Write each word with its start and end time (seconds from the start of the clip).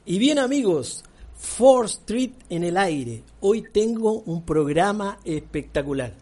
Y 0.05 0.19
bien 0.19 0.39
amigos, 0.39 1.05
4 1.57 1.85
Street 1.87 2.33
en 2.51 2.65
el 2.65 2.77
aire. 2.77 3.23
Hoy 3.41 3.63
tengo 3.73 4.21
un 4.27 4.45
programa 4.45 5.19
espectacular. 5.25 6.13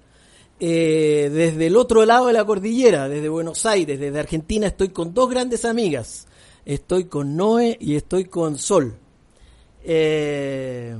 Eh, 0.60 1.30
desde 1.32 1.66
el 1.66 1.76
otro 1.76 2.04
lado 2.04 2.26
de 2.26 2.34
la 2.34 2.44
cordillera, 2.44 3.08
desde 3.08 3.28
Buenos 3.28 3.66
Aires, 3.66 3.98
desde 3.98 4.20
Argentina, 4.20 4.66
estoy 4.66 4.90
con 4.90 5.12
dos 5.12 5.30
grandes 5.30 5.64
amigas. 5.64 6.28
Estoy 6.64 7.04
con 7.04 7.36
Noé 7.36 7.76
y 7.80 7.96
estoy 7.96 8.26
con 8.26 8.58
Sol. 8.58 8.96
Eh, 9.82 10.94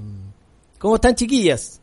¿Cómo 0.78 0.94
están 0.96 1.14
chiquillas? 1.14 1.80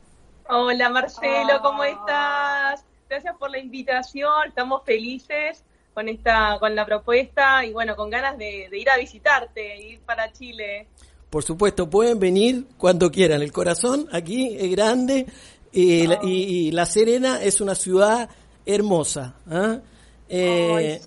Hola 0.49 0.89
Marcelo, 0.89 1.59
¿cómo 1.61 1.83
estás? 1.83 2.83
Gracias 3.09 3.35
por 3.37 3.51
la 3.51 3.59
invitación, 3.59 4.47
estamos 4.47 4.81
felices 4.85 5.63
con 5.93 6.07
esta, 6.09 6.57
con 6.59 6.75
la 6.75 6.85
propuesta 6.85 7.65
y 7.65 7.73
bueno, 7.73 7.95
con 7.95 8.09
ganas 8.09 8.37
de, 8.37 8.67
de 8.69 8.79
ir 8.79 8.89
a 8.89 8.97
visitarte, 8.97 9.77
ir 9.81 9.99
para 10.01 10.31
Chile. 10.31 10.87
Por 11.29 11.43
supuesto, 11.43 11.89
pueden 11.89 12.19
venir 12.19 12.65
cuando 12.77 13.11
quieran. 13.11 13.41
El 13.41 13.51
corazón 13.51 14.07
aquí 14.11 14.55
es 14.57 14.71
grande 14.71 15.25
y, 15.71 16.07
la, 16.07 16.19
y- 16.23 16.67
y 16.67 16.71
La 16.71 16.85
Serena 16.85 17.41
es 17.43 17.59
una 17.61 17.75
ciudad 17.75 18.29
hermosa. 18.65 19.35
¿ah? 19.49 19.79
Eh, 20.29 21.01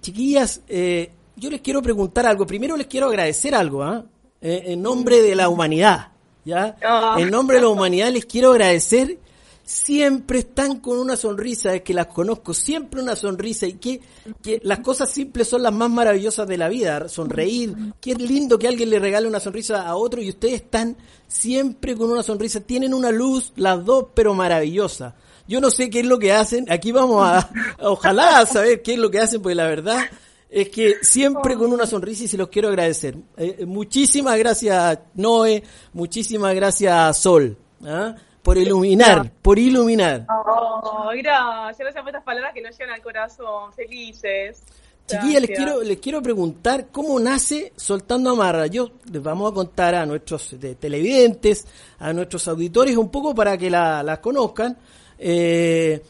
chiquillas, 0.00 0.62
eh, 0.68 1.10
yo 1.36 1.50
les 1.50 1.60
quiero 1.60 1.82
preguntar 1.82 2.26
algo. 2.26 2.46
Primero 2.46 2.76
les 2.76 2.86
quiero 2.86 3.06
agradecer 3.06 3.54
algo, 3.54 3.82
¿ah? 3.82 4.04
Eh, 4.40 4.64
en 4.66 4.82
nombre 4.82 5.22
de 5.22 5.34
la 5.34 5.48
humanidad, 5.48 6.08
¿ya? 6.44 6.76
Ah. 6.82 7.16
En 7.18 7.30
nombre 7.30 7.56
de 7.56 7.62
la 7.62 7.68
humanidad 7.68 8.10
les 8.10 8.26
quiero 8.26 8.50
agradecer. 8.50 9.18
Siempre 9.64 10.38
están 10.38 10.78
con 10.78 10.98
una 10.98 11.16
sonrisa, 11.16 11.74
es 11.74 11.82
que 11.82 11.92
las 11.92 12.06
conozco, 12.06 12.54
siempre 12.54 13.02
una 13.02 13.16
sonrisa 13.16 13.66
y 13.66 13.72
que, 13.72 14.00
que 14.40 14.60
las 14.62 14.78
cosas 14.78 15.10
simples 15.10 15.48
son 15.48 15.64
las 15.64 15.72
más 15.72 15.90
maravillosas 15.90 16.46
de 16.46 16.56
la 16.56 16.68
vida, 16.68 17.08
sonreír, 17.08 17.74
qué 18.00 18.14
lindo 18.14 18.60
que 18.60 18.68
alguien 18.68 18.90
le 18.90 19.00
regale 19.00 19.26
una 19.26 19.40
sonrisa 19.40 19.84
a 19.84 19.96
otro 19.96 20.22
y 20.22 20.28
ustedes 20.28 20.54
están 20.54 20.96
siempre 21.26 21.96
con 21.96 22.12
una 22.12 22.22
sonrisa, 22.22 22.60
tienen 22.60 22.94
una 22.94 23.10
luz, 23.10 23.52
las 23.56 23.84
dos, 23.84 24.06
pero 24.14 24.34
maravillosa. 24.34 25.16
Yo 25.48 25.60
no 25.60 25.72
sé 25.72 25.90
qué 25.90 25.98
es 25.98 26.06
lo 26.06 26.20
que 26.20 26.32
hacen, 26.32 26.70
aquí 26.70 26.92
vamos 26.92 27.26
a, 27.26 27.50
ojalá 27.80 28.38
a 28.38 28.46
saber 28.46 28.82
qué 28.82 28.92
es 28.92 29.00
lo 29.00 29.10
que 29.10 29.18
hacen, 29.18 29.42
porque 29.42 29.56
la 29.56 29.66
verdad 29.66 30.04
es 30.48 30.68
que 30.68 30.96
siempre 31.02 31.56
con 31.56 31.72
una 31.72 31.86
sonrisa 31.86 32.24
y 32.24 32.28
se 32.28 32.36
los 32.36 32.48
quiero 32.48 32.68
agradecer. 32.68 33.16
Eh, 33.36 33.64
muchísimas 33.66 34.38
gracias 34.38 34.98
Noé, 35.14 35.62
muchísimas 35.92 36.54
gracias 36.54 37.18
Sol, 37.18 37.56
¿ah? 37.84 38.14
por 38.42 38.56
iluminar, 38.56 39.30
por 39.42 39.58
iluminar. 39.58 40.26
Oh, 40.30 41.10
gracias, 41.16 41.78
gracias 41.78 42.02
por 42.02 42.08
estas 42.10 42.22
palabras 42.24 42.52
que 42.54 42.62
nos 42.62 42.78
llegan 42.78 42.94
al 42.94 43.02
corazón, 43.02 43.72
felices. 43.72 44.62
Chiquilla, 45.08 45.38
les 45.38 45.50
quiero, 45.50 45.82
les 45.82 45.98
quiero 45.98 46.20
preguntar 46.20 46.88
cómo 46.90 47.20
nace 47.20 47.72
Soltando 47.76 48.30
Amarra. 48.30 48.66
Yo 48.66 48.90
les 49.12 49.22
vamos 49.22 49.52
a 49.52 49.54
contar 49.54 49.94
a 49.94 50.04
nuestros 50.04 50.58
de- 50.58 50.74
televidentes, 50.74 51.64
a 52.00 52.12
nuestros 52.12 52.48
auditores 52.48 52.96
un 52.96 53.08
poco 53.08 53.32
para 53.32 53.56
que 53.56 53.70
la, 53.70 54.02
la 54.02 54.20
conozcan. 54.20 54.76
Eh, 55.16 56.02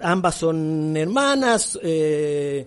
ambas 0.00 0.34
son 0.36 0.96
hermanas. 0.96 1.78
eh, 1.82 2.66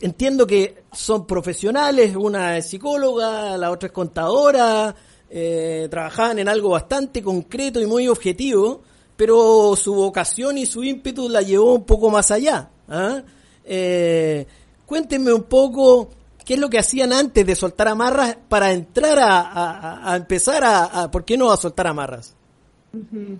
entiendo 0.00 0.46
que 0.46 0.82
son 0.92 1.26
profesionales. 1.26 2.14
Una 2.16 2.58
es 2.58 2.68
psicóloga, 2.68 3.56
la 3.56 3.70
otra 3.70 3.86
es 3.88 3.92
contadora. 3.92 4.94
eh, 5.36 5.88
trabajaban 5.90 6.38
en 6.38 6.48
algo 6.48 6.68
bastante 6.70 7.20
concreto 7.22 7.80
y 7.80 7.86
muy 7.86 8.06
objetivo, 8.06 8.82
pero 9.16 9.74
su 9.74 9.92
vocación 9.94 10.58
y 10.58 10.66
su 10.66 10.84
ímpetu 10.84 11.28
la 11.28 11.42
llevó 11.42 11.74
un 11.74 11.84
poco 11.84 12.08
más 12.10 12.30
allá. 12.30 12.70
¿ah? 12.88 13.20
Eh, 13.64 14.46
cuéntenme 14.86 15.32
un 15.32 15.42
poco 15.44 16.08
qué 16.44 16.54
es 16.54 16.60
lo 16.60 16.68
que 16.70 16.78
hacían 16.78 17.12
antes 17.12 17.44
de 17.44 17.54
soltar 17.56 17.88
amarras 17.88 18.36
para 18.48 18.70
entrar 18.72 19.18
a, 19.20 20.14
empezar 20.16 20.62
a- 20.64 21.10
¿por 21.10 21.24
qué 21.24 21.36
no 21.36 21.50
a 21.50 21.56
soltar 21.56 21.86
amarras? 21.88 22.34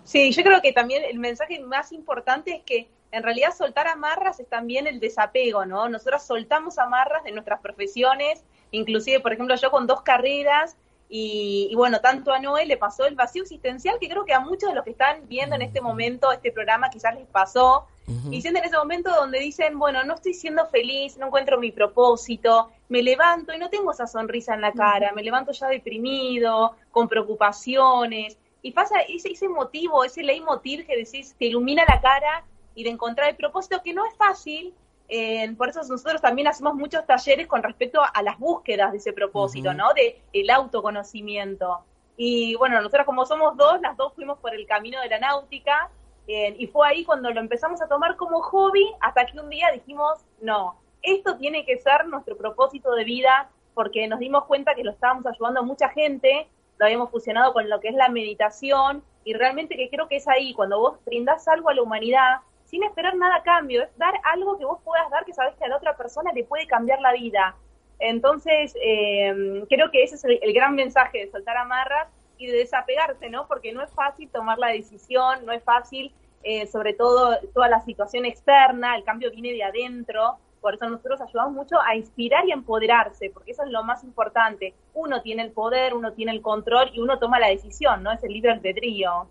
Sí, 0.04 0.32
yo 0.32 0.42
creo 0.42 0.60
que 0.60 0.72
también 0.72 1.04
el 1.08 1.18
mensaje 1.20 1.60
más 1.60 1.92
importante 1.92 2.56
es 2.56 2.62
que 2.64 2.88
en 3.14 3.22
realidad 3.22 3.54
soltar 3.56 3.86
amarras 3.86 4.40
es 4.40 4.48
también 4.48 4.86
el 4.86 5.00
desapego, 5.00 5.64
¿no? 5.64 5.88
Nosotros 5.88 6.22
soltamos 6.22 6.78
amarras 6.78 7.24
de 7.24 7.32
nuestras 7.32 7.60
profesiones, 7.60 8.44
inclusive, 8.70 9.20
por 9.20 9.32
ejemplo, 9.32 9.54
yo 9.54 9.70
con 9.70 9.86
dos 9.86 10.02
carreras 10.02 10.76
y, 11.08 11.68
y 11.70 11.74
bueno, 11.76 12.00
tanto 12.00 12.32
a 12.32 12.40
Noé 12.40 12.66
le 12.66 12.76
pasó 12.76 13.06
el 13.06 13.14
vacío 13.14 13.42
existencial 13.42 13.98
que 14.00 14.08
creo 14.08 14.24
que 14.24 14.34
a 14.34 14.40
muchos 14.40 14.70
de 14.70 14.74
los 14.74 14.84
que 14.84 14.90
están 14.90 15.28
viendo 15.28 15.54
en 15.54 15.62
este 15.62 15.80
momento 15.80 16.32
este 16.32 16.50
programa 16.50 16.90
quizás 16.90 17.14
les 17.14 17.26
pasó 17.26 17.86
y 18.30 18.42
sienten 18.42 18.64
ese 18.64 18.76
momento 18.76 19.10
donde 19.14 19.38
dicen, 19.38 19.78
bueno, 19.78 20.04
no 20.04 20.14
estoy 20.14 20.34
siendo 20.34 20.66
feliz, 20.66 21.16
no 21.16 21.26
encuentro 21.26 21.58
mi 21.58 21.72
propósito, 21.72 22.70
me 22.90 23.02
levanto 23.02 23.54
y 23.54 23.58
no 23.58 23.70
tengo 23.70 23.92
esa 23.92 24.06
sonrisa 24.06 24.52
en 24.52 24.60
la 24.60 24.72
cara, 24.72 25.12
me 25.12 25.22
levanto 25.22 25.52
ya 25.52 25.68
deprimido, 25.68 26.76
con 26.90 27.08
preocupaciones, 27.08 28.36
y 28.60 28.72
pasa 28.72 29.00
ese, 29.08 29.30
ese 29.30 29.48
motivo, 29.48 30.04
ese 30.04 30.22
leitmotiv 30.22 30.86
que 30.86 30.96
decís, 30.96 31.34
te 31.38 31.46
ilumina 31.46 31.84
la 31.88 32.00
cara 32.00 32.44
y 32.74 32.84
de 32.84 32.90
encontrar 32.90 33.30
el 33.30 33.36
propósito, 33.36 33.82
que 33.82 33.94
no 33.94 34.06
es 34.06 34.14
fácil, 34.16 34.74
eh, 35.08 35.52
por 35.56 35.68
eso 35.68 35.80
nosotros 35.80 36.20
también 36.20 36.48
hacemos 36.48 36.74
muchos 36.74 37.06
talleres 37.06 37.46
con 37.46 37.62
respecto 37.62 38.00
a 38.02 38.22
las 38.22 38.38
búsquedas 38.38 38.92
de 38.92 38.98
ese 38.98 39.12
propósito, 39.12 39.68
Ujú. 39.68 39.78
¿no? 39.78 39.94
De 39.94 40.22
el 40.32 40.50
autoconocimiento. 40.50 41.80
Y 42.16 42.54
bueno, 42.56 42.76
nosotros 42.76 43.04
como 43.04 43.26
somos 43.26 43.56
dos, 43.56 43.80
las 43.80 43.96
dos 43.96 44.14
fuimos 44.14 44.38
por 44.38 44.54
el 44.54 44.66
camino 44.66 45.00
de 45.00 45.08
la 45.08 45.18
náutica, 45.18 45.90
eh, 46.26 46.54
y 46.58 46.66
fue 46.68 46.88
ahí 46.88 47.04
cuando 47.04 47.30
lo 47.30 47.40
empezamos 47.40 47.82
a 47.82 47.88
tomar 47.88 48.16
como 48.16 48.40
hobby, 48.40 48.86
hasta 49.00 49.26
que 49.26 49.38
un 49.38 49.50
día 49.50 49.70
dijimos, 49.72 50.24
no, 50.40 50.76
esto 51.02 51.36
tiene 51.36 51.66
que 51.66 51.78
ser 51.78 52.06
nuestro 52.06 52.36
propósito 52.36 52.92
de 52.94 53.04
vida, 53.04 53.50
porque 53.74 54.06
nos 54.08 54.20
dimos 54.20 54.44
cuenta 54.44 54.74
que 54.74 54.84
lo 54.84 54.92
estábamos 54.92 55.26
ayudando 55.26 55.60
a 55.60 55.64
mucha 55.64 55.88
gente, 55.90 56.48
lo 56.78 56.86
habíamos 56.86 57.10
fusionado 57.10 57.52
con 57.52 57.68
lo 57.68 57.80
que 57.80 57.88
es 57.88 57.94
la 57.94 58.08
meditación, 58.08 59.02
y 59.24 59.34
realmente 59.34 59.76
que 59.76 59.90
creo 59.90 60.08
que 60.08 60.16
es 60.16 60.28
ahí, 60.28 60.54
cuando 60.54 60.78
vos 60.78 60.98
brindás 61.04 61.46
algo 61.48 61.68
a 61.68 61.74
la 61.74 61.82
humanidad, 61.82 62.38
sin 62.74 62.82
esperar 62.82 63.14
nada 63.14 63.36
a 63.36 63.42
cambio, 63.44 63.84
es 63.84 63.96
dar 63.96 64.14
algo 64.24 64.58
que 64.58 64.64
vos 64.64 64.80
puedas 64.82 65.08
dar 65.08 65.24
que 65.24 65.32
sabes 65.32 65.54
que 65.54 65.64
a 65.64 65.68
la 65.68 65.76
otra 65.76 65.96
persona 65.96 66.32
le 66.32 66.42
puede 66.42 66.66
cambiar 66.66 67.00
la 67.00 67.12
vida. 67.12 67.54
Entonces, 68.00 68.74
eh, 68.82 69.64
creo 69.68 69.92
que 69.92 70.02
ese 70.02 70.16
es 70.16 70.24
el, 70.24 70.52
gran 70.52 70.74
mensaje 70.74 71.18
de 71.18 71.30
soltar 71.30 71.56
amarras 71.56 72.08
y 72.36 72.48
de 72.48 72.56
desapegarse, 72.56 73.30
¿no? 73.30 73.46
Porque 73.46 73.72
no 73.72 73.80
es 73.80 73.92
fácil 73.92 74.28
tomar 74.28 74.58
la 74.58 74.70
decisión, 74.70 75.46
no 75.46 75.52
es 75.52 75.62
fácil, 75.62 76.12
eh, 76.42 76.66
sobre 76.66 76.94
todo 76.94 77.38
toda 77.54 77.68
la 77.68 77.80
situación 77.82 78.24
externa, 78.24 78.96
el 78.96 79.04
cambio 79.04 79.30
viene 79.30 79.52
de 79.52 79.62
adentro, 79.62 80.38
por 80.60 80.74
eso 80.74 80.88
nosotros 80.88 81.20
ayudamos 81.20 81.52
mucho 81.52 81.76
a 81.80 81.94
inspirar 81.94 82.44
y 82.44 82.50
empoderarse, 82.50 83.30
porque 83.30 83.52
eso 83.52 83.62
es 83.62 83.70
lo 83.70 83.84
más 83.84 84.02
importante. 84.02 84.74
Uno 84.94 85.22
tiene 85.22 85.42
el 85.42 85.52
poder, 85.52 85.94
uno 85.94 86.12
tiene 86.12 86.32
el 86.32 86.42
control 86.42 86.90
y 86.92 86.98
uno 86.98 87.20
toma 87.20 87.38
la 87.38 87.50
decisión, 87.50 88.02
¿no? 88.02 88.10
Es 88.10 88.24
el 88.24 88.32
libre 88.32 88.50
albedrío. 88.50 89.28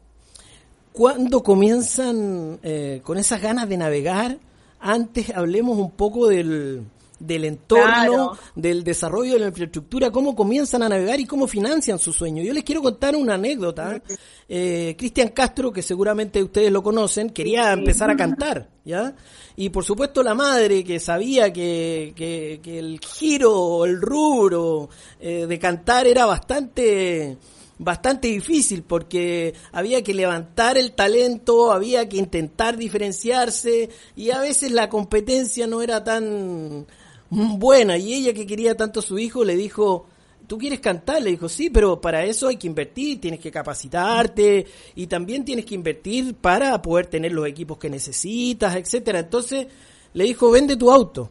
¿Cuándo 0.93 1.41
comienzan 1.43 2.59
eh, 2.63 3.01
con 3.03 3.17
esas 3.17 3.41
ganas 3.41 3.67
de 3.67 3.77
navegar? 3.77 4.37
Antes 4.79 5.31
hablemos 5.31 5.77
un 5.77 5.91
poco 5.91 6.27
del, 6.27 6.83
del 7.19 7.45
entorno, 7.45 7.83
Claro. 7.85 8.37
del 8.55 8.83
desarrollo 8.83 9.33
de 9.33 9.39
la 9.39 9.47
infraestructura, 9.47 10.11
cómo 10.11 10.35
comienzan 10.35 10.83
a 10.83 10.89
navegar 10.89 11.19
y 11.19 11.25
cómo 11.25 11.47
financian 11.47 11.97
su 11.97 12.13
sueño. 12.13 12.43
Yo 12.43 12.53
les 12.53 12.63
quiero 12.63 12.81
contar 12.81 13.15
una 13.15 13.35
anécdota. 13.35 14.01
Eh, 14.47 14.93
Cristian 14.97 15.29
Castro, 15.29 15.71
que 15.71 15.81
seguramente 15.81 16.43
ustedes 16.43 16.71
lo 16.71 16.83
conocen, 16.83 17.29
quería 17.31 17.71
empezar 17.71 18.11
a 18.11 18.15
cantar, 18.17 18.69
¿ya? 18.85 19.15
Y 19.55 19.69
por 19.69 19.83
supuesto 19.85 20.21
la 20.21 20.35
madre, 20.35 20.83
que 20.83 20.99
sabía 20.99 21.51
que, 21.53 22.13
que, 22.15 22.59
que 22.61 22.77
el 22.77 22.99
giro, 22.99 23.85
el 23.85 23.99
rubro 24.01 24.89
eh, 25.19 25.45
de 25.47 25.59
cantar 25.59 26.05
era 26.07 26.25
bastante 26.25 27.37
bastante 27.83 28.27
difícil 28.27 28.83
porque 28.83 29.53
había 29.71 30.03
que 30.03 30.13
levantar 30.13 30.77
el 30.77 30.93
talento, 30.93 31.71
había 31.71 32.07
que 32.09 32.17
intentar 32.17 32.77
diferenciarse 32.77 33.89
y 34.15 34.31
a 34.31 34.39
veces 34.39 34.71
la 34.71 34.89
competencia 34.89 35.67
no 35.67 35.81
era 35.81 36.03
tan 36.03 36.85
buena 37.29 37.97
y 37.97 38.13
ella 38.13 38.33
que 38.33 38.45
quería 38.45 38.75
tanto 38.75 38.99
a 38.99 39.03
su 39.03 39.17
hijo 39.19 39.43
le 39.43 39.55
dijo, 39.55 40.05
¿tú 40.47 40.57
quieres 40.57 40.79
cantar? 40.79 41.21
Le 41.21 41.31
dijo, 41.31 41.49
sí, 41.49 41.69
pero 41.69 41.99
para 41.99 42.23
eso 42.23 42.47
hay 42.47 42.57
que 42.57 42.67
invertir, 42.67 43.19
tienes 43.19 43.39
que 43.39 43.51
capacitarte 43.51 44.65
y 44.95 45.07
también 45.07 45.45
tienes 45.45 45.65
que 45.65 45.75
invertir 45.75 46.35
para 46.35 46.81
poder 46.81 47.07
tener 47.07 47.31
los 47.31 47.47
equipos 47.47 47.77
que 47.77 47.89
necesitas, 47.89 48.75
etcétera. 48.75 49.19
Entonces 49.19 49.67
le 50.13 50.23
dijo, 50.25 50.51
vende 50.51 50.75
tu 50.75 50.91
auto. 50.91 51.29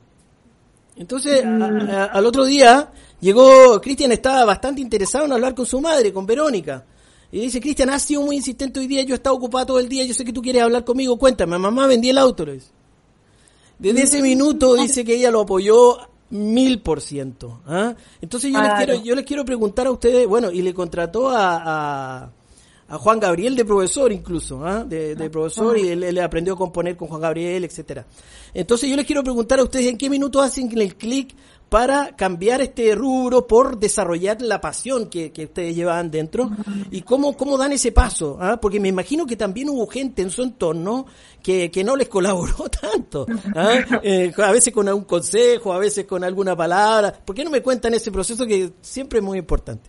Entonces, 0.96 1.44
a- 1.44 1.48
a- 2.02 2.04
al 2.06 2.26
otro 2.26 2.44
día 2.44 2.90
llegó, 3.20 3.80
Cristian 3.80 4.12
estaba 4.12 4.44
bastante 4.44 4.80
interesado 4.80 5.24
en 5.24 5.32
hablar 5.32 5.54
con 5.54 5.66
su 5.66 5.80
madre, 5.80 6.12
con 6.12 6.26
Verónica. 6.26 6.84
Y 7.30 7.40
dice, 7.40 7.60
Cristian, 7.60 7.88
has 7.90 8.02
sido 8.02 8.22
muy 8.22 8.36
insistente 8.36 8.78
hoy 8.78 8.86
día, 8.86 9.02
yo 9.02 9.14
he 9.14 9.16
estado 9.16 9.34
ocupado 9.36 9.66
todo 9.66 9.78
el 9.78 9.88
día, 9.88 10.04
yo 10.04 10.12
sé 10.12 10.24
que 10.24 10.32
tú 10.34 10.42
quieres 10.42 10.62
hablar 10.62 10.84
conmigo, 10.84 11.16
cuéntame, 11.18 11.56
mamá, 11.58 11.86
vendí 11.86 12.10
el 12.10 12.18
auto. 12.18 12.44
le 12.44 12.54
dice. 12.54 12.68
Desde 13.78 14.02
ese 14.02 14.22
minuto 14.22 14.74
dice 14.76 15.04
que 15.04 15.14
ella 15.16 15.30
lo 15.30 15.40
apoyó 15.42 15.98
Mil 16.30 16.80
por 16.80 17.02
ciento. 17.02 17.60
¿ah? 17.66 17.94
Entonces 18.22 18.50
yo, 18.52 18.58
les 18.62 18.68
quiero, 18.86 18.94
yo 19.04 19.14
les 19.14 19.24
quiero 19.26 19.44
preguntar 19.44 19.86
a 19.86 19.90
ustedes, 19.90 20.26
bueno, 20.26 20.50
y 20.50 20.62
le 20.62 20.72
contrató 20.72 21.28
a, 21.28 21.56
a, 22.24 22.30
Juan 22.88 23.20
Gabriel 23.20 23.56
de 23.56 23.64
profesor 23.64 24.12
incluso, 24.12 24.64
¿ah? 24.66 24.84
de, 24.84 25.14
de, 25.14 25.30
profesor, 25.30 25.78
y 25.78 25.88
él, 25.88 26.02
él, 26.02 26.18
aprendió 26.18 26.54
a 26.54 26.56
componer 26.56 26.96
con 26.96 27.08
Juan 27.08 27.20
Gabriel, 27.20 27.64
etcétera. 27.64 28.06
Entonces 28.52 28.90
yo 28.90 28.96
les 28.96 29.06
quiero 29.06 29.22
preguntar 29.22 29.58
a 29.60 29.62
ustedes 29.62 29.86
en 29.86 29.96
qué 29.96 30.10
minuto 30.10 30.40
hacen 30.40 30.70
el 30.78 30.96
clic 30.96 31.34
para 31.72 32.14
cambiar 32.16 32.60
este 32.60 32.94
rubro 32.94 33.46
por 33.46 33.78
desarrollar 33.78 34.42
la 34.42 34.60
pasión 34.60 35.08
que, 35.08 35.32
que 35.32 35.44
ustedes 35.44 35.74
llevaban 35.74 36.10
dentro 36.10 36.50
y 36.90 37.00
cómo, 37.00 37.34
cómo 37.34 37.56
dan 37.56 37.72
ese 37.72 37.92
paso, 37.92 38.36
¿ah? 38.38 38.58
porque 38.60 38.78
me 38.78 38.88
imagino 38.88 39.24
que 39.24 39.36
también 39.36 39.70
hubo 39.70 39.86
gente 39.86 40.20
en 40.20 40.28
su 40.28 40.42
entorno 40.42 41.06
que, 41.42 41.70
que 41.70 41.82
no 41.82 41.96
les 41.96 42.08
colaboró 42.10 42.68
tanto, 42.68 43.24
¿ah? 43.56 43.72
eh, 44.02 44.34
a 44.36 44.52
veces 44.52 44.70
con 44.70 44.86
algún 44.86 45.04
consejo, 45.04 45.72
a 45.72 45.78
veces 45.78 46.04
con 46.04 46.22
alguna 46.24 46.54
palabra, 46.54 47.10
¿por 47.24 47.34
qué 47.34 47.42
no 47.42 47.48
me 47.48 47.62
cuentan 47.62 47.94
ese 47.94 48.12
proceso 48.12 48.44
que 48.44 48.74
siempre 48.82 49.20
es 49.20 49.24
muy 49.24 49.38
importante? 49.38 49.88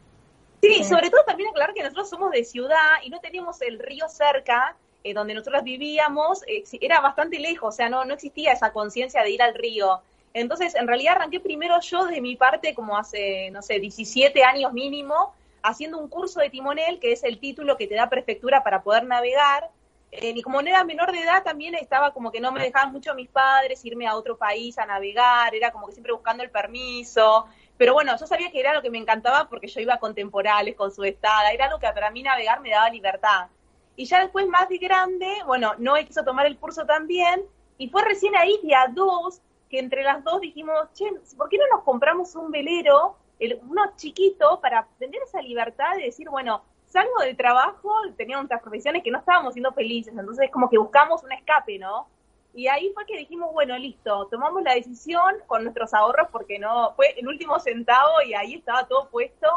Sí, 0.64 0.86
sobre 0.86 1.10
todo 1.10 1.26
también 1.26 1.50
aclarar 1.50 1.74
que 1.74 1.84
nosotros 1.84 2.10
somos 2.10 2.32
de 2.32 2.46
ciudad 2.46 3.02
y 3.04 3.10
no 3.10 3.20
teníamos 3.20 3.62
el 3.62 3.80
río 3.80 4.08
cerca, 4.08 4.78
eh, 5.04 5.14
donde 5.14 5.34
nosotros 5.34 5.62
vivíamos, 5.62 6.42
eh, 6.48 6.64
era 6.80 7.02
bastante 7.02 7.38
lejos, 7.38 7.74
o 7.74 7.76
sea, 7.76 7.90
no, 7.90 8.06
no 8.06 8.14
existía 8.14 8.54
esa 8.54 8.72
conciencia 8.72 9.24
de 9.24 9.32
ir 9.32 9.42
al 9.42 9.56
río. 9.56 10.00
Entonces, 10.34 10.74
en 10.76 10.88
realidad 10.88 11.16
arranqué 11.18 11.42
primero 11.42 11.82
yo 11.82 12.06
de 12.06 12.22
mi 12.22 12.38
parte, 12.38 12.74
como 12.74 12.98
hace, 12.98 13.52
no 13.52 13.62
sé, 13.62 13.80
17 13.80 14.42
años 14.46 14.72
mínimo, 14.72 15.34
haciendo 15.64 15.98
un 15.98 16.08
curso 16.08 16.40
de 16.40 16.50
timonel, 16.50 16.98
que 16.98 17.12
es 17.12 17.26
el 17.26 17.40
título 17.40 17.76
que 17.76 17.88
te 17.88 17.96
da 17.96 18.08
prefectura 18.08 18.64
para 18.64 18.84
poder 18.84 19.04
navegar. 19.04 19.70
Eh, 20.14 20.32
y 20.34 20.42
como 20.42 20.62
no 20.62 20.70
era 20.70 20.86
menor 20.86 21.12
de 21.12 21.24
edad, 21.24 21.44
también 21.44 21.76
estaba 21.76 22.14
como 22.14 22.32
que 22.32 22.40
no 22.40 22.54
me 22.54 22.62
dejaban 22.62 22.94
mucho 22.94 23.14
mis 23.16 23.28
padres 23.28 23.84
irme 23.84 24.08
a 24.08 24.16
otro 24.16 24.38
país 24.38 24.78
a 24.78 24.86
navegar, 24.86 25.54
era 25.54 25.72
como 25.72 25.88
que 25.88 25.92
siempre 25.92 26.14
buscando 26.14 26.42
el 26.42 26.52
permiso. 26.52 27.48
Pero 27.78 27.94
bueno, 27.94 28.16
yo 28.18 28.28
sabía 28.28 28.52
que 28.52 28.60
era 28.60 28.74
lo 28.74 28.82
que 28.82 28.90
me 28.90 28.98
encantaba 28.98 29.50
porque 29.50 29.68
yo 29.68 29.82
iba 29.82 29.98
con 29.98 30.14
temporales, 30.14 30.76
con 30.76 30.92
su 30.92 31.04
estada, 31.04 31.52
era 31.52 31.66
algo 31.66 31.80
que 31.80 31.88
para 31.88 32.12
mí 32.12 32.24
navegar 32.24 32.62
me 32.62 32.70
daba 32.70 32.90
libertad. 32.90 33.48
Y 33.96 34.06
ya 34.06 34.22
después, 34.22 34.48
más 34.48 34.70
de 34.70 34.78
grande, 34.78 35.28
bueno, 35.46 35.74
no 35.78 35.96
quiso 36.06 36.24
tomar 36.24 36.46
el 36.46 36.58
curso 36.58 36.86
también, 36.86 37.44
y 37.78 37.90
fue 37.90 38.04
recién 38.04 38.36
ahí, 38.36 38.60
día 38.64 38.88
dos, 38.92 39.42
que 39.70 39.80
entre 39.80 40.04
las 40.04 40.24
dos 40.24 40.42
dijimos, 40.42 40.76
che, 40.94 41.06
¿por 41.38 41.50
qué 41.50 41.58
no 41.58 41.66
nos 41.72 41.84
compramos 41.84 42.36
un 42.36 42.52
velero, 42.52 43.18
el, 43.40 43.60
uno 43.68 43.94
chiquito, 43.96 44.60
para 44.62 44.88
tener 45.00 45.22
esa 45.24 45.42
libertad 45.42 45.96
de 45.96 46.04
decir, 46.04 46.30
bueno, 46.30 46.64
salgo 46.86 47.20
del 47.22 47.36
trabajo, 47.36 47.92
teníamos 48.16 48.46
otras 48.46 48.62
profesiones 48.62 49.04
que 49.04 49.12
no 49.12 49.20
estábamos 49.20 49.54
siendo 49.54 49.74
felices, 49.74 50.14
entonces 50.16 50.50
como 50.52 50.70
que 50.70 50.78
buscamos 50.78 51.24
un 51.24 51.32
escape, 51.32 51.80
¿no? 51.80 52.08
Y 52.54 52.68
ahí 52.68 52.92
fue 52.94 53.06
que 53.06 53.18
dijimos, 53.18 53.52
bueno, 53.52 53.78
listo, 53.78 54.28
tomamos 54.28 54.62
la 54.62 54.76
decisión 54.76 55.36
con 55.48 55.64
nuestros 55.64 55.94
ahorros, 55.94 56.28
porque 56.32 56.60
no, 56.60 56.94
fue 56.96 57.16
el 57.18 57.28
último 57.28 57.60
centavo 57.60 58.22
y 58.26 58.36
ahí 58.36 58.56
estaba 58.56 58.88
todo 58.88 59.10
puesto, 59.10 59.48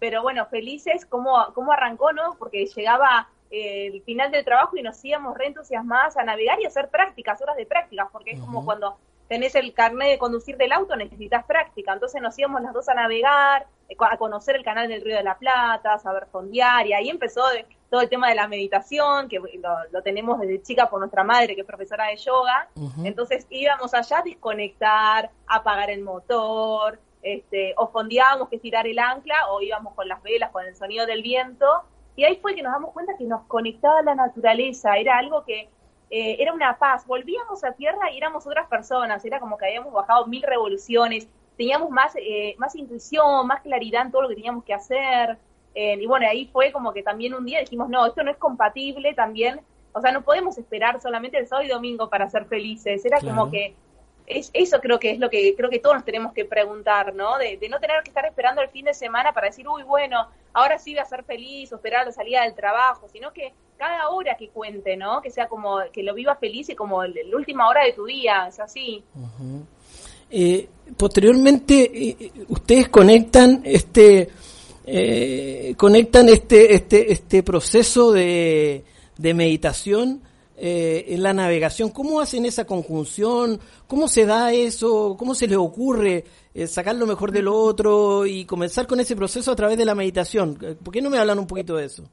pero 0.00 0.22
bueno, 0.22 0.46
felices 0.46 1.06
cómo, 1.06 1.52
cómo 1.54 1.72
arrancó, 1.72 2.12
¿no? 2.12 2.34
Porque 2.38 2.66
llegaba 2.66 3.28
eh, 3.50 3.90
el 3.94 4.02
final 4.02 4.32
del 4.32 4.44
trabajo 4.44 4.76
y 4.76 4.82
nos 4.82 5.04
íbamos 5.04 5.36
reentusiasmadas 5.36 6.16
a 6.16 6.24
navegar 6.24 6.60
y 6.60 6.66
hacer 6.66 6.88
prácticas, 6.88 7.40
horas 7.40 7.56
de 7.56 7.66
prácticas, 7.66 8.08
porque 8.10 8.32
es 8.32 8.40
como 8.40 8.64
cuando 8.64 8.98
tenés 9.30 9.54
el 9.54 9.72
carnet 9.72 10.08
de 10.08 10.18
conducir 10.18 10.56
del 10.56 10.72
auto, 10.72 10.96
necesitas 10.96 11.44
práctica. 11.44 11.92
Entonces 11.92 12.20
nos 12.20 12.36
íbamos 12.36 12.62
las 12.62 12.74
dos 12.74 12.88
a 12.88 12.94
navegar, 12.94 13.64
eh, 13.88 13.94
a 14.00 14.16
conocer 14.16 14.56
el 14.56 14.64
canal 14.64 14.88
del 14.88 15.02
Río 15.02 15.16
de 15.16 15.22
la 15.22 15.38
Plata, 15.38 15.94
a 15.94 15.98
saber 16.00 16.26
fondear, 16.32 16.84
y 16.88 16.94
ahí 16.94 17.08
empezó 17.08 17.42
todo 17.88 18.00
el 18.00 18.08
tema 18.08 18.28
de 18.28 18.34
la 18.34 18.48
meditación, 18.48 19.28
que 19.28 19.38
lo, 19.38 20.02
tenemos 20.02 20.40
desde 20.40 20.60
chica 20.62 20.90
por 20.90 20.98
nuestra 20.98 21.22
madre, 21.22 21.54
que 21.54 21.60
es 21.60 21.66
profesora 21.66 22.06
de 22.06 22.16
yoga. 22.16 22.68
Entonces 23.04 23.46
íbamos 23.50 23.94
allá 23.94 24.18
a 24.18 24.22
desconectar, 24.22 25.30
apagar 25.46 25.90
el 25.90 26.02
motor, 26.02 26.98
este, 27.22 27.72
o 27.76 27.86
fondeábamos 27.86 28.48
que 28.48 28.58
tirar 28.58 28.88
el 28.88 28.98
ancla, 28.98 29.52
o 29.52 29.62
íbamos 29.62 29.94
con 29.94 30.08
las 30.08 30.20
velas, 30.24 30.50
con 30.50 30.66
el 30.66 30.74
sonido 30.74 31.06
del 31.06 31.22
viento. 31.22 31.84
Y 32.16 32.24
ahí 32.24 32.36
fue 32.42 32.56
que 32.56 32.62
nos 32.62 32.72
damos 32.72 32.92
cuenta 32.92 33.16
que 33.16 33.26
nos 33.26 33.42
conectaba 33.42 34.02
la 34.02 34.16
naturaleza, 34.16 34.96
era 34.96 35.18
algo 35.18 35.44
que 35.44 35.68
eh, 36.10 36.36
era 36.40 36.52
una 36.52 36.76
paz. 36.76 37.06
Volvíamos 37.06 37.62
a 37.64 37.72
tierra 37.72 38.10
y 38.10 38.16
éramos 38.16 38.46
otras 38.46 38.68
personas, 38.68 39.24
era 39.24 39.38
como 39.38 39.56
que 39.56 39.66
habíamos 39.66 39.92
bajado 39.92 40.26
mil 40.26 40.42
revoluciones, 40.42 41.28
teníamos 41.56 41.90
más, 41.90 42.14
eh, 42.16 42.54
más 42.58 42.74
intuición, 42.74 43.46
más 43.46 43.60
claridad 43.60 44.06
en 44.06 44.10
todo 44.10 44.22
lo 44.22 44.28
que 44.28 44.34
teníamos 44.34 44.64
que 44.64 44.74
hacer. 44.74 45.38
Eh, 45.74 45.98
y 46.00 46.06
bueno, 46.06 46.26
ahí 46.28 46.46
fue 46.52 46.72
como 46.72 46.92
que 46.92 47.02
también 47.02 47.32
un 47.34 47.46
día 47.46 47.60
dijimos, 47.60 47.88
no, 47.88 48.04
esto 48.06 48.24
no 48.24 48.30
es 48.30 48.36
compatible 48.38 49.14
también, 49.14 49.60
o 49.92 50.00
sea, 50.00 50.10
no 50.12 50.22
podemos 50.22 50.58
esperar 50.58 51.00
solamente 51.00 51.38
el 51.38 51.46
sábado 51.46 51.66
y 51.66 51.70
domingo 51.70 52.08
para 52.08 52.28
ser 52.28 52.44
felices. 52.46 53.04
Era 53.04 53.20
como 53.20 53.50
que 53.50 53.74
es, 54.30 54.50
eso 54.52 54.80
creo 54.80 54.98
que 54.98 55.10
es 55.10 55.18
lo 55.18 55.28
que 55.28 55.54
creo 55.56 55.68
que 55.68 55.78
todos 55.80 55.96
nos 55.96 56.04
tenemos 56.04 56.32
que 56.32 56.44
preguntar, 56.44 57.14
¿no? 57.14 57.36
De, 57.38 57.58
no 57.68 57.80
tener 57.80 58.02
que 58.02 58.10
estar 58.10 58.24
esperando 58.24 58.62
el 58.62 58.68
fin 58.68 58.84
de 58.84 58.94
semana 58.94 59.32
para 59.32 59.48
decir, 59.48 59.66
uy, 59.68 59.82
bueno, 59.82 60.28
ahora 60.52 60.78
sí 60.78 60.92
voy 60.92 61.00
a 61.00 61.04
ser 61.04 61.24
feliz 61.24 61.72
o 61.72 61.76
esperar 61.76 62.06
la 62.06 62.12
salida 62.12 62.42
del 62.42 62.54
trabajo, 62.54 63.08
sino 63.08 63.32
que 63.32 63.52
cada 63.76 64.08
hora 64.10 64.36
que 64.36 64.48
cuente, 64.48 64.96
¿no? 64.96 65.20
Que 65.20 65.30
sea 65.30 65.48
como 65.48 65.78
que 65.92 66.02
lo 66.02 66.14
viva 66.14 66.36
feliz 66.36 66.68
y 66.68 66.74
como 66.74 67.04
la 67.04 67.36
última 67.36 67.68
hora 67.68 67.84
de 67.84 67.92
tu 67.92 68.04
día, 68.04 68.46
es 68.48 68.60
así. 68.60 69.02
eh, 70.30 70.68
posteriormente, 70.96 71.74
eh, 71.82 72.16
eh, 72.20 72.32
ustedes 72.48 72.88
conectan 72.88 73.62
este 73.64 74.28
conectan 75.76 76.28
este 76.28 76.74
este 76.74 77.12
este 77.12 77.42
proceso 77.44 78.10
de, 78.10 78.84
de 79.18 79.34
meditación 79.34 80.22
eh, 80.62 81.14
en 81.14 81.22
la 81.22 81.32
navegación. 81.32 81.88
¿Cómo 81.88 82.20
hacen 82.20 82.44
esa 82.44 82.66
conjunción? 82.66 83.58
¿Cómo 83.86 84.08
se 84.08 84.26
da 84.26 84.52
eso? 84.52 85.16
¿Cómo 85.18 85.34
se 85.34 85.46
les 85.46 85.56
ocurre 85.56 86.26
eh, 86.52 86.66
sacar 86.66 86.96
lo 86.96 87.06
mejor 87.06 87.32
del 87.32 87.48
otro 87.48 88.26
y 88.26 88.44
comenzar 88.44 88.86
con 88.86 89.00
ese 89.00 89.16
proceso 89.16 89.52
a 89.52 89.56
través 89.56 89.78
de 89.78 89.86
la 89.86 89.94
meditación? 89.94 90.58
Eh, 90.60 90.76
¿Por 90.82 90.92
qué 90.92 91.00
no 91.00 91.08
me 91.08 91.16
hablan 91.16 91.38
un 91.38 91.46
poquito 91.46 91.76
de 91.76 91.86
eso? 91.86 92.04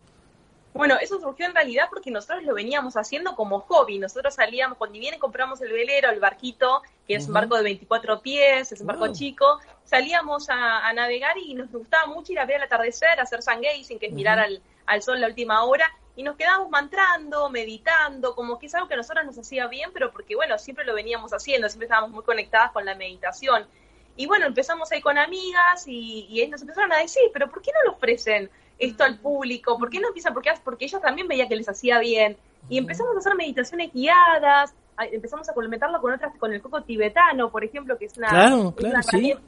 Bueno, 0.74 0.96
eso 1.02 1.20
surgió 1.20 1.46
en 1.46 1.56
realidad 1.56 1.88
porque 1.90 2.10
nosotros 2.10 2.44
lo 2.46 2.54
veníamos 2.54 2.96
haciendo 2.96 3.36
como 3.36 3.60
hobby. 3.60 4.00
Nosotros 4.00 4.36
salíamos, 4.36 4.78
cuando 4.78 4.98
bien 4.98 5.20
compramos 5.20 5.60
el 5.62 5.74
velero, 5.74 6.10
el 6.10 6.22
barquito, 6.22 6.84
que 7.06 7.16
es 7.16 7.28
un 7.28 7.34
barco 7.34 7.58
de 7.58 7.64
24 7.64 8.22
pies, 8.22 8.72
es 8.72 8.80
un 8.80 8.88
barco 8.88 9.12
chico, 9.12 9.60
salíamos 9.84 10.48
a, 10.50 10.94
navegar 10.94 11.38
y 11.38 11.54
nos 11.54 11.70
gustaba 11.70 12.06
mucho 12.06 12.32
ir 12.32 12.40
a 12.40 12.46
ver 12.46 12.58
el 12.58 12.64
atardecer, 12.64 13.20
hacer 13.20 13.42
sun 13.42 13.60
gazing, 13.62 14.00
que 14.00 14.06
es 14.06 14.14
mirar 14.14 14.40
al, 14.40 14.62
al 14.86 15.02
sol 15.02 15.20
la 15.20 15.28
última 15.28 15.66
hora, 15.66 15.92
y 16.18 16.24
nos 16.24 16.36
quedamos 16.36 16.70
mantrando, 16.72 17.48
meditando, 17.52 18.34
como 18.34 18.58
que 18.58 18.66
es 18.66 18.74
algo 18.74 18.88
que 18.88 18.96
a 18.96 18.98
nosotros 18.98 19.24
nos 19.24 19.38
hacía 19.38 19.68
bien, 19.68 19.92
pero 19.94 20.12
porque, 20.12 20.36
bueno, 20.36 20.58
siempre 20.58 20.84
lo 20.84 20.96
veníamos 20.96 21.32
haciendo, 21.32 21.70
siempre 21.70 21.86
estábamos 21.86 22.10
muy 22.10 22.24
conectadas 22.24 22.72
con 22.72 22.84
la 22.86 22.96
meditación. 22.96 23.68
Y 24.16 24.26
bueno, 24.26 24.48
empezamos 24.48 24.92
ahí 24.92 25.00
con 25.00 25.20
amigas 25.20 25.84
y, 25.86 26.28
y 26.28 26.48
nos 26.48 26.60
empezaron 26.62 26.92
a 26.92 26.98
decir, 26.98 27.22
pero 27.32 27.48
¿por 27.52 27.62
qué 27.62 27.72
no 27.72 27.92
lo 27.92 27.96
ofrecen 27.96 28.50
esto 28.80 29.04
al 29.04 29.20
público? 29.20 29.78
¿Por 29.78 29.92
qué 29.92 30.00
no 30.00 30.08
empiezan? 30.08 30.34
Porque, 30.34 30.50
porque 30.64 30.86
ellos 30.86 31.00
también 31.04 31.28
veían 31.28 31.48
que 31.48 31.56
les 31.56 31.70
hacía 31.70 32.00
bien. 32.00 32.36
Y 32.68 32.80
empezamos 32.80 33.16
a 33.16 33.20
hacer 33.20 33.36
meditaciones 33.36 33.94
guiadas, 33.94 34.74
empezamos 35.12 35.48
a 35.48 35.54
complementarlo 35.54 36.02
con 36.02 36.14
otras, 36.14 36.36
con 36.38 36.52
el 36.52 36.62
coco 36.64 36.82
tibetano, 36.82 37.52
por 37.52 37.64
ejemplo, 37.64 37.96
que 37.96 38.06
es 38.06 38.18
una, 38.18 38.30
claro, 38.30 38.74
claro, 38.76 39.00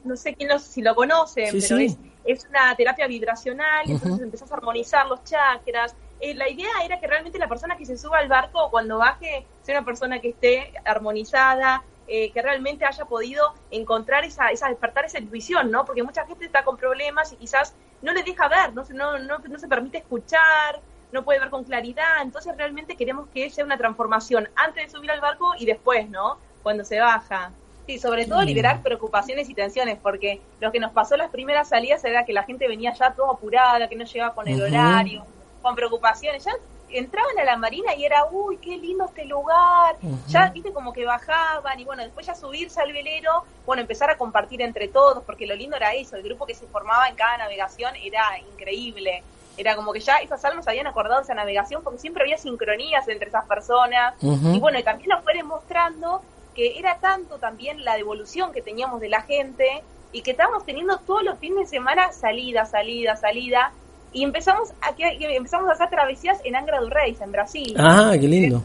no 0.04 0.16
sé 0.16 0.34
quién 0.34 0.56
si 0.60 0.82
lo 0.82 0.94
conocen, 0.94 1.48
pero 1.50 1.78
Es, 1.78 1.98
es, 2.24 2.46
una 2.48 2.76
terapia 2.76 3.08
vibracional, 3.08 3.90
entonces 3.90 4.20
empezás 4.20 4.52
a 4.52 4.54
armonizar 4.54 5.06
los 5.08 5.24
chakras, 5.24 5.96
eh, 6.20 6.34
la 6.34 6.48
idea 6.48 6.70
era 6.84 7.00
que 7.00 7.06
realmente 7.06 7.38
la 7.38 7.48
persona 7.48 7.76
que 7.76 7.86
se 7.86 7.96
suba 7.96 8.18
al 8.18 8.28
barco 8.28 8.70
cuando 8.70 8.98
baje 8.98 9.46
sea 9.62 9.78
una 9.78 9.84
persona 9.84 10.20
que 10.20 10.30
esté 10.30 10.72
armonizada, 10.84 11.82
eh, 12.06 12.30
que 12.32 12.42
realmente 12.42 12.84
haya 12.84 13.04
podido 13.06 13.54
encontrar 13.70 14.24
esa, 14.24 14.48
esa, 14.48 14.68
despertar 14.68 15.06
esa 15.06 15.18
intuición, 15.18 15.70
¿no? 15.70 15.84
Porque 15.84 16.02
mucha 16.02 16.26
gente 16.26 16.44
está 16.44 16.62
con 16.64 16.76
problemas 16.76 17.32
y 17.32 17.36
quizás 17.36 17.74
no 18.02 18.12
le 18.12 18.22
deja 18.22 18.48
ver, 18.48 18.74
no, 18.74 18.84
no, 18.90 19.18
no, 19.18 19.38
no 19.38 19.58
se 19.58 19.68
permite 19.68 19.98
escuchar, 19.98 20.80
no 21.12 21.24
puede 21.24 21.40
ver 21.40 21.50
con 21.50 21.64
claridad, 21.64 22.22
entonces 22.22 22.54
realmente 22.56 22.96
queremos 22.96 23.28
que 23.32 23.48
sea 23.48 23.64
una 23.64 23.78
transformación 23.78 24.48
antes 24.56 24.84
de 24.84 24.90
subir 24.90 25.10
al 25.10 25.20
barco 25.20 25.54
y 25.58 25.66
después, 25.66 26.08
¿no? 26.10 26.38
Cuando 26.62 26.84
se 26.84 27.00
baja. 27.00 27.52
Sí, 27.86 27.98
sobre 27.98 28.26
todo 28.26 28.42
liberar 28.42 28.82
preocupaciones 28.82 29.48
y 29.48 29.54
tensiones, 29.54 29.98
porque 30.00 30.40
lo 30.60 30.70
que 30.70 30.80
nos 30.80 30.92
pasó 30.92 31.16
las 31.16 31.30
primeras 31.30 31.70
salidas 31.70 32.04
era 32.04 32.24
que 32.24 32.32
la 32.32 32.42
gente 32.42 32.68
venía 32.68 32.92
ya 32.92 33.14
todo 33.14 33.30
apurada, 33.30 33.88
que 33.88 33.96
no 33.96 34.04
llegaba 34.04 34.34
con 34.34 34.46
el 34.46 34.60
horario 34.60 35.24
con 35.62 35.74
preocupaciones. 35.74 36.44
Ya 36.44 36.52
entraban 36.92 37.38
a 37.38 37.44
la 37.44 37.56
marina 37.56 37.94
y 37.94 38.04
era, 38.04 38.24
uy, 38.30 38.58
qué 38.58 38.76
lindo 38.76 39.04
este 39.04 39.24
lugar. 39.24 39.96
Ya, 40.28 40.50
viste, 40.50 40.72
como 40.72 40.92
que 40.92 41.04
bajaban 41.04 41.78
y 41.78 41.84
bueno, 41.84 42.02
después 42.02 42.26
ya 42.26 42.34
subirse 42.34 42.80
al 42.80 42.92
velero, 42.92 43.44
bueno, 43.66 43.82
empezar 43.82 44.10
a 44.10 44.16
compartir 44.16 44.62
entre 44.62 44.88
todos, 44.88 45.22
porque 45.24 45.46
lo 45.46 45.54
lindo 45.54 45.76
era 45.76 45.94
eso, 45.94 46.16
el 46.16 46.22
grupo 46.22 46.46
que 46.46 46.54
se 46.54 46.66
formaba 46.66 47.08
en 47.08 47.14
cada 47.14 47.38
navegación 47.38 47.94
era 47.96 48.38
increíble. 48.52 49.22
Era 49.56 49.76
como 49.76 49.92
que 49.92 50.00
ya 50.00 50.16
esas 50.16 50.42
almas 50.44 50.66
habían 50.68 50.86
acordado 50.86 51.20
esa 51.20 51.34
navegación 51.34 51.82
porque 51.82 51.98
siempre 51.98 52.22
había 52.22 52.38
sincronías 52.38 53.06
entre 53.08 53.28
esas 53.28 53.44
personas. 53.46 54.14
Y 54.22 54.58
bueno, 54.58 54.78
y 54.78 54.82
también 54.82 55.10
nos 55.10 55.22
fue 55.22 55.34
demostrando 55.34 56.22
que 56.54 56.78
era 56.78 56.98
tanto 56.98 57.38
también 57.38 57.84
la 57.84 57.96
devolución 57.96 58.52
que 58.52 58.62
teníamos 58.62 59.00
de 59.00 59.08
la 59.08 59.22
gente 59.22 59.82
y 60.12 60.22
que 60.22 60.30
estábamos 60.32 60.64
teniendo 60.64 60.98
todos 60.98 61.22
los 61.22 61.38
fines 61.38 61.58
de 61.58 61.66
semana 61.66 62.12
salida, 62.12 62.64
salida, 62.64 63.16
salida 63.16 63.72
y 64.12 64.24
empezamos 64.24 64.70
a, 64.80 64.94
empezamos 64.98 65.68
a 65.70 65.72
hacer 65.72 65.90
travesías 65.90 66.38
en 66.44 66.56
Angra 66.56 66.80
do 66.80 66.90
Reis, 66.90 67.20
en 67.20 67.32
Brasil. 67.32 67.74
Ah, 67.78 68.12
qué 68.20 68.26
lindo. 68.26 68.62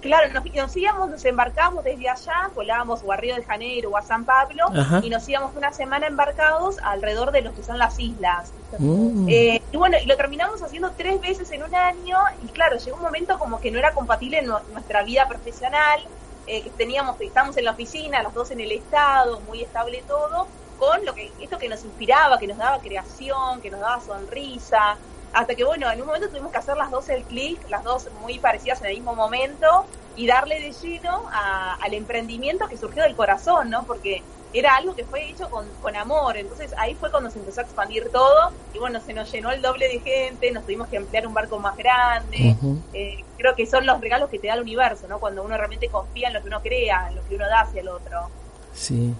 Claro, 0.00 0.28
nos, 0.54 0.76
íbamos, 0.76 1.10
nos 1.10 1.24
embarcamos 1.24 1.82
desde 1.82 2.08
allá, 2.08 2.50
volábamos 2.54 3.02
o 3.04 3.10
a 3.10 3.16
Río 3.16 3.34
de 3.34 3.42
Janeiro 3.42 3.90
o 3.90 3.96
a 3.96 4.02
San 4.02 4.24
Pablo 4.24 4.66
y 5.02 5.10
nos 5.10 5.28
íbamos 5.28 5.56
una 5.56 5.72
semana 5.72 6.06
embarcados 6.06 6.76
alrededor 6.82 7.32
de 7.32 7.42
lo 7.42 7.52
que 7.54 7.64
son 7.64 7.78
las 7.78 7.98
islas. 7.98 8.52
Mm. 8.78 9.26
Eh, 9.28 9.62
y 9.72 9.76
bueno, 9.76 9.96
y 10.00 10.06
lo 10.06 10.16
terminamos 10.16 10.62
haciendo 10.62 10.92
tres 10.96 11.20
veces 11.20 11.50
en 11.50 11.64
un 11.64 11.74
año 11.74 12.18
y 12.44 12.48
claro, 12.48 12.76
llegó 12.76 12.96
un 12.96 13.02
momento 13.02 13.38
como 13.38 13.60
que 13.60 13.70
no 13.72 13.78
era 13.78 13.94
compatible 13.94 14.38
en 14.38 14.46
nuestra 14.46 15.02
vida 15.02 15.26
profesional, 15.26 16.00
eh, 16.46 16.62
que 16.62 16.70
teníamos, 16.70 17.20
estábamos 17.20 17.56
en 17.56 17.64
la 17.64 17.72
oficina, 17.72 18.22
los 18.22 18.32
dos 18.32 18.52
en 18.52 18.60
el 18.60 18.70
estado, 18.70 19.40
muy 19.40 19.62
estable 19.62 20.04
todo, 20.06 20.46
con 20.78 21.04
lo 21.04 21.14
que 21.14 21.32
esto 21.40 21.58
que 21.58 21.68
nos 21.68 21.84
inspiraba, 21.84 22.38
que 22.38 22.46
nos 22.46 22.58
daba 22.58 22.78
creación, 22.78 23.60
que 23.60 23.70
nos 23.70 23.80
daba 23.80 24.00
sonrisa, 24.00 24.96
hasta 25.32 25.54
que, 25.54 25.64
bueno, 25.64 25.90
en 25.90 26.00
un 26.00 26.06
momento 26.06 26.28
tuvimos 26.28 26.50
que 26.50 26.58
hacer 26.58 26.76
las 26.76 26.90
dos 26.90 27.08
el 27.08 27.22
clic, 27.24 27.60
las 27.68 27.84
dos 27.84 28.08
muy 28.20 28.38
parecidas 28.38 28.80
en 28.80 28.86
el 28.86 28.94
mismo 28.94 29.14
momento, 29.14 29.84
y 30.16 30.26
darle 30.26 30.60
de 30.60 30.72
lleno 30.72 31.28
al 31.30 31.92
emprendimiento 31.92 32.66
que 32.68 32.78
surgió 32.78 33.02
del 33.02 33.14
corazón, 33.14 33.68
¿no? 33.68 33.82
Porque 33.84 34.22
era 34.54 34.76
algo 34.76 34.94
que 34.94 35.04
fue 35.04 35.28
hecho 35.28 35.50
con, 35.50 35.68
con 35.82 35.94
amor. 35.94 36.38
Entonces 36.38 36.72
ahí 36.78 36.94
fue 36.94 37.10
cuando 37.10 37.30
se 37.30 37.38
empezó 37.38 37.60
a 37.60 37.64
expandir 37.64 38.08
todo, 38.10 38.50
y 38.72 38.78
bueno, 38.78 38.98
se 39.00 39.12
nos 39.12 39.30
llenó 39.30 39.50
el 39.50 39.60
doble 39.60 39.88
de 39.88 40.00
gente, 40.00 40.50
nos 40.52 40.64
tuvimos 40.64 40.88
que 40.88 40.96
emplear 40.96 41.26
un 41.26 41.34
barco 41.34 41.58
más 41.58 41.76
grande. 41.76 42.56
Eh, 42.94 43.22
creo 43.36 43.54
que 43.54 43.66
son 43.66 43.84
los 43.84 44.00
regalos 44.00 44.30
que 44.30 44.38
te 44.38 44.46
da 44.46 44.54
el 44.54 44.62
universo, 44.62 45.06
¿no? 45.06 45.18
Cuando 45.18 45.42
uno 45.42 45.54
realmente 45.58 45.88
confía 45.88 46.28
en 46.28 46.34
lo 46.34 46.40
que 46.40 46.48
uno 46.48 46.62
crea, 46.62 47.08
en 47.10 47.16
lo 47.16 47.28
que 47.28 47.34
uno 47.34 47.46
da 47.46 47.60
hacia 47.60 47.82
el 47.82 47.88
otro. 47.88 48.30
Sí. 48.76 49.12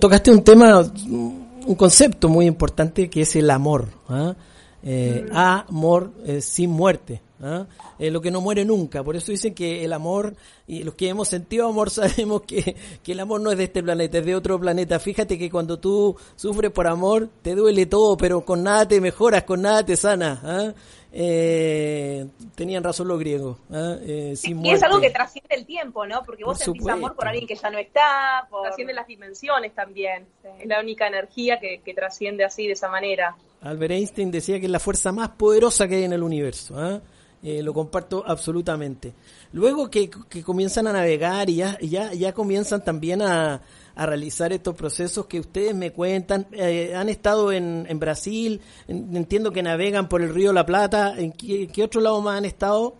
Tocaste 0.00 0.30
un 0.30 0.42
tema, 0.42 0.80
un 0.80 1.74
concepto 1.76 2.28
muy 2.28 2.46
importante 2.46 3.10
que 3.10 3.22
es 3.22 3.36
el 3.36 3.50
amor. 3.50 3.88
¿ah? 4.08 4.34
eh, 4.82 5.26
amor 5.32 6.12
eh, 6.24 6.40
sin 6.40 6.70
muerte. 6.70 7.20
¿ah? 7.42 7.66
Eh, 7.98 8.10
lo 8.10 8.20
que 8.20 8.30
no 8.30 8.40
muere 8.40 8.64
nunca. 8.64 9.02
Por 9.02 9.16
eso 9.16 9.32
dicen 9.32 9.54
que 9.54 9.84
el 9.84 9.92
amor, 9.92 10.34
y 10.66 10.82
los 10.82 10.94
que 10.94 11.08
hemos 11.08 11.28
sentido 11.28 11.68
amor 11.68 11.90
sabemos 11.90 12.42
que, 12.42 12.76
que, 13.02 13.12
el 13.12 13.20
amor 13.20 13.40
no 13.40 13.50
es 13.50 13.58
de 13.58 13.64
este 13.64 13.82
planeta, 13.82 14.18
es 14.18 14.26
de 14.26 14.34
otro 14.34 14.58
planeta. 14.58 14.98
Fíjate 14.98 15.38
que 15.38 15.50
cuando 15.50 15.78
tú 15.78 16.16
sufres 16.36 16.70
por 16.70 16.86
amor, 16.86 17.28
te 17.42 17.54
duele 17.54 17.86
todo, 17.86 18.16
pero 18.16 18.44
con 18.44 18.62
nada 18.62 18.86
te 18.86 19.00
mejoras, 19.00 19.44
con 19.44 19.62
nada 19.62 19.84
te 19.84 19.96
sanas. 19.96 20.74
Eh, 21.12 22.26
tenían 22.54 22.84
razón 22.84 23.08
los 23.08 23.18
griegos. 23.18 23.58
¿ah? 23.72 23.96
Eh, 24.00 24.34
y 24.42 24.70
es 24.70 24.82
algo 24.82 25.00
que 25.00 25.10
trasciende 25.10 25.56
el 25.56 25.66
tiempo, 25.66 26.06
¿no? 26.06 26.22
Porque 26.24 26.44
vos 26.44 26.58
sentís 26.58 26.86
amor 26.86 27.14
por 27.14 27.26
alguien 27.26 27.46
que 27.46 27.56
ya 27.56 27.70
no 27.70 27.78
está, 27.78 28.48
trasciende 28.62 28.94
las 28.94 29.06
dimensiones 29.06 29.74
también. 29.74 30.26
Es 30.58 30.66
la 30.66 30.80
única 30.80 31.06
energía 31.06 31.58
que, 31.58 31.80
que, 31.84 31.94
trasciende 31.94 32.44
así, 32.44 32.66
de 32.66 32.74
esa 32.74 32.88
manera. 32.88 33.36
Albert 33.62 33.92
Einstein 33.92 34.30
decía 34.30 34.60
que 34.60 34.66
es 34.66 34.72
la 34.72 34.80
fuerza 34.80 35.12
más 35.12 35.30
poderosa 35.30 35.88
que 35.88 35.96
hay 35.96 36.04
en 36.04 36.12
el 36.12 36.22
universo. 36.22 36.74
¿ah? 36.78 37.00
Eh, 37.42 37.62
lo 37.62 37.72
comparto 37.72 38.22
absolutamente. 38.26 39.14
Luego 39.52 39.90
que, 39.90 40.10
que, 40.28 40.42
comienzan 40.42 40.86
a 40.86 40.92
navegar 40.92 41.48
y 41.48 41.56
ya, 41.56 41.78
ya, 41.80 42.12
ya 42.12 42.32
comienzan 42.32 42.84
también 42.84 43.22
a, 43.22 43.62
a 44.00 44.06
realizar 44.06 44.50
estos 44.50 44.74
procesos 44.76 45.26
que 45.26 45.38
ustedes 45.38 45.74
me 45.74 45.92
cuentan. 45.92 46.46
Eh, 46.52 46.94
han 46.96 47.10
estado 47.10 47.52
en, 47.52 47.84
en 47.86 48.00
Brasil, 48.00 48.62
entiendo 48.88 49.52
que 49.52 49.62
navegan 49.62 50.08
por 50.08 50.22
el 50.22 50.32
río 50.32 50.54
La 50.54 50.64
Plata. 50.64 51.12
¿En 51.18 51.32
qué, 51.32 51.82
otro 51.84 52.00
lado 52.00 52.22
más 52.22 52.38
han 52.38 52.46
estado? 52.46 52.94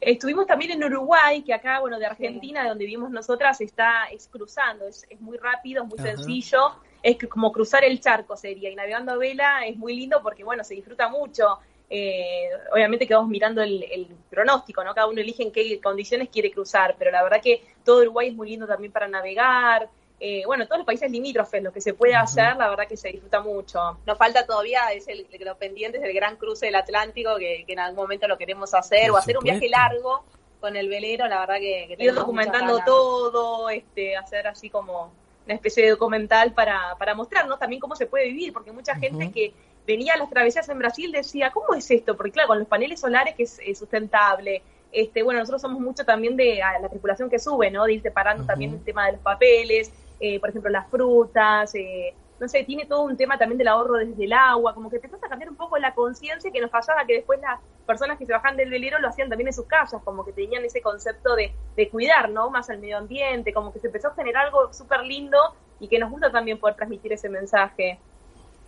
Estuvimos 0.00 0.46
también 0.46 0.70
en 0.70 0.84
Uruguay, 0.84 1.42
que 1.42 1.52
acá, 1.52 1.80
bueno, 1.80 1.98
de 1.98 2.06
Argentina, 2.06 2.62
de 2.62 2.68
donde 2.68 2.84
vivimos 2.84 3.10
nosotras, 3.10 3.60
está 3.60 4.04
es 4.12 4.28
cruzando, 4.28 4.86
es, 4.86 5.04
es 5.10 5.20
muy 5.20 5.38
rápido, 5.38 5.82
es 5.82 5.88
muy 5.88 5.98
sencillo, 5.98 6.76
es 7.02 7.18
como 7.28 7.50
cruzar 7.50 7.82
el 7.82 7.98
charco 7.98 8.36
sería, 8.36 8.70
y 8.70 8.76
navegando 8.76 9.10
a 9.10 9.16
vela 9.16 9.66
es 9.66 9.76
muy 9.76 9.96
lindo 9.96 10.22
porque, 10.22 10.44
bueno, 10.44 10.62
se 10.62 10.74
disfruta 10.74 11.08
mucho. 11.08 11.58
Eh, 11.88 12.48
obviamente 12.72 13.06
que 13.06 13.14
vamos 13.14 13.30
mirando 13.30 13.62
el, 13.62 13.84
el, 13.84 14.08
pronóstico, 14.28 14.82
¿no? 14.82 14.92
Cada 14.94 15.06
uno 15.06 15.20
elige 15.20 15.44
en 15.44 15.52
qué 15.52 15.80
condiciones 15.80 16.28
quiere 16.30 16.50
cruzar, 16.50 16.96
pero 16.98 17.12
la 17.12 17.22
verdad 17.22 17.40
que 17.40 17.62
todo 17.84 18.00
Uruguay 18.00 18.28
es 18.28 18.34
muy 18.34 18.50
lindo 18.50 18.66
también 18.66 18.92
para 18.92 19.06
navegar. 19.06 19.88
Eh, 20.18 20.42
bueno, 20.46 20.64
todos 20.66 20.78
los 20.78 20.86
países 20.86 21.10
limítrofes, 21.10 21.62
lo 21.62 21.72
que 21.72 21.80
se 21.80 21.94
puede 21.94 22.14
hacer, 22.14 22.56
la 22.56 22.70
verdad 22.70 22.88
que 22.88 22.96
se 22.96 23.08
disfruta 23.08 23.40
mucho. 23.40 23.98
Nos 24.06 24.16
falta 24.16 24.46
todavía, 24.46 24.88
es 24.92 25.06
el, 25.08 25.26
lo 25.40 25.56
pendiente, 25.58 25.98
es 25.98 26.04
el 26.04 26.14
gran 26.14 26.36
cruce 26.36 26.66
del 26.66 26.74
Atlántico, 26.74 27.36
que, 27.36 27.64
en 27.68 27.78
algún 27.78 28.02
momento 28.02 28.26
lo 28.26 28.38
queremos 28.38 28.72
hacer, 28.74 29.10
o 29.10 29.16
hacer 29.16 29.36
un 29.36 29.44
viaje 29.44 29.68
largo 29.68 30.24
con 30.58 30.74
el 30.74 30.88
velero, 30.88 31.28
la 31.28 31.40
verdad 31.40 31.56
que... 31.56 31.94
que 31.96 32.04
Ir 32.04 32.14
documentando 32.14 32.80
todo, 32.84 33.68
este, 33.68 34.16
hacer 34.16 34.46
así 34.46 34.70
como 34.70 35.12
una 35.44 35.54
especie 35.54 35.84
de 35.84 35.90
documental 35.90 36.52
para, 36.54 36.96
para 36.98 37.14
mostrarnos 37.14 37.58
también 37.58 37.78
cómo 37.78 37.94
se 37.94 38.06
puede 38.06 38.26
vivir, 38.28 38.52
porque 38.54 38.72
mucha 38.72 38.96
gente 38.96 39.30
que 39.30 39.52
venía 39.86 40.14
a 40.14 40.18
las 40.18 40.30
travesías 40.30 40.68
en 40.68 40.78
Brasil 40.78 41.12
decía, 41.12 41.50
¿cómo 41.50 41.74
es 41.74 41.90
esto? 41.90 42.16
Porque 42.16 42.32
claro, 42.32 42.48
con 42.48 42.58
los 42.58 42.68
paneles 42.68 43.00
solares 43.00 43.34
que 43.34 43.44
es, 43.44 43.78
sustentable, 43.78 44.62
este, 44.92 45.22
bueno, 45.22 45.40
nosotros 45.40 45.62
somos 45.62 45.80
mucho 45.80 46.04
también 46.04 46.36
de 46.36 46.60
la 46.80 46.88
tripulación 46.88 47.30
que 47.30 47.38
sube, 47.38 47.70
¿no? 47.70 47.84
De 47.84 47.94
ir 47.94 48.02
separando 48.02 48.44
también 48.44 48.72
el 48.72 48.84
tema 48.84 49.06
de 49.06 49.12
los 49.12 49.20
papeles, 49.20 49.92
eh, 50.20 50.40
por 50.40 50.50
ejemplo, 50.50 50.70
las 50.70 50.88
frutas, 50.88 51.74
eh, 51.74 52.14
no 52.38 52.48
sé, 52.48 52.64
tiene 52.64 52.84
todo 52.84 53.02
un 53.02 53.16
tema 53.16 53.38
también 53.38 53.58
del 53.58 53.68
ahorro 53.68 53.94
desde 53.94 54.24
el 54.24 54.32
agua, 54.32 54.74
como 54.74 54.90
que 54.90 54.96
empezás 54.96 55.22
a 55.22 55.28
cambiar 55.28 55.50
un 55.50 55.56
poco 55.56 55.78
la 55.78 55.94
conciencia 55.94 56.50
que 56.50 56.60
nos 56.60 56.70
pasaba 56.70 57.06
que 57.06 57.14
después 57.14 57.40
las 57.40 57.60
personas 57.86 58.18
que 58.18 58.26
se 58.26 58.32
bajan 58.32 58.56
del 58.56 58.70
velero 58.70 58.98
lo 58.98 59.08
hacían 59.08 59.28
también 59.28 59.48
en 59.48 59.54
sus 59.54 59.66
casas, 59.66 60.02
como 60.04 60.24
que 60.24 60.32
tenían 60.32 60.64
ese 60.64 60.82
concepto 60.82 61.34
de, 61.34 61.52
de 61.76 61.88
cuidar, 61.88 62.28
¿no? 62.30 62.50
Más 62.50 62.68
al 62.68 62.78
medio 62.78 62.98
ambiente, 62.98 63.52
como 63.52 63.72
que 63.72 63.78
se 63.78 63.86
empezó 63.86 64.08
a 64.08 64.14
generar 64.14 64.46
algo 64.46 64.72
súper 64.72 65.00
lindo 65.00 65.38
y 65.80 65.88
que 65.88 65.98
nos 65.98 66.10
gusta 66.10 66.30
también 66.30 66.58
poder 66.58 66.76
transmitir 66.76 67.12
ese 67.12 67.28
mensaje. 67.28 67.98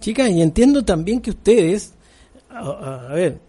Chicas, 0.01 0.31
y 0.31 0.43
entiendo 0.43 0.85
también 0.85 1.21
que 1.21 1.31
ustedes, 1.31 1.95
a, 2.51 3.13
ver, 3.13 3.41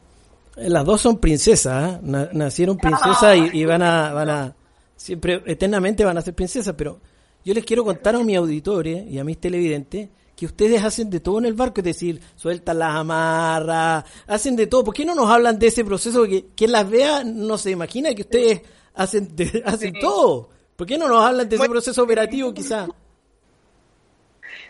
las 0.55 0.85
dos 0.85 1.01
son 1.01 1.17
princesas, 1.17 1.99
¿eh? 2.03 2.29
nacieron 2.33 2.77
princesas 2.77 3.37
y, 3.53 3.65
van 3.65 3.81
a, 3.81 4.13
van 4.13 4.29
a, 4.29 4.55
siempre, 4.95 5.43
eternamente 5.45 6.03
van 6.03 6.17
a 6.17 6.21
ser 6.21 6.33
princesas, 6.33 6.73
pero 6.77 6.99
yo 7.45 7.53
les 7.53 7.63
quiero 7.63 7.85
contar 7.85 8.15
a 8.15 8.23
mi 8.23 8.35
auditorio 8.35 9.03
y 9.07 9.19
a 9.19 9.23
mis 9.23 9.39
televidentes 9.39 10.09
que 10.35 10.45
ustedes 10.45 10.81
hacen 10.83 11.09
de 11.09 11.19
todo 11.19 11.39
en 11.39 11.45
el 11.45 11.53
barco, 11.53 11.81
es 11.81 11.85
decir, 11.85 12.21
sueltan 12.35 12.79
las 12.79 12.95
amarras, 12.95 14.05
hacen 14.25 14.55
de 14.55 14.67
todo. 14.67 14.85
¿Por 14.85 14.93
qué 14.93 15.03
no 15.03 15.13
nos 15.13 15.29
hablan 15.29 15.59
de 15.59 15.67
ese 15.67 15.83
proceso? 15.83 16.23
Que 16.23 16.47
quien 16.55 16.71
las 16.71 16.89
vea 16.89 17.25
no 17.25 17.57
se 17.57 17.71
imagina 17.71 18.13
que 18.15 18.21
ustedes 18.21 18.61
hacen, 18.93 19.35
hacen 19.65 19.93
todo. 19.99 20.49
¿Por 20.77 20.87
qué 20.87 20.97
no 20.97 21.09
nos 21.09 21.25
hablan 21.25 21.49
de 21.49 21.57
ese 21.57 21.67
proceso 21.67 22.01
operativo 22.03 22.53
quizá? 22.53 22.87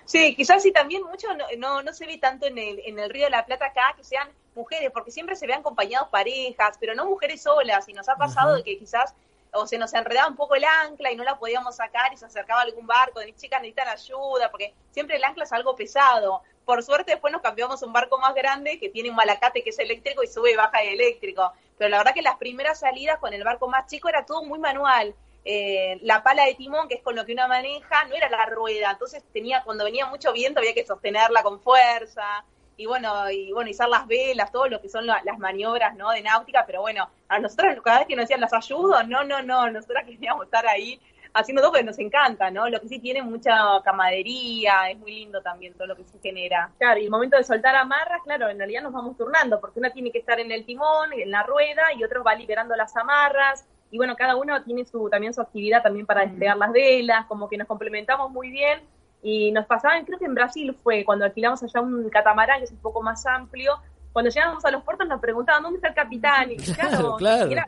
Sí, 0.09 0.35
quizás 0.35 0.63
sí 0.63 0.71
también 0.71 1.03
mucho 1.03 1.27
no, 1.59 1.83
no, 1.83 1.93
se 1.93 2.07
ve 2.07 2.17
tanto 2.17 2.47
en 2.47 2.57
el, 2.57 2.81
en 2.83 2.97
el 2.97 3.11
Río 3.11 3.25
de 3.25 3.29
la 3.29 3.45
Plata 3.45 3.67
acá 3.67 3.93
que 3.95 4.03
sean 4.03 4.27
mujeres, 4.55 4.89
porque 4.91 5.11
siempre 5.11 5.35
se 5.35 5.45
ve 5.45 5.53
acompañados 5.53 6.09
parejas, 6.09 6.77
pero 6.79 6.95
no 6.95 7.05
mujeres 7.05 7.43
solas, 7.43 7.87
y 7.87 7.93
nos 7.93 8.09
ha 8.09 8.15
pasado 8.15 8.55
de 8.55 8.63
que 8.63 8.79
quizás 8.79 9.13
o 9.53 9.67
se 9.67 9.77
nos 9.77 9.93
enredaba 9.93 10.27
un 10.27 10.35
poco 10.35 10.55
el 10.55 10.63
ancla 10.63 11.11
y 11.11 11.15
no 11.15 11.23
la 11.23 11.37
podíamos 11.37 11.75
sacar 11.75 12.11
y 12.11 12.17
se 12.17 12.25
acercaba 12.25 12.61
algún 12.61 12.87
barco, 12.87 13.19
de 13.19 13.35
chicas 13.35 13.61
necesitan 13.61 13.87
ayuda, 13.87 14.49
porque 14.49 14.73
siempre 14.89 15.17
el 15.17 15.23
ancla 15.23 15.43
es 15.43 15.53
algo 15.53 15.75
pesado. 15.75 16.41
Por 16.65 16.81
suerte 16.81 17.11
después 17.11 17.31
nos 17.31 17.43
cambiamos 17.43 17.83
a 17.83 17.85
un 17.85 17.93
barco 17.93 18.17
más 18.17 18.33
grande 18.33 18.79
que 18.79 18.89
tiene 18.89 19.11
un 19.11 19.15
malacate 19.15 19.63
que 19.63 19.69
es 19.69 19.77
eléctrico 19.77 20.23
y 20.23 20.27
sube 20.27 20.53
y 20.53 20.55
baja 20.55 20.79
de 20.79 20.93
eléctrico. 20.93 21.53
Pero 21.77 21.89
la 21.89 21.99
verdad 21.99 22.15
que 22.15 22.23
las 22.23 22.37
primeras 22.37 22.79
salidas 22.79 23.19
con 23.19 23.31
el 23.31 23.43
barco 23.43 23.67
más 23.67 23.85
chico 23.85 24.09
era 24.09 24.25
todo 24.25 24.43
muy 24.43 24.57
manual. 24.57 25.13
Eh, 25.51 25.97
la 26.03 26.21
pala 26.21 26.45
de 26.45 26.53
timón, 26.53 26.87
que 26.87 26.93
es 26.93 27.01
con 27.01 27.15
lo 27.15 27.25
que 27.25 27.33
uno 27.33 27.47
maneja, 27.47 28.03
no 28.03 28.13
era 28.13 28.29
la 28.29 28.45
rueda, 28.45 28.91
entonces 28.91 29.23
tenía, 29.33 29.63
cuando 29.63 29.83
venía 29.83 30.05
mucho 30.05 30.31
viento 30.31 30.59
había 30.59 30.75
que 30.75 30.85
sostenerla 30.85 31.41
con 31.41 31.59
fuerza, 31.59 32.45
y 32.77 32.85
bueno, 32.85 33.31
y 33.31 33.51
bueno, 33.51 33.67
izar 33.67 33.89
las 33.89 34.05
velas, 34.05 34.51
todo 34.51 34.67
lo 34.67 34.79
que 34.79 34.89
son 34.89 35.07
las 35.07 35.39
maniobras, 35.39 35.95
¿no? 35.95 36.11
De 36.11 36.21
náutica, 36.21 36.65
pero 36.67 36.81
bueno, 36.81 37.09
a 37.27 37.39
nosotros 37.39 37.81
cada 37.83 37.97
vez 37.97 38.07
que 38.07 38.15
nos 38.15 38.25
decían 38.25 38.41
las 38.41 38.53
ayudo, 38.53 39.01
no, 39.01 39.23
no, 39.23 39.41
no, 39.41 39.71
nosotros 39.71 40.03
queríamos 40.05 40.45
estar 40.45 40.67
ahí 40.67 41.01
haciendo 41.33 41.63
todo 41.63 41.71
porque 41.71 41.83
nos 41.83 41.97
encanta, 41.97 42.51
¿no? 42.51 42.69
Lo 42.69 42.79
que 42.79 42.87
sí 42.87 42.99
tiene 42.99 43.23
mucha 43.23 43.81
camadería, 43.83 44.91
es 44.91 44.99
muy 44.99 45.13
lindo 45.15 45.41
también 45.41 45.73
todo 45.73 45.87
lo 45.87 45.95
que 45.95 46.03
se 46.03 46.19
genera. 46.19 46.69
Claro, 46.77 46.99
y 46.99 47.05
el 47.05 47.09
momento 47.09 47.37
de 47.37 47.43
soltar 47.43 47.75
amarras, 47.75 48.21
claro, 48.23 48.49
en 48.49 48.59
realidad 48.59 48.83
nos 48.83 48.93
vamos 48.93 49.17
turnando, 49.17 49.59
porque 49.59 49.79
una 49.79 49.89
tiene 49.89 50.11
que 50.11 50.19
estar 50.19 50.39
en 50.39 50.51
el 50.51 50.63
timón, 50.63 51.11
en 51.11 51.31
la 51.31 51.41
rueda, 51.41 51.91
y 51.97 52.03
otro 52.03 52.23
va 52.23 52.35
liberando 52.35 52.75
las 52.75 52.95
amarras, 52.95 53.65
y 53.91 53.97
bueno, 53.97 54.15
cada 54.15 54.35
uno 54.35 54.61
tiene 54.63 54.85
su 54.85 55.09
también 55.09 55.33
su 55.33 55.41
actividad 55.41 55.81
también 55.81 56.05
para 56.05 56.21
desplegar 56.21 56.57
las 56.57 56.71
velas, 56.71 57.25
como 57.27 57.49
que 57.49 57.57
nos 57.57 57.67
complementamos 57.67 58.31
muy 58.31 58.49
bien 58.51 58.81
y 59.21 59.51
nos 59.51 59.65
pasaban, 59.65 60.05
creo 60.05 60.19
que 60.19 60.25
en 60.25 60.35
Brasil 60.35 60.75
fue 60.83 61.03
cuando 61.03 61.25
alquilamos 61.25 61.61
allá 61.63 61.81
un 61.81 62.09
catamarán 62.09 62.59
que 62.59 62.65
es 62.65 62.71
un 62.71 62.77
poco 62.77 63.01
más 63.01 63.25
amplio, 63.25 63.79
cuando 64.13 64.31
llegamos 64.31 64.63
a 64.63 64.71
los 64.71 64.83
puertos 64.83 65.07
nos 65.07 65.19
preguntaban 65.19 65.63
dónde 65.63 65.77
está 65.77 65.89
el 65.89 65.95
capitán 65.95 66.51
y 66.51 66.57
claro, 66.73 67.15
claro. 67.17 67.51
Eh, 67.51 67.63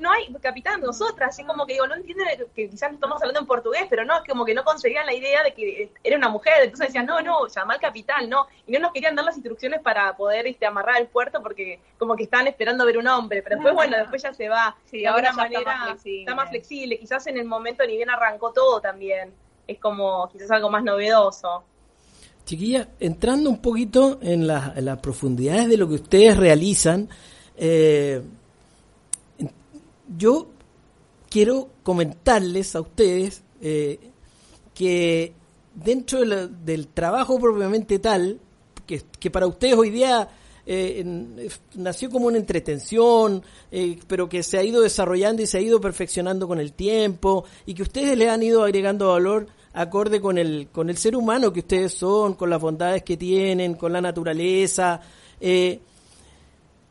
no 0.00 0.10
hay 0.10 0.32
capitán, 0.40 0.80
nosotras, 0.80 1.30
así 1.30 1.44
como 1.44 1.66
que 1.66 1.74
digo, 1.74 1.86
no 1.86 1.94
entienden 1.94 2.26
que 2.54 2.68
quizás 2.68 2.92
estamos 2.92 3.20
hablando 3.20 3.40
en 3.40 3.46
portugués, 3.46 3.86
pero 3.88 4.04
no, 4.04 4.18
es 4.18 4.28
como 4.28 4.44
que 4.44 4.54
no 4.54 4.62
conseguían 4.62 5.06
la 5.06 5.14
idea 5.14 5.42
de 5.42 5.54
que 5.54 5.90
era 6.04 6.16
una 6.16 6.28
mujer, 6.28 6.54
entonces 6.64 6.88
decían, 6.88 7.06
no, 7.06 7.20
no, 7.20 7.46
llama 7.48 7.74
al 7.74 7.80
capitán, 7.80 8.28
no, 8.28 8.46
y 8.66 8.72
no 8.72 8.78
nos 8.78 8.92
querían 8.92 9.14
dar 9.14 9.24
las 9.24 9.36
instrucciones 9.36 9.80
para 9.80 10.14
poder 10.16 10.46
este, 10.46 10.66
amarrar 10.66 11.00
el 11.00 11.06
puerto 11.06 11.42
porque 11.42 11.80
como 11.98 12.14
que 12.14 12.24
estaban 12.24 12.46
esperando 12.46 12.84
ver 12.84 12.98
un 12.98 13.08
hombre, 13.08 13.42
pero 13.42 13.56
después, 13.56 13.74
bueno, 13.74 13.96
después 13.96 14.22
ya 14.22 14.34
se 14.34 14.48
va, 14.48 14.76
sí, 14.84 14.98
de 15.00 15.08
ahora 15.08 15.32
manera 15.32 15.60
está 15.60 15.74
más, 15.76 15.88
flexible. 15.88 16.20
está 16.20 16.34
más 16.34 16.48
flexible, 16.50 16.98
quizás 16.98 17.26
en 17.26 17.38
el 17.38 17.46
momento 17.46 17.86
ni 17.86 17.96
bien 17.96 18.10
arrancó 18.10 18.52
todo 18.52 18.80
también, 18.80 19.32
es 19.66 19.78
como 19.78 20.28
quizás 20.30 20.50
algo 20.50 20.68
más 20.68 20.84
novedoso. 20.84 21.64
Chiquilla, 22.44 22.88
entrando 22.98 23.48
un 23.48 23.62
poquito 23.62 24.18
en, 24.20 24.42
en 24.42 24.84
las 24.84 24.98
profundidades 24.98 25.68
de 25.68 25.76
lo 25.76 25.88
que 25.88 25.94
ustedes 25.94 26.36
realizan, 26.36 27.08
eh, 27.56 28.22
yo 30.16 30.48
quiero 31.28 31.68
comentarles 31.82 32.74
a 32.74 32.80
ustedes 32.80 33.42
eh, 33.60 33.98
que 34.74 35.32
dentro 35.74 36.20
del 36.24 36.88
trabajo 36.88 37.38
propiamente 37.38 37.98
tal, 37.98 38.40
que, 38.86 39.30
para 39.30 39.46
ustedes 39.46 39.74
hoy 39.74 39.90
día 39.90 40.28
eh, 40.66 41.48
nació 41.76 42.10
como 42.10 42.26
una 42.26 42.38
entretención, 42.38 43.42
eh, 43.70 43.98
pero 44.08 44.28
que 44.28 44.42
se 44.42 44.58
ha 44.58 44.64
ido 44.64 44.82
desarrollando 44.82 45.42
y 45.42 45.46
se 45.46 45.58
ha 45.58 45.60
ido 45.60 45.80
perfeccionando 45.80 46.48
con 46.48 46.58
el 46.58 46.72
tiempo 46.72 47.44
y 47.66 47.74
que 47.74 47.82
ustedes 47.82 48.18
le 48.18 48.28
han 48.28 48.42
ido 48.42 48.64
agregando 48.64 49.12
valor 49.12 49.46
acorde 49.72 50.20
con 50.20 50.36
el, 50.36 50.68
con 50.72 50.90
el 50.90 50.96
ser 50.96 51.14
humano 51.14 51.52
que 51.52 51.60
ustedes 51.60 51.94
son, 51.94 52.34
con 52.34 52.50
las 52.50 52.60
bondades 52.60 53.04
que 53.04 53.16
tienen, 53.16 53.74
con 53.74 53.92
la 53.92 54.00
naturaleza. 54.00 55.00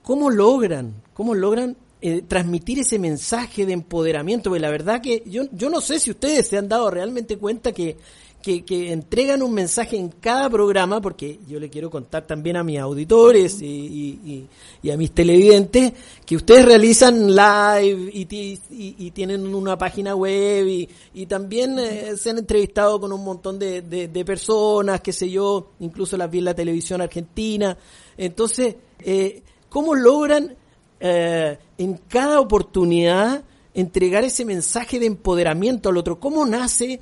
¿Cómo 0.01 0.29
logran? 0.29 0.93
¿Cómo 1.13 1.35
logran 1.35 1.75
eh, 2.01 2.22
transmitir 2.27 2.79
ese 2.79 3.00
mensaje 3.00 3.65
de 3.65 3.74
empoderamiento? 3.74 4.50
Porque 4.50 4.62
la 4.62 4.70
verdad 4.70 5.01
que 5.01 5.24
yo, 5.25 5.44
yo 5.51 5.70
no 5.70 5.82
sé 5.82 6.00
si 6.00 6.12
ustedes 6.12 6.48
se 6.48 6.58
han 6.58 6.70
dado 6.70 6.89
realmente 6.91 7.38
cuenta 7.38 7.72
que 7.72 7.98
que, 8.41 8.91
entregan 8.91 9.41
un 9.41 9.53
mensaje 9.53 9.98
en 9.98 10.10
cada 10.10 10.50
programa, 10.50 11.01
porque 11.01 11.39
yo 11.48 11.60
le 11.60 11.70
quiero 11.70 11.89
contar 11.89 12.25
también 12.25 12.56
a 12.56 12.63
mis 12.63 12.79
auditores 12.79 13.62
y, 13.62 14.48
a 14.91 14.98
mis 14.98 15.12
televidentes 15.12 15.94
que 16.25 16.36
ustedes 16.36 16.65
realizan 16.65 17.36
live 17.36 18.10
y, 18.13 19.12
tienen 19.12 19.53
una 19.53 19.77
página 19.77 20.15
web 20.15 20.68
y, 21.13 21.25
también 21.25 21.77
eh, 21.79 22.15
se 22.18 22.29
han 22.29 22.38
entrevistado 22.38 23.00
con 23.00 23.12
un 23.12 23.24
montón 23.24 23.60
de, 23.60 24.24
personas, 24.25 25.01
qué 25.01 25.12
sé 25.12 25.29
yo, 25.29 25.72
incluso 25.79 26.15
las 26.18 26.29
vi 26.32 26.39
en 26.39 26.46
la 26.46 26.53
televisión 26.53 27.01
argentina. 27.01 27.77
Entonces, 28.18 28.75
eh, 29.00 29.41
¿cómo 29.70 29.96
logran 29.96 30.56
eh, 31.00 31.58
en 31.77 31.98
cada 32.08 32.39
oportunidad 32.39 33.44
entregar 33.74 34.24
ese 34.24 34.46
mensaje 34.46 35.00
de 35.00 35.06
empoderamiento 35.06 35.89
al 35.89 35.98
otro? 35.98 36.20
¿Cómo 36.20 36.46
nace? 36.46 37.00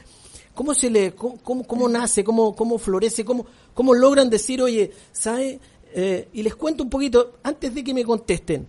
¿Cómo 0.53 0.73
se 0.73 0.89
le, 0.89 1.13
cómo, 1.13 1.63
cómo, 1.65 1.87
nace, 1.87 2.23
cómo, 2.23 2.55
cómo 2.55 2.77
florece, 2.77 3.23
cómo, 3.23 3.45
cómo 3.73 3.93
logran 3.93 4.29
decir, 4.29 4.61
oye, 4.61 4.91
¿sabe? 5.11 5.59
Eh, 5.93 6.27
y 6.33 6.43
les 6.43 6.55
cuento 6.55 6.83
un 6.83 6.89
poquito, 6.89 7.33
antes 7.43 7.73
de 7.73 7.83
que 7.83 7.93
me 7.93 8.03
contesten, 8.03 8.67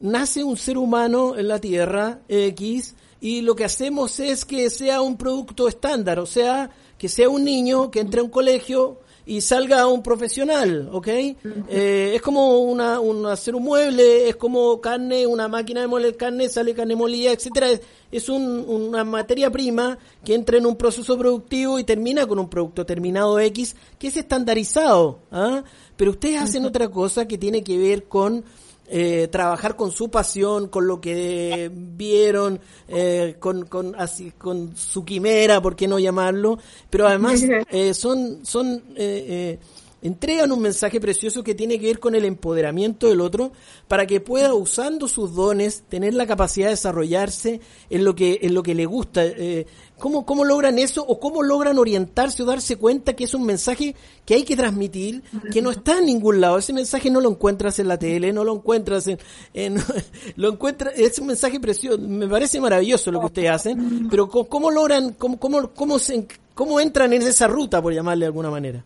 nace 0.00 0.42
un 0.42 0.56
ser 0.56 0.76
humano 0.76 1.36
en 1.36 1.48
la 1.48 1.58
Tierra 1.60 2.20
X 2.28 2.94
y 3.20 3.42
lo 3.42 3.54
que 3.54 3.64
hacemos 3.64 4.18
es 4.18 4.44
que 4.44 4.70
sea 4.70 5.02
un 5.02 5.16
producto 5.16 5.68
estándar, 5.68 6.18
o 6.18 6.26
sea, 6.26 6.70
que 6.98 7.08
sea 7.08 7.28
un 7.28 7.44
niño 7.44 7.90
que 7.90 8.00
entre 8.00 8.20
a 8.20 8.24
un 8.24 8.30
colegio, 8.30 9.00
y 9.26 9.40
salga 9.40 9.86
un 9.86 10.02
profesional, 10.02 10.88
¿ok? 10.92 11.08
Eh, 11.08 12.12
es 12.14 12.22
como 12.22 12.58
una, 12.58 13.00
un, 13.00 13.26
hacer 13.26 13.54
un 13.54 13.64
mueble, 13.64 14.28
es 14.28 14.36
como 14.36 14.80
carne, 14.80 15.26
una 15.26 15.48
máquina 15.48 15.82
de 15.82 15.86
moler 15.86 16.16
carne, 16.16 16.48
sale 16.48 16.74
carne 16.74 16.96
molida, 16.96 17.32
etcétera. 17.32 17.68
Es, 18.10 18.28
una 18.28 19.04
materia 19.04 19.50
prima 19.50 19.98
que 20.24 20.34
entra 20.34 20.58
en 20.58 20.66
un 20.66 20.76
proceso 20.76 21.16
productivo 21.16 21.78
y 21.78 21.84
termina 21.84 22.26
con 22.26 22.38
un 22.38 22.48
producto 22.48 22.84
terminado 22.84 23.38
X 23.38 23.76
que 23.98 24.08
es 24.08 24.16
estandarizado, 24.16 25.20
¿ah? 25.30 25.62
Pero 25.96 26.12
ustedes 26.12 26.40
hacen 26.40 26.64
otra 26.64 26.88
cosa 26.88 27.28
que 27.28 27.38
tiene 27.38 27.62
que 27.62 27.78
ver 27.78 28.04
con 28.04 28.44
eh, 28.92 29.28
trabajar 29.28 29.76
con 29.76 29.92
su 29.92 30.10
pasión, 30.10 30.66
con 30.66 30.88
lo 30.88 31.00
que 31.00 31.70
vieron, 31.72 32.58
eh, 32.88 33.36
con, 33.38 33.66
con, 33.66 33.94
así, 33.94 34.32
con 34.32 34.76
su 34.76 35.04
quimera, 35.04 35.62
¿por 35.62 35.76
qué 35.76 35.86
no 35.86 36.00
llamarlo? 36.00 36.58
Pero 36.90 37.06
además 37.06 37.40
eh, 37.70 37.94
son, 37.94 38.44
son 38.44 38.82
entregan 40.02 40.52
un 40.52 40.60
mensaje 40.60 41.00
precioso 41.00 41.42
que 41.44 41.54
tiene 41.54 41.78
que 41.78 41.86
ver 41.86 42.00
con 42.00 42.14
el 42.14 42.24
empoderamiento 42.24 43.08
del 43.08 43.20
otro 43.20 43.52
para 43.88 44.06
que 44.06 44.20
pueda 44.20 44.54
usando 44.54 45.08
sus 45.08 45.34
dones 45.34 45.82
tener 45.88 46.14
la 46.14 46.26
capacidad 46.26 46.66
de 46.66 46.72
desarrollarse 46.72 47.60
en 47.90 48.04
lo 48.04 48.14
que 48.14 48.40
en 48.42 48.54
lo 48.54 48.62
que 48.62 48.74
le 48.74 48.86
gusta 48.86 49.24
eh, 49.24 49.66
¿cómo, 50.00 50.26
cómo 50.26 50.44
logran 50.44 50.78
eso 50.80 51.04
o 51.06 51.20
cómo 51.20 51.42
logran 51.42 51.78
orientarse 51.78 52.42
o 52.42 52.46
darse 52.46 52.76
cuenta 52.76 53.14
que 53.14 53.24
es 53.24 53.34
un 53.34 53.46
mensaje 53.46 53.94
que 54.26 54.34
hay 54.34 54.42
que 54.42 54.56
transmitir 54.56 55.22
que 55.52 55.62
no 55.62 55.70
está 55.70 55.98
en 55.98 56.06
ningún 56.06 56.40
lado 56.40 56.58
ese 56.58 56.72
mensaje 56.72 57.10
no 57.10 57.20
lo 57.20 57.30
encuentras 57.30 57.78
en 57.78 57.86
la 57.86 57.98
tele 57.98 58.32
no 58.32 58.42
lo 58.42 58.54
encuentras 58.54 59.06
en, 59.06 59.78
lo 60.36 60.48
encuentras 60.48 60.98
es 60.98 61.18
un 61.20 61.28
mensaje 61.28 61.60
precioso 61.60 61.98
me 61.98 62.26
parece 62.26 62.60
maravilloso 62.60 63.12
lo 63.12 63.20
que 63.20 63.26
ustedes 63.26 63.50
hacen 63.50 64.08
pero 64.10 64.28
cómo, 64.28 64.70
logran 64.72 65.12
cómo 65.12 65.38
cómo 65.38 65.72
cómo, 65.72 65.98
cómo 66.54 66.80
entran 66.80 67.12
en 67.12 67.22
esa 67.22 67.46
ruta 67.46 67.80
por 67.80 67.94
llamarle 67.94 68.24
de 68.24 68.26
alguna 68.26 68.50
manera 68.50 68.84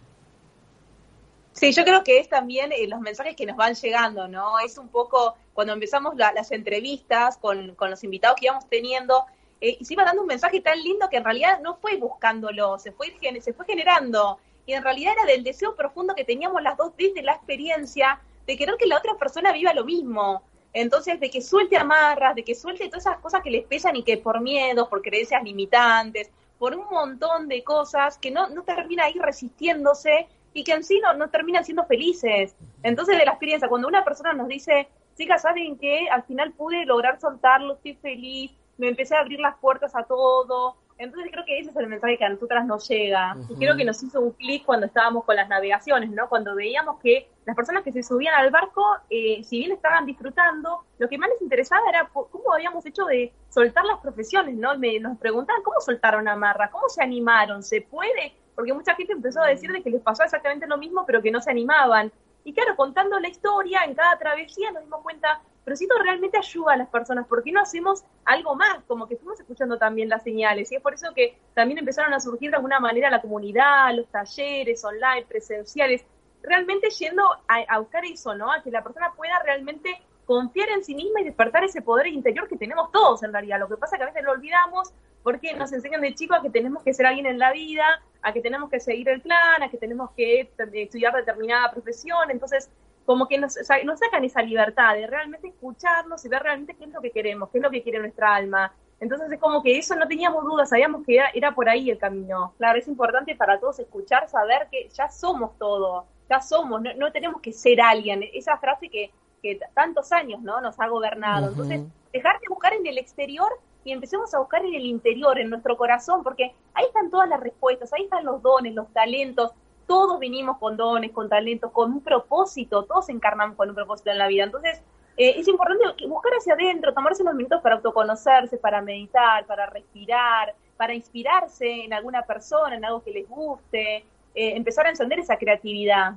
Sí, 1.54 1.70
yo 1.70 1.84
creo 1.84 2.02
que 2.02 2.18
es 2.18 2.28
también 2.28 2.72
eh, 2.72 2.88
los 2.88 3.00
mensajes 3.00 3.36
que 3.36 3.46
nos 3.46 3.56
van 3.56 3.74
llegando, 3.74 4.26
¿no? 4.26 4.58
Es 4.58 4.76
un 4.76 4.88
poco 4.88 5.36
cuando 5.52 5.72
empezamos 5.72 6.16
las 6.16 6.50
entrevistas 6.50 7.38
con, 7.38 7.76
con, 7.76 7.90
los 7.90 8.02
invitados 8.02 8.36
que 8.40 8.46
íbamos 8.46 8.68
teniendo, 8.68 9.24
eh, 9.64 9.78
y 9.80 9.84
se 9.86 9.94
iba 9.94 10.04
dando 10.04 10.20
un 10.20 10.28
mensaje 10.28 10.60
tan 10.60 10.78
lindo 10.82 11.08
que 11.08 11.16
en 11.16 11.24
realidad 11.24 11.58
no 11.62 11.76
fue 11.76 11.96
buscándolo, 11.96 12.78
se 12.78 12.92
fue, 12.92 13.16
se 13.40 13.54
fue 13.54 13.64
generando. 13.64 14.38
Y 14.66 14.74
en 14.74 14.82
realidad 14.82 15.14
era 15.14 15.24
del 15.24 15.42
deseo 15.42 15.74
profundo 15.74 16.14
que 16.14 16.22
teníamos 16.22 16.62
las 16.62 16.76
dos 16.76 16.92
desde 16.98 17.22
la 17.22 17.32
experiencia 17.32 18.20
de 18.46 18.58
querer 18.58 18.76
que 18.76 18.86
la 18.86 18.98
otra 18.98 19.14
persona 19.14 19.52
viva 19.52 19.72
lo 19.72 19.86
mismo. 19.86 20.42
Entonces, 20.74 21.18
de 21.18 21.30
que 21.30 21.40
suelte 21.40 21.78
amarras, 21.78 22.34
de 22.34 22.44
que 22.44 22.54
suelte 22.54 22.88
todas 22.88 23.06
esas 23.06 23.20
cosas 23.20 23.42
que 23.42 23.50
les 23.50 23.64
pesan 23.64 23.96
y 23.96 24.02
que 24.02 24.18
por 24.18 24.38
miedos, 24.42 24.86
por 24.88 25.00
creencias 25.00 25.42
limitantes, 25.42 26.30
por 26.58 26.76
un 26.76 26.84
montón 26.90 27.48
de 27.48 27.64
cosas 27.64 28.18
que 28.18 28.30
no, 28.30 28.48
no 28.50 28.64
termina 28.64 29.04
ahí 29.04 29.14
resistiéndose 29.18 30.26
y 30.52 30.62
que 30.62 30.72
en 30.72 30.84
sí 30.84 31.00
no, 31.02 31.14
no 31.14 31.30
terminan 31.30 31.64
siendo 31.64 31.86
felices. 31.86 32.54
Entonces, 32.82 33.16
de 33.16 33.24
la 33.24 33.30
experiencia, 33.30 33.68
cuando 33.68 33.88
una 33.88 34.04
persona 34.04 34.34
nos 34.34 34.48
dice, 34.48 34.88
chicas, 35.16 35.40
¿saben 35.40 35.78
qué? 35.78 36.06
Al 36.10 36.24
final 36.24 36.52
pude 36.52 36.84
lograr 36.84 37.18
soltarlo, 37.18 37.74
estoy 37.74 37.94
feliz, 37.94 38.50
me 38.78 38.88
empecé 38.88 39.16
a 39.16 39.20
abrir 39.20 39.40
las 39.40 39.56
puertas 39.56 39.94
a 39.94 40.04
todo. 40.04 40.76
Entonces 40.96 41.30
creo 41.32 41.44
que 41.44 41.58
ese 41.58 41.70
es 41.70 41.76
el 41.76 41.88
mensaje 41.88 42.16
que 42.16 42.24
a 42.24 42.28
nosotras 42.28 42.64
nos 42.66 42.88
llega. 42.88 43.36
Y 43.48 43.56
creo 43.56 43.76
que 43.76 43.84
nos 43.84 44.02
hizo 44.02 44.20
un 44.20 44.30
clic 44.32 44.64
cuando 44.64 44.86
estábamos 44.86 45.24
con 45.24 45.34
las 45.36 45.48
navegaciones, 45.48 46.10
¿no? 46.10 46.28
Cuando 46.28 46.54
veíamos 46.54 47.00
que 47.00 47.28
las 47.46 47.56
personas 47.56 47.82
que 47.82 47.92
se 47.92 48.02
subían 48.02 48.34
al 48.34 48.50
barco, 48.50 48.84
eh, 49.10 49.42
si 49.42 49.58
bien 49.58 49.72
estaban 49.72 50.06
disfrutando, 50.06 50.84
lo 50.98 51.08
que 51.08 51.18
más 51.18 51.28
les 51.30 51.42
interesaba 51.42 51.82
era 51.88 52.08
cómo 52.12 52.52
habíamos 52.52 52.86
hecho 52.86 53.04
de 53.06 53.32
soltar 53.48 53.84
las 53.84 53.98
profesiones, 53.98 54.54
¿no? 54.54 54.78
Me, 54.78 55.00
nos 55.00 55.18
preguntaban 55.18 55.62
cómo 55.62 55.80
soltaron 55.80 56.28
amarra, 56.28 56.70
cómo 56.70 56.88
se 56.88 57.02
animaron, 57.02 57.62
¿se 57.62 57.80
puede? 57.80 58.34
porque 58.54 58.72
mucha 58.72 58.94
gente 58.94 59.12
empezó 59.12 59.42
a 59.42 59.48
decir 59.48 59.70
de 59.72 59.82
que 59.82 59.90
les 59.90 60.02
pasó 60.02 60.22
exactamente 60.22 60.66
lo 60.66 60.78
mismo, 60.78 61.04
pero 61.06 61.22
que 61.22 61.30
no 61.30 61.40
se 61.40 61.50
animaban. 61.50 62.12
Y 62.44 62.52
claro, 62.52 62.76
contando 62.76 63.18
la 63.18 63.28
historia 63.28 63.84
en 63.84 63.94
cada 63.94 64.18
travesía 64.18 64.70
nos 64.70 64.84
dimos 64.84 65.02
cuenta, 65.02 65.40
pero 65.64 65.76
si 65.76 65.84
esto 65.84 65.96
realmente 66.02 66.36
ayuda 66.36 66.74
a 66.74 66.76
las 66.76 66.88
personas, 66.88 67.26
¿por 67.26 67.42
qué 67.42 67.50
no 67.50 67.60
hacemos 67.60 68.04
algo 68.24 68.54
más? 68.54 68.82
Como 68.86 69.08
que 69.08 69.16
fuimos 69.16 69.40
escuchando 69.40 69.78
también 69.78 70.10
las 70.10 70.22
señales. 70.22 70.70
Y 70.70 70.76
es 70.76 70.82
por 70.82 70.94
eso 70.94 71.08
que 71.14 71.38
también 71.54 71.78
empezaron 71.78 72.12
a 72.12 72.20
surgir 72.20 72.50
de 72.50 72.56
alguna 72.56 72.80
manera 72.80 73.10
la 73.10 73.22
comunidad, 73.22 73.94
los 73.94 74.06
talleres 74.08 74.84
online, 74.84 75.24
presenciales, 75.26 76.04
realmente 76.42 76.90
yendo 76.90 77.24
a, 77.48 77.78
buscar 77.78 78.04
eso, 78.04 78.34
¿no? 78.34 78.52
A 78.52 78.62
que 78.62 78.70
la 78.70 78.82
persona 78.82 79.12
pueda 79.16 79.38
realmente 79.42 80.02
confiar 80.26 80.68
en 80.70 80.84
sí 80.84 80.94
misma 80.94 81.22
y 81.22 81.24
despertar 81.24 81.64
ese 81.64 81.80
poder 81.80 82.08
interior 82.08 82.46
que 82.46 82.56
tenemos 82.56 82.92
todos 82.92 83.22
en 83.22 83.32
realidad. 83.32 83.58
Lo 83.58 83.68
que 83.68 83.76
pasa 83.76 83.96
es 83.96 84.00
que 84.00 84.04
a 84.04 84.08
veces 84.08 84.22
lo 84.22 84.32
olvidamos 84.32 84.92
porque 85.22 85.54
nos 85.54 85.72
enseñan 85.72 86.02
de 86.02 86.14
chico 86.14 86.34
a 86.34 86.42
que 86.42 86.50
tenemos 86.50 86.82
que 86.82 86.92
ser 86.92 87.06
alguien 87.06 87.24
en 87.24 87.38
la 87.38 87.52
vida, 87.52 88.02
a 88.20 88.32
que 88.34 88.42
tenemos 88.42 88.68
que 88.68 88.80
seguir 88.80 89.08
el 89.08 89.22
plan, 89.22 89.62
a 89.62 89.70
que 89.70 89.78
tenemos 89.78 90.10
que 90.12 90.50
estudiar 90.74 91.14
determinada 91.14 91.70
profesión, 91.70 92.30
entonces 92.30 92.70
como 93.04 93.28
que 93.28 93.38
nos, 93.38 93.56
nos 93.84 93.98
sacan 93.98 94.24
esa 94.24 94.42
libertad 94.42 94.94
de 94.94 95.06
realmente 95.06 95.48
escucharnos 95.48 96.24
y 96.24 96.28
ver 96.28 96.42
realmente 96.42 96.74
qué 96.74 96.84
es 96.84 96.90
lo 96.90 97.00
que 97.00 97.10
queremos, 97.10 97.50
qué 97.50 97.58
es 97.58 97.64
lo 97.64 97.70
que 97.70 97.82
quiere 97.82 97.98
nuestra 97.98 98.34
alma. 98.34 98.72
Entonces 99.00 99.30
es 99.30 99.38
como 99.38 99.62
que 99.62 99.76
eso 99.76 99.94
no 99.96 100.06
teníamos 100.08 100.44
dudas, 100.44 100.70
sabíamos 100.70 101.04
que 101.04 101.20
era, 101.34 101.54
por 101.54 101.68
ahí 101.68 101.90
el 101.90 101.98
camino. 101.98 102.54
Claro, 102.58 102.78
es 102.78 102.88
importante 102.88 103.34
para 103.36 103.60
todos 103.60 103.78
escuchar, 103.78 104.28
saber 104.28 104.68
que 104.70 104.88
ya 104.88 105.10
somos 105.10 105.58
todo, 105.58 106.06
ya 106.30 106.40
somos, 106.40 106.80
no, 106.80 107.12
tenemos 107.12 107.40
que 107.40 107.52
ser 107.52 107.80
alguien. 107.80 108.24
Esa 108.32 108.56
frase 108.56 108.88
que, 108.88 109.10
que 109.42 109.60
tantos 109.74 110.10
años 110.12 110.40
¿no? 110.40 110.60
nos 110.60 110.80
ha 110.80 110.88
gobernado. 110.88 111.48
Entonces, 111.48 111.82
dejar 112.12 112.40
de 112.40 112.46
buscar 112.48 112.72
en 112.72 112.86
el 112.86 112.96
exterior 112.96 113.48
y 113.84 113.92
empecemos 113.92 114.32
a 114.32 114.38
buscar 114.38 114.64
en 114.64 114.74
el 114.74 114.86
interior, 114.86 115.38
en 115.38 115.50
nuestro 115.50 115.76
corazón, 115.76 116.22
porque 116.22 116.54
ahí 116.72 116.86
están 116.86 117.10
todas 117.10 117.28
las 117.28 117.40
respuestas, 117.40 117.92
ahí 117.92 118.04
están 118.04 118.24
los 118.24 118.40
dones, 118.40 118.74
los 118.74 118.90
talentos, 118.92 119.52
todos 119.86 120.18
vinimos 120.18 120.58
con 120.58 120.76
dones, 120.76 121.12
con 121.12 121.28
talentos, 121.28 121.70
con 121.72 121.92
un 121.92 122.00
propósito, 122.00 122.84
todos 122.84 123.08
encarnamos 123.08 123.56
con 123.56 123.68
un 123.68 123.74
propósito 123.74 124.10
en 124.10 124.18
la 124.18 124.28
vida. 124.28 124.44
Entonces, 124.44 124.82
eh, 125.16 125.34
es 125.38 125.46
importante 125.46 125.84
buscar 126.08 126.32
hacia 126.32 126.54
adentro, 126.54 126.92
tomarse 126.92 127.22
unos 127.22 127.34
minutos 127.34 127.60
para 127.62 127.76
autoconocerse, 127.76 128.56
para 128.56 128.82
meditar, 128.82 129.46
para 129.46 129.66
respirar, 129.66 130.54
para 130.76 130.94
inspirarse 130.94 131.84
en 131.84 131.92
alguna 131.92 132.22
persona, 132.22 132.76
en 132.76 132.84
algo 132.84 133.02
que 133.02 133.12
les 133.12 133.28
guste, 133.28 133.98
eh, 133.98 134.56
empezar 134.56 134.86
a 134.86 134.90
encender 134.90 135.20
esa 135.20 135.36
creatividad. 135.36 136.14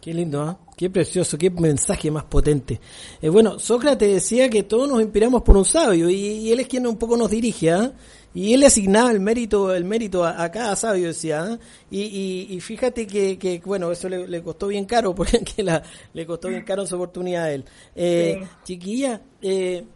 Qué 0.00 0.14
lindo, 0.14 0.42
¿ah? 0.42 0.58
Qué 0.76 0.88
precioso, 0.90 1.36
qué 1.38 1.50
mensaje 1.50 2.10
más 2.10 2.24
potente. 2.24 2.80
Eh, 3.20 3.28
bueno, 3.28 3.58
Sócrates 3.58 4.12
decía 4.12 4.48
que 4.48 4.62
todos 4.62 4.88
nos 4.88 5.00
inspiramos 5.00 5.42
por 5.42 5.56
un 5.56 5.64
sabio 5.64 6.08
y, 6.08 6.52
él 6.52 6.60
es 6.60 6.68
quien 6.68 6.86
un 6.86 6.98
poco 6.98 7.16
nos 7.16 7.30
dirige, 7.30 7.72
¿ah? 7.72 7.92
Y 8.36 8.52
él 8.52 8.60
le 8.60 8.66
asignaba 8.66 9.10
el 9.10 9.20
mérito, 9.20 9.74
el 9.74 9.84
mérito 9.84 10.22
a, 10.22 10.50
cada 10.50 10.76
sabio, 10.76 11.08
decía. 11.08 11.42
¿ah? 11.42 11.58
Y, 11.90 12.58
fíjate 12.60 13.06
que, 13.06 13.62
bueno, 13.64 13.90
eso 13.90 14.10
le, 14.10 14.42
costó 14.42 14.66
bien 14.66 14.84
caro, 14.84 15.14
porque 15.16 15.62
la, 15.62 15.82
le 16.12 16.26
costó 16.26 16.48
bien 16.48 16.62
caro 16.62 16.86
su 16.86 16.96
oportunidad 16.96 17.44
a 17.44 17.52
él. 17.52 17.64
Eh, 17.94 18.46
Chiquilla, 18.62 19.22
eh, 19.40 19.86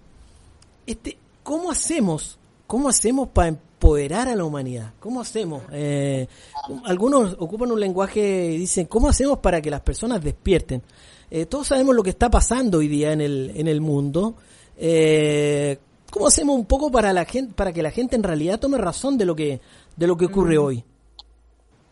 este, 0.86 1.18
¿cómo 1.42 1.70
hacemos? 1.70 2.38
¿Cómo 2.66 2.88
hacemos 2.88 3.28
para 3.28 3.48
empoderar 3.48 4.26
a 4.26 4.34
la 4.34 4.44
humanidad? 4.44 4.94
¿Cómo 5.00 5.20
hacemos? 5.20 5.62
Eh, 5.72 6.26
algunos 6.84 7.36
ocupan 7.38 7.70
un 7.70 7.78
lenguaje 7.80 8.52
y 8.52 8.56
dicen, 8.56 8.86
¿cómo 8.86 9.10
hacemos 9.10 9.40
para 9.40 9.60
que 9.60 9.70
las 9.70 9.82
personas 9.82 10.22
despierten? 10.22 10.82
Eh, 11.30 11.44
todos 11.44 11.66
sabemos 11.66 11.94
lo 11.94 12.02
que 12.02 12.10
está 12.10 12.30
pasando 12.30 12.78
hoy 12.78 12.88
día 12.88 13.12
en 13.12 13.20
el, 13.20 13.52
en 13.54 13.68
el 13.68 13.82
mundo. 13.82 14.36
Eh, 14.78 15.78
¿Cómo 16.10 16.26
hacemos 16.26 16.56
un 16.56 16.66
poco 16.66 16.90
para 16.90 17.12
la 17.12 17.24
gente, 17.24 17.54
para 17.54 17.72
que 17.72 17.82
la 17.82 17.90
gente 17.90 18.16
en 18.16 18.22
realidad 18.22 18.58
tome 18.58 18.78
razón 18.78 19.16
de 19.16 19.24
lo 19.24 19.36
que, 19.36 19.60
de 19.96 20.06
lo 20.06 20.16
que 20.16 20.26
ocurre 20.26 20.58
mm. 20.58 20.62
hoy? 20.62 20.84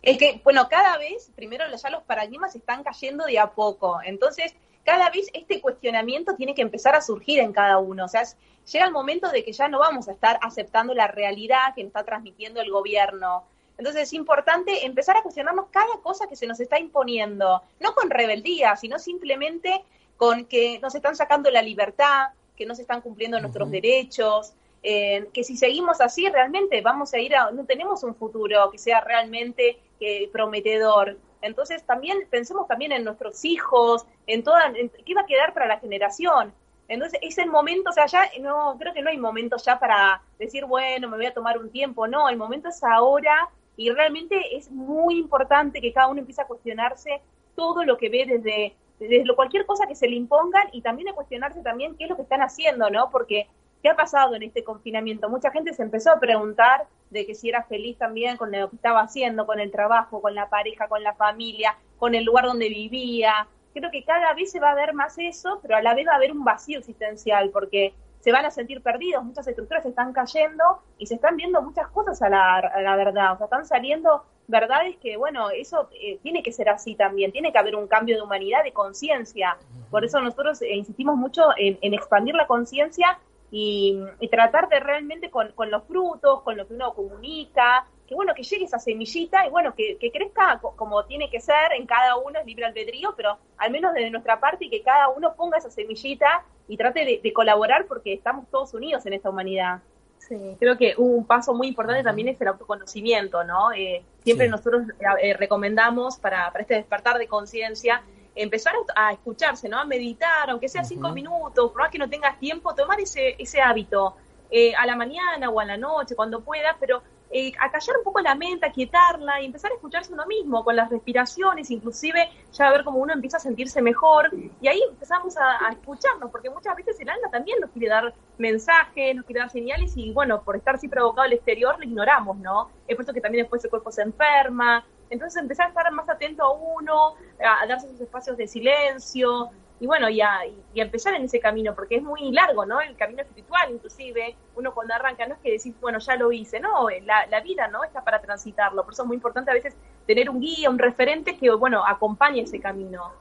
Es 0.01 0.17
que, 0.17 0.41
bueno, 0.43 0.67
cada 0.69 0.97
vez, 0.97 1.31
primero 1.35 1.65
ya 1.75 1.89
los 1.89 2.03
paradigmas 2.03 2.55
están 2.55 2.83
cayendo 2.83 3.25
de 3.25 3.39
a 3.39 3.51
poco. 3.51 3.99
Entonces, 4.03 4.55
cada 4.83 5.09
vez 5.09 5.29
este 5.33 5.61
cuestionamiento 5.61 6.35
tiene 6.35 6.55
que 6.55 6.61
empezar 6.61 6.95
a 6.95 7.01
surgir 7.01 7.39
en 7.39 7.53
cada 7.53 7.77
uno. 7.79 8.05
O 8.05 8.07
sea, 8.07 8.23
llega 8.71 8.85
el 8.85 8.91
momento 8.91 9.29
de 9.29 9.43
que 9.43 9.51
ya 9.51 9.67
no 9.67 9.79
vamos 9.79 10.07
a 10.07 10.13
estar 10.13 10.39
aceptando 10.41 10.93
la 10.93 11.07
realidad 11.07 11.73
que 11.75 11.83
nos 11.83 11.89
está 11.89 12.03
transmitiendo 12.03 12.61
el 12.61 12.71
gobierno. 12.71 13.43
Entonces 13.77 14.03
es 14.03 14.13
importante 14.13 14.85
empezar 14.85 15.15
a 15.15 15.21
cuestionarnos 15.21 15.67
cada 15.71 15.99
cosa 16.03 16.27
que 16.27 16.35
se 16.35 16.47
nos 16.47 16.59
está 16.59 16.79
imponiendo, 16.79 17.61
no 17.79 17.95
con 17.95 18.09
rebeldía, 18.09 18.75
sino 18.75 18.99
simplemente 18.99 19.83
con 20.17 20.45
que 20.45 20.79
nos 20.79 20.95
están 20.95 21.15
sacando 21.15 21.49
la 21.49 21.61
libertad, 21.61 22.27
que 22.59 22.65
no 22.65 22.75
se 22.75 22.81
están 22.81 23.01
cumpliendo 23.01 23.39
nuestros 23.39 23.71
derechos, 23.71 24.53
eh, 24.83 25.27
que 25.33 25.45
si 25.45 25.55
seguimos 25.55 26.01
así 26.01 26.27
realmente 26.29 26.81
vamos 26.81 27.13
a 27.13 27.19
ir 27.19 27.33
a, 27.35 27.51
no 27.51 27.65
tenemos 27.65 28.03
un 28.03 28.15
futuro 28.15 28.69
que 28.69 28.77
sea 28.77 28.99
realmente 28.99 29.79
eh, 30.01 30.29
prometedor. 30.31 31.17
Entonces 31.41 31.83
también 31.83 32.17
pensemos 32.29 32.67
también 32.67 32.91
en 32.91 33.05
nuestros 33.05 33.45
hijos, 33.45 34.05
en 34.27 34.43
toda, 34.43 34.73
qué 35.05 35.15
va 35.15 35.21
a 35.21 35.25
quedar 35.25 35.53
para 35.53 35.67
la 35.67 35.79
generación. 35.79 36.53
Entonces 36.89 37.17
es 37.21 37.37
el 37.37 37.49
momento, 37.49 37.91
o 37.91 37.93
sea, 37.93 38.07
ya 38.07 38.25
no, 38.41 38.75
creo 38.77 38.93
que 38.93 39.01
no 39.01 39.09
hay 39.09 39.17
momento 39.17 39.55
ya 39.57 39.79
para 39.79 40.21
decir, 40.37 40.65
bueno, 40.65 41.07
me 41.07 41.15
voy 41.15 41.27
a 41.27 41.33
tomar 41.33 41.57
un 41.57 41.69
tiempo, 41.69 42.07
no, 42.07 42.27
el 42.27 42.35
momento 42.35 42.67
es 42.67 42.83
ahora 42.83 43.49
y 43.77 43.89
realmente 43.89 44.57
es 44.57 44.69
muy 44.69 45.17
importante 45.17 45.79
que 45.79 45.93
cada 45.93 46.07
uno 46.09 46.19
empiece 46.19 46.41
a 46.41 46.47
cuestionarse 46.47 47.21
todo 47.55 47.85
lo 47.85 47.97
que 47.97 48.09
ve 48.09 48.25
desde 48.25 48.75
desde 48.99 49.35
cualquier 49.35 49.65
cosa 49.65 49.87
que 49.87 49.95
se 49.95 50.07
le 50.07 50.15
impongan 50.15 50.67
y 50.71 50.81
también 50.81 51.07
de 51.07 51.13
cuestionarse 51.13 51.61
también 51.61 51.95
qué 51.95 52.03
es 52.03 52.09
lo 52.09 52.15
que 52.15 52.23
están 52.23 52.41
haciendo, 52.41 52.89
¿no? 52.89 53.09
Porque 53.09 53.47
¿qué 53.81 53.89
ha 53.89 53.95
pasado 53.95 54.35
en 54.35 54.43
este 54.43 54.63
confinamiento? 54.63 55.29
Mucha 55.29 55.51
gente 55.51 55.73
se 55.73 55.83
empezó 55.83 56.11
a 56.11 56.19
preguntar 56.19 56.87
de 57.09 57.25
que 57.25 57.33
si 57.33 57.49
era 57.49 57.63
feliz 57.63 57.97
también 57.97 58.37
con 58.37 58.51
lo 58.51 58.69
que 58.69 58.75
estaba 58.75 59.01
haciendo, 59.01 59.45
con 59.45 59.59
el 59.59 59.71
trabajo, 59.71 60.21
con 60.21 60.35
la 60.35 60.49
pareja, 60.49 60.87
con 60.87 61.01
la 61.01 61.13
familia, 61.15 61.77
con 61.97 62.13
el 62.13 62.23
lugar 62.23 62.45
donde 62.45 62.69
vivía. 62.69 63.47
Creo 63.73 63.89
que 63.91 64.03
cada 64.03 64.33
vez 64.33 64.51
se 64.51 64.59
va 64.59 64.71
a 64.71 64.75
ver 64.75 64.93
más 64.93 65.17
eso, 65.17 65.59
pero 65.61 65.75
a 65.75 65.81
la 65.81 65.95
vez 65.95 66.07
va 66.07 66.13
a 66.13 66.15
haber 66.15 66.31
un 66.31 66.43
vacío 66.43 66.79
existencial, 66.79 67.49
porque 67.51 67.93
se 68.19 68.31
van 68.31 68.45
a 68.45 68.51
sentir 68.51 68.81
perdidos, 68.81 69.23
muchas 69.23 69.47
estructuras 69.47 69.83
se 69.83 69.89
están 69.89 70.13
cayendo 70.13 70.63
y 70.97 71.07
se 71.07 71.15
están 71.15 71.37
viendo 71.37 71.61
muchas 71.61 71.87
cosas 71.87 72.21
a 72.21 72.29
la, 72.29 72.57
a 72.57 72.81
la 72.81 72.95
verdad, 72.95 73.33
o 73.33 73.37
sea, 73.37 73.45
están 73.45 73.65
saliendo 73.65 74.23
verdad 74.49 74.87
es 74.87 74.97
que, 74.97 75.15
bueno, 75.15 75.49
eso 75.51 75.89
eh, 75.93 76.19
tiene 76.23 76.41
que 76.41 76.51
ser 76.51 76.69
así 76.69 76.95
también, 76.95 77.31
tiene 77.31 77.51
que 77.51 77.59
haber 77.59 77.75
un 77.75 77.87
cambio 77.87 78.15
de 78.15 78.21
humanidad, 78.21 78.63
de 78.63 78.73
conciencia. 78.73 79.57
Por 79.91 80.03
eso 80.03 80.19
nosotros 80.19 80.61
eh, 80.61 80.75
insistimos 80.75 81.15
mucho 81.15 81.43
en, 81.55 81.93
expandir 81.93 82.35
la 82.35 82.47
conciencia 82.47 83.19
y, 83.51 83.99
tratar 84.29 84.69
de 84.69 84.79
realmente 84.79 85.29
con, 85.29 85.53
los 85.69 85.83
frutos, 85.85 86.41
con 86.43 86.57
lo 86.57 86.67
que 86.67 86.73
uno 86.73 86.93
comunica, 86.93 87.85
que 88.07 88.15
bueno, 88.15 88.33
que 88.33 88.43
llegue 88.43 88.65
esa 88.65 88.79
semillita 88.79 89.45
y 89.45 89.49
bueno, 89.49 89.73
que, 89.75 89.97
crezca 90.11 90.59
como 90.59 91.05
tiene 91.05 91.29
que 91.29 91.39
ser 91.39 91.73
en 91.75 91.85
cada 91.85 92.17
uno, 92.17 92.39
es 92.39 92.45
libre 92.45 92.65
albedrío, 92.65 93.13
pero 93.15 93.37
al 93.57 93.71
menos 93.71 93.93
desde 93.93 94.09
nuestra 94.11 94.39
parte 94.39 94.65
y 94.65 94.69
que 94.69 94.81
cada 94.81 95.09
uno 95.09 95.35
ponga 95.35 95.57
esa 95.57 95.69
semillita 95.69 96.43
y 96.67 96.77
trate 96.77 97.19
de 97.21 97.33
colaborar 97.33 97.85
porque 97.87 98.13
estamos 98.13 98.47
todos 98.49 98.73
unidos 98.73 99.05
en 99.05 99.13
esta 99.13 99.29
humanidad. 99.29 99.81
Sí, 100.19 100.57
creo 100.59 100.77
que 100.77 100.93
un 100.97 101.25
paso 101.25 101.53
muy 101.53 101.67
importante 101.67 102.03
también 102.03 102.27
es 102.27 102.39
el 102.41 102.49
autoconocimiento, 102.49 103.43
¿no? 103.43 103.71
Eh, 103.71 104.03
siempre 104.23 104.47
nosotros 104.47 104.83
eh, 105.21 105.33
recomendamos 105.33 106.17
para, 106.17 106.51
para 106.51 106.61
este 106.61 106.75
despertar 106.75 107.17
de 107.17 107.27
conciencia 107.27 108.03
empezar 108.41 108.73
a 108.95 109.11
escucharse, 109.11 109.67
¿no? 109.67 109.77
A 109.79 109.85
meditar, 109.85 110.49
aunque 110.49 110.69
sea 110.69 110.83
cinco 110.83 111.09
minutos, 111.11 111.71
por 111.71 111.81
más 111.81 111.91
que 111.91 111.97
no 111.97 112.09
tengas 112.09 112.39
tiempo, 112.39 112.73
tomar 112.73 112.99
ese, 112.99 113.35
ese 113.37 113.61
hábito 113.61 114.15
eh, 114.49 114.73
a 114.75 114.85
la 114.85 114.95
mañana 114.95 115.49
o 115.49 115.59
a 115.59 115.65
la 115.65 115.77
noche, 115.77 116.15
cuando 116.15 116.41
puedas, 116.41 116.75
pero 116.79 117.03
eh, 117.31 117.51
a 117.59 117.69
callar 117.69 117.97
un 117.97 118.03
poco 118.03 118.21
la 118.21 118.33
mente, 118.33 118.65
a 118.65 118.71
quietarla 118.71 119.39
y 119.41 119.45
empezar 119.45 119.71
a 119.71 119.75
escucharse 119.75 120.11
uno 120.11 120.25
mismo 120.25 120.63
con 120.63 120.75
las 120.75 120.89
respiraciones, 120.89 121.69
inclusive 121.69 122.27
ya 122.51 122.67
a 122.67 122.71
ver 122.71 122.83
cómo 122.83 122.97
uno 122.97 123.13
empieza 123.13 123.37
a 123.37 123.39
sentirse 123.39 123.83
mejor 123.83 124.31
y 124.59 124.67
ahí 124.67 124.81
empezamos 124.89 125.35
a, 125.37 125.69
escucharnos, 125.71 126.31
porque 126.31 126.49
muchas 126.49 126.75
veces 126.75 126.99
el 126.99 127.09
alma 127.09 127.29
también 127.29 127.59
nos 127.59 127.69
quiere 127.69 127.89
dar 127.89 128.13
mensajes, 128.39 129.15
nos 129.15 129.25
quiere 129.25 129.41
dar 129.41 129.51
señales 129.51 129.95
y 129.95 130.11
bueno, 130.11 130.41
por 130.41 130.55
estar 130.55 130.75
así 130.75 130.87
provocado 130.87 131.25
al 131.25 131.33
exterior 131.33 131.77
lo 131.77 131.83
ignoramos, 131.83 132.37
¿no? 132.37 132.71
Es 132.87 132.95
por 132.95 133.03
eso 133.03 133.13
que 133.13 133.21
también 133.21 133.43
después 133.43 133.63
el 133.63 133.69
cuerpo 133.69 133.91
se 133.91 134.01
enferma, 134.01 134.83
entonces 135.09 135.41
empezar 135.41 135.67
a 135.67 135.69
estar 135.69 135.91
más 135.91 136.09
atento 136.09 136.43
a 136.43 136.51
uno, 136.51 137.15
a 137.39 137.65
darse 137.67 137.87
esos 137.87 138.01
espacios 138.01 138.37
de 138.37 138.47
silencio, 138.47 139.49
y 139.81 139.87
bueno, 139.87 140.09
y 140.09 140.19
a, 140.19 140.39
y 140.73 140.81
empezar 140.81 141.13
en 141.13 141.23
ese 141.23 141.39
camino, 141.39 141.73
porque 141.73 141.95
es 141.95 142.03
muy 142.03 142.31
largo, 142.31 142.65
¿no? 142.65 142.81
El 142.81 142.97
camino 142.97 143.21
espiritual, 143.21 143.71
inclusive, 143.71 144.35
uno 144.55 144.73
cuando 144.73 144.93
arranca, 144.93 145.25
no 145.25 145.35
es 145.35 145.39
que 145.39 145.51
decís, 145.51 145.73
bueno, 145.79 145.99
ya 145.99 146.15
lo 146.15 146.31
hice, 146.31 146.59
no, 146.59 146.89
la, 147.05 147.25
la 147.27 147.39
vida, 147.41 147.67
¿no? 147.69 147.83
Está 147.85 148.03
para 148.03 148.19
transitarlo, 148.19 148.83
por 148.83 148.93
eso 148.93 149.03
es 149.03 149.07
muy 149.07 149.15
importante 149.15 149.51
a 149.51 149.53
veces 149.53 149.75
tener 150.05 150.29
un 150.29 150.41
guía, 150.41 150.69
un 150.69 150.79
referente 150.79 151.37
que, 151.37 151.49
bueno, 151.51 151.85
acompañe 151.85 152.41
ese 152.41 152.59
camino. 152.59 153.13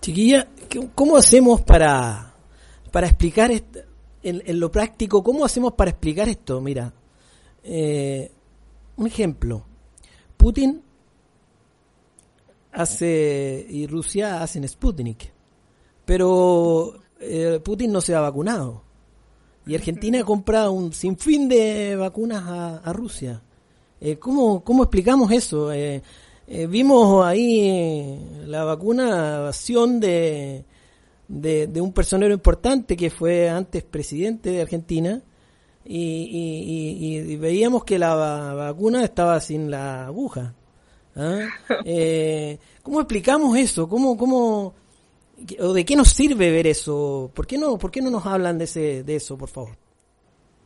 Chiquilla, 0.00 0.48
¿cómo 0.94 1.16
hacemos 1.16 1.60
para, 1.60 2.34
para 2.90 3.06
explicar 3.06 3.52
esto, 3.52 3.80
en, 4.22 4.58
lo 4.58 4.72
práctico, 4.72 5.22
cómo 5.22 5.44
hacemos 5.44 5.74
para 5.74 5.90
explicar 5.90 6.28
esto? 6.28 6.60
Mira, 6.60 6.92
eh, 7.62 8.32
un 8.96 9.06
ejemplo, 9.06 9.64
Putin 10.36 10.82
hace 12.72 13.66
y 13.68 13.86
Rusia 13.86 14.42
hacen 14.42 14.68
Sputnik 14.68 15.32
pero 16.10 16.92
eh, 17.20 17.60
Putin 17.62 17.92
no 17.92 18.00
se 18.00 18.16
ha 18.16 18.20
vacunado. 18.20 18.82
Y 19.64 19.76
Argentina 19.76 20.20
ha 20.20 20.24
comprado 20.24 20.72
un 20.72 20.92
sinfín 20.92 21.48
de 21.48 21.94
vacunas 21.94 22.42
a, 22.82 22.92
Rusia. 22.92 23.40
Eh, 24.00 24.16
¿cómo, 24.16 24.64
¿Cómo 24.64 24.82
explicamos 24.82 25.30
eso? 25.30 25.72
Eh, 25.72 26.02
eh, 26.48 26.66
vimos 26.66 27.24
ahí 27.24 28.18
la 28.44 28.64
vacunación 28.64 30.00
de, 30.00 30.64
de, 31.28 31.80
un 31.80 31.92
personero 31.92 32.34
importante 32.34 32.96
que 32.96 33.10
fue 33.10 33.48
antes 33.48 33.84
presidente 33.84 34.50
de 34.50 34.62
Argentina 34.62 35.22
y, 35.84 37.36
veíamos 37.36 37.84
que 37.84 38.00
la 38.00 38.16
vacuna 38.16 39.04
estaba 39.04 39.38
sin 39.38 39.70
la 39.70 40.06
aguja. 40.06 40.56
¿Ah? 41.16 41.48
¿Cómo 42.82 43.00
explicamos 43.00 43.56
eso? 43.56 43.88
¿Cómo, 43.88 44.16
cómo, 44.16 44.74
o 45.60 45.72
de 45.72 45.84
qué 45.84 45.96
nos 45.96 46.10
sirve 46.10 46.50
ver 46.50 46.66
eso? 46.66 47.30
¿Por 47.34 47.46
qué 47.46 47.58
no, 47.58 47.78
por 47.78 47.90
qué 47.90 48.00
no 48.00 48.10
nos 48.10 48.26
hablan 48.26 48.58
de, 48.58 48.64
ese, 48.64 49.02
de 49.02 49.16
eso, 49.16 49.36
por 49.36 49.48
favor? 49.48 49.76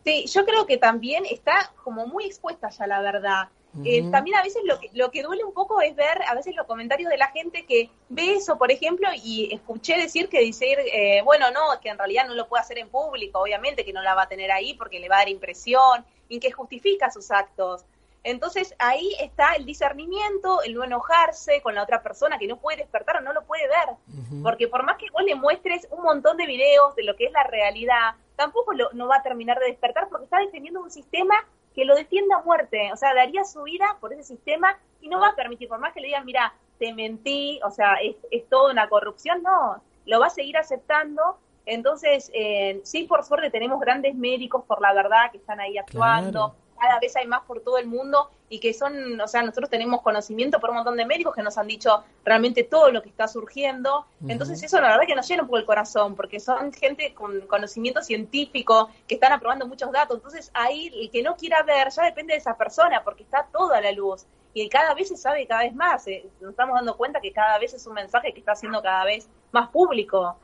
Sí, 0.05 0.27
yo 0.27 0.45
creo 0.45 0.67
que 0.67 0.77
también 0.77 1.25
está 1.27 1.73
como 1.83 2.07
muy 2.07 2.27
expuesta 2.27 2.69
ya 2.71 2.87
la 2.87 3.01
verdad. 3.01 3.49
Eh, 3.85 4.09
también 4.09 4.37
a 4.37 4.43
veces 4.43 4.63
lo 4.65 4.79
que, 4.79 4.89
lo 4.93 5.11
que 5.11 5.25
duele 5.25 5.43
un 5.43 5.53
poco 5.53 5.81
es 5.81 5.97
ver 5.97 6.23
a 6.29 6.35
veces 6.37 6.55
los 6.55 6.65
comentarios 6.65 7.11
de 7.11 7.17
la 7.17 7.33
gente 7.33 7.67
que 7.67 7.91
ve 8.09 8.35
eso, 8.35 8.57
por 8.57 8.71
ejemplo, 8.71 9.09
y 9.17 9.53
escuché 9.53 9.97
decir 9.97 10.29
que 10.29 10.39
dice, 10.39 10.77
eh, 10.93 11.23
bueno, 11.23 11.51
no, 11.51 11.81
que 11.83 11.89
en 11.89 11.99
realidad 11.99 12.25
no 12.29 12.35
lo 12.35 12.47
puede 12.47 12.63
hacer 12.63 12.79
en 12.79 12.89
público, 12.89 13.41
obviamente 13.41 13.85
que 13.85 13.93
no 13.93 14.01
la 14.01 14.15
va 14.15 14.23
a 14.23 14.29
tener 14.29 14.53
ahí 14.53 14.75
porque 14.75 15.01
le 15.01 15.09
va 15.09 15.17
a 15.17 15.19
dar 15.21 15.29
impresión, 15.29 16.05
y 16.29 16.39
que 16.39 16.51
justifica 16.53 17.11
sus 17.11 17.31
actos. 17.31 17.85
Entonces 18.25 18.75
ahí 18.79 19.15
está 19.21 19.53
el 19.53 19.67
discernimiento, 19.67 20.63
el 20.63 20.75
no 20.75 20.83
enojarse 20.83 21.61
con 21.61 21.75
la 21.75 21.83
otra 21.83 22.03
persona 22.03 22.39
que 22.39 22.47
no 22.47 22.57
puede 22.57 22.79
despertar 22.79 23.19
o 23.19 23.21
no 23.21 23.35
lo 23.35 23.45
puede 23.45 23.69
ver. 23.69 24.43
Porque 24.43 24.67
por 24.67 24.83
más 24.83 24.97
que 24.97 25.11
vos 25.13 25.23
le 25.23 25.35
muestres 25.35 25.87
un 25.91 26.03
montón 26.03 26.39
de 26.39 26.47
videos 26.47 26.97
de 26.97 27.05
lo 27.05 27.17
que 27.17 27.27
es 27.27 27.33
la 27.33 27.45
realidad, 27.45 28.15
tampoco 28.35 28.73
lo, 28.73 28.91
no 28.95 29.07
va 29.07 29.17
a 29.17 29.23
terminar 29.23 29.59
de 29.59 29.67
despertar 29.67 30.09
porque 30.09 30.25
está 30.25 30.39
defendiendo 30.39 30.81
un 30.81 30.91
sistema 30.91 31.35
que 31.75 31.85
lo 31.85 31.95
defienda 31.95 32.37
a 32.37 32.43
muerte. 32.43 32.91
O 32.95 32.97
sea, 32.97 33.13
daría 33.13 33.45
su 33.45 33.63
vida 33.63 33.99
por 34.01 34.15
ese 34.15 34.25
sistema 34.25 34.79
y 35.03 35.09
no 35.09 35.21
va 35.21 35.29
a 35.29 35.37
permitir, 35.37 35.69
por 35.69 35.79
más 35.79 35.93
que 35.93 36.01
le 36.01 36.07
digan, 36.07 36.25
mira, 36.25 36.55
te 36.79 36.95
mentí, 36.95 37.61
o 37.63 37.71
sea, 37.71 37.97
es, 38.03 38.17
es 38.31 38.49
toda 38.49 38.73
una 38.73 38.89
corrupción, 38.89 39.43
no, 39.43 39.83
lo 40.07 40.19
va 40.19 40.29
a 40.29 40.31
seguir 40.31 40.57
aceptando. 40.57 41.37
Entonces, 41.67 42.31
eh, 42.33 42.81
sí, 42.85 43.05
por 43.05 43.23
suerte 43.23 43.51
tenemos 43.51 43.81
grandes 43.81 44.15
médicos 44.15 44.65
por 44.65 44.81
la 44.81 44.95
verdad 44.95 45.31
que 45.31 45.37
están 45.39 45.61
ahí 45.61 45.77
actuando 45.77 46.55
cada 46.85 47.01
vez 47.01 47.17
hay 47.17 47.27
más 47.27 47.43
por 47.43 47.61
todo 47.61 47.79
el 47.79 47.87
mundo 47.87 48.31
y 48.49 48.61
que 48.61 48.75
son, 48.75 49.19
o 49.21 49.27
sea, 49.27 49.43
nosotros 49.43 49.71
tenemos 49.71 50.03
conocimiento 50.03 50.61
por 50.61 50.71
un 50.71 50.77
montón 50.77 50.97
de 50.97 51.07
médicos 51.07 51.35
que 51.35 51.43
nos 51.43 51.57
han 51.57 51.67
dicho 51.67 52.05
realmente 52.25 52.63
todo 52.63 52.91
lo 52.91 53.03
que 53.03 53.09
está 53.09 53.27
surgiendo. 53.27 54.07
Entonces 54.29 54.63
eso 54.63 54.81
la 54.81 54.89
verdad 54.91 55.07
que 55.07 55.15
nos 55.15 55.27
llena 55.27 55.43
un 55.43 55.49
poco 55.49 55.59
el 55.59 55.65
corazón, 55.65 56.15
porque 56.15 56.41
son 56.41 56.73
gente 56.73 57.15
con 57.15 57.41
conocimiento 57.47 58.03
científico, 58.03 58.91
que 59.09 59.15
están 59.15 59.33
aprobando 59.33 59.67
muchos 59.67 59.91
datos. 59.93 60.19
Entonces 60.19 60.51
ahí 60.53 60.93
el 60.95 61.11
que 61.11 61.23
no 61.23 61.37
quiera 61.37 61.63
ver 61.63 61.89
ya 61.91 62.05
depende 62.05 62.35
de 62.35 62.39
esa 62.39 62.57
persona, 62.57 63.03
porque 63.03 63.23
está 63.23 63.47
toda 63.51 63.81
la 63.81 63.93
luz. 63.93 64.27
Y 64.53 64.69
cada 64.69 64.95
vez 64.95 65.09
se 65.09 65.17
sabe 65.17 65.47
cada 65.47 65.63
vez 65.63 65.75
más. 65.75 66.07
Eh, 66.07 66.29
nos 66.41 66.51
estamos 66.51 66.77
dando 66.77 66.97
cuenta 66.97 67.21
que 67.21 67.33
cada 67.33 67.59
vez 67.59 67.73
es 67.73 67.87
un 67.87 67.95
mensaje 67.95 68.33
que 68.33 68.41
está 68.41 68.55
siendo 68.55 68.83
cada 68.83 69.05
vez 69.05 69.27
más 69.53 69.71
público. 69.71 70.37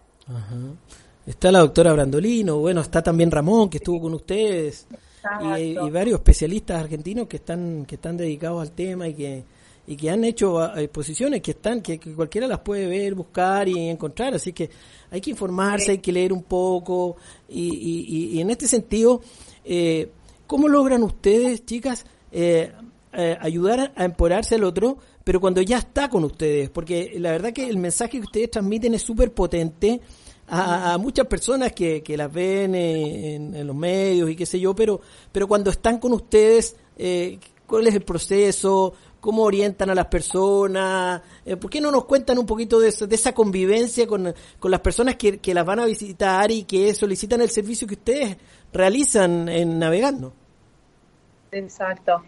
está 1.27 1.53
la 1.53 1.61
doctora 1.61 1.93
Brandolino, 1.93 2.57
bueno, 2.57 2.81
está 2.81 3.03
también 3.03 3.31
Ramón, 3.31 3.69
que 3.69 3.77
estuvo 3.77 4.01
con 4.01 4.15
ustedes, 4.15 4.89
y, 5.57 5.75
varios 5.91 6.19
especialistas 6.19 6.81
argentinos 6.81 7.27
que 7.27 7.37
están, 7.37 7.85
que 7.87 7.97
están 7.97 8.17
dedicados 8.17 8.63
al 8.63 8.73
tema 8.73 9.09
y 9.09 9.15
que, 9.15 9.45
y 9.87 9.97
que 9.97 10.11
han 10.11 10.25
hecho 10.25 10.61
ah, 10.61 10.81
exposiciones 10.81 11.43
que 11.43 11.53
están, 11.53 11.81
que, 11.81 11.99
cualquiera 11.99 12.47
las 12.47 12.61
puede 12.61 12.87
ver, 12.87 13.15
buscar 13.15 13.69
y 13.69 13.89
encontrar, 13.89 14.35
así 14.35 14.53
que 14.53 14.71
hay 15.11 15.21
que 15.21 15.31
informarse, 15.31 15.93
hay 15.93 15.99
que 15.99 16.13
leer 16.13 16.33
un 16.33 16.43
poco, 16.43 17.17
y, 17.49 18.35
y, 18.35 18.41
en 18.41 18.51
este 18.51 18.69
sentido, 18.69 19.21
eh, 19.65 20.11
¿cómo 20.47 20.69
logran 20.69 21.03
ustedes, 21.03 21.65
chicas, 21.65 22.05
eh, 22.33 22.73
eh, 23.13 23.37
ayudar 23.41 23.93
a 23.97 24.05
empoderarse 24.05 24.55
al 24.55 24.63
otro, 24.63 24.97
pero 25.25 25.41
cuando 25.41 25.61
ya 25.63 25.79
está 25.79 26.09
con 26.09 26.23
ustedes, 26.23 26.71
porque 26.71 27.15
la 27.19 27.33
verdad 27.33 27.53
que 27.53 27.69
el 27.69 27.77
mensaje 27.77 28.13
que 28.13 28.21
ustedes 28.21 28.53
transmiten 28.53 28.95
es 28.95 29.03
súper 29.03 29.33
potente 29.33 30.01
a, 30.51 30.99
muchas 30.99 31.27
personas 31.27 31.73
que, 31.73 32.03
que 32.03 32.17
las 32.17 32.33
ven 32.33 32.75
en, 32.75 33.67
los 33.67 33.77
medios 33.77 34.31
y 34.31 34.37
qué 34.37 34.47
sé 34.47 34.59
yo, 34.59 34.75
pero, 34.75 35.01
pero 35.31 35.47
cuando 35.47 35.71
están 35.71 35.99
con 35.99 36.13
ustedes, 36.13 36.77
eh, 36.97 37.39
¿cuál 37.67 37.87
es 37.87 37.95
el 37.95 38.03
proceso? 38.03 38.93
¿Cómo 39.21 39.43
orientan 39.43 39.91
a 39.91 39.95
las 39.95 40.07
personas? 40.07 41.23
Eh, 41.45 41.57
¿Por 41.57 41.71
qué 41.71 41.81
no 41.81 41.91
nos 41.91 42.05
cuentan 42.07 42.39
un 42.39 42.47
poquito 42.47 42.81
de, 42.81 42.91
de 42.91 43.15
esa 43.15 43.33
convivencia 43.33 44.07
con, 44.07 44.35
con 44.59 44.71
las 44.71 44.81
personas 44.81 45.17
que, 45.17 45.39
que 45.39 45.55
las 45.55 45.65
van 45.65 45.81
a 45.81 45.87
visitar 45.87 46.51
y 46.51 46.65
que 46.65 46.95
solicitan 46.95 47.41
el 47.43 47.51
servicio 47.51 47.87
que 47.87 47.95
ustedes 47.95 48.37
realizan 48.73 49.49
en 49.49 49.79
Navegando? 49.79 50.33
Exacto. 51.53 52.23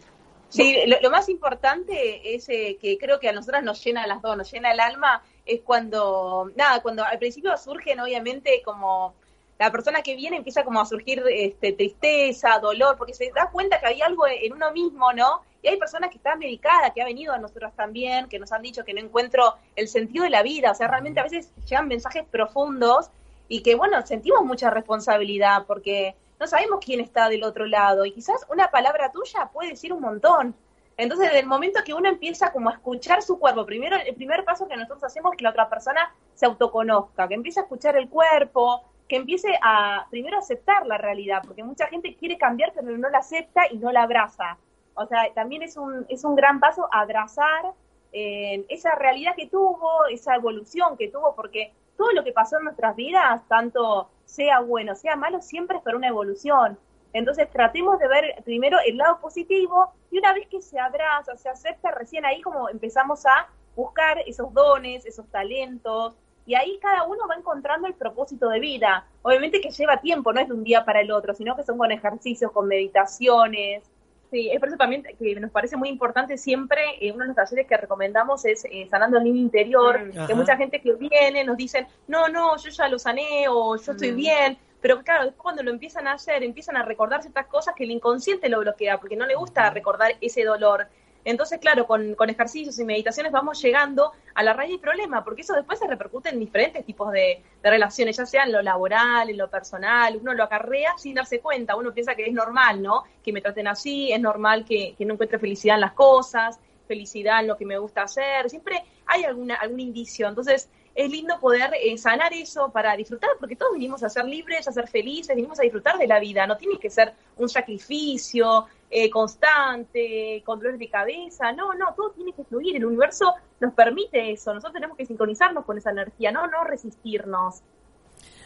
Sí, 0.53 0.77
lo, 0.87 1.11
más 1.11 1.31
importante 1.31 2.35
es 2.35 2.47
eh, 2.51 2.77
que 2.79 2.99
creo 2.99 3.19
que 3.19 3.31
a 3.31 3.33
nosotras 3.33 3.63
nos 3.63 3.83
llena 3.83 4.07
las 4.07 4.21
dos, 4.21 4.37
nos 4.37 4.53
llena 4.53 4.73
el 4.73 4.81
alma, 4.81 5.23
es 5.45 5.61
cuando, 5.63 6.51
nada, 6.55 6.81
cuando 6.83 7.05
al 7.05 7.19
principio 7.19 7.57
surgen 7.57 8.01
obviamente 8.01 8.63
como 8.65 9.15
la 9.59 9.71
persona 9.71 10.03
que 10.03 10.17
viene 10.17 10.39
empieza 10.39 10.65
como 10.65 10.81
a 10.81 10.85
surgir 10.85 11.23
este, 11.29 11.73
tristeza, 11.73 12.59
dolor, 12.59 12.97
porque 12.97 13.15
se 13.15 13.31
da 13.33 13.49
cuenta 13.51 13.79
que 13.79 13.87
hay 13.87 14.03
algo 14.03 14.27
en 14.27 14.53
uno 14.53 14.73
mismo, 14.73 15.13
¿no? 15.13 15.43
Y 15.63 15.69
hay 15.69 15.77
personas 15.77 16.11
que 16.11 16.17
están 16.17 16.41
medicadas, 16.41 16.93
que 16.93 17.01
ha 17.01 17.05
venido 17.05 17.33
a 17.33 17.39
nosotras 17.39 17.73
también, 17.77 18.29
que 18.29 18.41
nos 18.41 18.51
han 18.51 18.63
dicho 18.63 18.85
que 18.85 18.93
no 18.93 19.01
encuentro 19.01 19.55
el 19.77 19.87
sentido 19.87 20.25
de 20.25 20.31
la 20.31 20.43
vida, 20.43 20.73
o 20.73 20.75
sea, 20.75 20.89
realmente 20.89 21.21
a 21.21 21.25
veces 21.25 21.53
llegan 21.69 21.87
mensajes 21.87 22.25
profundos 22.29 23.11
y 23.49 23.63
que, 23.63 23.77
bueno, 23.77 24.05
sentimos 24.05 24.45
mucha 24.45 24.71
responsabilidad 24.71 25.65
porque 25.67 26.17
no 26.41 26.49
sabemos 26.49 26.81
quién 26.85 26.99
está 26.99 27.29
del 27.29 27.45
otro 27.45 27.67
lado 27.67 28.05
y 28.05 28.11
quizás 28.11 28.45
una 28.51 28.69
palabra 28.73 29.13
tuya 29.13 29.49
puede 29.53 29.71
decir 29.71 29.93
un 29.93 30.01
montón. 30.01 30.57
Entonces, 30.97 31.29
desde 31.29 31.41
el 31.41 31.47
momento 31.47 31.81
que 31.85 31.95
uno 31.95 32.09
empieza 32.09 32.53
como 32.53 32.71
a 32.71 32.75
escuchar 32.75 33.23
su 33.23 33.39
cuerpo, 33.39 33.65
primero 33.65 33.97
el 33.97 34.15
primer 34.15 34.45
paso 34.45 34.69
que 34.69 34.77
nosotros 34.77 35.05
hacemos 35.05 35.33
es 35.33 35.39
que 35.39 35.45
la 35.45 35.51
otra 35.51 35.69
persona 35.69 36.15
se 36.35 36.47
autoconozca, 36.47 37.29
que 37.29 37.35
empiece 37.35 37.61
a 37.61 37.63
escuchar 37.63 37.97
el 37.97 38.09
cuerpo, 38.09 38.85
que 39.09 39.17
empiece 39.17 39.49
a 39.63 40.07
primero 40.11 40.39
aceptar 40.39 40.87
la 40.87 40.99
realidad, 40.99 41.43
porque 41.47 41.65
mucha 41.65 41.87
gente 41.87 42.15
quiere 42.17 42.39
cambiar 42.39 42.73
pero 42.75 42.97
no 42.97 43.09
la 43.09 43.19
acepta 43.19 43.63
y 43.71 43.79
no 43.79 43.91
la 43.93 44.03
abraza. 44.03 44.59
O 44.95 45.07
sea, 45.07 45.33
también 45.35 45.63
es 45.63 45.77
un, 45.77 46.07
es 46.09 46.25
un 46.25 46.35
gran 46.35 46.61
paso 46.61 46.89
abrazar 46.93 47.73
eh, 48.13 48.65
esa 48.69 48.95
realidad 48.95 49.35
que 49.37 49.47
tuvo, 49.47 50.07
esa 50.11 50.35
evolución 50.35 50.97
que 50.97 51.09
tuvo, 51.09 51.35
porque 51.35 51.73
todo 51.97 52.13
lo 52.13 52.25
que 52.25 52.33
pasó 52.33 52.59
en 52.59 52.65
nuestras 52.65 52.95
vidas, 52.95 53.47
tanto 53.49 54.11
sea 54.25 54.61
bueno, 54.61 54.95
sea 54.95 55.17
malo, 55.17 55.41
siempre 55.41 55.79
es 55.79 55.83
para 55.83 55.97
una 55.97 56.09
evolución. 56.09 56.79
Entonces 57.13 57.51
tratemos 57.51 57.99
de 57.99 58.09
ver 58.09 58.43
primero 58.45 58.79
el 58.87 58.97
lado 58.97 59.19
positivo 59.21 59.93
y 60.11 60.19
una 60.19 60.33
vez 60.33 60.47
que 60.49 60.63
se 60.63 60.79
abraza, 60.79 61.37
se 61.37 61.49
acepta, 61.49 61.91
recién 61.91 62.25
ahí 62.25 62.41
como 62.41 62.69
empezamos 62.69 63.27
a 63.27 63.49
buscar 63.77 64.19
esos 64.27 64.53
dones, 64.53 65.05
esos 65.07 65.27
talentos, 65.29 66.15
y 66.45 66.55
ahí 66.55 66.79
cada 66.81 67.05
uno 67.05 67.29
va 67.29 67.37
encontrando 67.37 67.87
el 67.87 67.95
propósito 67.95 68.49
de 68.49 68.61
vida. 68.61 69.07
Obviamente 69.23 69.61
que 69.61 69.71
lleva 69.71 70.01
tiempo, 70.01 70.33
no 70.33 70.41
es 70.41 70.49
de 70.49 70.55
un 70.55 70.65
día 70.65 70.85
para 70.85 71.01
el 71.01 71.13
otro, 71.13 71.35
sino 71.35 71.57
que 71.57 71.63
son 71.63 71.79
con 71.79 71.93
ejercicios, 71.93 72.51
con 72.51 72.67
meditaciones, 72.67 73.85
Sí, 74.33 74.49
es 74.51 74.59
por 74.59 74.71
eso 74.71 74.79
también 74.79 75.03
que 75.19 75.39
nos 75.39 75.51
parece 75.51 75.77
muy 75.77 75.91
importante 75.91 76.39
siempre, 76.39 76.81
eh, 77.03 77.13
uno 77.13 77.21
de 77.21 77.27
los 77.29 77.37
talleres 77.37 77.67
que 77.67 77.77
recomendamos 77.77 78.43
es 78.47 78.65
eh, 78.65 78.89
sanando 78.91 79.19
el 79.19 79.25
niño 79.25 79.43
interior, 79.43 80.07
mm, 80.07 80.27
que 80.27 80.35
mucha 80.35 80.57
gente 80.57 80.81
que 80.81 80.95
viene 80.95 81.45
nos 81.45 81.59
dicen, 81.59 81.87
no, 82.09 82.29
no, 82.31 82.57
yo 82.57 82.71
ya 82.71 82.89
lo 82.89 82.99
sané 82.99 83.47
o 83.51 83.77
yo 83.77 83.93
estoy 83.93 84.13
mm. 84.13 84.17
bien, 84.17 84.59
pero 84.83 85.01
claro, 85.03 85.25
después 85.25 85.43
cuando 85.43 85.63
lo 85.63 85.71
empiezan 85.71 86.09
a 86.09 86.15
hacer, 86.15 86.43
empiezan 86.43 86.77
a 86.77 86.83
recordar 86.83 87.23
ciertas 87.23 87.47
cosas 87.47 87.75
que 87.75 87.85
el 87.85 87.93
inconsciente 87.93 88.49
lo 88.49 88.59
bloquea, 88.61 88.99
porque 88.99 89.17
no 89.17 89.25
le 89.27 89.37
gusta 89.37 89.71
recordar 89.71 90.17
ese 90.21 90.45
dolor. 90.45 90.89
Entonces, 91.25 91.61
claro, 91.61 91.87
con, 91.87 92.17
ejercicios 92.29 92.77
y 92.81 92.85
meditaciones 92.85 93.31
vamos 93.31 93.63
llegando 93.63 94.11
a 94.35 94.43
la 94.43 94.55
raíz 94.55 94.73
del 94.73 94.81
problema, 94.81 95.23
porque 95.23 95.43
eso 95.43 95.55
después 95.55 95.79
se 95.79 95.87
repercute 95.87 96.31
en 96.31 96.41
diferentes 96.41 96.85
tipos 96.85 97.13
de, 97.13 97.41
relaciones, 97.63 98.17
ya 98.17 98.27
sea 98.27 98.43
en 98.43 98.51
lo 98.51 98.61
laboral, 98.61 99.31
en 99.31 99.39
lo 99.39 99.49
personal, 99.49 100.19
uno 100.21 100.35
lo 100.35 100.43
acarrea 100.43 100.99
sin 100.99 101.15
darse 101.15 101.39
cuenta, 101.39 101.77
uno 101.77 101.95
piensa 101.95 102.17
que 102.17 102.27
es 102.27 102.33
normal, 102.33 102.83
¿no? 102.83 103.05
Que 103.23 103.33
me 103.33 103.41
traten 103.41 103.69
así, 103.69 104.13
es 104.13 104.21
normal 104.21 104.65
que, 104.65 104.97
que 104.99 105.05
no 105.05 105.15
encuentre 105.15 105.39
felicidad 105.39 105.77
en 105.77 105.83
las 105.83 105.93
cosas, 105.93 106.59
felicidad 106.89 107.39
en 107.39 107.47
lo 107.47 107.57
que 107.57 107.67
me 107.67 107.79
gusta 107.79 108.03
hacer, 108.03 108.51
siempre 108.51 108.83
hay 109.07 109.23
alguna, 109.23 109.55
algún 109.55 109.79
indicio, 109.79 110.27
entonces 110.27 110.69
es 110.95 111.11
lindo 111.11 111.39
poder 111.41 111.71
eh, 111.81 111.97
sanar 111.97 112.33
eso 112.33 112.71
para 112.71 112.97
disfrutar, 112.97 113.31
porque 113.39 113.57
todos 113.57 113.73
vinimos 113.73 114.03
a 114.03 114.09
ser 114.09 114.25
libres, 114.25 114.69
a 114.69 114.73
ser 114.73 114.89
felices, 114.89 115.35
vinimos 115.35 115.59
a 115.59 115.63
disfrutar 115.63 115.99
de 115.99 116.07
la 116.07 116.21
vida, 116.21 116.47
no 116.47 116.57
tiene 116.57 116.79
que 116.79 116.91
ser 116.91 117.13
un 117.37 117.49
sacrificio 117.49 118.67
eh, 118.91 119.09
constante, 119.09 120.43
con 120.45 120.61
de 120.61 120.89
cabeza, 120.89 121.53
no, 121.53 121.75
no, 121.75 121.95
todo 121.97 122.11
tiene 122.11 122.33
que 122.33 122.45
fluir, 122.45 122.77
el 122.77 122.85
universo 122.85 123.35
nos 123.61 123.73
permite 123.73 124.33
eso, 124.33 124.53
nosotros 124.53 124.75
tenemos 124.75 124.97
que 124.97 125.07
sincronizarnos 125.07 125.65
con 125.65 125.79
esa 125.79 125.91
energía, 125.91 126.31
no, 126.31 126.47
no 126.47 126.65
resistirnos. 126.65 127.63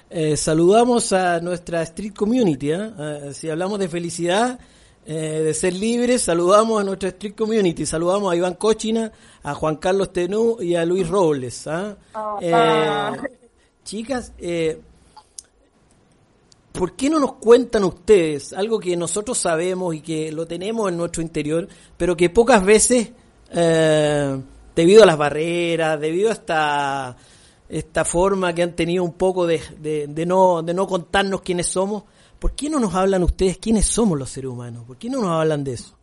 Eh, 0.09 0.37
saludamos 0.37 1.12
a 1.12 1.40
nuestra 1.40 1.82
Street 1.82 2.14
Community, 2.14 2.70
si 3.32 3.50
hablamos 3.50 3.80
de 3.80 3.88
felicidad, 3.88 4.61
eh, 5.09 5.42
de 5.45 5.55
ser 5.55 5.73
libres, 5.73 6.23
saludamos 6.23 6.81
a 6.81 6.85
nuestra 6.85 7.11
Street 7.11 7.37
Community, 7.37 7.87
saludamos 7.87 8.33
a 8.33 8.35
Iván 8.35 8.55
Cochina, 8.55 9.12
a 9.45 9.55
Juan 9.55 9.77
Carlos 9.77 10.12
Tenú 10.12 10.57
y 10.61 10.75
a 10.75 10.85
Luis 10.85 11.07
Robles. 11.09 11.69
¿ah? 11.69 11.97
Oh, 12.12 12.38
eh, 12.40 13.12
chicas, 13.85 14.33
eh, 14.37 14.81
¿por 16.73 16.97
qué 16.97 17.09
no 17.09 17.21
nos 17.21 17.35
cuentan 17.35 17.85
ustedes 17.85 18.53
algo 18.53 18.81
que 18.81 18.97
nosotros 18.97 19.38
sabemos 19.38 19.95
y 19.95 20.01
que 20.01 20.33
lo 20.33 20.45
tenemos 20.45 20.90
en 20.90 20.97
nuestro 20.97 21.23
interior, 21.23 21.69
pero 21.97 22.16
que 22.16 22.29
pocas 22.29 22.64
veces, 22.64 23.11
debido 24.75 25.05
a 25.05 25.07
las 25.07 25.16
barreras, 25.16 26.01
debido 26.01 26.31
a 26.31 26.33
esta, 26.33 27.16
esta 27.69 28.05
forma 28.05 28.53
que 28.53 28.64
han 28.64 28.75
tenido 28.75 29.05
un 29.05 29.12
poco 29.12 29.47
de, 29.47 29.61
de, 29.79 30.27
no, 30.27 30.64
de 30.64 30.75
no 30.75 30.88
contarnos 30.88 31.42
quiénes 31.42 31.69
somos, 31.69 32.03
¿Por 32.38 32.55
qué 32.55 32.68
no 32.68 32.79
nos 32.79 32.94
hablan 32.94 33.22
ustedes 33.22 33.59
quiénes 33.59 33.87
somos 33.87 34.18
los 34.18 34.31
seres 34.31 34.51
humanos? 34.51 34.85
¿Por 34.85 34.99
qué 34.99 35.09
no 35.09 35.20
nos 35.20 35.31
hablan 35.31 35.64
de 35.64 35.72
eso? 35.72 35.96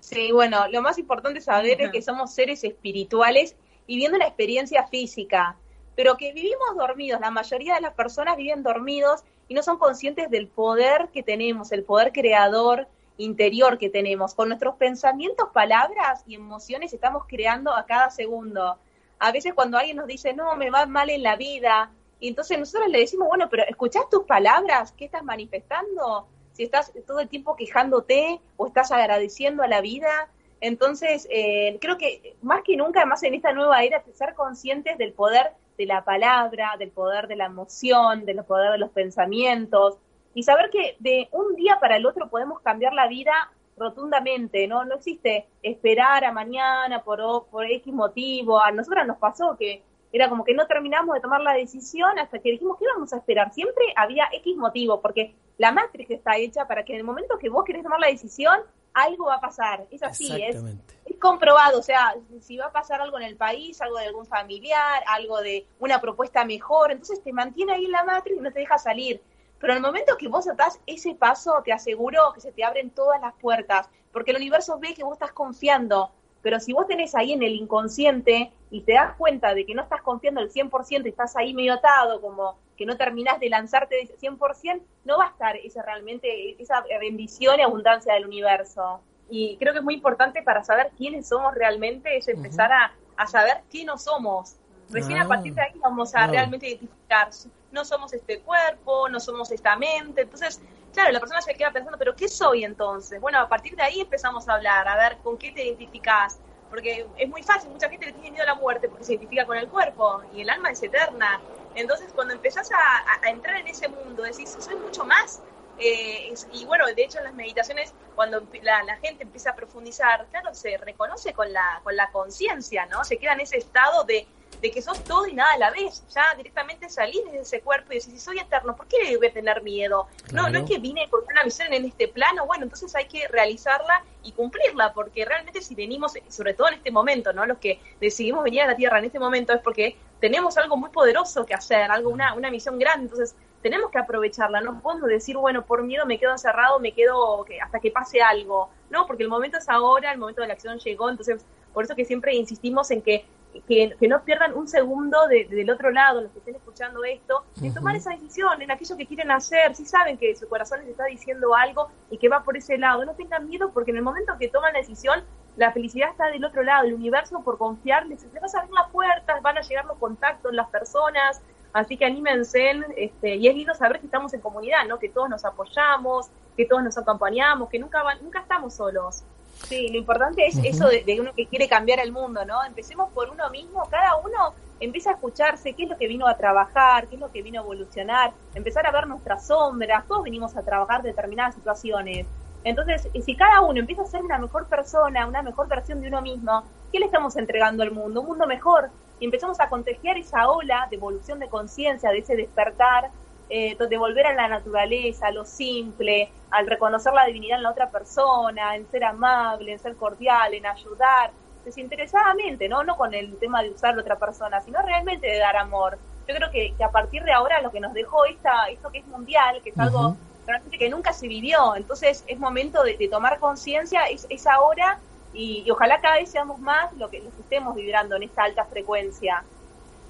Sí, 0.00 0.30
bueno, 0.32 0.68
lo 0.68 0.82
más 0.82 0.98
importante 0.98 1.40
saber 1.40 1.80
es 1.80 1.90
que 1.90 2.02
somos 2.02 2.32
seres 2.32 2.62
espirituales 2.64 3.56
viviendo 3.86 4.16
una 4.16 4.26
experiencia 4.26 4.86
física, 4.86 5.56
pero 5.94 6.16
que 6.16 6.32
vivimos 6.32 6.76
dormidos. 6.76 7.20
La 7.20 7.30
mayoría 7.30 7.74
de 7.74 7.80
las 7.80 7.94
personas 7.94 8.36
viven 8.36 8.62
dormidos 8.62 9.24
y 9.48 9.54
no 9.54 9.62
son 9.62 9.78
conscientes 9.78 10.30
del 10.30 10.48
poder 10.48 11.08
que 11.12 11.22
tenemos, 11.22 11.72
el 11.72 11.84
poder 11.84 12.12
creador 12.12 12.88
interior 13.16 13.78
que 13.78 13.88
tenemos. 13.88 14.34
Con 14.34 14.48
nuestros 14.48 14.76
pensamientos, 14.76 15.48
palabras 15.52 16.22
y 16.26 16.34
emociones 16.34 16.92
estamos 16.92 17.24
creando 17.26 17.74
a 17.74 17.86
cada 17.86 18.10
segundo. 18.10 18.78
A 19.18 19.32
veces 19.32 19.54
cuando 19.54 19.78
alguien 19.78 19.96
nos 19.96 20.06
dice, 20.06 20.34
no, 20.34 20.54
me 20.56 20.70
va 20.70 20.86
mal 20.86 21.10
en 21.10 21.22
la 21.22 21.36
vida, 21.36 21.90
y 22.18 22.28
entonces 22.28 22.58
nosotros 22.58 22.88
le 22.88 23.00
decimos, 23.00 23.28
bueno, 23.28 23.48
pero 23.50 23.64
¿escuchás 23.68 24.08
tus 24.10 24.24
palabras? 24.24 24.92
¿Qué 24.92 25.04
estás 25.04 25.22
manifestando? 25.22 26.26
Si 26.52 26.64
estás 26.64 26.92
todo 27.06 27.20
el 27.20 27.28
tiempo 27.28 27.56
quejándote 27.56 28.40
o 28.56 28.66
estás 28.66 28.90
agradeciendo 28.90 29.62
a 29.62 29.68
la 29.68 29.82
vida. 29.82 30.30
Entonces, 30.60 31.28
eh, 31.30 31.76
creo 31.80 31.98
que 31.98 32.36
más 32.40 32.62
que 32.62 32.76
nunca, 32.76 33.00
además 33.00 33.22
en 33.22 33.34
esta 33.34 33.52
nueva 33.52 33.82
era, 33.84 34.02
ser 34.14 34.34
conscientes 34.34 34.96
del 34.96 35.12
poder 35.12 35.52
de 35.76 35.84
la 35.84 36.02
palabra, 36.04 36.76
del 36.78 36.90
poder 36.90 37.28
de 37.28 37.36
la 37.36 37.46
emoción, 37.46 38.24
del 38.24 38.42
poder 38.44 38.72
de 38.72 38.78
los 38.78 38.90
pensamientos, 38.90 39.98
y 40.32 40.42
saber 40.42 40.70
que 40.70 40.96
de 40.98 41.28
un 41.32 41.54
día 41.54 41.78
para 41.78 41.96
el 41.96 42.06
otro 42.06 42.30
podemos 42.30 42.60
cambiar 42.60 42.94
la 42.94 43.08
vida 43.08 43.52
rotundamente, 43.76 44.66
¿no? 44.66 44.86
No 44.86 44.94
existe 44.94 45.46
esperar 45.62 46.24
a 46.24 46.32
mañana 46.32 47.02
por, 47.02 47.46
por 47.50 47.66
X 47.66 47.92
motivo. 47.92 48.62
A 48.62 48.70
nosotras 48.70 49.06
nos 49.06 49.18
pasó 49.18 49.56
que 49.58 49.82
era 50.16 50.28
como 50.28 50.44
que 50.44 50.54
no 50.54 50.66
terminamos 50.66 51.14
de 51.14 51.20
tomar 51.20 51.40
la 51.40 51.52
decisión 51.52 52.18
hasta 52.18 52.38
que 52.38 52.50
dijimos 52.50 52.78
que 52.78 52.84
íbamos 52.84 53.12
a 53.12 53.18
esperar. 53.18 53.52
Siempre 53.52 53.84
había 53.96 54.28
X 54.32 54.56
motivo, 54.56 55.00
porque 55.00 55.34
la 55.58 55.72
matriz 55.72 56.10
está 56.10 56.36
hecha 56.36 56.66
para 56.66 56.84
que 56.84 56.92
en 56.92 56.98
el 57.00 57.04
momento 57.04 57.38
que 57.38 57.48
vos 57.48 57.64
querés 57.64 57.82
tomar 57.82 58.00
la 58.00 58.08
decisión, 58.08 58.60
algo 58.94 59.26
va 59.26 59.34
a 59.34 59.40
pasar. 59.40 59.86
Es 59.90 60.02
así, 60.02 60.42
es, 60.42 60.56
es 61.04 61.16
comprobado. 61.18 61.78
O 61.78 61.82
sea, 61.82 62.14
si 62.40 62.56
va 62.56 62.66
a 62.66 62.72
pasar 62.72 63.00
algo 63.00 63.18
en 63.18 63.24
el 63.24 63.36
país, 63.36 63.80
algo 63.82 63.98
de 63.98 64.06
algún 64.06 64.26
familiar, 64.26 65.02
algo 65.06 65.40
de 65.40 65.66
una 65.78 66.00
propuesta 66.00 66.44
mejor, 66.44 66.92
entonces 66.92 67.22
te 67.22 67.32
mantiene 67.32 67.74
ahí 67.74 67.84
en 67.84 67.92
la 67.92 68.04
matriz 68.04 68.38
y 68.38 68.40
no 68.40 68.50
te 68.50 68.60
deja 68.60 68.78
salir. 68.78 69.22
Pero 69.58 69.72
en 69.72 69.78
el 69.78 69.82
momento 69.82 70.16
que 70.16 70.28
vos 70.28 70.48
atás 70.48 70.80
ese 70.86 71.14
paso, 71.14 71.62
te 71.64 71.72
aseguro 71.72 72.32
que 72.34 72.40
se 72.40 72.52
te 72.52 72.64
abren 72.64 72.90
todas 72.90 73.20
las 73.20 73.34
puertas, 73.34 73.88
porque 74.12 74.30
el 74.30 74.38
universo 74.38 74.78
ve 74.78 74.94
que 74.94 75.04
vos 75.04 75.14
estás 75.14 75.32
confiando. 75.32 76.10
Pero 76.46 76.60
si 76.60 76.72
vos 76.72 76.86
tenés 76.86 77.12
ahí 77.16 77.32
en 77.32 77.42
el 77.42 77.56
inconsciente 77.56 78.52
y 78.70 78.82
te 78.82 78.92
das 78.92 79.16
cuenta 79.16 79.52
de 79.52 79.66
que 79.66 79.74
no 79.74 79.82
estás 79.82 80.00
confiando 80.00 80.40
al 80.40 80.48
100% 80.48 81.04
y 81.04 81.08
estás 81.08 81.36
ahí 81.36 81.52
medio 81.52 81.72
atado, 81.72 82.20
como 82.20 82.56
que 82.76 82.86
no 82.86 82.96
terminás 82.96 83.40
de 83.40 83.48
lanzarte 83.48 83.96
de 83.96 84.16
100%, 84.16 84.80
no 85.04 85.18
va 85.18 85.24
a 85.24 85.30
estar 85.30 85.56
esa 85.56 85.82
realmente, 85.82 86.54
esa 86.62 86.84
bendición 87.00 87.58
y 87.58 87.64
abundancia 87.64 88.14
del 88.14 88.26
universo. 88.26 89.00
Y 89.28 89.56
creo 89.56 89.72
que 89.72 89.80
es 89.80 89.84
muy 89.84 89.94
importante 89.94 90.40
para 90.44 90.62
saber 90.62 90.92
quiénes 90.96 91.26
somos 91.26 91.52
realmente, 91.52 92.16
es 92.16 92.28
empezar 92.28 92.70
a, 92.70 92.94
a, 93.16 93.26
saber 93.26 93.62
quién 93.68 93.86
no 93.86 93.98
somos. 93.98 94.54
Recién 94.88 95.18
a 95.18 95.24
ah. 95.24 95.28
partir 95.28 95.52
de 95.52 95.62
ahí 95.62 95.72
vamos 95.80 96.14
a 96.14 96.28
realmente 96.28 96.68
identificar, 96.68 97.28
no 97.76 97.84
somos 97.84 98.12
este 98.12 98.40
cuerpo, 98.40 99.08
no 99.08 99.20
somos 99.20 99.52
esta 99.52 99.76
mente, 99.76 100.22
entonces 100.22 100.60
claro, 100.96 101.12
la 101.12 101.20
persona 101.20 101.42
se 101.42 101.54
queda 101.54 101.70
pensando, 101.70 101.98
pero 101.98 102.16
¿qué 102.16 102.26
soy 102.26 102.64
entonces? 102.64 103.20
Bueno, 103.20 103.38
a 103.38 103.48
partir 103.48 103.76
de 103.76 103.82
ahí 103.82 104.00
empezamos 104.00 104.48
a 104.48 104.54
hablar, 104.54 104.88
a 104.88 104.96
ver 104.96 105.18
con 105.18 105.36
qué 105.36 105.52
te 105.52 105.62
identificás, 105.62 106.38
porque 106.70 107.06
es 107.18 107.28
muy 107.28 107.42
fácil, 107.42 107.70
mucha 107.70 107.90
gente 107.90 108.06
le 108.06 108.12
tiene 108.12 108.30
miedo 108.30 108.44
a 108.44 108.46
la 108.46 108.54
muerte 108.54 108.88
porque 108.88 109.04
se 109.04 109.12
identifica 109.12 109.44
con 109.44 109.58
el 109.58 109.68
cuerpo 109.68 110.22
y 110.34 110.40
el 110.40 110.48
alma 110.48 110.70
es 110.70 110.82
eterna. 110.82 111.38
Entonces, 111.74 112.10
cuando 112.14 112.32
empezás 112.32 112.70
a, 112.72 113.28
entrar 113.28 113.56
en 113.56 113.68
ese 113.68 113.88
mundo, 113.88 114.22
decís, 114.22 114.56
soy 114.58 114.76
mucho 114.76 115.04
más. 115.04 115.42
Eh, 115.78 116.32
y 116.54 116.64
bueno, 116.64 116.86
de 116.86 117.04
hecho 117.04 117.18
en 117.18 117.24
las 117.24 117.34
meditaciones, 117.34 117.92
cuando 118.14 118.42
la, 118.62 118.96
gente 118.96 119.24
empieza 119.24 119.50
a 119.50 119.54
profundizar, 119.54 120.26
claro, 120.30 120.54
se 120.54 120.78
reconoce 120.78 121.34
con 121.34 121.52
la, 121.52 121.82
con 121.84 121.94
la 121.94 122.10
conciencia, 122.10 122.86
¿no? 122.86 123.04
Se 123.04 123.18
queda 123.18 123.34
en 123.34 123.40
ese 123.40 123.58
estado 123.58 124.04
de, 124.04 124.26
de 124.60 124.70
que 124.70 124.82
sos 124.82 125.02
todo 125.04 125.26
y 125.26 125.34
nada 125.34 125.52
a 125.52 125.58
la 125.58 125.70
vez. 125.70 126.04
Ya 126.14 126.34
directamente 126.36 126.88
salís 126.88 127.24
de 127.30 127.40
ese 127.40 127.60
cuerpo 127.60 127.92
y 127.92 127.96
decís, 127.96 128.12
si 128.12 128.20
soy 128.20 128.38
eterno, 128.38 128.76
¿por 128.76 128.86
qué 128.86 129.16
voy 129.16 129.26
a 129.26 129.32
tener 129.32 129.62
miedo? 129.62 130.06
No, 130.32 130.48
no 130.48 130.58
es 130.58 130.64
que 130.64 130.78
vine 130.78 131.08
con 131.10 131.24
una 131.24 131.44
misión 131.44 131.72
en 131.72 131.84
este 131.84 132.08
plano, 132.08 132.46
bueno, 132.46 132.64
entonces 132.64 132.94
hay 132.94 133.06
que 133.06 133.28
realizarla 133.28 134.02
y 134.22 134.32
cumplirla, 134.32 134.92
porque 134.92 135.24
realmente 135.24 135.60
si 135.60 135.74
venimos, 135.74 136.14
sobre 136.28 136.54
todo 136.54 136.68
en 136.68 136.74
este 136.74 136.90
momento, 136.90 137.32
¿no? 137.32 137.46
Los 137.46 137.58
que 137.58 137.80
decidimos 138.00 138.42
venir 138.44 138.62
a 138.62 138.66
la 138.66 138.76
Tierra 138.76 138.98
en 138.98 139.04
este 139.04 139.18
momento 139.18 139.52
es 139.52 139.60
porque 139.60 139.96
tenemos 140.20 140.56
algo 140.56 140.76
muy 140.76 140.90
poderoso 140.90 141.44
que 141.44 141.54
hacer, 141.54 141.90
algo, 141.90 142.10
una, 142.10 142.34
una 142.34 142.50
misión 142.50 142.78
grande, 142.78 143.04
entonces 143.04 143.36
tenemos 143.62 143.90
que 143.90 143.98
aprovecharla, 143.98 144.60
no 144.60 144.80
podemos 144.80 145.08
decir, 145.08 145.36
bueno, 145.36 145.64
por 145.64 145.82
miedo 145.82 146.06
me 146.06 146.18
quedo 146.18 146.32
encerrado, 146.32 146.78
me 146.78 146.92
quedo 146.92 147.44
hasta 147.62 147.80
que 147.80 147.90
pase 147.90 148.22
algo, 148.22 148.70
no, 148.90 149.06
porque 149.06 149.22
el 149.22 149.28
momento 149.28 149.58
es 149.58 149.68
ahora, 149.68 150.12
el 150.12 150.18
momento 150.18 150.40
de 150.40 150.48
la 150.48 150.54
acción 150.54 150.78
llegó, 150.78 151.10
entonces 151.10 151.44
por 151.72 151.84
eso 151.84 151.94
que 151.94 152.04
siempre 152.04 152.34
insistimos 152.34 152.90
en 152.90 153.02
que 153.02 153.26
que, 153.66 153.96
no 154.08 154.24
pierdan 154.24 154.54
un 154.54 154.68
segundo 154.68 155.26
del 155.28 155.70
otro 155.70 155.90
lado, 155.90 156.20
los 156.20 156.32
que 156.32 156.38
estén 156.38 156.56
escuchando 156.56 157.04
esto, 157.04 157.44
de 157.56 157.70
tomar 157.70 157.96
esa 157.96 158.10
decisión 158.10 158.60
en 158.62 158.70
aquello 158.70 158.96
que 158.96 159.06
quieren 159.06 159.30
hacer, 159.30 159.74
si 159.74 159.84
saben 159.84 160.18
que 160.18 160.34
su 160.36 160.48
corazón 160.48 160.80
les 160.80 160.88
está 160.88 161.04
diciendo 161.06 161.54
algo 161.54 161.88
y 162.10 162.18
que 162.18 162.28
va 162.28 162.42
por 162.42 162.56
ese 162.56 162.78
lado, 162.78 163.04
no 163.04 163.14
tengan 163.14 163.48
miedo 163.48 163.70
porque 163.72 163.90
en 163.90 163.98
el 163.98 164.02
momento 164.02 164.34
que 164.38 164.48
toman 164.48 164.72
la 164.72 164.80
decisión, 164.80 165.24
la 165.56 165.72
felicidad 165.72 166.10
está 166.10 166.26
del 166.26 166.44
otro 166.44 166.62
lado, 166.62 166.86
el 166.86 166.94
universo 166.94 167.42
por 167.42 167.58
confiar 167.58 168.06
les, 168.06 168.22
les 168.22 168.42
va 168.42 168.46
a 168.46 168.58
abrir 168.60 168.74
las 168.74 168.90
puertas, 168.90 169.42
van 169.42 169.58
a 169.58 169.62
llegar 169.62 169.84
los 169.86 169.98
contactos, 169.98 170.52
las 170.52 170.68
personas, 170.68 171.40
así 171.72 171.96
que 171.96 172.04
anímense, 172.04 172.72
este, 172.96 173.36
y 173.36 173.48
es 173.48 173.54
lindo 173.54 173.74
saber 173.74 174.00
que 174.00 174.06
estamos 174.06 174.32
en 174.34 174.40
comunidad, 174.40 174.86
¿no? 174.86 174.98
que 174.98 175.08
todos 175.08 175.28
nos 175.28 175.44
apoyamos, 175.44 176.30
que 176.56 176.66
todos 176.66 176.82
nos 176.82 176.96
acompañamos, 176.96 177.68
que 177.68 177.78
nunca, 177.78 178.02
nunca 178.22 178.40
estamos 178.40 178.74
solos. 178.74 179.24
Sí, 179.64 179.88
lo 179.88 179.98
importante 179.98 180.46
es 180.46 180.58
eso 180.62 180.86
de, 180.88 181.20
uno 181.20 181.32
que 181.34 181.46
quiere 181.46 181.68
cambiar 181.68 181.98
el 181.98 182.12
mundo, 182.12 182.44
¿no? 182.44 182.64
Empecemos 182.64 183.10
por 183.12 183.30
uno 183.30 183.50
mismo, 183.50 183.82
cada 183.90 184.16
uno 184.16 184.54
empieza 184.78 185.10
a 185.10 185.12
escucharse 185.14 185.72
qué 185.72 185.84
es 185.84 185.88
lo 185.88 185.96
que 185.96 186.06
vino 186.06 186.26
a 186.26 186.36
trabajar, 186.36 187.08
qué 187.08 187.14
es 187.14 187.20
lo 187.20 187.32
que 187.32 187.42
vino 187.42 187.60
a 187.60 187.64
evolucionar, 187.64 188.32
empezar 188.54 188.86
a 188.86 188.92
ver 188.92 189.06
nuestras 189.06 189.46
sombras, 189.46 190.06
todos 190.06 190.22
venimos 190.22 190.56
a 190.56 190.62
trabajar 190.62 191.02
determinadas 191.02 191.54
situaciones. 191.54 192.26
Entonces, 192.62 193.08
si 193.24 193.34
cada 193.34 193.60
uno 193.60 193.80
empieza 193.80 194.02
a 194.02 194.06
ser 194.06 194.22
una 194.22 194.38
mejor 194.38 194.66
persona, 194.66 195.26
una 195.26 195.42
mejor 195.42 195.68
versión 195.68 196.00
de 196.00 196.08
uno 196.08 196.20
mismo, 196.20 196.64
¿qué 196.92 196.98
le 196.98 197.06
estamos 197.06 197.36
entregando 197.36 197.82
al 197.82 197.92
mundo? 197.92 198.20
Un 198.20 198.26
mundo 198.26 198.46
mejor. 198.46 198.90
Y 199.18 199.24
empezamos 199.24 199.58
a 199.60 199.68
contagiar 199.68 200.18
esa 200.18 200.48
ola 200.48 200.86
de 200.90 200.96
evolución 200.96 201.38
de 201.38 201.48
conciencia, 201.48 202.10
de 202.10 202.18
ese 202.18 202.36
despertar, 202.36 203.10
eh, 203.48 203.76
de 203.78 203.96
volver 203.96 204.26
a 204.26 204.34
la 204.34 204.48
naturaleza, 204.48 205.28
a 205.28 205.30
lo 205.30 205.44
simple, 205.44 206.30
al 206.50 206.66
reconocer 206.66 207.12
la 207.12 207.26
divinidad 207.26 207.58
en 207.58 207.62
la 207.62 207.70
otra 207.70 207.90
persona, 207.90 208.74
en 208.74 208.90
ser 208.90 209.04
amable, 209.04 209.72
en 209.72 209.78
ser 209.78 209.96
cordial, 209.96 210.52
en 210.54 210.66
ayudar, 210.66 211.30
desinteresadamente, 211.64 212.68
¿no? 212.68 212.84
No 212.84 212.96
con 212.96 213.14
el 213.14 213.36
tema 213.38 213.62
de 213.62 213.70
usar 213.70 213.96
a 213.96 214.00
otra 214.00 214.16
persona, 214.16 214.60
sino 214.60 214.80
realmente 214.82 215.26
de 215.26 215.38
dar 215.38 215.56
amor. 215.56 215.98
Yo 216.26 216.34
creo 216.34 216.50
que, 216.50 216.74
a 216.82 216.90
partir 216.90 217.22
de 217.22 217.32
ahora 217.32 217.60
lo 217.60 217.70
que 217.70 217.80
nos 217.80 217.92
dejó 217.92 218.24
esta, 218.24 218.68
esto 218.68 218.90
que 218.90 218.98
es 218.98 219.06
mundial, 219.06 219.60
que 219.62 219.70
es 219.70 219.78
algo 219.78 220.16
realmente 220.46 220.78
que 220.78 220.88
nunca 220.88 221.12
se 221.12 221.28
vivió, 221.28 221.74
entonces 221.76 222.24
es 222.26 222.38
momento 222.38 222.82
de, 222.84 222.96
tomar 223.08 223.38
conciencia, 223.38 224.06
es, 224.06 224.26
es 224.30 224.46
ahora 224.46 224.98
y, 225.32 225.68
ojalá 225.70 226.00
cada 226.00 226.16
vez 226.16 226.30
seamos 226.30 226.58
más 226.60 226.92
lo 226.94 227.10
que, 227.10 227.20
lo 227.20 227.30
que 227.30 227.42
estemos 227.42 227.74
vibrando 227.74 228.16
en 228.16 228.24
esta 228.24 228.44
alta 228.44 228.64
frecuencia. 228.64 229.44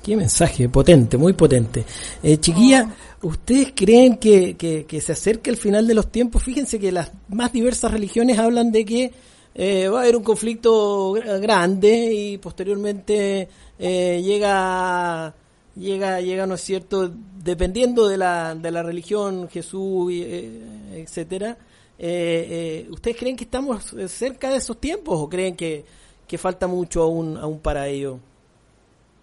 Qué 0.07 0.17
mensaje 0.17 0.69
potente, 0.69 1.17
muy 1.17 1.33
potente. 1.33 1.85
Eh, 2.23 2.39
chiquilla, 2.39 2.95
¿ustedes 3.23 3.73
creen 3.75 4.19
que, 4.19 4.57
que, 4.57 5.01
se 5.01 5.11
acerca 5.11 5.51
el 5.51 5.57
final 5.57 5.85
de 5.85 5.95
los 5.95 6.13
tiempos? 6.13 6.45
Fíjense 6.45 6.79
que 6.79 6.93
las 6.93 7.11
más 7.29 7.53
diversas 7.53 7.91
religiones 7.91 8.39
hablan 8.39 8.71
de 8.71 8.85
que 8.85 9.13
eh, 9.53 9.89
va 9.89 9.99
a 9.99 10.03
haber 10.03 10.15
un 10.15 10.23
conflicto 10.23 11.11
grande 11.11 12.15
y 12.15 12.39
posteriormente 12.39 13.49
eh, 13.81 14.23
llega, 14.25 15.35
llega, 15.75 16.21
llega, 16.21 16.47
¿no 16.47 16.55
es 16.55 16.61
cierto? 16.61 17.11
Dependiendo 17.43 18.07
de 18.07 18.17
la, 18.17 18.55
de 18.55 18.71
la 18.71 18.85
religión, 18.85 19.49
Jesús, 19.49 20.13
eh, 20.13 21.03
etcétera. 21.03 21.59
¿Ustedes 21.99 23.17
creen 23.17 23.35
que 23.35 23.43
estamos 23.43 23.93
cerca 24.07 24.51
de 24.51 24.59
esos 24.59 24.81
tiempos 24.81 25.19
o 25.19 25.29
creen 25.29 25.57
que, 25.57 25.85
que 26.29 26.39
falta 26.39 26.69
mucho 26.69 27.03
aún, 27.03 27.37
aún 27.37 27.59
para 27.59 27.89
ello? 27.89 28.21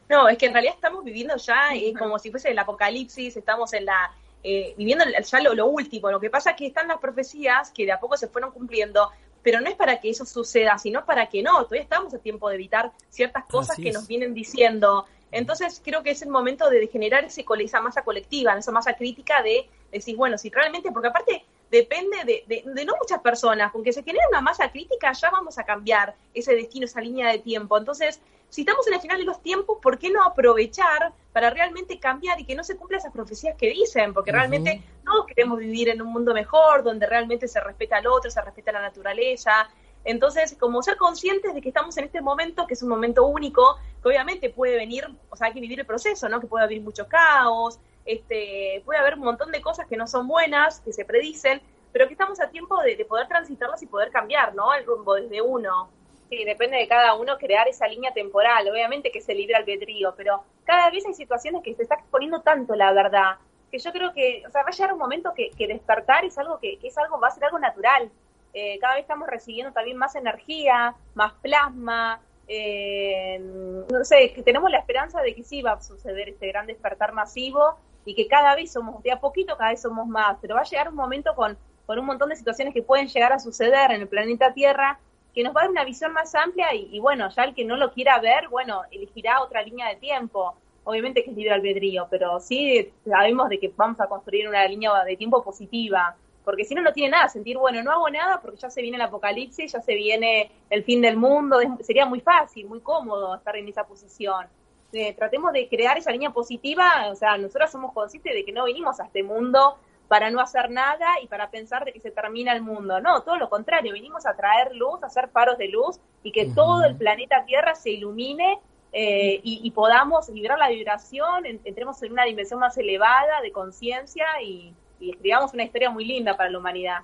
No, 0.10 0.28
es 0.28 0.38
que 0.38 0.48
en 0.48 0.54
realidad 0.54 0.76
estamos 0.76 1.04
viviendo 1.04 1.36
ya 1.38 1.74
eh, 1.74 1.94
como 1.98 2.20
si 2.20 2.30
fuese 2.30 2.52
el 2.52 2.60
apocalipsis, 2.60 3.36
estamos 3.38 3.74
en 3.74 3.86
la 3.86 4.12
eh, 4.44 4.74
viviendo 4.78 5.06
ya 5.06 5.40
lo, 5.40 5.66
último. 5.68 6.12
Lo 6.12 6.20
que 6.20 6.30
pasa 6.30 6.52
es 6.52 6.58
que 6.58 6.68
están 6.68 6.90
las 6.90 6.98
profecías 6.98 7.72
que 7.72 7.86
de 7.86 7.94
a 7.94 8.00
poco 8.00 8.18
se 8.18 8.28
fueron 8.28 8.52
cumpliendo, 8.52 9.10
pero 9.42 9.62
no 9.62 9.70
es 9.70 9.76
para 9.76 10.00
que 10.00 10.10
eso 10.10 10.26
suceda, 10.26 10.78
sino 10.78 11.06
para 11.06 11.30
que 11.30 11.42
no. 11.42 11.64
Todavía 11.64 11.84
estamos 11.84 12.14
a 12.14 12.20
tiempo 12.20 12.50
de 12.50 12.56
evitar 12.56 12.92
ciertas 13.10 13.46
cosas 13.46 13.78
que 13.78 13.92
nos 13.92 14.06
vienen 14.06 14.34
diciendo. 14.34 15.06
Entonces 15.32 15.82
creo 15.84 16.04
que 16.04 16.12
es 16.12 16.22
el 16.22 16.30
momento 16.30 16.70
de 16.70 16.86
generar 16.88 17.24
ese, 17.24 17.46
esa 17.60 17.82
masa 17.82 18.04
colectiva, 18.04 18.56
esa 18.58 18.72
masa 18.72 18.94
crítica 18.94 19.42
de 19.42 19.68
decir, 19.92 20.16
bueno, 20.16 20.38
si 20.38 20.50
realmente, 20.50 20.92
porque 20.92 21.08
aparte 21.08 21.44
depende 21.72 22.18
de, 22.24 22.64
de, 22.66 22.86
no 22.86 22.94
muchas 23.00 23.20
personas, 23.22 23.72
con 23.72 23.84
que 23.84 23.94
se 23.94 24.04
genere 24.04 24.26
una 24.30 24.42
masa 24.42 24.70
crítica 24.72 25.12
ya 25.14 25.32
vamos 25.32 25.58
a 25.58 25.64
cambiar 25.64 26.14
ese 26.34 26.54
destino, 26.54 26.86
esa 26.86 27.02
línea 27.02 27.32
de 27.32 27.40
tiempo. 27.40 27.78
Entonces, 27.78 28.22
si 28.54 28.62
estamos 28.62 28.86
en 28.86 28.94
el 28.94 29.02
final 29.02 29.18
de 29.18 29.24
los 29.24 29.42
tiempos, 29.42 29.80
¿por 29.82 29.98
qué 29.98 30.12
no 30.12 30.24
aprovechar 30.24 31.12
para 31.32 31.50
realmente 31.50 32.00
cambiar 32.00 32.40
y 32.40 32.46
que 32.46 32.54
no 32.54 32.64
se 32.64 32.78
cumplan 32.78 33.00
esas 33.00 33.12
profecías 33.12 33.56
que 33.58 33.72
dicen? 33.72 34.14
Porque 34.14 34.32
realmente 34.32 34.84
todos 35.04 35.26
queremos 35.26 35.58
vivir 35.58 35.90
en 35.90 36.04
un 36.04 36.10
mundo 36.10 36.36
mejor, 36.36 36.84
donde 36.84 37.08
realmente 37.08 37.48
se 37.48 37.60
respeta 37.60 37.98
al 37.98 38.06
otro, 38.06 38.30
se 38.30 38.40
respeta 38.44 38.72
la 38.72 38.84
naturaleza. 38.84 39.68
Entonces, 40.04 40.56
como 40.60 40.84
ser 40.84 40.98
conscientes 40.98 41.56
de 41.56 41.62
que 41.62 41.70
estamos 41.70 41.98
en 41.98 42.04
este 42.04 42.22
momento, 42.22 42.68
que 42.68 42.76
es 42.76 42.84
un 42.84 42.90
momento 42.90 43.26
único, 43.26 43.80
que 44.04 44.10
obviamente 44.10 44.52
puede 44.52 44.76
venir, 44.76 45.08
o 45.32 45.36
sea, 45.36 45.48
hay 45.48 45.54
que 45.54 45.60
vivir 45.60 45.80
el 45.80 45.88
proceso, 45.88 46.30
¿no? 46.30 46.40
Que 46.40 46.46
puede 46.46 46.64
haber 46.64 46.80
mucho 46.80 47.08
caos, 47.08 47.80
este, 48.06 48.84
puede 48.86 49.00
haber 49.00 49.16
un 49.16 49.22
montón 49.22 49.52
de 49.52 49.64
cosas 49.64 49.88
que 49.88 49.98
no 49.98 50.06
son 50.06 50.28
buenas, 50.28 50.80
que 50.82 50.94
se 50.94 51.06
predicen, 51.06 51.60
pero 51.92 52.06
que 52.06 52.14
estamos 52.14 52.40
a 52.40 52.52
tiempo 52.52 52.80
de, 52.84 52.98
de 52.98 53.06
poder 53.06 53.28
transitarlas 53.28 53.82
y 53.82 53.88
poder 53.88 54.12
cambiar, 54.12 54.54
¿no? 54.54 54.76
El 54.76 54.86
rumbo 54.86 55.16
desde 55.16 55.42
uno. 55.42 55.90
Sí, 56.34 56.46
depende 56.46 56.78
de 56.78 56.88
cada 56.88 57.14
uno 57.14 57.38
crear 57.38 57.68
esa 57.68 57.88
línea 57.88 58.12
temporal. 58.12 58.68
Obviamente 58.68 59.12
que 59.12 59.22
se 59.22 59.36
libre 59.36 59.56
albedrío, 59.56 60.16
pero 60.18 60.44
cada 60.64 60.90
vez 60.90 61.06
hay 61.06 61.14
situaciones 61.14 61.62
que 61.62 61.76
se 61.76 61.84
está 61.84 61.94
exponiendo 61.94 62.42
tanto 62.42 62.74
la 62.76 62.92
verdad 62.92 63.36
que 63.72 63.78
yo 63.78 63.92
creo 63.92 64.14
que, 64.14 64.44
o 64.48 64.50
sea, 64.50 64.64
va 64.64 64.70
a 64.70 64.72
llegar 64.72 64.94
un 64.94 65.00
momento 65.00 65.34
que, 65.36 65.52
despertar 65.68 66.26
es 66.26 66.36
algo 66.40 66.60
que, 66.60 66.80
es 66.82 66.98
algo, 66.98 67.20
va 67.20 67.28
a 67.28 67.32
ser 67.32 67.46
algo 67.46 67.60
natural. 67.60 68.10
Eh, 68.54 68.80
cada 68.80 68.96
vez 68.96 69.04
estamos 69.04 69.28
recibiendo 69.28 69.74
también 69.74 69.98
más 69.98 70.16
energía, 70.16 70.96
más 71.14 71.34
plasma, 71.34 72.20
eh, 72.48 73.40
no 73.40 74.04
sé, 74.04 74.34
que 74.34 74.42
tenemos 74.42 74.72
la 74.72 74.80
esperanza 74.80 75.22
de 75.22 75.36
que 75.36 75.44
sí 75.44 75.62
va 75.62 75.74
a 75.74 75.82
suceder 75.82 76.30
este 76.30 76.48
gran 76.48 76.66
despertar 76.66 77.14
masivo 77.14 77.78
y 78.06 78.16
que 78.16 78.28
cada 78.28 78.56
vez 78.56 78.72
somos, 78.72 79.04
de 79.04 79.12
a 79.12 79.20
poquito 79.20 79.56
cada 79.56 79.70
vez 79.70 79.82
somos 79.82 80.08
más, 80.08 80.38
pero 80.42 80.56
va 80.56 80.62
a 80.62 80.66
llegar 80.66 80.90
un 80.90 80.96
momento 80.96 81.36
con, 81.36 81.58
con 81.86 82.00
un 82.00 82.06
montón 82.06 82.30
de 82.30 82.36
situaciones 82.36 82.74
que 82.74 82.82
pueden 82.82 83.08
llegar 83.08 83.34
a 83.34 83.40
suceder 83.40 83.92
en 83.92 84.02
el 84.02 84.08
planeta 84.08 84.52
Tierra 84.54 85.00
que 85.34 85.44
nos 85.44 85.56
va 85.56 85.62
a 85.62 85.64
dar 85.64 85.72
una 85.72 85.84
visión 85.84 86.14
más 86.14 86.34
amplia 86.36 86.74
y, 86.74 87.00
bueno, 87.00 87.30
ya 87.30 87.44
el 87.44 87.56
que 87.56 87.66
no 87.66 87.76
lo 87.76 87.92
quiera 87.92 88.20
ver, 88.20 88.50
bueno, 88.50 88.84
elegirá 88.92 89.42
otra 89.42 89.64
línea 89.64 89.90
de 89.90 89.96
tiempo. 89.96 90.56
Obviamente 90.86 91.24
que 91.24 91.32
es 91.32 91.36
libre 91.36 91.54
albedrío, 91.54 92.08
pero 92.10 92.40
sí 92.40 92.92
sabemos 93.08 93.50
de 93.50 93.60
que 93.60 93.72
vamos 93.76 94.00
a 94.02 94.08
construir 94.08 94.48
una 94.48 94.68
línea 94.68 94.92
de 95.04 95.16
tiempo 95.16 95.42
positiva, 95.44 96.16
porque 96.44 96.66
si 96.66 96.76
no, 96.76 96.82
no 96.82 96.92
tiene 96.92 97.12
nada 97.12 97.30
sentir, 97.30 97.58
bueno, 97.58 97.82
no 97.82 97.92
hago 97.92 98.10
nada 98.10 98.42
porque 98.42 98.58
ya 98.58 98.70
se 98.70 98.82
viene 98.82 98.98
el 98.98 99.04
apocalipsis, 99.04 99.72
ya 99.72 99.82
se 99.82 99.96
viene 99.96 100.52
el 100.70 100.84
fin 100.84 101.02
del 101.02 101.16
mundo, 101.16 101.58
sería 101.82 102.06
muy 102.06 102.20
fácil, 102.20 102.68
muy 102.68 102.82
cómodo 102.82 103.36
estar 103.36 103.56
en 103.56 103.68
esa 103.68 103.86
posición. 103.86 104.46
Eh, 104.92 105.14
tratemos 105.14 105.54
de 105.54 105.68
crear 105.70 105.98
esa 105.98 106.12
línea 106.12 106.30
positiva, 106.32 107.08
o 107.10 107.16
sea, 107.16 107.38
nosotros 107.38 107.72
somos 107.72 107.94
conscientes 107.94 108.34
de 108.34 108.46
que 108.46 108.52
no 108.52 108.66
vinimos 108.66 109.00
a 109.00 109.06
este 109.06 109.24
mundo 109.24 109.78
para 110.14 110.30
no 110.30 110.40
hacer 110.40 110.70
nada 110.70 111.08
y 111.24 111.28
para 111.28 111.50
pensar 111.50 111.86
de 111.86 111.92
que 111.92 112.00
se 112.00 112.12
termina 112.12 112.54
el 112.54 112.62
mundo. 112.62 113.02
No, 113.02 113.24
todo 113.24 113.36
lo 113.38 113.50
contrario, 113.50 113.94
vinimos 113.94 114.28
a 114.28 114.36
traer 114.36 114.76
luz, 114.76 115.02
a 115.02 115.08
hacer 115.08 115.28
faros 115.30 115.58
de 115.58 115.70
luz 115.70 115.98
y 116.22 116.32
que 116.32 116.52
todo 116.54 116.84
el 116.84 116.96
planeta 116.96 117.44
Tierra 117.48 117.74
se 117.74 117.90
ilumine 117.90 118.60
eh, 118.92 119.40
y, 119.44 119.72
podamos 119.72 120.32
vibrar 120.32 120.60
la 120.60 120.70
vibración, 120.70 121.48
entremos 121.48 122.04
en 122.04 122.12
una 122.12 122.26
dimensión 122.26 122.60
más 122.60 122.78
elevada 122.78 123.42
de 123.42 123.52
conciencia 123.52 124.24
y, 124.46 124.72
escribamos 125.02 125.52
una 125.56 125.64
historia 125.64 125.90
muy 125.90 126.06
linda 126.06 126.38
para 126.38 126.52
la 126.52 126.60
humanidad. 126.60 127.00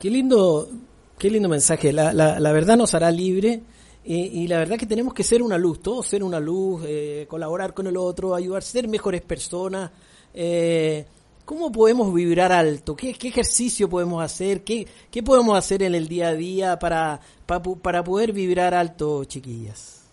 Qué 0.00 0.10
lindo, 0.10 0.66
qué 1.16 1.30
lindo 1.30 1.48
mensaje. 1.48 1.92
La, 1.92 2.12
la, 2.12 2.52
verdad 2.52 2.76
nos 2.76 2.96
hará 2.96 3.12
libre. 3.12 3.60
Y, 4.04 4.48
la 4.48 4.58
verdad 4.58 4.76
que 4.76 4.86
tenemos 4.86 5.14
que 5.14 5.22
ser 5.22 5.40
una 5.40 5.56
luz, 5.56 5.80
todos 5.80 6.04
ser 6.08 6.24
una 6.24 6.40
luz, 6.40 6.82
eh, 6.84 7.26
colaborar 7.28 7.74
con 7.74 7.86
el 7.86 7.96
otro, 7.96 8.34
ayudar 8.34 8.58
a 8.58 8.62
ser 8.62 8.88
mejores 8.88 9.22
personas. 9.22 9.92
Eh, 10.34 11.06
¿Cómo 11.44 11.70
podemos 11.70 12.12
vibrar 12.12 12.52
alto? 12.52 12.96
¿Qué, 12.96 13.10
ejercicio 13.10 13.88
podemos 13.88 14.22
hacer? 14.22 14.64
¿Qué, 14.64 14.86
¿Qué, 15.10 15.22
podemos 15.22 15.58
hacer 15.58 15.82
en 15.82 15.94
el 15.94 16.08
día 16.08 16.28
a 16.28 16.34
día 16.34 16.78
para, 16.78 17.20
para, 17.44 17.62
para 17.62 18.02
poder 18.02 18.32
vibrar 18.32 18.72
alto, 18.72 19.24
chiquillas? 19.24 20.03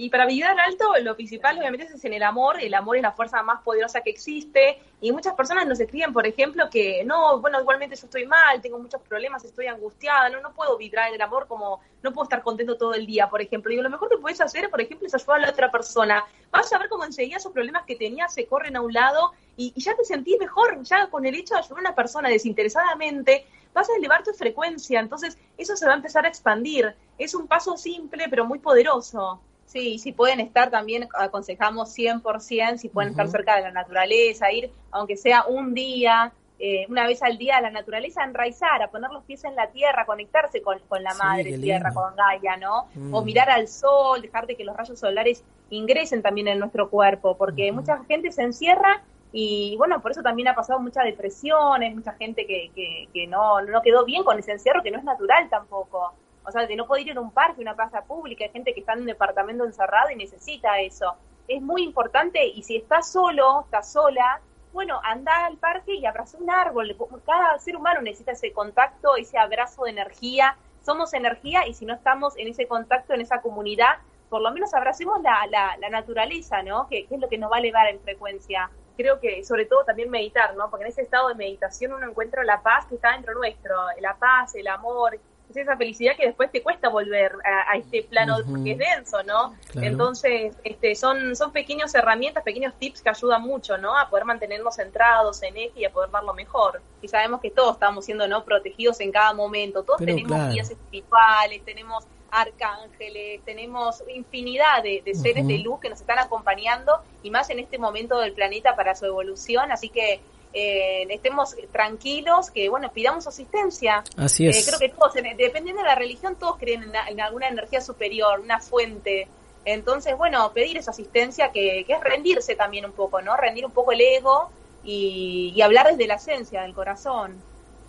Y 0.00 0.08
para 0.08 0.24
vibrar 0.24 0.58
alto, 0.58 0.94
lo 1.02 1.14
principal 1.14 1.58
obviamente 1.58 1.84
es 1.84 2.04
en 2.06 2.14
el 2.14 2.22
amor. 2.22 2.58
El 2.58 2.72
amor 2.72 2.96
es 2.96 3.02
la 3.02 3.12
fuerza 3.12 3.42
más 3.42 3.60
poderosa 3.62 4.00
que 4.00 4.08
existe. 4.08 4.80
Y 4.98 5.12
muchas 5.12 5.34
personas 5.34 5.66
nos 5.66 5.78
escriben, 5.78 6.14
por 6.14 6.26
ejemplo, 6.26 6.70
que 6.70 7.04
no, 7.04 7.38
bueno, 7.38 7.60
igualmente 7.60 7.96
yo 7.96 8.06
estoy 8.06 8.24
mal, 8.24 8.62
tengo 8.62 8.78
muchos 8.78 9.02
problemas, 9.02 9.44
estoy 9.44 9.66
angustiada, 9.66 10.30
no, 10.30 10.40
no 10.40 10.54
puedo 10.54 10.78
vibrar 10.78 11.08
en 11.08 11.16
el 11.16 11.20
amor 11.20 11.46
como, 11.46 11.80
no 12.02 12.14
puedo 12.14 12.22
estar 12.22 12.42
contento 12.42 12.78
todo 12.78 12.94
el 12.94 13.04
día, 13.04 13.28
por 13.28 13.42
ejemplo. 13.42 13.68
Digo, 13.68 13.82
lo 13.82 13.90
mejor 13.90 14.08
que 14.08 14.16
puedes 14.16 14.40
hacer, 14.40 14.70
por 14.70 14.80
ejemplo, 14.80 15.06
es 15.06 15.14
ayudar 15.14 15.36
a 15.36 15.42
la 15.42 15.50
otra 15.50 15.70
persona. 15.70 16.24
Vas 16.50 16.72
a 16.72 16.78
ver 16.78 16.88
cómo 16.88 17.04
enseguida 17.04 17.36
esos 17.36 17.52
problemas 17.52 17.84
que 17.84 17.94
tenías 17.94 18.32
se 18.32 18.46
corren 18.46 18.76
a 18.76 18.80
un 18.80 18.94
lado 18.94 19.32
y, 19.58 19.74
y 19.76 19.82
ya 19.82 19.94
te 19.94 20.04
sentís 20.06 20.38
mejor, 20.40 20.82
ya 20.82 21.08
con 21.08 21.26
el 21.26 21.34
hecho 21.34 21.52
de 21.52 21.60
ayudar 21.60 21.76
a 21.76 21.80
una 21.82 21.94
persona 21.94 22.30
desinteresadamente, 22.30 23.44
vas 23.74 23.90
a 23.90 23.96
elevar 23.98 24.22
tu 24.22 24.32
frecuencia. 24.32 24.98
Entonces, 24.98 25.36
eso 25.58 25.76
se 25.76 25.84
va 25.84 25.92
a 25.92 25.96
empezar 25.96 26.24
a 26.24 26.28
expandir. 26.28 26.94
Es 27.18 27.34
un 27.34 27.46
paso 27.46 27.76
simple, 27.76 28.28
pero 28.30 28.46
muy 28.46 28.60
poderoso. 28.60 29.42
Sí, 29.70 30.00
si 30.00 30.10
pueden 30.10 30.40
estar 30.40 30.68
también, 30.68 31.06
aconsejamos 31.16 31.96
100%, 31.96 32.76
si 32.76 32.88
pueden 32.88 33.10
estar 33.10 33.28
cerca 33.28 33.54
de 33.54 33.62
la 33.62 33.70
naturaleza, 33.70 34.50
ir, 34.50 34.68
aunque 34.90 35.16
sea 35.16 35.44
un 35.44 35.74
día, 35.74 36.32
eh, 36.58 36.86
una 36.88 37.06
vez 37.06 37.22
al 37.22 37.38
día 37.38 37.58
a 37.58 37.60
la 37.60 37.70
naturaleza, 37.70 38.24
enraizar, 38.24 38.82
a 38.82 38.90
poner 38.90 39.12
los 39.12 39.22
pies 39.22 39.44
en 39.44 39.54
la 39.54 39.68
tierra, 39.68 40.06
conectarse 40.06 40.60
con, 40.60 40.80
la 41.00 41.14
madre 41.14 41.56
tierra, 41.56 41.94
con 41.94 42.16
Gaia, 42.16 42.56
¿no? 42.56 42.88
O 43.12 43.22
mm. 43.22 43.24
mirar 43.24 43.48
al 43.48 43.68
sol, 43.68 44.20
dejar 44.20 44.48
de 44.48 44.56
que 44.56 44.64
los 44.64 44.76
rayos 44.76 44.98
solares 44.98 45.44
ingresen 45.70 46.20
también 46.20 46.48
en 46.48 46.58
nuestro 46.58 46.90
cuerpo, 46.90 47.36
porque 47.36 47.70
mucha 47.70 48.02
gente 48.08 48.32
se 48.32 48.42
encierra 48.42 49.04
y 49.32 49.76
bueno, 49.76 50.02
por 50.02 50.10
eso 50.10 50.20
también 50.20 50.48
ha 50.48 50.56
pasado 50.56 50.80
mucha 50.80 51.04
depresión, 51.04 51.80
hay 51.80 51.94
mucha 51.94 52.14
gente 52.14 52.44
que, 52.44 52.72
que, 52.74 53.08
que 53.14 53.28
no, 53.28 53.60
no 53.60 53.82
quedó 53.82 54.04
bien 54.04 54.24
con 54.24 54.36
ese 54.36 54.50
encierro, 54.50 54.82
que 54.82 54.90
no 54.90 54.98
es 54.98 55.04
natural 55.04 55.48
tampoco 55.48 56.12
o 56.50 56.52
sea, 56.52 56.66
de 56.66 56.74
no 56.74 56.86
poder 56.86 57.06
ir 57.06 57.16
a 57.16 57.20
un 57.20 57.30
parque, 57.30 57.62
una 57.62 57.76
plaza 57.76 58.02
pública, 58.02 58.44
hay 58.44 58.50
gente 58.50 58.74
que 58.74 58.80
está 58.80 58.94
en 58.94 59.00
un 59.00 59.06
departamento 59.06 59.64
encerrado 59.64 60.10
y 60.10 60.16
necesita 60.16 60.80
eso. 60.80 61.14
Es 61.46 61.62
muy 61.62 61.82
importante 61.84 62.44
y 62.44 62.62
si 62.64 62.76
estás 62.76 63.10
solo, 63.10 63.62
estás 63.62 63.92
sola, 63.92 64.40
bueno, 64.72 65.00
anda 65.04 65.46
al 65.46 65.56
parque 65.58 65.94
y 65.94 66.06
abraza 66.06 66.38
un 66.38 66.50
árbol. 66.50 66.96
Cada 67.24 67.58
ser 67.58 67.76
humano 67.76 68.02
necesita 68.02 68.32
ese 68.32 68.52
contacto, 68.52 69.16
ese 69.16 69.38
abrazo 69.38 69.84
de 69.84 69.90
energía. 69.90 70.56
Somos 70.82 71.14
energía 71.14 71.66
y 71.68 71.74
si 71.74 71.86
no 71.86 71.94
estamos 71.94 72.36
en 72.36 72.48
ese 72.48 72.66
contacto, 72.66 73.14
en 73.14 73.20
esa 73.20 73.40
comunidad, 73.40 73.98
por 74.28 74.42
lo 74.42 74.50
menos 74.52 74.74
abracemos 74.74 75.20
la, 75.22 75.46
la, 75.78 75.88
naturaleza, 75.90 76.62
¿no? 76.62 76.88
Que, 76.88 77.06
que, 77.06 77.14
es 77.14 77.20
lo 77.20 77.28
que 77.28 77.38
nos 77.38 77.50
va 77.50 77.56
a 77.56 77.60
elevar 77.60 77.88
en 77.88 78.00
frecuencia. 78.00 78.70
Creo 78.96 79.20
que 79.20 79.44
sobre 79.44 79.66
todo 79.66 79.84
también 79.84 80.10
meditar, 80.10 80.54
¿no? 80.56 80.68
Porque 80.70 80.84
en 80.84 80.90
ese 80.90 81.02
estado 81.02 81.28
de 81.28 81.34
meditación 81.34 81.92
uno 81.92 82.08
encuentra 82.08 82.44
la 82.44 82.62
paz 82.62 82.86
que 82.86 82.96
está 82.96 83.12
dentro 83.12 83.34
nuestro, 83.34 83.76
la 84.00 84.16
paz, 84.16 84.54
el 84.54 84.68
amor, 84.68 85.18
es 85.50 85.56
esa 85.56 85.76
felicidad 85.76 86.16
que 86.16 86.26
después 86.26 86.50
te 86.50 86.62
cuesta 86.62 86.88
volver 86.88 87.32
a, 87.44 87.76
este 87.76 88.02
plano 88.04 88.36
porque 88.48 88.72
es 88.72 88.78
denso, 88.78 89.22
¿no? 89.24 89.54
Entonces, 89.74 90.56
este, 90.64 90.94
son, 90.94 91.34
son 91.34 91.52
pequeñas 91.52 91.94
herramientas, 91.94 92.42
pequeños 92.44 92.74
tips 92.78 93.02
que 93.02 93.10
ayudan 93.10 93.42
mucho, 93.42 93.76
¿no? 93.76 93.98
A 93.98 94.08
poder 94.08 94.24
mantenernos 94.24 94.76
centrados 94.76 95.42
en 95.42 95.56
eje 95.56 95.80
y 95.80 95.84
a 95.84 95.92
poder 95.92 96.10
darlo 96.10 96.34
mejor. 96.34 96.80
Y 97.02 97.08
sabemos 97.08 97.40
que 97.40 97.50
todos 97.50 97.74
estamos 97.74 98.04
siendo, 98.04 98.26
¿no? 98.28 98.44
Protegidos 98.44 99.00
en 99.00 99.10
cada 99.10 99.32
momento. 99.32 99.82
Todos 99.82 99.98
tenemos 99.98 100.52
guías 100.52 100.70
espirituales, 100.70 101.64
tenemos 101.64 102.06
arcángeles, 102.30 103.40
tenemos 103.44 104.04
infinidad 104.08 104.84
de, 104.84 105.02
seres 105.14 105.46
de 105.46 105.58
luz 105.58 105.80
que 105.80 105.90
nos 105.90 106.00
están 106.00 106.20
acompañando 106.20 107.00
y 107.24 107.30
más 107.30 107.50
en 107.50 107.58
este 107.58 107.76
momento 107.76 108.20
del 108.20 108.32
planeta 108.34 108.76
para 108.76 108.94
su 108.94 109.04
evolución. 109.06 109.72
Así 109.72 109.88
que 109.88 110.20
eh, 110.52 111.06
estemos 111.10 111.54
tranquilos, 111.72 112.50
que 112.50 112.68
bueno, 112.68 112.90
pidamos 112.92 113.26
asistencia. 113.26 114.02
Así 114.16 114.46
es. 114.46 114.56
Eh, 114.56 114.64
creo 114.66 114.78
que 114.78 114.88
todos, 114.88 115.14
dependiendo 115.14 115.82
de 115.82 115.88
la 115.88 115.94
religión, 115.94 116.36
todos 116.38 116.56
creen 116.58 116.92
en, 117.08 117.20
alguna 117.20 117.48
energía 117.48 117.80
superior, 117.80 118.40
una 118.40 118.60
fuente. 118.60 119.28
Entonces, 119.64 120.16
bueno, 120.16 120.50
pedir 120.52 120.76
esa 120.76 120.90
asistencia 120.90 121.50
que, 121.52 121.80
es 121.80 122.00
rendirse 122.02 122.56
también 122.56 122.84
un 122.84 122.92
poco, 122.92 123.20
¿no? 123.20 123.36
Rendir 123.36 123.64
un 123.64 123.72
poco 123.72 123.92
el 123.92 124.00
ego 124.00 124.50
y, 124.82 125.60
hablar 125.62 125.88
desde 125.88 126.06
la 126.06 126.14
esencia, 126.14 126.62
del 126.62 126.74
corazón. 126.74 127.34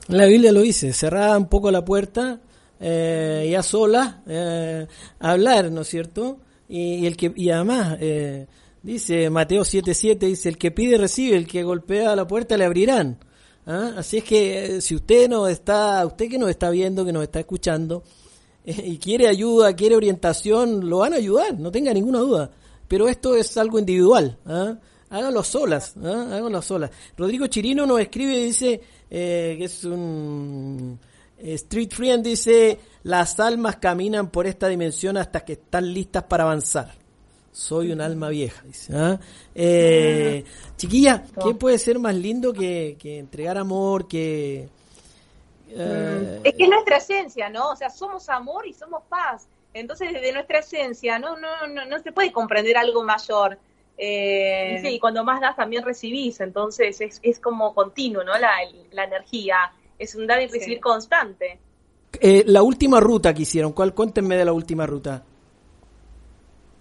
La 0.07 0.25
Biblia 0.25 0.51
lo 0.51 0.61
dice, 0.61 0.93
cerrar 0.93 1.37
un 1.37 1.47
poco 1.47 1.71
la 1.71 1.85
puerta 1.85 2.39
eh, 2.79 3.47
y 3.49 3.55
a 3.55 3.63
sola 3.63 4.21
eh, 4.27 4.87
hablar, 5.19 5.71
¿no 5.71 5.81
es 5.81 5.87
cierto? 5.87 6.39
Y, 6.67 7.05
el 7.05 7.17
que 7.17 7.31
y 7.35 7.49
además 7.49 7.97
eh, 7.99 8.47
Dice 8.83 9.29
Mateo 9.29 9.61
7:7, 9.63 10.27
dice, 10.27 10.49
el 10.49 10.57
que 10.57 10.71
pide 10.71 10.97
recibe, 10.97 11.37
el 11.37 11.47
que 11.47 11.63
golpea 11.63 12.13
a 12.13 12.15
la 12.15 12.27
puerta 12.27 12.57
le 12.57 12.65
abrirán. 12.65 13.19
¿Ah? 13.65 13.93
Así 13.97 14.17
es 14.17 14.23
que 14.23 14.77
eh, 14.77 14.81
si 14.81 14.95
usted 14.95 15.29
no 15.29 15.47
está, 15.47 16.03
usted 16.05 16.27
que 16.29 16.39
nos 16.39 16.49
está 16.49 16.71
viendo, 16.71 17.05
que 17.05 17.13
nos 17.13 17.23
está 17.23 17.39
escuchando, 17.39 18.03
eh, 18.65 18.83
y 18.85 18.97
quiere 18.97 19.27
ayuda, 19.27 19.75
quiere 19.75 19.95
orientación, 19.95 20.89
lo 20.89 20.99
van 20.99 21.13
a 21.13 21.17
ayudar, 21.17 21.59
no 21.59 21.71
tenga 21.71 21.93
ninguna 21.93 22.19
duda. 22.19 22.51
Pero 22.87 23.07
esto 23.07 23.35
es 23.35 23.55
algo 23.57 23.77
individual. 23.77 24.39
¿ah? 24.47 24.75
Háganlo 25.09 25.43
solas, 25.43 25.93
¿ah? 26.03 26.29
háganlo 26.31 26.61
solas. 26.63 26.89
Rodrigo 27.15 27.45
Chirino 27.47 27.85
nos 27.85 27.99
escribe 27.99 28.37
dice 28.37 28.81
eh, 29.11 29.55
que 29.59 29.65
es 29.65 29.83
un 29.83 30.99
street 31.37 31.91
friend, 31.91 32.23
dice, 32.23 32.79
las 33.03 33.39
almas 33.39 33.77
caminan 33.77 34.31
por 34.31 34.47
esta 34.47 34.67
dimensión 34.67 35.17
hasta 35.17 35.45
que 35.45 35.53
están 35.53 35.93
listas 35.93 36.23
para 36.23 36.43
avanzar. 36.43 37.00
Soy 37.51 37.91
un 37.91 38.01
alma 38.01 38.29
vieja, 38.29 38.61
dice. 38.63 38.93
¿ah? 38.95 39.19
Eh, 39.53 40.43
chiquilla, 40.77 41.23
¿qué 41.43 41.53
puede 41.53 41.77
ser 41.77 41.99
más 41.99 42.15
lindo 42.15 42.53
que, 42.53 42.97
entregar 43.03 43.57
amor, 43.57 44.07
que... 44.07 44.69
Eh, 45.69 46.41
es 46.43 46.53
que 46.55 46.63
es 46.63 46.69
nuestra 46.69 46.97
esencia, 46.97 47.49
¿no? 47.49 47.71
O 47.71 47.75
sea, 47.75 47.89
somos 47.89 48.27
amor 48.29 48.67
y 48.67 48.73
somos 48.73 49.03
paz. 49.07 49.47
Entonces, 49.73 50.11
desde 50.11 50.33
nuestra 50.33 50.59
esencia, 50.59 51.17
no, 51.17 51.37
no, 51.37 51.67
no, 51.67 51.85
no 51.85 51.99
se 51.99 52.11
puede 52.11 52.31
comprender 52.31 52.77
algo 52.77 53.03
mayor. 53.03 53.57
Eh, 53.97 54.81
sí, 54.83 54.99
cuando 54.99 55.23
más 55.23 55.39
das 55.39 55.55
también 55.55 55.83
recibís, 55.83 56.41
entonces 56.41 56.99
es, 57.01 57.19
es 57.21 57.39
como 57.39 57.73
continuo, 57.73 58.23
¿no? 58.23 58.37
La, 58.37 58.51
la 58.91 59.03
energía, 59.03 59.71
es 59.99 60.15
un 60.15 60.25
dar 60.25 60.41
y 60.41 60.47
recibir 60.47 60.79
constante. 60.79 61.59
Eh, 62.19 62.43
la 62.47 62.63
última 62.63 62.99
ruta 62.99 63.33
que 63.33 63.43
hicieron, 63.43 63.73
¿cuál? 63.73 63.93
Cuéntenme 63.93 64.35
de 64.35 64.45
la 64.45 64.53
última 64.53 64.85
ruta. 64.85 65.23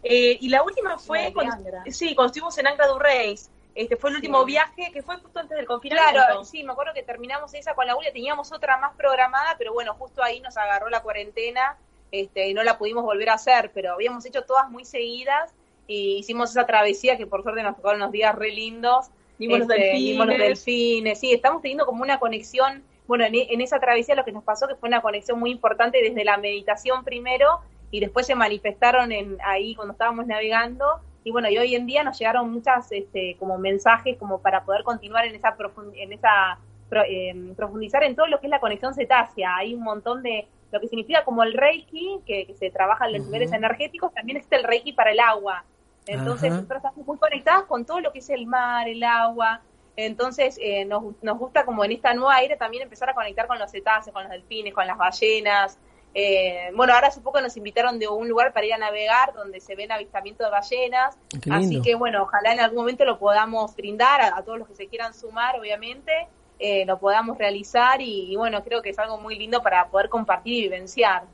Eh, 0.03 0.39
y 0.41 0.49
la 0.49 0.63
última 0.63 0.99
fue, 0.99 1.33
cuando, 1.33 1.57
sí, 1.91 2.15
cuando 2.15 2.29
estuvimos 2.29 2.57
en 2.59 2.67
Angra 2.67 2.87
do 2.87 2.99
Reis. 2.99 3.51
Este 3.75 3.97
fue 3.97 4.11
el 4.11 4.17
último 4.17 4.45
viaje 4.45 4.91
que 4.93 5.03
fue 5.03 5.17
justo 5.19 5.39
antes 5.39 5.57
del 5.57 5.67
confinamiento. 5.67 6.13
Claro, 6.13 6.45
sí, 6.45 6.65
me 6.65 6.73
acuerdo 6.73 6.93
que 6.93 7.03
terminamos 7.03 7.55
esa 7.55 7.75
con 7.75 7.87
la 7.87 7.95
Julia, 7.95 8.13
teníamos 8.13 8.53
otra 8.53 8.77
más 8.79 8.97
programada, 8.97 9.55
pero 9.59 9.73
bueno, 9.73 9.95
justo 9.95 10.23
ahí 10.23 10.41
nos 10.41 10.57
agarró 10.57 10.91
la 10.91 11.03
cuarentena 11.03 11.77
este, 12.11 12.49
y 12.49 12.55
no 12.55 12.65
la 12.65 12.79
pudimos 12.79 13.05
volver 13.05 13.31
a 13.31 13.35
hacer, 13.35 13.71
pero 13.73 13.95
habíamos 13.95 14.27
hecho 14.27 14.43
todas 14.43 14.69
muy 14.69 14.85
seguidas 14.85 15.53
y 15.87 16.17
hicimos 16.19 16.51
esa 16.51 16.67
travesía 16.67 17.17
que 17.17 17.27
por 17.27 17.43
suerte 17.43 17.63
nos 17.63 17.77
tocaron 17.77 18.01
unos 18.01 18.13
días 18.13 18.35
re 18.35 18.51
lindos. 18.51 19.07
Vimos, 19.39 19.61
los, 19.61 19.71
este, 19.71 19.83
delfines. 19.83 20.27
los 20.27 20.39
delfines. 20.39 21.21
Sí, 21.21 21.33
estamos 21.33 21.63
teniendo 21.63 21.87
como 21.87 22.03
una 22.03 22.19
conexión. 22.19 22.83
Bueno, 23.07 23.25
en, 23.25 23.35
en 23.35 23.61
esa 23.61 23.81
travesía 23.81 24.15
lo 24.15 24.25
que 24.25 24.33
nos 24.33 24.45
pasó 24.45 24.69
que 24.69 24.75
fue 24.75 24.89
una 24.89 25.01
conexión 25.01 25.39
muy 25.39 25.51
importante 25.51 26.03
desde 26.03 26.25
la 26.25 26.37
meditación 26.37 27.05
primero 27.05 27.61
y 27.91 28.01
después 28.01 28.27
se 28.27 28.35
manifestaron 28.35 29.13
en 29.13 29.39
ahí 29.45 29.75
cuando 29.75 29.93
estábamos 29.93 30.27
navegando. 30.27 31.01
Y 31.23 31.33
bueno 31.33 31.51
y 31.51 31.59
hoy 31.59 31.75
en 31.75 31.87
día 31.87 32.03
nos 32.03 32.19
llegaron 32.19 32.51
muchas 32.51 32.91
este, 32.93 33.37
como 33.39 33.59
mensajes 33.59 34.17
como 34.17 34.41
para 34.41 34.65
poder 34.65 34.85
continuar 34.85 35.27
en 35.27 35.35
esa 35.35 35.55
en 35.97 36.13
esa 36.13 36.59
em, 37.07 37.55
profundizar 37.55 38.03
en 38.05 38.17
todo 38.17 38.27
lo 38.27 38.41
que 38.41 38.47
es 38.47 38.51
la 38.51 38.61
conexión 38.61 38.95
cetácea. 38.95 39.57
Hay 39.57 39.75
un 39.75 39.83
montón 39.83 40.23
de 40.23 40.49
lo 40.73 40.81
que 40.81 40.89
significa 40.89 41.25
como 41.25 41.43
el 41.43 41.53
reiki 41.53 42.21
que, 42.25 42.55
se 42.59 42.71
trabaja 42.71 43.07
en 43.07 43.15
los 43.15 43.27
niveles 43.27 43.53
energéticos 43.53 44.15
también 44.15 44.39
es 44.39 44.47
el 44.51 44.65
reiki 44.65 44.93
para 44.93 45.11
el 45.11 45.21
agua. 45.21 45.65
Entonces 46.07 46.51
nosotros 46.51 46.79
estamos 46.79 47.07
muy 47.07 47.19
conectadas 47.19 47.65
con 47.65 47.85
todo 47.85 48.01
lo 48.01 48.13
que 48.13 48.21
es 48.21 48.31
el 48.31 48.47
mar 48.47 48.89
el 48.89 49.03
agua. 49.03 49.61
Entonces 49.97 50.59
eh, 50.63 50.85
nos, 50.85 51.03
nos 51.21 51.39
gusta 51.39 51.65
como 51.65 51.85
en 51.85 51.93
esta 51.93 52.15
nueva 52.15 52.41
era 52.41 52.57
también 52.57 52.85
empezar 52.85 53.11
a 53.11 53.15
conectar 53.15 53.47
con 53.47 53.59
los 53.59 53.71
cetáceos 53.71 54.15
con 54.15 54.23
los 54.23 54.33
delfines 54.33 54.73
con 54.73 54.87
las 54.87 54.97
ballenas 54.97 55.79
eh, 56.13 56.71
bueno, 56.75 56.93
ahora 56.93 57.09
hace 57.09 57.21
poco 57.21 57.41
nos 57.41 57.57
invitaron 57.57 57.99
de 57.99 58.09
un 58.09 58.29
lugar 58.29 58.53
para 58.53 58.67
ir 58.67 58.75
a 58.75 58.79
navegar 58.79 59.33
donde 59.35 59.61
se 59.61 59.77
ven 59.77 59.93
avistamientos 59.93 60.47
de 60.47 60.51
ballenas. 60.51 61.17
Así 61.51 61.81
que 61.83 61.95
bueno, 61.95 62.23
ojalá 62.23 62.53
en 62.53 62.61
algún 62.61 62.79
momento 62.79 63.05
lo 63.05 63.19
podamos 63.19 63.75
brindar 63.77 64.21
a, 64.21 64.43
todos 64.43 64.59
los 64.59 64.69
que 64.69 64.75
se 64.75 64.87
quieran 64.89 65.15
sumar, 65.15 65.59
obviamente, 65.59 66.13
eh, 66.59 66.85
lo 66.85 66.99
podamos 66.99 67.39
realizar 67.39 68.01
y, 68.03 68.35
bueno, 68.37 68.63
creo 68.65 68.83
que 68.83 68.91
es 68.91 68.99
algo 68.99 69.19
muy 69.19 69.39
lindo 69.39 69.63
para 69.63 69.89
poder 69.89 70.09
compartir 70.09 70.55
y 70.55 70.63
vivenciar. 70.63 71.25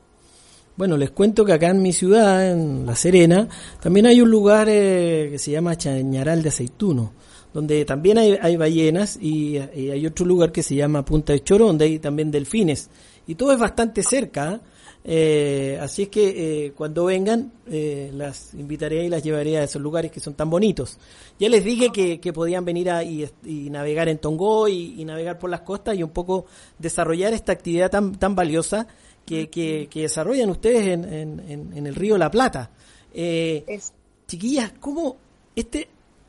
Bueno, 0.75 0.95
les 0.95 1.09
cuento 1.09 1.43
que 1.43 1.53
acá 1.53 1.69
en 1.69 1.81
mi 1.81 1.91
ciudad, 1.91 2.51
en 2.51 2.85
La 2.85 2.95
Serena, 2.95 3.47
también 3.81 4.05
hay 4.05 4.21
un 4.21 4.29
lugar 4.29 4.67
eh, 4.69 5.29
que 5.31 5.39
se 5.39 5.49
llama 5.49 5.75
Chañaral 5.75 6.43
de 6.43 6.49
Aceituno, 6.49 7.13
donde 7.51 7.83
también 7.83 8.19
hay, 8.19 8.37
hay 8.39 8.57
ballenas 8.57 9.17
y, 9.19 9.57
hay 9.57 10.05
otro 10.05 10.23
lugar 10.23 10.51
que 10.51 10.61
se 10.61 10.75
llama 10.75 11.03
Punta 11.03 11.33
de 11.33 11.43
Choro, 11.43 11.65
donde 11.65 11.85
hay 11.85 11.97
también 11.97 12.29
delfines. 12.29 12.91
Y 13.27 13.35
todo 13.35 13.51
es 13.51 13.59
bastante 13.59 14.03
cerca, 14.03 14.61
eh, 15.09 15.79
así 15.81 16.03
es 16.03 16.09
que 16.09 16.65
eh, 16.65 16.71
cuando 16.73 17.05
vengan 17.05 17.53
eh, 17.65 18.11
las 18.13 18.53
invitaré 18.53 19.05
y 19.05 19.09
las 19.09 19.23
llevaré 19.23 19.57
a 19.57 19.63
esos 19.63 19.81
lugares 19.81 20.11
que 20.11 20.19
son 20.19 20.33
tan 20.33 20.49
bonitos. 20.49 20.97
Ya 21.39 21.47
les 21.47 21.63
dije 21.63 21.91
que, 21.93 22.19
que 22.19 22.33
podían 22.33 22.65
venir 22.65 22.91
a, 22.91 23.05
y, 23.05 23.29
navegar 23.69 24.09
en 24.09 24.17
Tongo 24.17 24.67
y, 24.67 25.05
navegar 25.05 25.39
por 25.39 25.49
las 25.49 25.61
costas 25.61 25.97
y 25.97 26.03
un 26.03 26.09
poco 26.09 26.45
desarrollar 26.77 27.33
esta 27.33 27.53
actividad 27.53 27.89
tan, 27.89 28.15
tan 28.15 28.35
valiosa 28.35 28.85
que, 29.25 29.49
que, 29.49 29.87
desarrollan 29.93 30.49
ustedes 30.49 30.87
en, 30.87 31.05
en, 31.05 31.73
en, 31.73 31.87
el 31.87 31.95
río 31.95 32.17
La 32.17 32.29
Plata. 32.29 32.69
chiquillas, 34.27 34.73
¿cómo 34.79 35.15
este, 35.55 35.87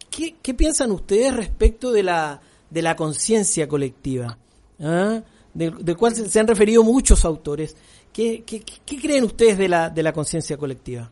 qué, 0.08 0.36
qué, 0.40 0.54
piensan 0.54 0.92
ustedes 0.92 1.34
respecto 1.34 1.90
de 1.90 2.04
la, 2.04 2.40
de 2.70 2.82
la 2.82 2.94
conciencia 2.94 3.66
colectiva? 3.66 4.38
¿Ah? 4.80 5.20
Del, 5.58 5.96
cual 5.96 6.14
se 6.14 6.38
han 6.38 6.46
referido 6.46 6.84
muchos 6.84 7.24
autores. 7.24 7.76
¿Qué, 8.12 8.44
creen 8.86 9.24
ustedes 9.24 9.58
de 9.58 9.68
la, 9.68 9.90
de 9.90 10.04
la 10.04 10.12
conciencia 10.12 10.56
colectiva? 10.56 11.10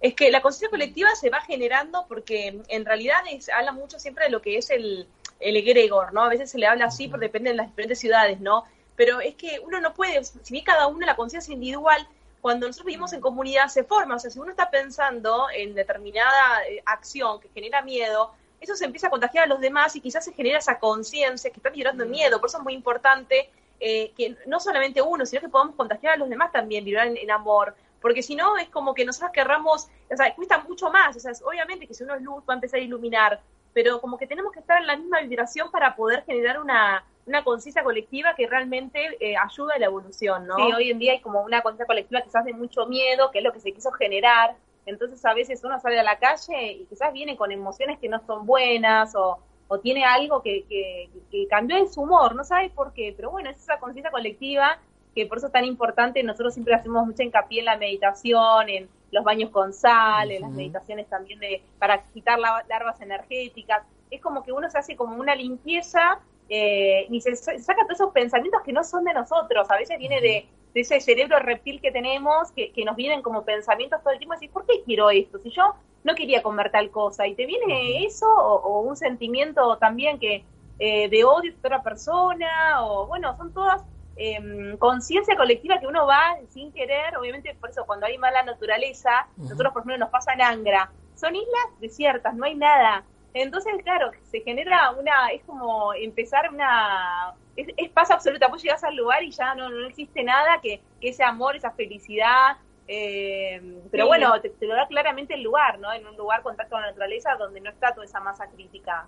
Es 0.00 0.14
que 0.14 0.30
la 0.30 0.40
conciencia 0.40 0.70
colectiva 0.70 1.14
se 1.14 1.28
va 1.28 1.42
generando 1.42 2.06
porque 2.08 2.62
en 2.66 2.84
realidad 2.86 3.18
se 3.40 3.52
habla 3.52 3.72
mucho 3.72 3.98
siempre 3.98 4.24
de 4.24 4.30
lo 4.30 4.40
que 4.40 4.56
es 4.56 4.70
el, 4.70 5.06
el 5.38 5.56
egregor, 5.56 6.14
¿no? 6.14 6.22
A 6.22 6.28
veces 6.30 6.50
se 6.50 6.58
le 6.58 6.66
habla 6.66 6.86
así, 6.86 7.08
porque 7.08 7.26
depende 7.26 7.50
de 7.50 7.56
las 7.56 7.68
diferentes 7.68 7.98
ciudades, 7.98 8.40
¿no? 8.40 8.64
Pero 8.96 9.20
es 9.20 9.34
que 9.34 9.60
uno 9.62 9.80
no 9.80 9.92
puede, 9.92 10.24
si 10.24 10.52
bien 10.52 10.64
cada 10.64 10.86
uno 10.86 11.04
la 11.04 11.16
conciencia 11.16 11.52
individual, 11.52 12.06
cuando 12.40 12.66
nosotros 12.66 12.86
vivimos 12.86 13.12
en 13.12 13.20
comunidad 13.20 13.68
se 13.68 13.84
forma, 13.84 14.16
o 14.16 14.18
sea, 14.18 14.30
si 14.30 14.38
uno 14.38 14.50
está 14.50 14.70
pensando 14.70 15.48
en 15.54 15.74
determinada 15.74 16.64
eh, 16.66 16.82
acción 16.86 17.38
que 17.38 17.50
genera 17.50 17.82
miedo, 17.82 18.32
eso 18.60 18.76
se 18.76 18.84
empieza 18.84 19.06
a 19.06 19.10
contagiar 19.10 19.44
a 19.44 19.46
los 19.46 19.60
demás 19.60 19.96
y 19.96 20.00
quizás 20.00 20.24
se 20.24 20.32
genera 20.32 20.58
esa 20.58 20.78
conciencia 20.78 21.50
que 21.50 21.56
está 21.56 21.70
generando 21.70 22.04
miedo, 22.06 22.38
por 22.38 22.48
eso 22.48 22.58
es 22.58 22.64
muy 22.64 22.74
importante 22.74 23.50
eh, 23.80 24.12
que 24.16 24.36
no 24.46 24.60
solamente 24.60 25.00
uno, 25.00 25.24
sino 25.24 25.40
que 25.40 25.48
podamos 25.48 25.74
contagiar 25.74 26.14
a 26.14 26.16
los 26.16 26.28
demás 26.28 26.52
también, 26.52 26.84
vibrar 26.84 27.06
en, 27.06 27.30
amor, 27.30 27.74
porque 28.00 28.22
si 28.22 28.36
no 28.36 28.58
es 28.58 28.68
como 28.68 28.94
que 28.94 29.04
nosotros 29.04 29.30
querramos, 29.32 29.88
o 30.10 30.16
sea, 30.16 30.34
cuesta 30.34 30.58
mucho 30.58 30.90
más, 30.90 31.16
o 31.16 31.20
sea, 31.20 31.32
obviamente 31.44 31.86
que 31.86 31.94
si 31.94 32.04
uno 32.04 32.14
es 32.14 32.22
luz 32.22 32.42
va 32.48 32.54
a 32.54 32.56
empezar 32.56 32.80
a 32.80 32.82
iluminar, 32.82 33.40
pero 33.72 34.00
como 34.00 34.18
que 34.18 34.26
tenemos 34.26 34.52
que 34.52 34.60
estar 34.60 34.78
en 34.78 34.86
la 34.86 34.96
misma 34.96 35.20
vibración 35.20 35.70
para 35.70 35.94
poder 35.96 36.24
generar 36.24 36.60
una, 36.60 37.04
una 37.26 37.44
conciencia 37.44 37.82
colectiva 37.82 38.34
que 38.34 38.46
realmente 38.46 39.16
eh, 39.20 39.36
ayuda 39.36 39.74
a 39.76 39.78
la 39.78 39.86
evolución, 39.86 40.46
¿no? 40.46 40.56
Sí, 40.56 40.72
hoy 40.74 40.90
en 40.90 40.98
día 40.98 41.12
hay 41.12 41.20
como 41.20 41.40
una 41.42 41.62
conciencia 41.62 41.86
colectiva 41.86 42.20
que 42.22 42.30
se 42.30 42.38
hace 42.38 42.52
mucho 42.52 42.86
miedo, 42.86 43.30
que 43.30 43.38
es 43.38 43.44
lo 43.44 43.52
que 43.52 43.60
se 43.60 43.72
quiso 43.72 43.92
generar, 43.92 44.56
entonces 44.86 45.24
a 45.24 45.34
veces 45.34 45.62
uno 45.64 45.78
sale 45.80 45.98
a 45.98 46.02
la 46.02 46.18
calle 46.18 46.72
y 46.72 46.84
quizás 46.86 47.12
viene 47.12 47.36
con 47.36 47.52
emociones 47.52 47.98
que 47.98 48.08
no 48.08 48.20
son 48.26 48.46
buenas 48.46 49.14
o 49.14 49.38
o 49.72 49.78
tiene 49.78 50.04
algo 50.04 50.42
que, 50.42 50.64
que, 50.68 51.46
cambió 51.48 51.76
en 51.76 51.88
su 51.88 52.02
humor, 52.02 52.34
no 52.34 52.42
sabe 52.42 52.70
por 52.70 52.92
qué, 52.92 53.14
pero 53.16 53.30
bueno, 53.30 53.50
es 53.50 53.56
esa 53.56 53.78
conciencia 53.78 54.10
colectiva 54.10 54.78
que 55.14 55.26
por 55.26 55.38
eso 55.38 55.46
es 55.46 55.52
tan 55.52 55.64
importante, 55.64 56.24
nosotros 56.24 56.54
siempre 56.54 56.74
hacemos 56.74 57.06
mucha 57.06 57.22
hincapié 57.22 57.60
en 57.60 57.66
la 57.66 57.76
meditación, 57.76 58.68
en 58.68 58.88
los 59.12 59.22
baños 59.22 59.50
con 59.50 59.72
sal, 59.72 60.32
en 60.32 60.42
las 60.42 60.50
meditaciones 60.50 61.08
también 61.08 61.38
de 61.38 61.62
para 61.78 62.02
quitar 62.02 62.40
larvas 62.40 63.00
energéticas, 63.00 63.84
es 64.10 64.20
como 64.20 64.42
que 64.42 64.50
uno 64.50 64.68
se 64.68 64.78
hace 64.78 64.96
como 64.96 65.14
una 65.14 65.36
limpieza 65.36 66.18
eh, 66.48 67.06
y 67.08 67.20
se 67.20 67.36
saca 67.36 67.84
todos 67.84 68.00
esos 68.00 68.12
pensamientos 68.12 68.62
que 68.62 68.72
no 68.72 68.82
son 68.82 69.04
de 69.04 69.14
nosotros, 69.14 69.70
a 69.70 69.76
veces 69.76 69.98
viene 69.98 70.20
de, 70.20 70.48
ese 70.74 71.00
cerebro 71.00 71.38
reptil 71.38 71.80
que 71.80 71.90
tenemos, 71.90 72.52
que, 72.52 72.72
nos 72.84 72.96
vienen 72.96 73.22
como 73.22 73.44
pensamientos 73.44 74.00
todo 74.02 74.12
el 74.12 74.18
tiempo, 74.18 74.34
y 74.34 74.36
decir, 74.36 74.50
¿por 74.50 74.66
qué 74.66 74.82
quiero 74.84 75.10
esto? 75.10 75.38
Si 75.38 75.50
yo 75.50 75.74
no 76.04 76.14
quería 76.14 76.42
comer 76.42 76.70
tal 76.70 76.90
cosa, 76.90 77.26
y 77.26 77.34
te 77.34 77.46
viene 77.46 78.04
eso, 78.04 78.26
o, 78.28 78.80
un 78.80 78.96
sentimiento 78.96 79.76
también 79.78 80.18
que 80.18 80.44
eh, 80.78 81.08
de 81.08 81.24
odio 81.24 81.52
a 81.52 81.58
otra 81.58 81.82
persona, 81.82 82.84
o 82.84 83.06
bueno, 83.06 83.36
son 83.36 83.52
todas 83.52 83.82
eh, 84.16 84.76
conciencia 84.78 85.36
colectiva 85.36 85.78
que 85.78 85.86
uno 85.86 86.06
va 86.06 86.36
sin 86.48 86.72
querer, 86.72 87.16
obviamente 87.16 87.54
por 87.60 87.70
eso 87.70 87.84
cuando 87.86 88.06
hay 88.06 88.18
mala 88.18 88.42
naturaleza, 88.42 89.26
nosotros 89.36 89.72
por 89.72 89.80
ejemplo 89.80 89.98
nos 89.98 90.10
pasa 90.10 90.32
en 90.34 90.42
Angra, 90.42 90.90
son 91.14 91.36
islas 91.36 91.80
desiertas, 91.80 92.34
no 92.34 92.44
hay 92.44 92.54
nada. 92.54 93.04
Entonces, 93.32 93.72
claro, 93.84 94.10
se 94.30 94.40
genera 94.40 94.90
una, 94.90 95.28
es 95.28 95.42
como 95.44 95.94
empezar 95.94 96.50
una, 96.52 97.34
es, 97.56 97.68
es 97.76 97.90
paz 97.90 98.10
absoluta, 98.10 98.48
vos 98.48 98.62
llegas 98.62 98.82
al 98.84 98.96
lugar 98.96 99.22
y 99.22 99.30
ya 99.30 99.54
no, 99.54 99.68
no 99.68 99.86
existe 99.86 100.22
nada 100.22 100.60
que, 100.62 100.80
que 101.00 101.10
ese 101.10 101.24
amor, 101.24 101.56
esa 101.56 101.70
felicidad, 101.70 102.56
eh, 102.92 103.60
pero 103.90 104.08
bueno, 104.08 104.32
te, 104.40 104.66
lo 104.66 104.74
da 104.74 104.88
claramente 104.88 105.34
el 105.34 105.42
lugar, 105.42 105.78
¿no? 105.78 105.92
En 105.92 106.04
un 106.04 106.16
lugar 106.16 106.42
contacto 106.42 106.72
con 106.72 106.80
la 106.80 106.88
naturaleza 106.88 107.36
donde 107.38 107.60
no 107.60 107.70
está 107.70 107.94
toda 107.94 108.04
esa 108.04 108.18
masa 108.18 108.48
crítica. 108.48 109.06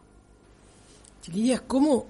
Chiquillas, 1.21 1.63
¿cómo, 1.63 2.07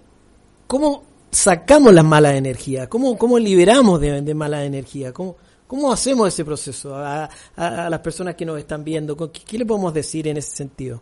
cómo 0.66 1.02
sacamos 1.30 1.94
la 1.94 2.02
mala 2.02 2.36
energía? 2.36 2.90
¿Cómo, 2.90 3.16
cómo 3.16 3.38
liberamos 3.38 4.00
de, 4.02 4.20
de 4.20 4.34
mala 4.34 4.64
energía? 4.64 5.14
¿Cómo, 5.14 5.36
¿Cómo 5.66 5.90
hacemos 5.90 6.28
ese 6.28 6.44
proceso 6.44 6.94
a, 6.94 7.30
las 7.56 8.00
personas 8.00 8.34
que 8.34 8.44
nos 8.44 8.58
están 8.58 8.84
viendo? 8.84 9.16
¿Qué, 9.16 9.42
¿Qué, 9.42 9.56
le 9.56 9.64
podemos 9.64 9.94
decir 9.94 10.28
en 10.28 10.36
ese 10.36 10.54
sentido? 10.54 11.00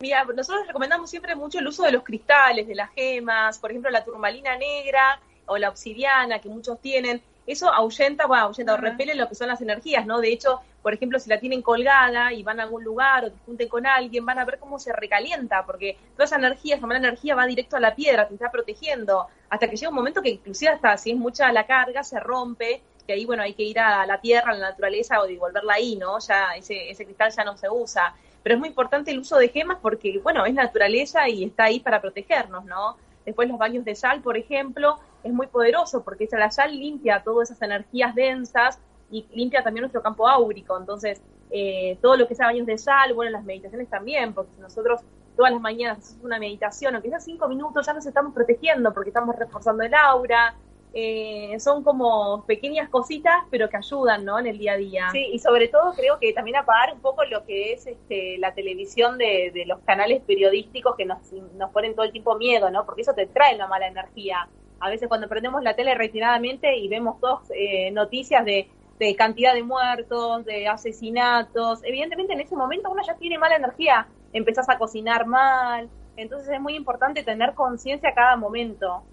Mira, 0.00 0.24
nosotros 0.24 0.66
recomendamos 0.66 1.10
siempre 1.10 1.34
mucho 1.34 1.58
el 1.58 1.66
uso 1.66 1.82
de 1.82 1.92
los 1.92 2.04
cristales, 2.04 2.68
de 2.68 2.74
las 2.74 2.90
gemas, 2.92 3.58
por 3.58 3.70
ejemplo, 3.70 3.90
la 3.90 4.04
turmalina 4.04 4.56
negra 4.56 5.20
o 5.46 5.58
la 5.58 5.68
obsidiana 5.68 6.38
que 6.38 6.48
muchos 6.48 6.80
tienen 6.80 7.20
eso 7.48 7.72
ahuyenta, 7.72 8.26
bueno, 8.26 8.44
ahuyenta 8.44 8.74
o 8.74 8.76
repele 8.76 9.14
lo 9.14 9.26
que 9.26 9.34
son 9.34 9.48
las 9.48 9.62
energías, 9.62 10.04
¿no? 10.04 10.20
De 10.20 10.30
hecho, 10.30 10.60
por 10.82 10.92
ejemplo, 10.92 11.18
si 11.18 11.30
la 11.30 11.40
tienen 11.40 11.62
colgada 11.62 12.30
y 12.30 12.42
van 12.42 12.60
a 12.60 12.64
algún 12.64 12.84
lugar 12.84 13.24
o 13.24 13.30
te 13.32 13.38
junten 13.46 13.68
con 13.68 13.86
alguien, 13.86 14.26
van 14.26 14.38
a 14.38 14.44
ver 14.44 14.58
cómo 14.58 14.78
se 14.78 14.92
recalienta, 14.92 15.64
porque 15.64 15.96
toda 16.12 16.26
esa 16.26 16.36
energía, 16.36 16.76
esa 16.76 16.86
mala 16.86 16.98
energía 16.98 17.34
va 17.34 17.46
directo 17.46 17.78
a 17.78 17.80
la 17.80 17.94
piedra, 17.94 18.28
te 18.28 18.34
está 18.34 18.50
protegiendo, 18.50 19.28
hasta 19.48 19.66
que 19.66 19.76
llega 19.76 19.88
un 19.88 19.94
momento 19.94 20.20
que 20.20 20.28
inclusive 20.28 20.72
hasta 20.72 20.98
si 20.98 21.12
es 21.12 21.16
mucha 21.16 21.50
la 21.50 21.66
carga, 21.66 22.04
se 22.04 22.20
rompe, 22.20 22.82
que 23.06 23.14
ahí, 23.14 23.24
bueno, 23.24 23.42
hay 23.42 23.54
que 23.54 23.62
ir 23.62 23.80
a 23.80 24.04
la 24.04 24.20
tierra, 24.20 24.52
a 24.52 24.54
la 24.54 24.68
naturaleza 24.68 25.18
o 25.18 25.26
devolverla 25.26 25.72
ahí, 25.72 25.96
¿no? 25.96 26.18
Ya 26.18 26.54
ese, 26.54 26.90
ese 26.90 27.06
cristal 27.06 27.32
ya 27.34 27.44
no 27.44 27.56
se 27.56 27.70
usa. 27.70 28.14
Pero 28.48 28.56
es 28.56 28.60
muy 28.60 28.70
importante 28.70 29.10
el 29.10 29.18
uso 29.18 29.36
de 29.36 29.50
gemas 29.50 29.76
porque, 29.82 30.20
bueno, 30.22 30.46
es 30.46 30.54
naturaleza 30.54 31.28
y 31.28 31.44
está 31.44 31.64
ahí 31.64 31.80
para 31.80 32.00
protegernos, 32.00 32.64
¿no? 32.64 32.96
Después 33.26 33.46
los 33.46 33.58
baños 33.58 33.84
de 33.84 33.94
sal, 33.94 34.22
por 34.22 34.38
ejemplo, 34.38 34.98
es 35.22 35.34
muy 35.34 35.48
poderoso 35.48 36.02
porque 36.02 36.26
la 36.32 36.50
sal 36.50 36.74
limpia 36.74 37.22
todas 37.22 37.50
esas 37.50 37.60
energías 37.60 38.14
densas 38.14 38.78
y 39.10 39.26
limpia 39.34 39.62
también 39.62 39.82
nuestro 39.82 40.00
campo 40.00 40.26
áurico. 40.26 40.78
Entonces, 40.78 41.20
eh, 41.50 41.98
todo 42.00 42.16
lo 42.16 42.26
que 42.26 42.34
sea 42.34 42.46
baños 42.46 42.66
de 42.66 42.78
sal, 42.78 43.12
bueno, 43.12 43.32
las 43.32 43.44
meditaciones 43.44 43.90
también, 43.90 44.32
porque 44.32 44.50
si 44.54 44.62
nosotros 44.62 45.02
todas 45.36 45.52
las 45.52 45.60
mañanas 45.60 45.98
hacemos 45.98 46.24
una 46.24 46.38
meditación, 46.38 46.94
aunque 46.94 47.10
sea 47.10 47.20
cinco 47.20 47.50
minutos, 47.50 47.84
ya 47.84 47.92
nos 47.92 48.06
estamos 48.06 48.32
protegiendo 48.32 48.94
porque 48.94 49.10
estamos 49.10 49.36
reforzando 49.36 49.82
el 49.82 49.92
aura. 49.92 50.54
Eh, 50.94 51.54
son 51.60 51.84
como 51.84 52.44
pequeñas 52.46 52.88
cositas, 52.88 53.34
pero 53.50 53.68
que 53.68 53.76
ayudan, 53.76 54.24
¿no? 54.24 54.38
En 54.38 54.46
el 54.46 54.58
día 54.58 54.72
a 54.72 54.76
día. 54.76 55.08
Sí, 55.12 55.28
y 55.32 55.38
sobre 55.38 55.68
todo 55.68 55.92
creo 55.94 56.18
que 56.18 56.32
también 56.32 56.56
apagar 56.56 56.94
un 56.94 57.00
poco 57.00 57.24
lo 57.24 57.44
que 57.44 57.72
es 57.72 57.86
este, 57.86 58.38
la 58.38 58.54
televisión 58.54 59.18
de, 59.18 59.50
de 59.52 59.66
los 59.66 59.80
canales 59.80 60.22
periodísticos 60.22 60.96
que 60.96 61.04
nos, 61.04 61.18
nos 61.54 61.70
ponen 61.70 61.94
todo 61.94 62.06
el 62.06 62.12
tiempo 62.12 62.36
miedo, 62.36 62.70
¿no? 62.70 62.86
Porque 62.86 63.02
eso 63.02 63.12
te 63.12 63.26
trae 63.26 63.54
una 63.54 63.66
mala 63.66 63.86
energía 63.86 64.48
a 64.80 64.88
veces 64.90 65.08
cuando 65.08 65.28
prendemos 65.28 65.62
la 65.62 65.74
tele 65.74 65.94
retiradamente 65.94 66.76
y 66.76 66.88
vemos 66.88 67.20
dos 67.20 67.40
eh, 67.54 67.90
noticias 67.90 68.44
de, 68.44 68.68
cantidad 69.16 69.54
de 69.54 69.62
muertos, 69.62 70.44
de 70.44 70.66
asesinatos, 70.66 71.80
evidentemente 71.84 72.32
en 72.32 72.40
ese 72.40 72.56
momento 72.56 72.90
uno 72.90 73.00
ya 73.06 73.14
tiene 73.14 73.38
mala 73.38 73.54
energía, 73.54 74.08
empezás 74.32 74.68
a 74.68 74.76
cocinar 74.76 75.24
mal, 75.24 75.88
entonces 76.16 76.48
es 76.48 76.60
muy 76.60 76.74
importante 76.74 77.22
tener 77.22 77.54
conciencia 77.54 78.08
a 78.08 78.14
cada 78.14 78.36
momento. 78.36 79.04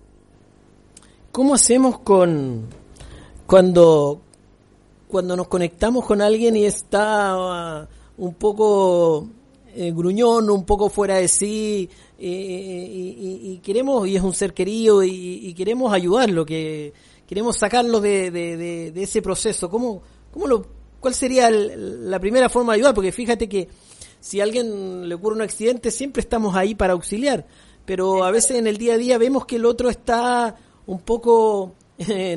¿Cómo 1.36 1.54
hacemos 1.54 2.00
con 2.00 2.64
cuando 3.46 4.22
cuando 5.10 5.36
nos 5.36 5.50
conectamos 5.50 6.06
con 6.06 6.22
alguien 6.22 6.56
y 6.56 6.64
está 6.64 7.36
uh, 8.18 8.24
un 8.24 8.36
poco 8.36 9.28
eh, 9.76 9.92
gruñón, 9.92 10.50
un 10.50 10.66
poco 10.66 10.88
fuera 10.88 11.16
de 11.16 11.28
sí, 11.28 11.90
y, 12.18 13.58
queremos, 13.62 14.08
y 14.08 14.16
es 14.16 14.22
un 14.22 14.34
ser 14.34 14.54
querido, 14.54 15.04
y, 15.04 15.54
queremos 15.56 15.92
ayudarlo, 15.92 16.46
que 16.46 16.94
queremos 17.28 17.58
sacarlo 17.58 18.00
de, 18.00 18.32
de, 18.32 19.04
ese 19.04 19.22
proceso. 19.22 19.70
¿Cómo, 19.70 20.04
cómo 20.32 20.48
lo, 20.48 20.66
¿Cuál 21.02 21.16
sería 21.16 21.50
la 21.52 22.18
primera 22.22 22.48
forma 22.48 22.72
de 22.72 22.78
ayudar? 22.78 22.96
Porque 22.96 23.12
fíjate 23.12 23.50
que 23.50 23.68
si 24.22 24.40
a 24.40 24.46
alguien 24.46 25.10
le 25.10 25.16
ocurre 25.16 25.36
un 25.36 25.42
accidente, 25.42 25.92
siempre 25.92 26.22
estamos 26.22 26.56
ahí 26.56 26.76
para 26.76 26.94
auxiliar, 26.94 27.46
pero 27.86 28.24
a 28.24 28.32
veces 28.32 28.52
en 28.58 28.68
el 28.68 28.78
día 28.78 28.94
a 28.94 28.98
día 28.98 29.18
vemos 29.18 29.46
que 29.46 29.58
el 29.58 29.66
otro 29.66 29.90
está 29.90 30.56
un 30.88 31.00
poco, 31.00 31.74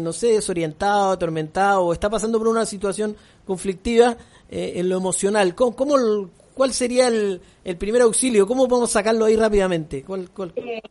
no 0.00 0.12
sé, 0.12 0.28
desorientado, 0.28 1.12
atormentado, 1.12 1.84
o 1.84 1.92
está 1.92 2.08
pasando 2.10 2.38
por 2.38 2.48
una 2.48 2.66
situación 2.66 3.16
conflictiva 3.46 4.16
eh, 4.50 4.74
en 4.76 4.88
lo 4.88 4.96
emocional. 4.96 5.54
¿Cómo, 5.54 5.74
cómo, 5.74 5.96
¿Cuál 6.54 6.72
sería 6.72 7.08
el, 7.08 7.40
primer 7.78 8.02
auxilio? 8.02 8.46
¿Cómo 8.46 8.66
podemos 8.66 8.90
sacarlo 8.90 9.26
ahí 9.26 9.36
rápidamente? 9.36 10.02
¿Cuál, 10.02 10.28
eh, 10.56 10.82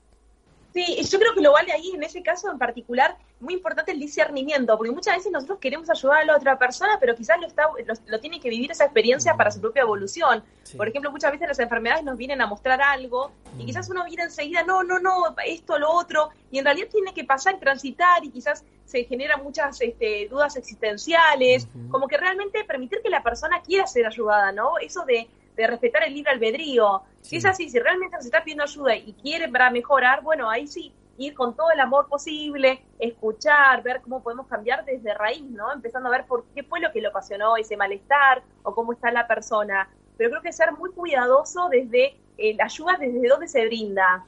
Sí, 0.78 1.03
yo 1.09 1.17
creo 1.17 1.34
que 1.34 1.41
lo 1.41 1.53
vale 1.53 1.71
ahí, 1.71 1.89
en 1.95 2.03
ese 2.03 2.21
caso 2.21 2.51
en 2.51 2.59
particular, 2.59 3.17
muy 3.39 3.55
importante 3.55 3.91
el 3.91 3.99
discernimiento, 3.99 4.78
porque 4.78 4.91
muchas 4.91 5.15
veces 5.15 5.32
nosotros 5.32 5.57
queremos 5.57 5.89
ayudar 5.89 6.21
a 6.21 6.25
la 6.25 6.36
otra 6.36 6.59
persona, 6.59 6.97
pero 6.99 7.15
quizás 7.15 7.39
lo, 7.41 7.47
está, 7.47 7.63
lo, 8.05 8.19
tiene 8.19 8.39
que 8.39 8.47
vivir 8.51 8.69
esa 8.69 8.84
experiencia 8.84 9.34
para 9.34 9.49
su 9.49 9.59
propia 9.59 9.82
evolución. 9.82 10.43
Por 10.78 10.88
ejemplo, 10.88 11.11
muchas 11.11 11.32
veces 11.32 11.47
las 11.47 11.57
enfermedades 11.57 12.03
nos 12.03 12.15
vienen 12.15 12.41
a 12.41 12.45
mostrar 12.45 12.80
algo 12.80 13.32
y 13.57 13.65
quizás 13.65 13.89
uno 13.89 14.05
viene 14.05 14.21
enseguida, 14.21 14.61
no, 14.61 14.84
no, 14.84 14.99
no, 14.99 15.36
esto, 15.47 15.80
lo 15.80 15.89
otro, 15.89 16.30
y 16.51 16.59
en 16.59 16.65
realidad 16.65 16.89
tiene 16.91 17.11
que 17.11 17.23
pasar 17.23 17.59
transitar 17.59 18.23
y 18.23 18.30
quizás 18.30 18.63
se 18.86 19.03
generan 19.05 19.41
muchas 19.43 19.82
este, 19.82 20.28
dudas 20.30 20.57
existenciales, 20.57 21.67
como 21.89 22.07
que 22.07 22.17
realmente 22.17 22.63
permitir 22.65 23.01
que 23.01 23.09
la 23.09 23.23
persona 23.23 23.63
quiera 23.63 23.88
ser 23.88 24.05
ayudada, 24.05 24.51
¿no? 24.51 24.78
Eso 24.78 25.03
de 25.05 25.28
de 25.58 25.68
respetar 25.68 26.03
el 26.03 26.14
libre 26.14 26.32
albedrío. 26.32 27.01
Si 27.22 27.38
es 27.38 27.45
así, 27.45 27.70
si 27.70 27.80
realmente 27.80 28.16
se 28.20 28.28
está 28.28 28.43
pidiendo 28.43 28.64
ayuda 28.64 28.95
y 28.95 29.14
quiere 29.14 29.49
para 29.49 29.72
mejorar, 29.72 30.22
bueno, 30.22 30.49
ahí 30.49 30.68
sí, 30.68 30.93
ir 31.18 31.34
con 31.34 31.55
todo 31.55 31.72
el 31.72 31.80
amor 31.80 32.08
posible, 32.08 32.80
escuchar, 32.99 33.82
ver 33.82 34.01
cómo 34.01 34.22
podemos 34.22 34.45
cambiar 34.47 34.86
desde 34.86 35.16
raíz, 35.16 35.43
¿no? 35.43 35.74
Empezando 35.74 36.10
a 36.10 36.12
ver 36.12 36.26
por 36.26 36.45
qué 36.53 36.62
fue 36.64 36.80
lo 36.80 36.91
que 36.91 37.01
lo 37.01 37.10
ocasionó 37.10 37.58
ese 37.58 37.76
malestar 37.76 38.43
o 38.62 38.74
cómo 38.76 38.93
está 38.93 39.12
la 39.12 39.28
persona. 39.28 39.89
Pero 40.16 40.30
creo 40.30 40.41
que 40.43 40.53
ser 40.53 40.72
muy 40.74 40.91
cuidadoso 40.91 41.70
desde 41.70 42.16
eh, 42.38 42.55
la 42.55 42.66
ayuda, 42.66 42.97
desde 42.99 43.28
dónde 43.28 43.47
se 43.47 43.66
brinda. 43.66 44.26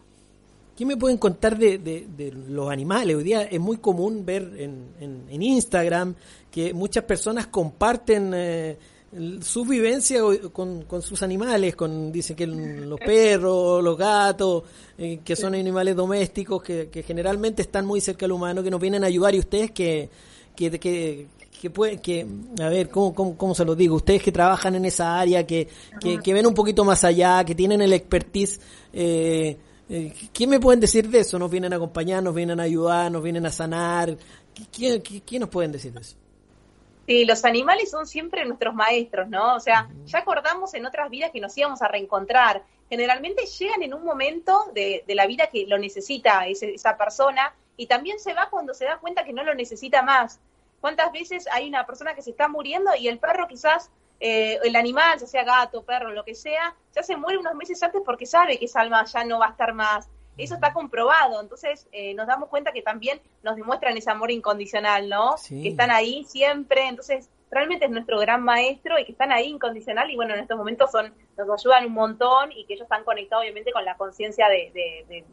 ¿Qué 0.76 0.86
me 0.86 0.98
pueden 0.98 1.18
contar 1.18 1.58
de, 1.58 2.34
los 2.48 2.72
animales? 2.72 3.16
Hoy 3.16 3.24
día 3.24 3.44
es 3.44 3.60
muy 3.60 3.78
común 3.78 4.26
ver 4.26 4.50
en, 4.58 4.88
en, 5.00 5.44
Instagram 5.44 6.16
que 6.50 6.74
muchas 6.74 7.04
personas 7.04 7.46
comparten... 7.48 8.34
Eh, 8.34 8.78
su 9.42 9.66
vivencia 9.66 10.22
con, 10.54 10.84
con, 10.84 11.02
sus 11.02 11.24
animales, 11.24 11.76
con 11.76 12.12
dicen 12.12 12.36
que 12.36 12.46
los 12.46 13.00
perros, 13.00 13.84
los 13.84 13.98
gatos, 13.98 14.64
eh, 14.98 15.20
que 15.24 15.36
son 15.36 15.56
animales 15.56 15.96
domésticos, 15.96 16.62
que, 16.62 17.04
generalmente 17.06 17.64
están 17.64 17.86
muy 17.86 18.02
cerca 18.02 18.26
del 18.26 18.34
humano, 18.34 18.62
que 18.62 18.70
nos 18.70 18.80
vienen 18.80 19.04
a 19.04 19.08
ayudar 19.08 19.34
y 19.34 19.40
ustedes 19.40 19.72
que, 19.72 20.10
que, 20.56 20.70
que, 20.80 21.28
que, 21.60 21.70
puede, 21.72 21.98
que 22.00 22.28
a 22.62 22.70
ver, 22.70 22.90
¿cómo, 22.90 23.16
cómo, 23.16 23.36
cómo 23.36 23.56
se 23.56 23.66
los 23.66 23.76
digo? 23.76 23.96
Ustedes 23.96 24.22
que 24.22 24.32
trabajan 24.32 24.76
en 24.76 24.86
esa 24.86 25.20
área, 25.20 25.46
que, 25.46 25.68
que, 26.00 26.34
ven 26.34 26.46
un 26.46 26.54
poquito 26.54 26.86
más 26.86 27.04
allá, 27.04 27.44
que 27.44 27.56
tienen 27.56 27.82
el 27.82 27.94
expertise, 27.94 28.60
eh, 28.94 29.58
eh, 29.90 30.14
¿qué 30.32 30.46
me 30.46 30.60
pueden 30.60 30.80
decir 30.80 31.10
de 31.10 31.22
eso? 31.22 31.40
¿Nos 31.40 31.50
vienen 31.50 31.74
a 31.74 31.78
acompañar, 31.78 32.22
nos 32.22 32.36
vienen 32.36 32.60
a 32.60 32.64
ayudar, 32.64 33.12
nos 33.12 33.24
vienen 33.24 33.48
a 33.48 33.52
sanar? 33.52 34.16
¿Qué, 34.72 35.02
qué, 35.02 35.22
qué 35.22 35.40
nos 35.40 35.50
pueden 35.50 35.72
decir 35.72 35.94
de 35.94 36.02
eso? 36.02 36.16
Sí, 37.10 37.26
los 37.26 37.44
animales 37.44 37.90
son 37.90 38.06
siempre 38.06 38.46
nuestros 38.46 38.76
maestros, 38.76 39.28
¿no? 39.30 39.56
O 39.56 39.60
sea, 39.60 39.90
ya 40.06 40.20
acordamos 40.20 40.76
en 40.76 40.86
otras 40.86 41.10
vidas 41.10 41.32
que 41.32 41.40
nos 41.40 41.58
íbamos 41.58 41.82
a 41.82 41.88
reencontrar. 41.88 42.62
Generalmente 42.88 43.48
llegan 43.48 43.82
en 43.82 43.96
un 43.96 44.06
momento 44.06 44.66
de, 44.76 45.04
la 45.08 45.26
vida 45.26 45.48
que 45.48 45.66
lo 45.66 45.80
necesita 45.80 46.46
esa 46.46 46.98
persona 46.98 47.52
y 47.78 47.88
también 47.88 48.20
se 48.20 48.36
va 48.36 48.48
cuando 48.52 48.76
se 48.76 48.86
da 48.86 49.00
cuenta 49.00 49.24
que 49.24 49.34
no 49.34 49.44
lo 49.44 49.56
necesita 49.56 50.04
más. 50.04 50.40
¿Cuántas 50.82 51.12
veces 51.12 51.48
hay 51.52 51.68
una 51.68 51.84
persona 51.84 52.14
que 52.14 52.22
se 52.22 52.30
está 52.30 52.48
muriendo 52.48 52.92
y 52.96 53.08
el 53.08 53.18
perro 53.18 53.48
quizás, 53.48 53.90
eh, 54.20 54.60
el 54.64 54.76
animal, 54.76 55.18
ya 55.18 55.26
sea 55.26 55.44
gato, 55.44 55.82
perro, 55.82 56.12
lo 56.12 56.24
que 56.24 56.36
sea, 56.36 56.76
ya 56.94 57.02
se 57.02 57.18
muere 57.18 57.40
unos 57.40 57.56
meses 57.56 57.82
antes 57.82 58.04
porque 58.06 58.28
sabe 58.28 58.60
que 58.60 58.66
esa 58.66 58.82
alma 58.82 59.04
ya 59.06 59.24
no 59.24 59.40
va 59.40 59.48
a 59.48 59.50
estar 59.50 59.74
más? 59.74 60.08
Eso 60.44 60.56
está 60.56 60.74
comprobado, 60.74 61.42
entonces 61.42 61.88
eh, 61.92 62.14
nos 62.14 62.28
damos 62.28 62.50
cuenta 62.50 62.72
que 62.72 62.82
también 62.82 63.22
nos 63.44 63.56
demuestran 63.56 63.96
ese 63.98 64.10
amor 64.10 64.32
incondicional, 64.32 65.10
¿no? 65.10 65.36
Que 65.48 65.70
están 65.70 65.92
ahí 65.92 66.24
siempre, 66.26 66.88
entonces 66.88 67.30
realmente 67.52 67.86
es 67.86 67.92
nuestro 67.92 68.20
gran 68.20 68.44
maestro 68.44 68.98
y 69.00 69.06
que 69.06 69.12
están 69.12 69.32
ahí 69.32 69.48
incondicional. 69.48 70.10
Y 70.12 70.16
bueno, 70.16 70.34
en 70.34 70.42
estos 70.42 70.58
momentos 70.58 70.92
son 70.92 71.14
nos 71.38 71.50
ayudan 71.50 71.86
un 71.86 71.94
montón 71.94 72.52
y 72.52 72.66
que 72.66 72.74
ellos 72.74 72.84
están 72.84 73.04
conectados 73.04 73.44
obviamente 73.44 73.72
con 73.72 73.86
la 73.86 73.96
conciencia 73.96 74.48
de, 74.50 74.72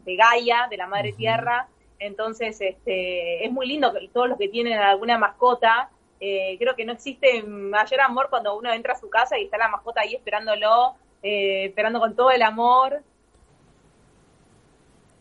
de, 0.05 0.15
Gaia, 0.15 0.67
de 0.69 0.77
la 0.77 0.87
Madre 0.87 1.13
Tierra, 1.13 1.67
entonces 1.99 2.59
este, 2.61 3.45
es 3.45 3.51
muy 3.51 3.67
lindo 3.67 3.91
que 3.93 4.07
todos 4.09 4.29
los 4.29 4.37
que 4.37 4.47
tienen 4.47 4.79
alguna 4.79 5.17
mascota, 5.17 5.89
eh, 6.19 6.55
creo 6.59 6.75
que 6.75 6.85
no 6.85 6.93
existe 6.93 7.43
mayor 7.43 8.01
amor 8.01 8.27
cuando 8.29 8.57
uno 8.57 8.71
entra 8.71 8.93
a 8.93 8.99
su 8.99 9.09
casa 9.09 9.37
y 9.37 9.45
está 9.45 9.57
la 9.57 9.67
mascota 9.67 10.01
ahí 10.01 10.15
esperándolo, 10.15 10.95
eh, 11.23 11.65
esperando 11.65 11.99
con 11.99 12.15
todo 12.15 12.31
el 12.31 12.41
amor. 12.41 13.01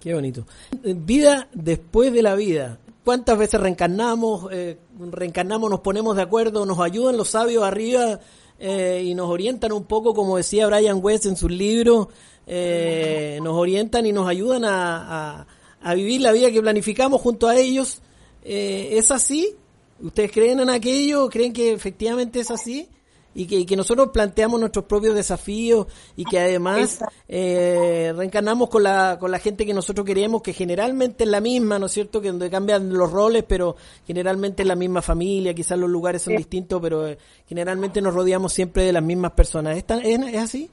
Qué 0.06 0.14
bonito. 0.14 0.46
Vida 0.84 1.48
después 1.52 2.12
de 2.12 2.22
la 2.22 2.36
vida. 2.36 2.78
¿Cuántas 3.04 3.36
veces 3.36 3.60
reencarnamos? 3.60 4.46
Eh, 4.52 4.78
reencarnamos, 5.00 5.68
nos 5.68 5.80
ponemos 5.80 6.14
de 6.14 6.22
acuerdo, 6.22 6.64
nos 6.64 6.78
ayudan 6.78 7.16
los 7.16 7.30
sabios 7.30 7.64
arriba 7.64 8.20
eh, 8.60 9.02
y 9.04 9.16
nos 9.16 9.28
orientan 9.28 9.72
un 9.72 9.82
poco, 9.82 10.14
como 10.14 10.36
decía 10.36 10.68
Brian 10.68 11.00
West 11.02 11.26
en 11.26 11.36
su 11.36 11.48
libro, 11.48 12.08
eh, 12.46 13.40
nos 13.42 13.54
orientan 13.54 14.06
y 14.06 14.12
nos 14.12 14.28
ayudan 14.28 14.64
a, 14.64 15.44
a, 15.82 15.94
vivir 15.94 16.20
la 16.20 16.30
vida 16.30 16.52
que 16.52 16.62
planificamos 16.62 17.20
junto 17.20 17.48
a 17.48 17.56
ellos. 17.56 18.00
¿Es 18.44 19.10
así? 19.10 19.56
¿Ustedes 20.00 20.30
creen 20.30 20.60
en 20.60 20.70
aquello? 20.70 21.28
¿Creen 21.28 21.52
que 21.52 21.72
efectivamente 21.72 22.38
es 22.38 22.52
así? 22.52 22.88
Y 23.36 23.66
que, 23.66 23.76
nosotros 23.76 24.08
planteamos 24.12 24.58
nuestros 24.58 24.86
propios 24.86 25.14
desafíos 25.14 25.86
y 26.16 26.24
que 26.24 26.38
además 26.38 27.00
eh, 27.28 28.10
reencarnamos 28.16 28.70
con 28.70 28.82
la, 28.82 29.18
con 29.20 29.30
la 29.30 29.38
gente 29.38 29.66
que 29.66 29.74
nosotros 29.74 30.06
queremos, 30.06 30.40
que 30.40 30.54
generalmente 30.54 31.24
es 31.24 31.30
la 31.30 31.42
misma, 31.42 31.78
¿no 31.78 31.84
es 31.86 31.92
cierto? 31.92 32.22
Que 32.22 32.28
donde 32.28 32.48
cambian 32.48 32.90
los 32.94 33.12
roles, 33.12 33.44
pero 33.46 33.76
generalmente 34.06 34.62
es 34.62 34.68
la 34.68 34.74
misma 34.74 35.02
familia, 35.02 35.52
quizás 35.52 35.78
los 35.78 35.90
lugares 35.90 36.22
son 36.22 36.34
distintos, 36.34 36.80
pero 36.80 37.06
eh, 37.06 37.18
generalmente 37.46 38.00
nos 38.00 38.14
rodeamos 38.14 38.54
siempre 38.54 38.84
de 38.84 38.92
las 38.94 39.02
mismas 39.02 39.32
personas. 39.32 39.76
¿Es, 39.76 39.84
es, 39.86 40.36
así? 40.42 40.70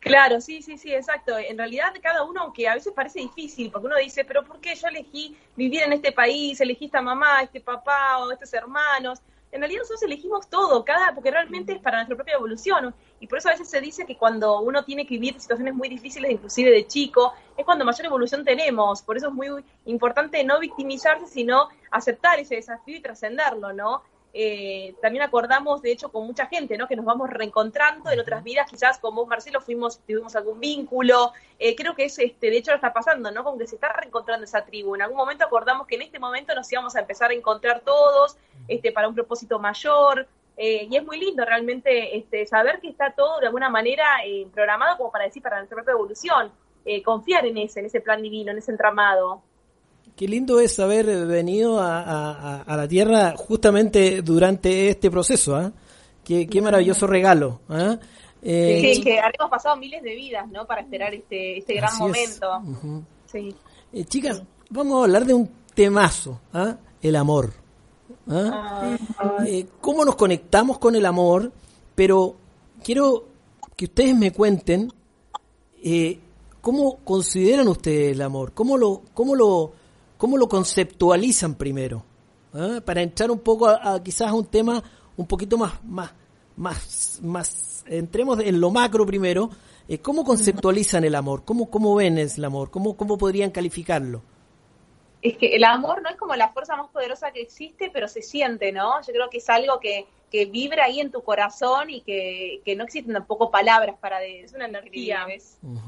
Claro, 0.00 0.40
sí, 0.40 0.62
sí, 0.62 0.76
sí, 0.76 0.92
exacto. 0.92 1.38
En 1.38 1.56
realidad 1.56 1.94
cada 2.02 2.24
uno, 2.24 2.42
aunque 2.42 2.66
a 2.66 2.74
veces 2.74 2.92
parece 2.92 3.20
difícil, 3.20 3.70
porque 3.70 3.86
uno 3.86 3.96
dice, 3.98 4.24
pero 4.24 4.44
¿por 4.44 4.60
qué 4.60 4.74
yo 4.74 4.88
elegí 4.88 5.36
vivir 5.54 5.82
en 5.84 5.92
este 5.92 6.10
país, 6.10 6.60
elegí 6.60 6.86
esta 6.86 7.02
mamá, 7.02 7.42
este 7.42 7.60
papá 7.60 8.18
o 8.18 8.32
estos 8.32 8.52
hermanos? 8.52 9.20
En 9.52 9.60
realidad 9.60 9.80
nosotros 9.80 10.02
elegimos 10.02 10.48
todo, 10.50 10.84
cada, 10.84 11.14
porque 11.14 11.30
realmente 11.30 11.72
es 11.72 11.78
para 11.80 11.98
nuestra 11.98 12.16
propia 12.16 12.34
evolución. 12.34 12.94
Y 13.20 13.26
por 13.26 13.38
eso 13.38 13.48
a 13.48 13.52
veces 13.52 13.68
se 13.68 13.80
dice 13.80 14.04
que 14.04 14.16
cuando 14.16 14.60
uno 14.60 14.84
tiene 14.84 15.06
que 15.06 15.14
vivir 15.14 15.40
situaciones 15.40 15.74
muy 15.74 15.88
difíciles, 15.88 16.30
inclusive 16.30 16.70
de 16.70 16.86
chico, 16.86 17.32
es 17.56 17.64
cuando 17.64 17.84
mayor 17.84 18.06
evolución 18.06 18.44
tenemos. 18.44 19.02
Por 19.02 19.16
eso 19.16 19.28
es 19.28 19.32
muy 19.32 19.64
importante 19.86 20.42
no 20.44 20.60
victimizarse, 20.60 21.26
sino 21.26 21.68
aceptar 21.90 22.38
ese 22.38 22.56
desafío 22.56 22.96
y 22.96 23.00
trascenderlo, 23.00 23.72
¿no? 23.72 24.02
Eh, 24.38 24.94
también 25.00 25.22
acordamos, 25.22 25.80
de 25.80 25.90
hecho, 25.90 26.12
con 26.12 26.26
mucha 26.26 26.44
gente, 26.44 26.76
¿no? 26.76 26.86
Que 26.86 26.94
nos 26.94 27.06
vamos 27.06 27.30
reencontrando 27.30 28.10
en 28.10 28.20
otras 28.20 28.44
vidas, 28.44 28.68
quizás 28.68 28.98
con 28.98 29.14
vos, 29.14 29.26
Marcelo, 29.26 29.62
fuimos, 29.62 30.00
tuvimos 30.00 30.36
algún 30.36 30.60
vínculo. 30.60 31.32
Eh, 31.58 31.74
creo 31.74 31.94
que 31.94 32.04
es, 32.04 32.18
este, 32.18 32.50
de 32.50 32.58
hecho, 32.58 32.70
lo 32.70 32.74
está 32.74 32.92
pasando, 32.92 33.30
¿no? 33.30 33.42
Como 33.42 33.56
que 33.56 33.66
se 33.66 33.76
está 33.76 33.90
reencontrando 33.94 34.44
esa 34.44 34.62
tribu. 34.62 34.94
En 34.94 35.00
algún 35.00 35.16
momento 35.16 35.42
acordamos 35.42 35.86
que 35.86 35.94
en 35.94 36.02
este 36.02 36.18
momento 36.18 36.54
nos 36.54 36.70
íbamos 36.70 36.94
a 36.96 37.00
empezar 37.00 37.30
a 37.30 37.34
encontrar 37.34 37.80
todos, 37.80 38.36
este, 38.68 38.92
para 38.92 39.08
un 39.08 39.14
propósito 39.14 39.58
mayor. 39.58 40.28
Eh, 40.58 40.86
y 40.90 40.94
es 40.94 41.02
muy 41.02 41.18
lindo 41.18 41.42
realmente 41.42 42.18
este, 42.18 42.44
saber 42.44 42.78
que 42.80 42.90
está 42.90 43.12
todo 43.12 43.40
de 43.40 43.46
alguna 43.46 43.70
manera 43.70 44.04
programado 44.52 44.98
como 44.98 45.10
para 45.10 45.24
decir 45.24 45.42
para 45.42 45.56
nuestra 45.56 45.76
propia 45.76 45.92
evolución. 45.92 46.52
confiar 47.04 47.46
en 47.46 47.56
ese, 47.56 47.80
en 47.80 47.86
ese 47.86 48.02
plan 48.02 48.20
divino, 48.20 48.50
en 48.52 48.58
ese 48.58 48.70
entramado. 48.70 49.40
Qué 50.16 50.26
lindo 50.26 50.60
es 50.60 50.80
haber 50.80 51.26
venido 51.26 51.78
a, 51.78 52.64
la 52.66 52.88
Tierra 52.88 53.34
justamente 53.36 54.22
durante 54.22 54.88
este 54.88 55.10
proceso. 55.10 55.54
¿ah? 55.54 55.70
Qué, 56.24 56.48
maravilloso 56.62 57.06
regalo. 57.06 57.60
¿ah? 57.68 57.98
Eh, 58.40 58.94
sí, 58.94 59.02
que 59.02 59.18
hemos 59.18 59.50
pasado 59.50 59.76
miles 59.76 60.02
de 60.02 60.14
vidas 60.14 60.48
¿no? 60.48 60.66
para 60.66 60.80
esperar 60.80 61.12
este, 61.12 61.58
este 61.58 61.74
gran 61.74 61.94
momento. 61.98 62.62
sí. 63.26 63.54
Eh, 63.92 64.04
chicas, 64.04 64.42
vamos 64.70 65.00
a 65.00 65.04
hablar 65.04 65.26
de 65.26 65.34
un 65.34 65.50
temazo, 65.74 66.40
¿ah? 66.54 66.76
el 67.02 67.14
amor. 67.14 67.52
Eh, 69.46 69.66
¿Cómo 69.82 70.02
nos 70.02 70.16
conectamos 70.16 70.78
con 70.78 70.94
el 70.96 71.04
amor? 71.04 71.52
Pero 71.94 72.36
quiero 72.82 73.26
que 73.76 73.84
ustedes 73.84 74.16
me 74.16 74.32
cuenten 74.32 74.90
cómo 76.62 77.00
consideran 77.04 77.68
ustedes 77.68 78.12
el 78.12 78.22
amor, 78.22 78.52
cómo 78.54 78.78
lo, 78.78 79.02
cómo 79.12 79.36
lo, 79.36 79.72
¿Cómo 80.16 80.36
lo 80.36 80.48
conceptualizan 80.48 81.54
primero? 81.54 82.04
¿Ah? 82.52 82.80
Para 82.84 83.02
entrar 83.02 83.30
un 83.30 83.40
poco 83.40 83.68
a, 83.68 84.02
quizás 84.02 84.28
a 84.28 84.34
un 84.34 84.46
tema 84.46 84.82
un 85.16 85.26
poquito 85.26 85.58
más, 85.58 85.82
más, 85.84 86.12
más, 86.56 87.20
más, 87.22 87.84
entremos 87.88 88.40
en 88.40 88.60
lo 88.60 88.70
macro 88.70 89.06
primero. 89.06 89.50
Eh, 89.88 89.98
¿Cómo 89.98 90.24
conceptualizan 90.24 91.04
el 91.04 91.14
amor? 91.14 91.44
¿Cómo, 91.44 91.70
cómo 91.70 91.94
ven 91.94 92.18
el 92.18 92.44
amor? 92.44 92.70
¿Cómo, 92.70 92.96
¿Cómo 92.96 93.16
podrían 93.16 93.50
calificarlo? 93.50 94.22
Es 95.22 95.36
que 95.38 95.56
el 95.56 95.64
amor 95.64 96.02
no 96.02 96.08
es 96.08 96.16
como 96.16 96.34
la 96.36 96.50
fuerza 96.50 96.76
más 96.76 96.88
poderosa 96.90 97.30
que 97.32 97.40
existe, 97.40 97.90
pero 97.92 98.06
se 98.08 98.22
siente, 98.22 98.72
¿no? 98.72 99.00
Yo 99.02 99.12
creo 99.12 99.30
que 99.30 99.38
es 99.38 99.48
algo 99.48 99.80
que, 99.80 100.06
que 100.30 100.46
vibra 100.46 100.84
ahí 100.84 101.00
en 101.00 101.10
tu 101.10 101.22
corazón 101.22 101.90
y 101.90 102.00
que, 102.02 102.60
que 102.64 102.76
no 102.76 102.84
existen 102.84 103.14
tampoco 103.14 103.50
palabras 103.50 103.96
para... 104.00 104.18
De, 104.18 104.40
es 104.40 104.52
una 104.52 104.66
energía, 104.66 105.26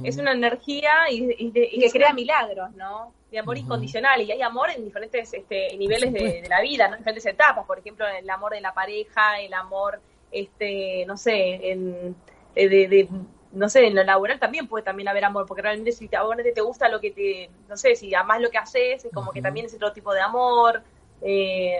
Es 0.03 0.17
una 0.17 0.33
energía 0.33 0.93
y, 1.11 1.51
que 1.51 1.91
crea 1.91 2.13
milagros, 2.13 2.75
¿no? 2.75 3.13
De 3.31 3.39
amor 3.39 3.59
incondicional. 3.59 4.23
Y 4.23 4.33
hay 4.33 4.43
amor 4.43 4.71
en 4.71 4.85
diferentes 4.85 5.33
este, 5.35 5.77
niveles 5.77 6.13
de, 6.13 6.47
la 6.49 6.61
vida, 6.61 6.87
en 6.87 6.99
diferentes 6.99 7.27
etapas. 7.27 7.67
Por 7.67 7.79
ejemplo, 7.79 8.07
el 8.07 8.29
amor 8.31 8.53
de 8.53 8.61
la 8.61 8.73
pareja, 8.73 9.41
el 9.41 9.53
amor, 9.55 10.01
este 10.31 11.05
no 11.07 11.17
sé, 11.17 11.71
en, 11.71 12.17
de, 12.55 13.09
no 13.53 13.69
sé, 13.69 13.87
en 13.87 13.95
lo 13.95 14.05
laboral 14.05 14.39
también 14.39 14.67
puede 14.67 14.85
también 14.85 15.09
haber 15.09 15.25
amor, 15.25 15.47
porque 15.47 15.63
realmente 15.63 15.93
si 15.93 16.09
vos 16.09 16.37
te 16.55 16.61
gusta 16.61 16.89
lo 16.89 17.01
que 17.01 17.11
te, 17.11 17.51
no 17.69 17.77
sé, 17.77 17.97
si 17.97 18.15
además 18.15 18.41
lo 18.41 18.51
que 18.51 18.59
haces, 18.59 19.05
es 19.05 19.13
como 19.13 19.33
que 19.33 19.41
también 19.41 19.67
es 19.67 19.75
otro 19.75 19.93
tipo 19.93 20.13
de 20.13 20.21
amor, 20.21 20.83
eh, 21.23 21.79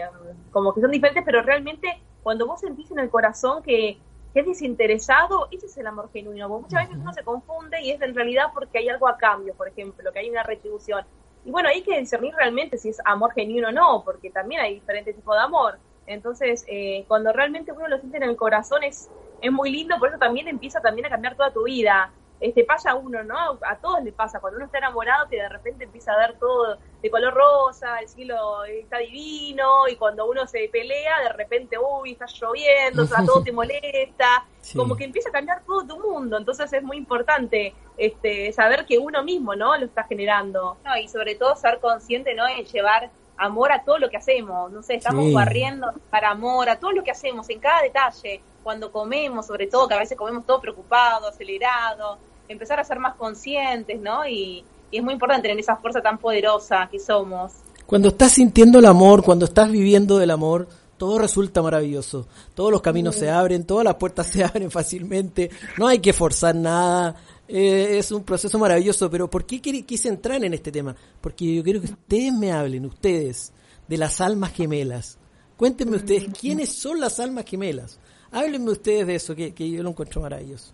como 0.51 0.73
que 0.73 0.81
son 0.81 0.91
diferentes, 0.91 1.23
pero 1.25 1.41
realmente 1.41 2.01
cuando 2.23 2.47
vos 2.47 2.59
sentís 2.59 2.89
en 2.91 2.99
el 2.99 3.09
corazón 3.09 3.61
que, 3.61 3.97
que 4.33 4.39
es 4.39 4.45
desinteresado, 4.45 5.47
ese 5.51 5.67
es 5.67 5.77
el 5.77 5.87
amor 5.87 6.09
genuino. 6.11 6.49
muchas 6.49 6.87
veces 6.87 6.97
uno 6.99 7.13
se 7.13 7.23
confunde 7.23 7.81
y 7.81 7.91
es 7.91 8.01
en 8.01 8.15
realidad 8.15 8.45
porque 8.53 8.79
hay 8.79 8.89
algo 8.89 9.07
a 9.07 9.17
cambio, 9.17 9.53
por 9.53 9.67
ejemplo, 9.67 10.11
que 10.11 10.19
hay 10.19 10.29
una 10.29 10.43
retribución. 10.43 11.05
Y 11.45 11.51
bueno, 11.51 11.69
hay 11.69 11.81
que 11.81 11.99
discernir 11.99 12.33
realmente 12.35 12.77
si 12.77 12.89
es 12.89 12.99
amor 13.05 13.33
genuino 13.33 13.69
o 13.69 13.71
no, 13.71 14.03
porque 14.03 14.29
también 14.29 14.61
hay 14.61 14.75
diferentes 14.75 15.15
tipos 15.15 15.35
de 15.35 15.41
amor. 15.41 15.79
Entonces, 16.05 16.65
eh, 16.67 17.05
cuando 17.07 17.31
realmente 17.31 17.71
uno 17.71 17.87
lo 17.87 17.99
siente 17.99 18.17
en 18.17 18.23
el 18.23 18.35
corazón 18.35 18.83
es, 18.83 19.09
es 19.41 19.51
muy 19.51 19.71
lindo, 19.71 19.97
por 19.99 20.09
eso 20.09 20.17
también 20.17 20.47
empieza 20.47 20.81
también 20.81 21.05
a 21.05 21.09
cambiar 21.09 21.35
toda 21.35 21.51
tu 21.51 21.63
vida 21.63 22.11
este, 22.39 22.63
pasa 22.63 22.91
a 22.91 22.95
uno, 22.95 23.23
¿no? 23.23 23.59
A 23.61 23.77
todos 23.81 24.03
le 24.03 24.11
pasa, 24.11 24.39
cuando 24.39 24.57
uno 24.57 24.65
está 24.65 24.77
enamorado 24.77 25.27
que 25.29 25.37
de 25.37 25.49
repente 25.49 25.83
empieza 25.83 26.13
a 26.13 26.17
ver 26.17 26.37
todo 26.39 26.77
de 27.01 27.09
color 27.09 27.33
rosa, 27.33 27.99
el 27.99 28.09
cielo 28.09 28.63
está 28.65 28.97
divino, 28.97 29.87
y 29.87 29.95
cuando 29.95 30.29
uno 30.29 30.45
se 30.47 30.67
pelea, 30.71 31.21
de 31.21 31.33
repente, 31.33 31.77
uy, 31.77 32.11
está 32.11 32.25
lloviendo, 32.25 33.07
todo 33.25 33.41
te 33.41 33.51
molesta, 33.53 34.45
como 34.75 34.95
que 34.95 35.05
empieza 35.05 35.29
a 35.29 35.31
cambiar 35.31 35.63
todo 35.65 35.85
tu 35.85 35.99
mundo, 35.99 36.37
entonces 36.37 36.71
es 36.73 36.83
muy 36.83 36.97
importante 36.97 37.73
este, 37.97 38.51
saber 38.51 38.85
que 38.85 38.97
uno 38.97 39.23
mismo, 39.23 39.55
¿no? 39.55 39.77
Lo 39.77 39.85
está 39.85 40.03
generando, 40.03 40.77
¿no? 40.83 40.97
Y 40.97 41.07
sobre 41.07 41.35
todo 41.35 41.55
ser 41.55 41.79
consciente, 41.79 42.35
¿no? 42.35 42.47
En 42.47 42.65
llevar 42.65 43.09
amor 43.37 43.71
a 43.71 43.83
todo 43.83 43.97
lo 43.97 44.09
que 44.09 44.17
hacemos, 44.17 44.69
no 44.71 44.83
sé, 44.83 44.95
estamos 44.95 45.31
barriendo 45.31 45.93
para 46.09 46.31
amor, 46.31 46.69
a 46.69 46.79
todo 46.79 46.91
lo 46.91 47.03
que 47.03 47.11
hacemos, 47.11 47.49
en 47.49 47.59
cada 47.59 47.81
detalle, 47.81 48.41
cuando 48.61 48.91
comemos, 48.91 49.47
sobre 49.47 49.67
todo, 49.67 49.87
que 49.87 49.93
a 49.93 49.99
veces 49.99 50.17
comemos 50.17 50.45
todo 50.45 50.59
preocupado, 50.59 51.29
acelerado, 51.29 52.17
empezar 52.49 52.79
a 52.79 52.83
ser 52.83 52.99
más 52.99 53.15
conscientes, 53.15 53.99
¿no? 53.99 54.27
Y, 54.27 54.65
es 54.97 55.03
muy 55.03 55.13
importante 55.13 55.43
tener 55.47 55.59
esa 55.59 55.75
fuerza 55.75 56.01
tan 56.01 56.17
poderosa 56.17 56.87
que 56.91 56.99
somos. 56.99 57.53
Cuando 57.85 58.09
estás 58.09 58.33
sintiendo 58.33 58.79
el 58.79 58.85
amor, 58.85 59.23
cuando 59.23 59.45
estás 59.45 59.71
viviendo 59.71 60.17
del 60.17 60.31
amor, 60.31 60.67
todo 60.97 61.17
resulta 61.17 61.61
maravilloso. 61.61 62.27
Todos 62.53 62.71
los 62.71 62.81
caminos 62.81 63.15
se 63.15 63.31
abren, 63.31 63.65
todas 63.65 63.85
las 63.85 63.95
puertas 63.95 64.27
se 64.31 64.43
abren 64.43 64.69
fácilmente, 64.69 65.49
no 65.77 65.87
hay 65.87 65.99
que 65.99 66.13
forzar 66.13 66.55
nada. 66.55 67.15
Eh, 67.47 67.97
es 67.97 68.11
un 68.11 68.23
proceso 68.23 68.59
maravilloso, 68.59 69.09
pero 69.09 69.27
¿por 69.27 69.45
qué 69.45 69.59
quise 69.59 70.07
entrar 70.07 70.43
en 70.43 70.53
este 70.53 70.71
tema? 70.71 70.95
Porque 71.19 71.55
yo 71.55 71.63
quiero 71.63 71.81
que 71.81 71.87
ustedes 71.87 72.31
me 72.31 72.51
hablen, 72.51 72.85
ustedes, 72.85 73.51
de 73.87 73.97
las 73.97 74.21
almas 74.21 74.53
gemelas. 74.53 75.17
Cuéntenme 75.57 75.97
ustedes, 75.97 76.27
¿quiénes 76.39 76.71
son 76.71 76.99
las 76.99 77.19
almas 77.19 77.45
gemelas? 77.45 77.99
Háblenme 78.31 78.69
ustedes 78.69 79.07
de 79.07 79.15
eso, 79.15 79.35
que, 79.35 79.53
que 79.53 79.69
yo 79.69 79.81
lo 79.81 79.89
encuentro 79.89 80.21
maravilloso. 80.21 80.73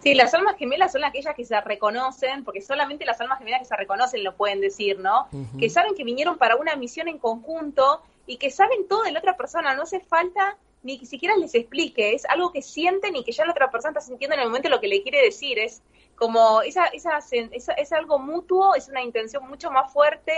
Sí, 0.00 0.14
las 0.14 0.34
almas 0.34 0.56
gemelas 0.56 0.92
son 0.92 1.04
aquellas 1.04 1.34
que 1.34 1.44
se 1.44 1.60
reconocen, 1.60 2.44
porque 2.44 2.60
solamente 2.60 3.04
las 3.04 3.20
almas 3.20 3.38
gemelas 3.38 3.60
que 3.60 3.66
se 3.66 3.76
reconocen 3.76 4.24
lo 4.24 4.36
pueden 4.36 4.60
decir, 4.60 4.98
¿no? 4.98 5.28
Que 5.58 5.70
saben 5.70 5.94
que 5.94 6.02
vinieron 6.02 6.38
para 6.38 6.56
una 6.56 6.74
misión 6.76 7.08
en 7.08 7.18
conjunto 7.18 8.02
y 8.26 8.36
que 8.36 8.50
saben 8.50 8.88
todo 8.88 9.02
de 9.02 9.12
la 9.12 9.20
otra 9.20 9.36
persona, 9.36 9.74
no 9.74 9.82
hace 9.82 10.00
falta 10.00 10.56
ni 10.82 10.98
que 10.98 11.06
siquiera 11.06 11.36
les 11.36 11.54
explique, 11.54 12.14
es 12.14 12.24
algo 12.24 12.50
que 12.50 12.60
sienten 12.60 13.14
y 13.14 13.22
que 13.22 13.30
ya 13.30 13.44
la 13.44 13.52
otra 13.52 13.70
persona 13.70 13.90
está 13.90 14.00
sintiendo 14.00 14.34
en 14.34 14.40
el 14.40 14.48
momento 14.48 14.68
lo 14.68 14.80
que 14.80 14.88
le 14.88 15.02
quiere 15.02 15.22
decir, 15.22 15.58
es 15.58 15.80
como 16.16 16.62
esa, 16.62 16.86
esa, 16.86 17.18
es 17.20 17.92
algo 17.92 18.18
mutuo, 18.18 18.74
es 18.74 18.88
una 18.88 19.02
intención 19.02 19.48
mucho 19.48 19.70
más 19.70 19.92
fuerte 19.92 20.32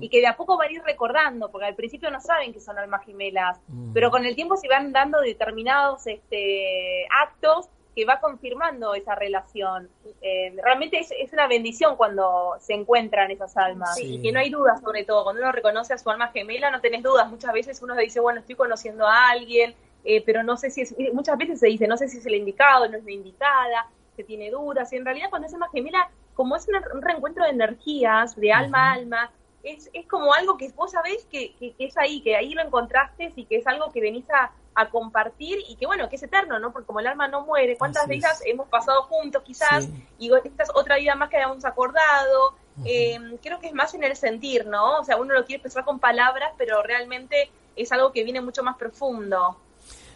y 0.00 0.08
que 0.08 0.20
de 0.20 0.26
a 0.26 0.36
poco 0.36 0.56
van 0.56 0.68
a 0.68 0.72
ir 0.72 0.82
recordando, 0.82 1.50
porque 1.50 1.66
al 1.66 1.74
principio 1.74 2.10
no 2.10 2.20
saben 2.20 2.52
que 2.52 2.60
son 2.60 2.78
almas 2.78 3.04
gemelas, 3.04 3.58
pero 3.92 4.10
con 4.10 4.24
el 4.24 4.34
tiempo 4.34 4.56
se 4.56 4.68
van 4.68 4.92
dando 4.92 5.20
determinados 5.20 6.06
este, 6.06 7.06
actos 7.22 7.68
que 7.94 8.04
va 8.04 8.20
confirmando 8.20 8.94
esa 8.94 9.14
relación. 9.14 9.88
Eh, 10.22 10.54
realmente 10.62 10.98
es, 10.98 11.10
es, 11.10 11.32
una 11.32 11.46
bendición 11.46 11.96
cuando 11.96 12.56
se 12.60 12.74
encuentran 12.74 13.30
esas 13.30 13.56
almas 13.56 13.98
y 14.00 14.20
que 14.20 14.32
no 14.32 14.38
hay 14.38 14.50
dudas 14.50 14.80
sobre 14.80 15.04
todo. 15.04 15.24
Cuando 15.24 15.42
uno 15.42 15.52
reconoce 15.52 15.92
a 15.92 15.98
su 15.98 16.08
alma 16.10 16.28
gemela 16.28 16.70
no 16.70 16.80
tenés 16.80 17.02
dudas. 17.02 17.28
Muchas 17.30 17.52
veces 17.52 17.82
uno 17.82 17.96
dice, 17.96 18.20
bueno, 18.20 18.40
estoy 18.40 18.54
conociendo 18.54 19.06
a 19.06 19.30
alguien, 19.30 19.74
eh, 20.04 20.22
pero 20.24 20.42
no 20.42 20.56
sé 20.56 20.70
si 20.70 20.82
es, 20.82 20.94
muchas 21.12 21.36
veces 21.36 21.60
se 21.60 21.66
dice, 21.66 21.88
no 21.88 21.96
sé 21.96 22.08
si 22.08 22.18
es 22.18 22.26
el 22.26 22.34
indicado, 22.34 22.88
no 22.88 22.96
es 22.96 23.04
la 23.04 23.12
indicada, 23.12 23.88
se 24.16 24.24
tiene 24.24 24.50
dudas. 24.50 24.92
Y 24.92 24.96
en 24.96 25.04
realidad 25.04 25.30
cuando 25.30 25.48
es 25.48 25.54
alma 25.54 25.68
gemela, 25.72 26.10
como 26.34 26.56
es 26.56 26.66
un 26.68 27.02
reencuentro 27.02 27.44
de 27.44 27.50
energías, 27.50 28.36
de 28.36 28.52
alma 28.52 28.90
a 28.90 28.92
alma, 28.94 29.30
es, 29.62 29.90
es 29.92 30.06
como 30.06 30.32
algo 30.32 30.56
que 30.56 30.70
vos 30.70 30.92
sabés 30.92 31.26
que, 31.26 31.54
que, 31.58 31.74
es 31.78 31.96
ahí, 31.98 32.22
que 32.22 32.36
ahí 32.36 32.54
lo 32.54 32.62
encontraste 32.62 33.32
y 33.36 33.44
que 33.44 33.56
es 33.56 33.66
algo 33.66 33.90
que 33.92 34.00
venís 34.00 34.24
a, 34.30 34.52
a 34.74 34.88
compartir 34.88 35.58
y 35.68 35.76
que 35.76 35.86
bueno, 35.86 36.08
que 36.08 36.16
es 36.16 36.22
eterno, 36.22 36.58
¿no? 36.58 36.72
Porque 36.72 36.86
como 36.86 37.00
el 37.00 37.06
alma 37.06 37.28
no 37.28 37.44
muere, 37.44 37.76
¿cuántas 37.76 38.06
vidas 38.06 38.42
hemos 38.46 38.68
pasado 38.68 39.02
juntos 39.02 39.42
quizás? 39.44 39.88
Y 40.18 40.30
esta 40.44 40.62
es 40.62 40.70
otra 40.74 40.96
vida 40.96 41.14
más 41.14 41.28
que 41.28 41.36
habíamos 41.36 41.64
acordado. 41.64 42.54
Eh, 42.84 43.18
creo 43.42 43.58
que 43.60 43.66
es 43.66 43.74
más 43.74 43.94
en 43.94 44.04
el 44.04 44.16
sentir, 44.16 44.66
¿no? 44.66 45.00
O 45.00 45.04
sea, 45.04 45.16
uno 45.16 45.34
lo 45.34 45.44
quiere 45.44 45.56
expresar 45.56 45.84
con 45.84 45.98
palabras, 45.98 46.52
pero 46.56 46.82
realmente 46.82 47.50
es 47.76 47.92
algo 47.92 48.12
que 48.12 48.24
viene 48.24 48.40
mucho 48.40 48.62
más 48.62 48.76
profundo. 48.76 49.56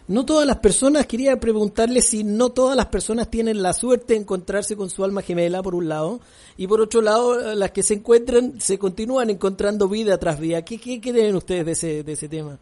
No 0.07 0.23
todas 0.23 0.45
las 0.45 0.57
personas, 0.57 1.07
quería 1.07 1.39
preguntarle 1.39 2.01
si 2.01 2.23
no 2.23 2.49
todas 2.51 2.77
las 2.77 2.85
personas 2.87 3.29
tienen 3.29 3.63
la 3.63 3.73
suerte 3.73 4.13
de 4.13 4.19
encontrarse 4.19 4.75
con 4.77 4.91
su 4.91 5.03
alma 5.03 5.23
gemela, 5.23 5.63
por 5.63 5.73
un 5.73 5.89
lado, 5.89 6.19
y 6.57 6.67
por 6.67 6.79
otro 6.79 7.01
lado, 7.01 7.55
las 7.55 7.71
que 7.71 7.81
se 7.81 7.95
encuentran, 7.95 8.61
se 8.61 8.77
continúan 8.77 9.31
encontrando 9.31 9.87
vida 9.89 10.19
tras 10.19 10.39
vida. 10.39 10.63
¿Qué, 10.63 10.77
qué, 10.79 11.01
creen 11.01 11.35
ustedes 11.35 11.65
de 11.65 11.71
ese, 11.71 12.03
de 12.03 12.13
ese 12.13 12.29
tema? 12.29 12.59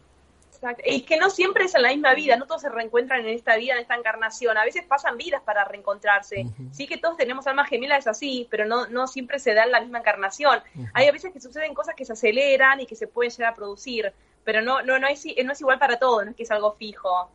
Es 0.84 1.02
que 1.02 1.16
no 1.16 1.30
siempre 1.30 1.64
es 1.64 1.74
en 1.74 1.82
la 1.82 1.90
misma 1.90 2.14
vida, 2.14 2.36
no 2.36 2.46
todos 2.46 2.62
se 2.62 2.68
reencuentran 2.68 3.20
en 3.20 3.28
esta 3.28 3.56
vida, 3.56 3.74
en 3.74 3.80
esta 3.80 3.94
encarnación. 3.94 4.56
A 4.56 4.64
veces 4.64 4.84
pasan 4.86 5.16
vidas 5.16 5.42
para 5.42 5.64
reencontrarse. 5.64 6.46
Sí 6.72 6.86
que 6.86 6.98
todos 6.98 7.16
tenemos 7.16 7.46
almas 7.46 7.68
gemelas, 7.68 8.00
es 8.00 8.06
así, 8.06 8.46
pero 8.50 8.66
no, 8.66 8.86
no 8.88 9.06
siempre 9.06 9.38
se 9.38 9.54
da 9.54 9.64
en 9.64 9.72
la 9.72 9.80
misma 9.80 9.98
encarnación. 9.98 10.60
Hay 10.92 11.06
a 11.06 11.12
veces 11.12 11.32
que 11.32 11.40
suceden 11.40 11.74
cosas 11.74 11.94
que 11.94 12.04
se 12.04 12.12
aceleran 12.12 12.80
y 12.80 12.86
que 12.86 12.96
se 12.96 13.06
pueden 13.06 13.30
llegar 13.30 13.52
a 13.52 13.56
producir, 13.56 14.12
pero 14.44 14.62
no, 14.62 14.82
no, 14.82 14.98
no, 14.98 15.06
es, 15.06 15.24
no 15.44 15.52
es 15.52 15.60
igual 15.60 15.78
para 15.78 15.98
todos, 15.98 16.24
no 16.24 16.30
es 16.30 16.36
que 16.36 16.44
es 16.44 16.50
algo 16.50 16.72
fijo. 16.72 17.30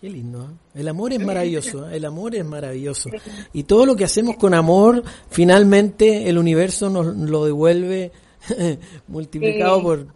Qué 0.00 0.10
lindo, 0.10 0.42
¿eh? 0.44 0.80
El 0.80 0.88
amor 0.88 1.14
es 1.14 1.20
maravilloso, 1.20 1.88
¿eh? 1.88 1.96
el 1.96 2.04
amor 2.04 2.34
es 2.34 2.44
maravilloso. 2.44 3.08
Y 3.54 3.64
todo 3.64 3.86
lo 3.86 3.96
que 3.96 4.04
hacemos 4.04 4.36
con 4.36 4.52
amor, 4.52 5.02
finalmente 5.30 6.28
el 6.28 6.36
universo 6.36 6.90
nos 6.90 7.06
lo 7.16 7.46
devuelve 7.46 8.12
multiplicado 9.08 9.82
por, 9.82 10.06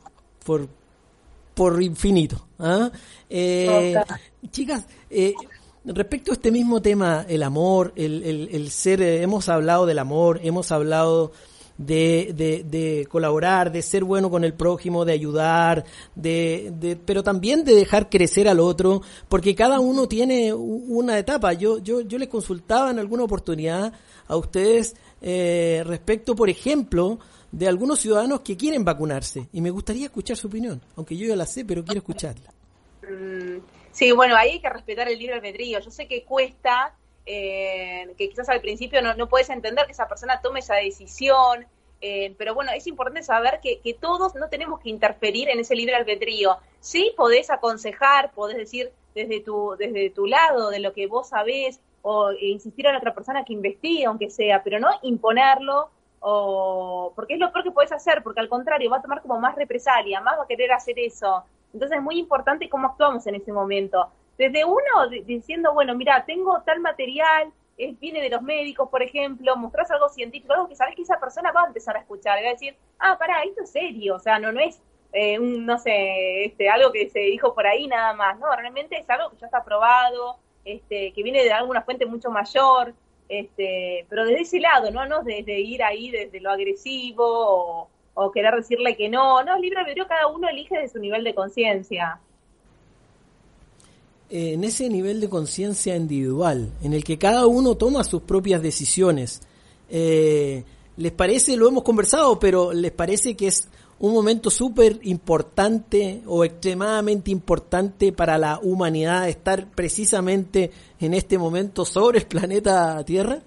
por 0.44 0.68
por 1.54 1.82
infinito. 1.82 2.46
¿ah? 2.58 2.90
Eh, 3.28 3.94
chicas, 4.50 4.86
eh, 5.08 5.34
respecto 5.84 6.32
a 6.32 6.34
este 6.34 6.50
mismo 6.50 6.80
tema, 6.82 7.24
el 7.28 7.42
amor, 7.42 7.92
el, 7.96 8.48
el, 8.50 8.70
ser, 8.70 9.02
eh, 9.02 9.22
hemos 9.22 9.48
hablado 9.48 9.86
del 9.86 9.98
amor, 9.98 10.40
hemos 10.42 10.70
hablado 10.72 11.32
de, 11.78 12.64
de, 12.68 13.06
colaborar, 13.06 13.72
de 13.72 13.80
ser 13.80 14.04
bueno 14.04 14.30
con 14.30 14.44
el 14.44 14.52
prójimo, 14.52 15.04
de 15.04 15.12
ayudar, 15.12 15.84
de, 16.14 16.72
de, 16.78 16.96
pero 16.96 17.22
también 17.22 17.64
de 17.64 17.74
dejar 17.74 18.10
crecer 18.10 18.48
al 18.48 18.60
otro, 18.60 19.00
porque 19.28 19.54
cada 19.54 19.80
uno 19.80 20.06
tiene 20.06 20.52
una 20.52 21.18
etapa. 21.18 21.54
Yo, 21.54 21.78
yo, 21.78 22.02
yo 22.02 22.18
les 22.18 22.28
consultaba 22.28 22.90
en 22.90 22.98
alguna 22.98 23.24
oportunidad 23.24 23.94
a 24.28 24.36
ustedes 24.36 24.94
respecto, 25.22 26.34
por 26.34 26.48
ejemplo, 26.48 27.18
de 27.52 27.68
algunos 27.68 28.00
ciudadanos 28.00 28.40
que 28.40 28.56
quieren 28.56 28.84
vacunarse 28.84 29.48
y 29.52 29.60
me 29.60 29.70
gustaría 29.70 30.06
escuchar 30.06 30.36
su 30.36 30.46
opinión, 30.46 30.80
aunque 30.96 31.16
yo 31.16 31.26
ya 31.26 31.36
la 31.36 31.46
sé, 31.46 31.64
pero 31.64 31.84
quiero 31.84 31.98
escucharla. 31.98 32.52
Mm, 33.02 33.58
sí, 33.92 34.12
bueno, 34.12 34.36
ahí 34.36 34.52
hay 34.52 34.60
que 34.60 34.70
respetar 34.70 35.08
el 35.08 35.18
libre 35.18 35.34
albedrío. 35.34 35.80
Yo 35.80 35.90
sé 35.90 36.06
que 36.06 36.24
cuesta, 36.24 36.94
eh, 37.26 38.12
que 38.16 38.28
quizás 38.28 38.48
al 38.48 38.60
principio 38.60 39.02
no, 39.02 39.14
no 39.14 39.28
puedes 39.28 39.50
entender 39.50 39.86
que 39.86 39.92
esa 39.92 40.08
persona 40.08 40.40
tome 40.40 40.60
esa 40.60 40.76
decisión, 40.76 41.66
eh, 42.00 42.34
pero 42.38 42.54
bueno, 42.54 42.70
es 42.72 42.86
importante 42.86 43.22
saber 43.22 43.60
que, 43.62 43.80
que, 43.80 43.92
todos 43.92 44.34
no 44.34 44.48
tenemos 44.48 44.80
que 44.80 44.88
interferir 44.88 45.50
en 45.50 45.60
ese 45.60 45.74
libre 45.74 45.96
albedrío. 45.96 46.56
Sí 46.80 47.12
podés 47.16 47.50
aconsejar, 47.50 48.32
podés 48.32 48.56
decir 48.56 48.90
desde 49.14 49.40
tu, 49.40 49.74
desde 49.78 50.08
tu 50.10 50.26
lado, 50.26 50.70
de 50.70 50.78
lo 50.78 50.94
que 50.94 51.06
vos 51.06 51.28
sabés, 51.28 51.80
o 52.02 52.32
insistir 52.32 52.88
a 52.88 52.92
la 52.92 52.98
otra 52.98 53.14
persona 53.14 53.44
que 53.44 53.52
investigue, 53.52 54.06
aunque 54.06 54.30
sea, 54.30 54.62
pero 54.62 54.78
no 54.78 54.88
imponerlo 55.02 55.90
o 56.20 57.12
porque 57.16 57.34
es 57.34 57.40
lo 57.40 57.52
peor 57.52 57.64
que 57.64 57.70
puedes 57.70 57.92
hacer, 57.92 58.22
porque 58.22 58.40
al 58.40 58.48
contrario 58.48 58.90
va 58.90 58.98
a 58.98 59.02
tomar 59.02 59.22
como 59.22 59.40
más 59.40 59.56
represalia, 59.56 60.20
más 60.20 60.38
va 60.38 60.44
a 60.44 60.46
querer 60.46 60.72
hacer 60.72 60.98
eso. 60.98 61.44
Entonces 61.72 61.98
es 61.98 62.02
muy 62.02 62.18
importante 62.18 62.68
cómo 62.68 62.88
actuamos 62.88 63.26
en 63.26 63.36
ese 63.36 63.52
momento. 63.52 64.08
Desde 64.36 64.64
uno 64.64 65.08
diciendo, 65.24 65.72
bueno, 65.74 65.94
mira, 65.94 66.24
tengo 66.24 66.60
tal 66.62 66.80
material, 66.80 67.52
viene 68.00 68.20
de 68.20 68.30
los 68.30 68.42
médicos, 68.42 68.88
por 68.88 69.02
ejemplo, 69.02 69.56
mostrás 69.56 69.90
algo 69.90 70.08
científico, 70.08 70.52
algo 70.52 70.68
que 70.68 70.76
sabes 70.76 70.94
que 70.94 71.02
esa 71.02 71.18
persona 71.18 71.52
va 71.52 71.62
a 71.62 71.66
empezar 71.66 71.96
a 71.96 72.00
escuchar, 72.00 72.38
y 72.38 72.42
va 72.42 72.48
a 72.50 72.52
decir, 72.52 72.76
ah, 72.98 73.16
pará, 73.18 73.42
esto 73.42 73.62
es 73.62 73.70
serio, 73.70 74.16
o 74.16 74.18
sea, 74.18 74.38
no, 74.38 74.52
no 74.52 74.60
es 74.60 74.80
eh, 75.12 75.38
un, 75.38 75.64
no 75.64 75.78
sé, 75.78 76.44
este, 76.44 76.68
algo 76.68 76.92
que 76.92 77.08
se 77.08 77.20
dijo 77.20 77.54
por 77.54 77.66
ahí 77.66 77.86
nada 77.86 78.12
más, 78.14 78.38
no, 78.38 78.54
realmente 78.54 78.98
es 78.98 79.08
algo 79.08 79.30
que 79.30 79.36
ya 79.36 79.46
está 79.46 79.64
probado, 79.64 80.36
este, 80.64 81.12
que 81.12 81.22
viene 81.22 81.42
de 81.42 81.52
alguna 81.52 81.82
fuente 81.82 82.06
mucho 82.06 82.30
mayor, 82.30 82.94
este, 83.30 84.04
pero 84.08 84.24
desde 84.24 84.42
ese 84.42 84.58
lado, 84.58 84.90
¿no? 84.90 85.06
No 85.06 85.22
desde 85.22 85.60
ir 85.60 85.84
ahí 85.84 86.10
desde 86.10 86.40
lo 86.40 86.50
agresivo 86.50 87.88
o, 88.14 88.30
querer 88.32 88.54
decirle 88.54 88.96
que 88.96 89.08
no, 89.08 89.42
no, 89.44 89.58
libre 89.58 89.80
albedrío 89.80 90.06
cada 90.06 90.26
uno 90.26 90.46
elige 90.46 90.76
de 90.76 90.88
su 90.88 90.98
nivel 90.98 91.24
de 91.24 91.34
conciencia. 91.34 92.20
eh, 94.28 94.52
en 94.52 94.64
ese 94.64 94.90
nivel 94.90 95.20
de 95.20 95.30
conciencia 95.30 95.96
individual, 95.96 96.70
en 96.82 96.92
el 96.92 97.02
que 97.02 97.18
cada 97.18 97.46
uno 97.46 97.76
toma 97.76 98.04
sus 98.04 98.22
propias 98.22 98.62
decisiones. 98.62 99.40
Eh, 99.88 100.64
¿Les 100.96 101.12
parece, 101.12 101.56
lo 101.56 101.66
hemos 101.66 101.82
conversado, 101.82 102.38
pero 102.38 102.72
les 102.72 102.92
parece 102.92 103.36
que 103.36 103.46
es 103.46 103.68
un 104.00 104.14
momento 104.14 104.48
súper 104.50 104.98
importante 105.02 106.22
o 106.26 106.42
extremadamente 106.42 107.30
importante 107.30 108.12
para 108.12 108.38
la 108.38 108.58
humanidad 108.62 109.28
estar 109.28 109.66
precisamente 109.66 110.70
en 110.98 111.12
este 111.12 111.36
momento 111.36 111.84
sobre 111.84 112.20
el 112.20 112.26
planeta 112.26 113.04
Tierra? 113.04 113.40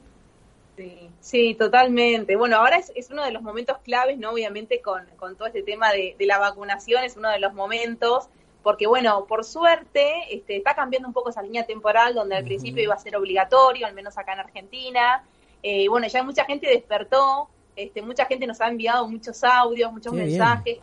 Sí, 0.78 1.10
sí 1.20 1.56
totalmente. 1.56 2.36
Bueno, 2.36 2.58
ahora 2.58 2.78
es, 2.78 3.10
uno 3.10 3.24
de 3.24 3.32
los 3.32 3.42
momentos 3.42 3.80
claves, 3.80 4.20
¿no? 4.20 4.30
Obviamente 4.30 4.80
con, 4.80 5.08
todo 5.36 5.48
este 5.48 5.64
tema 5.64 5.92
de, 5.92 6.16
la 6.20 6.38
vacunación 6.38 7.04
es 7.04 7.18
uno 7.18 7.32
de 7.32 7.40
los 7.40 7.56
momentos, 7.56 8.30
porque 8.62 8.86
bueno, 8.86 9.26
por 9.26 9.46
suerte 9.46 10.14
este, 10.30 10.58
está 10.58 10.76
cambiando 10.76 11.08
un 11.08 11.16
poco 11.16 11.32
esa 11.32 11.42
línea 11.42 11.66
temporal 11.66 12.14
donde 12.14 12.36
al 12.36 12.44
principio 12.44 12.84
iba 12.84 12.94
a 12.94 13.00
ser 13.00 13.16
obligatorio, 13.16 13.88
al 13.88 13.96
menos 13.96 14.20
acá 14.20 14.34
en 14.34 14.40
Argentina. 14.42 15.24
Eh, 15.64 15.88
bueno, 15.90 16.06
ya 16.06 16.22
mucha 16.22 16.46
gente 16.46 16.68
despertó 16.68 17.50
este, 17.76 18.02
mucha 18.02 18.26
gente 18.26 18.48
nos 18.48 18.62
ha 18.62 18.68
enviado 18.68 19.08
muchos 19.08 19.44
audios, 19.44 19.92
muchos 19.92 20.14
mensajes. 20.14 20.80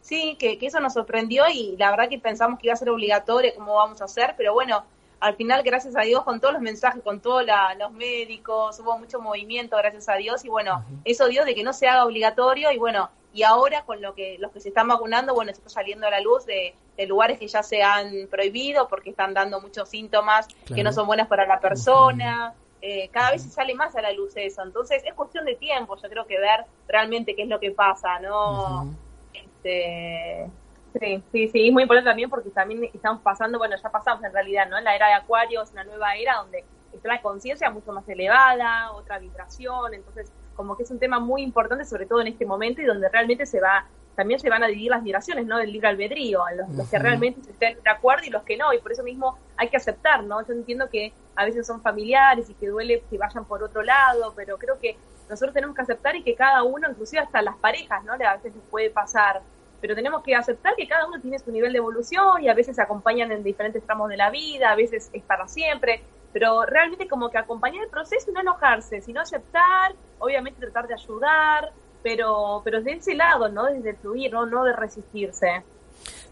sí, 0.00 0.36
que, 0.38 0.58
eso 0.60 0.80
nos 0.80 0.94
sorprendió 0.94 1.44
y 1.52 1.76
la 1.76 1.90
verdad 1.90 2.08
que 2.08 2.18
pensamos 2.18 2.58
que 2.58 2.66
iba 2.66 2.74
a 2.74 2.76
ser 2.76 2.90
obligatorio, 2.90 3.52
cómo 3.54 3.74
vamos 3.74 4.00
a 4.00 4.04
hacer, 4.04 4.34
pero 4.36 4.52
bueno, 4.52 4.84
al 5.20 5.36
final, 5.36 5.62
gracias 5.62 5.94
a 5.96 6.00
Dios, 6.00 6.24
con 6.24 6.40
todos 6.40 6.54
los 6.54 6.62
mensajes, 6.62 7.00
con 7.02 7.20
todos 7.20 7.44
los 7.78 7.92
médicos, 7.92 8.80
hubo 8.80 8.98
mucho 8.98 9.20
movimiento, 9.20 9.76
gracias 9.76 10.08
a 10.08 10.14
Dios, 10.14 10.44
y 10.44 10.48
bueno, 10.48 10.84
eso 11.04 11.28
dio 11.28 11.44
de 11.44 11.54
que 11.54 11.62
no 11.62 11.72
se 11.72 11.86
haga 11.86 12.04
obligatorio 12.04 12.72
y 12.72 12.78
bueno, 12.78 13.08
y 13.32 13.44
ahora 13.44 13.84
con 13.84 14.02
lo 14.02 14.14
que 14.14 14.36
los 14.38 14.50
que 14.52 14.60
se 14.60 14.68
están 14.68 14.88
vacunando, 14.88 15.34
bueno, 15.34 15.50
está 15.50 15.68
saliendo 15.68 16.06
a 16.06 16.10
la 16.10 16.20
luz 16.20 16.44
de, 16.46 16.74
lugares 17.08 17.38
que 17.38 17.48
ya 17.48 17.64
se 17.64 17.82
han 17.82 18.28
prohibido 18.30 18.86
porque 18.86 19.10
están 19.10 19.34
dando 19.34 19.60
muchos 19.60 19.88
síntomas 19.88 20.46
que 20.72 20.84
no 20.84 20.92
son 20.92 21.08
buenos 21.08 21.26
para 21.26 21.46
la 21.46 21.58
persona. 21.58 22.54
Eh, 22.84 23.08
cada 23.12 23.30
vez 23.30 23.42
se 23.42 23.50
sale 23.50 23.74
más 23.74 23.94
a 23.94 24.02
la 24.02 24.12
luz 24.12 24.32
eso. 24.36 24.62
Entonces 24.62 25.02
es 25.06 25.14
cuestión 25.14 25.44
de 25.44 25.54
tiempo, 25.54 25.96
yo 25.96 26.08
creo 26.08 26.26
que 26.26 26.38
ver 26.38 26.64
realmente 26.88 27.36
qué 27.36 27.42
es 27.42 27.48
lo 27.48 27.60
que 27.60 27.70
pasa, 27.70 28.18
¿no? 28.18 28.92
este, 29.32 30.50
sí, 30.98 31.22
sí, 31.30 31.48
sí, 31.48 31.68
es 31.68 31.72
muy 31.72 31.84
importante 31.84 32.10
también 32.10 32.28
porque 32.28 32.50
también 32.50 32.90
estamos 32.92 33.22
pasando, 33.22 33.58
bueno, 33.58 33.76
ya 33.80 33.88
pasamos 33.90 34.24
en 34.24 34.32
realidad, 34.32 34.68
¿no? 34.68 34.76
En 34.78 34.84
la 34.84 34.96
era 34.96 35.06
de 35.06 35.14
Acuario 35.14 35.62
es 35.62 35.70
una 35.70 35.84
nueva 35.84 36.16
era 36.16 36.36
donde 36.36 36.64
está 36.92 37.08
la 37.08 37.22
conciencia 37.22 37.70
mucho 37.70 37.92
más 37.92 38.06
elevada, 38.08 38.92
otra 38.92 39.18
vibración, 39.18 39.94
entonces 39.94 40.32
como 40.56 40.76
que 40.76 40.82
es 40.82 40.90
un 40.90 40.98
tema 40.98 41.20
muy 41.20 41.42
importante, 41.42 41.84
sobre 41.84 42.06
todo 42.06 42.20
en 42.20 42.26
este 42.26 42.44
momento 42.44 42.82
y 42.82 42.84
donde 42.84 43.08
realmente 43.08 43.46
se 43.46 43.60
va 43.60 43.86
también 44.14 44.38
se 44.38 44.50
van 44.50 44.62
a 44.62 44.66
dividir 44.66 44.90
las 44.90 45.02
migraciones, 45.02 45.46
¿no? 45.46 45.56
Del 45.56 45.72
libre 45.72 45.88
albedrío, 45.88 46.42
los, 46.54 46.68
los 46.76 46.90
que 46.90 46.98
realmente 46.98 47.40
estén 47.40 47.82
de 47.82 47.90
acuerdo 47.90 48.26
y 48.26 48.30
los 48.30 48.42
que 48.42 48.58
no, 48.58 48.72
y 48.74 48.78
por 48.78 48.92
eso 48.92 49.02
mismo 49.02 49.38
hay 49.62 49.68
que 49.68 49.76
aceptar, 49.76 50.24
¿no? 50.24 50.44
Yo 50.46 50.52
entiendo 50.52 50.90
que 50.90 51.12
a 51.36 51.44
veces 51.44 51.66
son 51.66 51.80
familiares 51.82 52.50
y 52.50 52.54
que 52.54 52.68
duele 52.68 53.04
que 53.08 53.16
vayan 53.16 53.44
por 53.44 53.62
otro 53.62 53.82
lado, 53.82 54.32
pero 54.34 54.58
creo 54.58 54.78
que 54.78 54.96
nosotros 55.30 55.54
tenemos 55.54 55.76
que 55.76 55.82
aceptar 55.82 56.16
y 56.16 56.24
que 56.24 56.34
cada 56.34 56.64
uno, 56.64 56.90
inclusive 56.90 57.22
hasta 57.22 57.40
las 57.42 57.56
parejas, 57.56 58.04
¿no? 58.04 58.12
A 58.12 58.36
veces 58.36 58.54
les 58.54 58.64
puede 58.64 58.90
pasar, 58.90 59.40
pero 59.80 59.94
tenemos 59.94 60.22
que 60.22 60.34
aceptar 60.34 60.74
que 60.76 60.88
cada 60.88 61.06
uno 61.06 61.20
tiene 61.20 61.38
su 61.38 61.52
nivel 61.52 61.72
de 61.72 61.78
evolución 61.78 62.42
y 62.42 62.48
a 62.48 62.54
veces 62.54 62.76
se 62.76 62.82
acompañan 62.82 63.30
en 63.30 63.42
diferentes 63.44 63.84
tramos 63.84 64.08
de 64.08 64.16
la 64.16 64.30
vida, 64.30 64.72
a 64.72 64.76
veces 64.76 65.10
es 65.12 65.22
para 65.22 65.46
siempre, 65.46 66.02
pero 66.32 66.66
realmente 66.66 67.06
como 67.08 67.30
que 67.30 67.38
acompañar 67.38 67.84
el 67.84 67.90
proceso 67.90 68.30
y 68.30 68.34
no 68.34 68.40
enojarse, 68.40 69.00
sino 69.00 69.20
aceptar, 69.20 69.94
obviamente 70.18 70.60
tratar 70.60 70.88
de 70.88 70.94
ayudar, 70.94 71.72
pero, 72.02 72.62
pero 72.64 72.82
de 72.82 72.92
ese 72.94 73.14
lado, 73.14 73.48
¿no? 73.48 73.66
Desde 73.66 73.94
fluir, 73.94 74.32
¿no? 74.32 74.44
No 74.46 74.64
de 74.64 74.72
resistirse. 74.72 75.64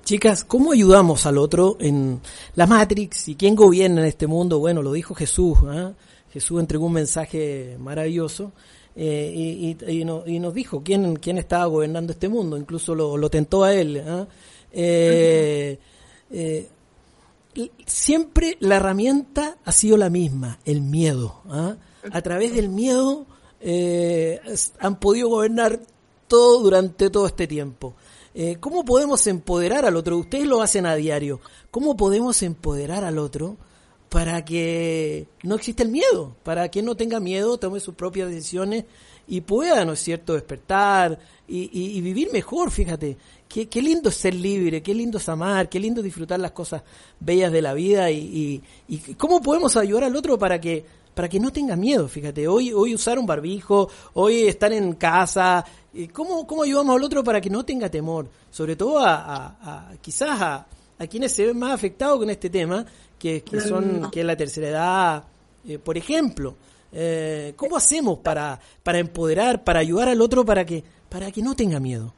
Chicas, 0.05 0.45
¿cómo 0.45 0.73
ayudamos 0.73 1.27
al 1.27 1.39
otro 1.39 1.77
en 1.81 2.21
la 2.55 2.67
Matrix 2.67 3.29
y 3.29 3.37
quién 3.37 3.55
gobierna 3.55 4.01
en 4.01 4.09
este 4.09 4.27
mundo? 4.27 4.59
Bueno, 4.59 4.83
lo 4.83 4.93
dijo 4.93 5.15
Jesús. 5.15 5.59
¿ah? 5.67 5.93
Jesús 6.33 6.61
entregó 6.61 6.87
un 6.87 6.93
mensaje 6.93 7.77
maravilloso 7.79 8.53
eh, 8.97 9.77
y, 9.87 10.05
nos 10.05 10.55
dijo 10.55 10.83
quién, 10.83 11.17
quién 11.17 11.39
estaba 11.39 11.67
gobernando 11.67 12.13
este 12.13 12.29
mundo. 12.29 12.57
Incluso 12.57 12.95
lo, 12.95 13.31
tentó 13.31 13.65
a 13.65 13.73
él. 13.73 14.03
¿ah? 14.07 14.27
Eh, 14.73 15.79
eh, 16.31 16.69
siempre 17.87 18.57
la 18.61 18.77
herramienta 18.77 19.59
ha 19.65 19.73
sido 19.73 19.97
la 19.97 20.11
misma, 20.11 20.59
el 20.65 20.83
miedo. 20.83 21.43
¿ah? 21.49 21.77
A 22.13 22.23
través 22.23 22.55
del 22.55 22.69
miedo 22.69 23.27
eh, 23.61 24.41
han 24.79 24.99
podido 24.99 25.29
gobernar 25.29 25.81
todo 26.29 26.63
durante 26.63 27.11
todo 27.11 27.27
este 27.27 27.47
tiempo. 27.47 27.95
Eh, 28.35 28.57
¿Cómo 28.61 28.85
podemos 28.85 29.27
empoderar 29.27 29.85
al 29.85 29.97
otro? 29.97 30.19
Ustedes 30.19 30.47
lo 30.47 30.63
hacen 30.63 30.87
a 30.87 30.95
diario. 30.95 31.41
¿Cómo 31.71 31.97
podemos 31.97 32.43
empoderar 32.43 33.05
al 33.05 33.19
otro 33.19 33.57
para 34.09 34.45
que 34.45 35.27
no 35.43 35.57
exista 35.57 35.83
el 35.83 35.89
miedo? 35.89 36.37
Para 36.45 36.71
que 36.71 36.83
no 36.83 36.97
tenga 36.97 37.19
miedo, 37.19 37.59
tome 37.59 37.81
sus 37.81 37.95
propias 37.95 38.31
decisiones 38.31 38.85
y 39.27 39.41
pueda, 39.41 39.85
¿no 39.85 39.93
es 39.93 40.01
cierto?, 40.01 40.35
despertar 40.35 41.19
y, 41.47 42.01
vivir 42.01 42.33
mejor, 42.33 42.71
fíjate. 42.71 43.17
Qué, 43.49 43.83
lindo 43.83 44.09
es 44.09 44.15
ser 44.15 44.35
libre, 44.35 44.81
qué 44.81 44.95
lindo 44.95 45.19
es 45.19 45.29
amar, 45.29 45.69
qué 45.69 45.81
lindo 45.81 46.03
disfrutar 46.03 46.39
las 46.39 46.53
cosas 46.53 46.83
bellas 47.19 47.51
de 47.51 47.63
la 47.63 47.75
vida 47.75 48.11
y, 48.13 48.63
y 48.89 48.99
cómo 49.15 49.41
podemos 49.41 49.77
ayudar 49.77 50.05
al 50.05 50.15
otro 50.15 50.39
para 50.39 50.61
que 50.61 50.85
para 51.15 51.29
que 51.29 51.41
no 51.41 51.53
tenga 51.53 51.77
miedo, 51.77 52.09
fíjate, 52.09 52.47
hoy, 52.49 52.73
hoy 52.73 52.95
usar 52.95 53.19
un 53.19 53.27
barbijo, 53.27 53.91
hoy 54.15 54.43
estar 54.43 54.73
en 54.73 54.95
casa, 54.95 55.65
¿cómo, 56.13 56.47
cómo 56.47 56.63
ayudamos 56.63 56.97
al 56.97 57.05
otro 57.05 57.25
para 57.25 57.41
que 57.41 57.51
no 57.51 57.65
tenga 57.65 57.89
temor? 57.89 58.29
Sobre 58.51 58.77
todo 58.77 58.99
a, 59.01 59.93
quizás 60.01 60.41
a, 60.41 60.67
quienes 61.09 61.33
se 61.33 61.47
ven 61.47 61.59
más 61.59 61.73
afectados 61.73 62.19
con 62.19 62.29
este 62.31 62.51
tema, 62.51 62.85
que, 63.19 63.43
que 63.43 63.61
son 63.61 64.11
que 64.11 64.21
es 64.21 64.27
la 64.27 64.37
tercera 64.37 64.69
edad, 64.69 65.25
eh, 65.67 65.79
por 65.79 65.97
ejemplo. 65.97 66.57
Eh, 66.93 67.55
¿Cómo 67.57 67.77
hacemos 67.77 68.19
para, 68.19 68.59
para 68.83 68.99
empoderar, 68.99 69.63
para 69.63 69.81
ayudar 69.81 70.09
al 70.09 70.21
otro 70.21 70.45
para 70.45 70.65
que, 70.65 70.83
para 71.09 71.31
que 71.31 71.43
no 71.43 71.55
tenga 71.55 71.81
miedo? 71.81 72.13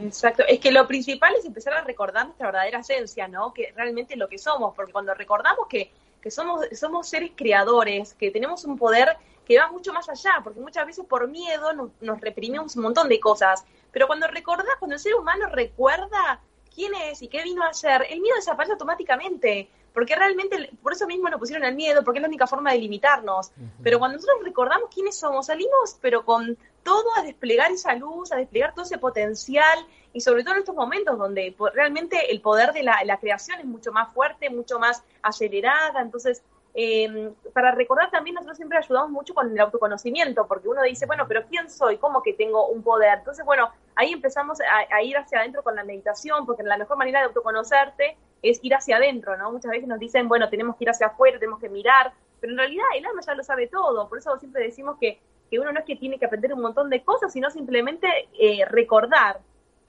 Exacto, 0.00 0.42
es 0.46 0.58
que 0.58 0.72
lo 0.72 0.86
principal 0.86 1.34
es 1.38 1.44
empezar 1.44 1.72
a 1.74 1.82
recordar 1.82 2.26
nuestra 2.26 2.46
verdadera 2.46 2.80
esencia, 2.80 3.28
¿no? 3.28 3.52
Que 3.54 3.72
realmente 3.76 4.16
lo 4.16 4.28
que 4.28 4.38
somos, 4.38 4.74
porque 4.74 4.92
cuando 4.92 5.14
recordamos 5.14 5.66
que 5.68 5.90
que 6.24 6.30
somos, 6.30 6.64
somos 6.72 7.06
seres 7.06 7.32
creadores, 7.36 8.14
que 8.14 8.30
tenemos 8.30 8.64
un 8.64 8.78
poder 8.78 9.14
que 9.44 9.58
va 9.58 9.70
mucho 9.70 9.92
más 9.92 10.08
allá, 10.08 10.40
porque 10.42 10.60
muchas 10.60 10.86
veces 10.86 11.04
por 11.06 11.28
miedo 11.28 11.72
nos, 12.00 12.20
reprimimos 12.20 12.76
un 12.76 12.82
montón 12.82 13.08
de 13.08 13.20
cosas. 13.20 13.64
Pero 13.92 14.06
cuando 14.06 14.26
recordás, 14.26 14.76
cuando 14.78 14.94
el 14.94 15.00
ser 15.00 15.14
humano 15.14 15.46
recuerda 15.50 16.40
quién 16.74 16.94
es 16.94 17.22
y 17.22 17.28
qué 17.28 17.42
vino 17.42 17.62
a 17.62 17.68
hacer, 17.68 18.06
el 18.10 18.20
miedo 18.20 18.36
desaparece 18.36 18.72
automáticamente, 18.72 19.68
porque 19.92 20.16
realmente 20.16 20.70
por 20.82 20.92
eso 20.92 21.06
mismo 21.06 21.28
nos 21.28 21.38
pusieron 21.38 21.64
el 21.64 21.76
miedo, 21.76 22.02
porque 22.02 22.18
es 22.18 22.22
la 22.22 22.28
única 22.28 22.46
forma 22.46 22.72
de 22.72 22.78
limitarnos. 22.78 23.52
Pero 23.82 23.98
cuando 23.98 24.16
nosotros 24.16 24.40
recordamos 24.42 24.90
quiénes 24.92 25.16
somos, 25.16 25.46
salimos 25.46 25.96
pero 26.00 26.24
con 26.24 26.58
todo 26.82 27.04
a 27.16 27.22
desplegar 27.22 27.70
esa 27.70 27.94
luz, 27.94 28.32
a 28.32 28.36
desplegar 28.36 28.74
todo 28.74 28.84
ese 28.84 28.98
potencial 28.98 29.86
y 30.12 30.20
sobre 30.20 30.44
todo 30.44 30.54
en 30.54 30.60
estos 30.60 30.74
momentos 30.74 31.18
donde 31.18 31.56
realmente 31.74 32.30
el 32.30 32.40
poder 32.40 32.72
de 32.72 32.82
la, 32.82 33.18
creación 33.20 33.58
es 33.58 33.66
mucho 33.66 33.90
más 33.90 34.12
fuerte, 34.12 34.50
mucho 34.50 34.78
más 34.78 35.02
acelerada, 35.22 36.00
entonces 36.00 36.42
eh, 36.74 37.32
para 37.52 37.70
recordar 37.70 38.10
también 38.10 38.34
nosotros 38.34 38.56
siempre 38.56 38.78
ayudamos 38.78 39.10
mucho 39.10 39.32
con 39.32 39.50
el 39.50 39.60
autoconocimiento, 39.60 40.46
porque 40.46 40.68
uno 40.68 40.82
dice, 40.82 41.06
bueno, 41.06 41.24
pero 41.28 41.46
¿quién 41.46 41.70
soy? 41.70 41.98
¿Cómo 41.98 42.22
que 42.22 42.34
tengo 42.34 42.66
un 42.68 42.82
poder? 42.82 43.18
Entonces, 43.18 43.44
bueno, 43.44 43.70
ahí 43.94 44.12
empezamos 44.12 44.58
a, 44.60 45.02
ir 45.02 45.16
hacia 45.16 45.38
adentro 45.38 45.62
con 45.62 45.76
la 45.76 45.84
meditación, 45.84 46.44
porque 46.46 46.62
la 46.62 46.76
mejor 46.76 46.96
manera 46.96 47.20
de 47.20 47.26
autoconocerte 47.26 48.16
es 48.42 48.58
ir 48.62 48.74
hacia 48.74 48.96
adentro, 48.96 49.36
¿no? 49.36 49.52
Muchas 49.52 49.70
veces 49.70 49.88
nos 49.88 49.98
dicen, 49.98 50.28
bueno, 50.28 50.50
tenemos 50.50 50.76
que 50.76 50.84
ir 50.84 50.90
hacia 50.90 51.06
afuera, 51.06 51.38
tenemos 51.38 51.60
que 51.60 51.68
mirar, 51.68 52.12
pero 52.40 52.52
en 52.52 52.58
realidad 52.58 52.84
el 52.96 53.06
alma 53.06 53.22
ya 53.24 53.34
lo 53.34 53.44
sabe 53.44 53.68
todo, 53.68 54.08
por 54.08 54.18
eso 54.18 54.36
siempre 54.38 54.62
decimos 54.62 54.96
que 55.00 55.20
que 55.50 55.58
uno 55.58 55.72
no 55.72 55.80
es 55.80 55.84
que 55.84 55.96
tiene 55.96 56.18
que 56.18 56.26
aprender 56.26 56.52
un 56.52 56.62
montón 56.62 56.90
de 56.90 57.02
cosas, 57.02 57.32
sino 57.32 57.50
simplemente 57.50 58.08
eh, 58.38 58.64
recordar. 58.64 59.40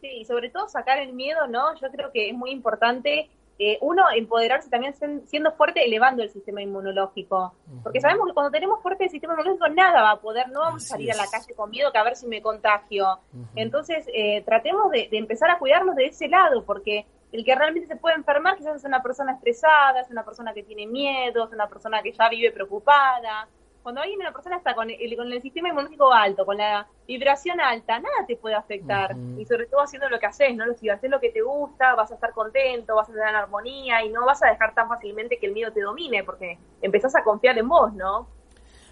Sí, 0.01 0.07
y 0.07 0.25
sobre 0.25 0.49
todo 0.49 0.67
sacar 0.67 0.99
el 0.99 1.13
miedo, 1.13 1.47
¿no? 1.47 1.73
Yo 1.75 1.89
creo 1.89 2.11
que 2.11 2.29
es 2.29 2.35
muy 2.35 2.51
importante 2.51 3.29
eh, 3.57 3.77
uno 3.81 4.03
empoderarse 4.13 4.69
también 4.69 4.93
siendo 5.25 5.53
fuerte, 5.53 5.85
elevando 5.85 6.21
el 6.21 6.29
sistema 6.29 6.61
inmunológico. 6.61 7.53
Porque 7.83 8.01
sabemos 8.01 8.27
que 8.27 8.33
cuando 8.33 8.51
tenemos 8.51 8.81
fuerte 8.81 9.05
el 9.05 9.09
sistema 9.09 9.33
inmunológico, 9.33 9.69
nada 9.69 10.01
va 10.01 10.11
a 10.11 10.21
poder, 10.21 10.49
no 10.49 10.59
vamos 10.59 10.83
a 10.83 10.87
salir 10.87 11.11
a 11.11 11.15
la 11.15 11.27
calle 11.27 11.53
con 11.53 11.69
miedo 11.69 11.91
que 11.91 11.97
a 11.97 12.03
ver 12.03 12.15
si 12.15 12.27
me 12.27 12.41
contagio. 12.41 13.19
Entonces, 13.55 14.05
eh, 14.13 14.43
tratemos 14.45 14.91
de, 14.91 15.07
de, 15.09 15.17
empezar 15.17 15.49
a 15.49 15.57
cuidarnos 15.57 15.95
de 15.95 16.07
ese 16.07 16.27
lado, 16.27 16.63
porque 16.65 17.05
el 17.31 17.45
que 17.45 17.55
realmente 17.55 17.87
se 17.87 17.95
puede 17.95 18.15
enfermar 18.15 18.57
quizás 18.57 18.75
es 18.75 18.83
una 18.83 19.01
persona 19.01 19.33
estresada, 19.33 20.01
es 20.01 20.09
una 20.09 20.25
persona 20.25 20.53
que 20.53 20.63
tiene 20.63 20.85
miedo, 20.85 21.45
es 21.45 21.53
una 21.53 21.67
persona 21.67 22.01
que 22.01 22.11
ya 22.11 22.27
vive 22.29 22.51
preocupada 22.51 23.47
cuando 23.85 24.01
hay 24.01 24.15
una 24.15 24.31
persona 24.31 24.57
está 24.57 24.73
con 24.73 24.89
el, 24.89 25.15
con 25.15 25.31
el 25.31 25.43
sistema 25.43 25.69
inmunológico 25.69 26.11
alto, 26.11 26.43
con 26.43 26.57
la 26.57 26.87
vibración 27.07 27.61
alta, 27.61 27.99
nada 27.99 28.25
te 28.27 28.35
puede 28.35 28.55
afectar. 28.55 29.15
Y 29.37 29.45
sobre 29.45 29.67
todo 29.67 29.81
haciendo 29.81 30.09
lo 30.09 30.17
que 30.17 30.25
haces, 30.25 30.55
¿no? 30.55 30.63
Si 30.73 30.89
haces 30.89 31.07
lo 31.07 31.19
que 31.19 31.29
te 31.29 31.43
gusta, 31.43 31.93
vas 31.93 32.09
a 32.09 32.15
estar 32.15 32.31
contento, 32.31 32.95
vas 32.95 33.07
a 33.09 33.11
estar 33.11 33.29
en 33.29 33.35
armonía 33.35 34.03
y 34.03 34.09
no 34.09 34.25
vas 34.25 34.41
a 34.41 34.47
dejar 34.47 34.73
tan 34.73 34.89
fácilmente 34.89 35.37
que 35.37 35.45
el 35.45 35.53
miedo 35.53 35.71
te 35.71 35.81
domine, 35.81 36.23
porque 36.23 36.57
empezás 36.81 37.15
a 37.15 37.23
confiar 37.23 37.59
en 37.59 37.69
vos, 37.69 37.93
¿no? 37.93 38.27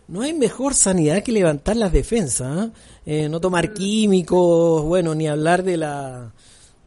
No 0.08 0.22
hay 0.22 0.34
mejor 0.34 0.76
sanidad 0.76 1.24
que 1.24 1.32
levantar 1.32 1.76
las 1.76 1.92
defensas, 1.92 2.68
¿eh? 2.68 2.72
Eh, 3.08 3.30
no 3.30 3.40
tomar 3.40 3.74
químicos, 3.74 4.84
bueno, 4.84 5.16
ni 5.16 5.28
hablar 5.28 5.64
de 5.64 5.78
la 5.78 6.34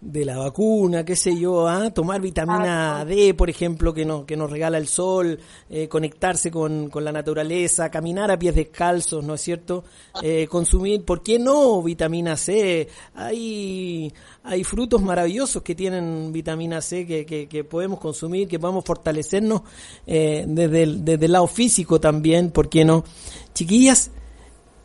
de 0.00 0.24
la 0.26 0.36
vacuna, 0.36 1.04
qué 1.04 1.16
sé 1.16 1.38
yo, 1.38 1.66
¿ah? 1.66 1.90
tomar 1.90 2.20
vitamina 2.20 3.04
D, 3.04 3.32
por 3.34 3.48
ejemplo, 3.48 3.94
que 3.94 4.04
nos, 4.04 4.24
que 4.24 4.36
nos 4.36 4.50
regala 4.50 4.76
el 4.76 4.88
sol, 4.88 5.38
eh, 5.70 5.88
conectarse 5.88 6.50
con, 6.50 6.90
con, 6.90 7.02
la 7.02 7.12
naturaleza, 7.12 7.90
caminar 7.90 8.30
a 8.30 8.38
pies 8.38 8.54
descalzos, 8.54 9.24
¿no 9.24 9.34
es 9.34 9.40
cierto? 9.40 9.84
Eh, 10.22 10.46
consumir, 10.48 11.04
¿por 11.04 11.22
qué 11.22 11.38
no 11.38 11.82
vitamina 11.82 12.36
C? 12.36 12.88
Hay, 13.14 14.12
hay 14.44 14.64
frutos 14.64 15.00
maravillosos 15.00 15.62
que 15.62 15.74
tienen 15.74 16.30
vitamina 16.30 16.82
C 16.82 17.06
que, 17.06 17.24
que, 17.24 17.48
que 17.48 17.64
podemos 17.64 17.98
consumir, 17.98 18.48
que 18.48 18.58
podemos 18.58 18.84
fortalecernos 18.84 19.62
eh, 20.06 20.44
desde, 20.46 20.82
el, 20.82 21.04
desde 21.04 21.24
el 21.24 21.32
lado 21.32 21.46
físico 21.46 21.98
también, 21.98 22.50
¿por 22.50 22.68
qué 22.68 22.84
no? 22.84 23.02
Chiquillas, 23.54 24.10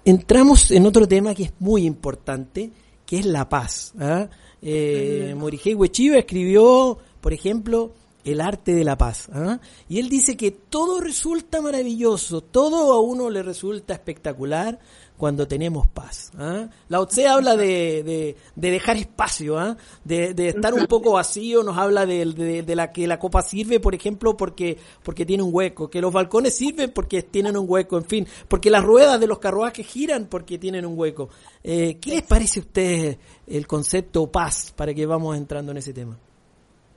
entramos 0.06 0.72
en 0.72 0.86
otro 0.86 1.08
tema 1.08 1.36
que 1.36 1.44
es 1.44 1.54
muy 1.60 1.86
importante, 1.86 2.72
que 3.06 3.20
es 3.20 3.26
la 3.26 3.50
paz. 3.50 3.94
¿ah? 4.00 4.30
Eh, 4.62 5.34
Morihei 5.38 5.76
escribió, 6.18 6.98
por 7.20 7.34
ejemplo, 7.34 7.92
El 8.24 8.42
arte 8.42 8.76
de 8.76 8.84
la 8.84 8.98
paz. 8.98 9.30
¿ah? 9.34 9.60
Y 9.90 10.00
él 10.00 10.10
dice 10.10 10.38
que 10.38 10.52
todo 10.52 11.00
resulta 11.00 11.62
maravilloso, 11.62 12.42
todo 12.42 12.94
a 12.94 13.00
uno 13.00 13.30
le 13.30 13.42
resulta 13.42 13.94
espectacular 13.94 14.80
cuando 15.22 15.48
tenemos 15.48 15.86
paz. 15.86 16.32
¿ah? 16.36 16.68
Lao 16.90 17.06
Tse 17.06 17.28
habla 17.28 17.56
de, 17.56 18.36
de, 18.56 18.72
dejar 18.72 18.98
espacio, 18.98 19.60
¿ah? 19.60 19.78
de, 20.04 20.34
de, 20.34 20.48
estar 20.48 20.74
un 20.74 20.88
poco 20.88 21.12
vacío, 21.12 21.62
nos 21.62 21.78
habla 21.78 22.08
de, 22.08 22.26
de, 22.66 22.76
la 22.76 22.92
que 22.92 23.06
la 23.06 23.20
copa 23.20 23.44
sirve, 23.44 23.80
por 23.80 23.94
ejemplo, 23.94 24.36
porque, 24.36 24.80
porque 25.04 25.24
tiene 25.24 25.44
un 25.44 25.54
hueco, 25.54 25.92
que 25.92 26.02
los 26.02 26.12
balcones 26.12 26.56
sirven 26.56 26.90
porque 26.90 27.22
tienen 27.22 27.56
un 27.56 27.68
hueco, 27.70 28.00
en 28.00 28.06
fin, 28.06 28.28
porque 28.48 28.72
las 28.72 28.84
ruedas 28.84 29.20
de 29.20 29.28
los 29.28 29.38
carruajes 29.38 29.86
giran 29.86 30.26
porque 30.26 30.58
tienen 30.58 30.88
un 30.88 30.98
hueco. 30.98 31.30
Eh, 31.64 32.00
¿Qué 32.02 32.16
les 32.16 32.24
parece 32.24 32.60
a 32.60 32.64
ustedes 32.64 33.18
el 33.46 33.68
concepto 33.68 34.26
paz 34.32 34.74
para 34.76 34.92
que 34.92 35.06
vamos 35.06 35.38
entrando 35.38 35.72
en 35.72 35.78
ese 35.78 35.94
tema? 35.94 36.18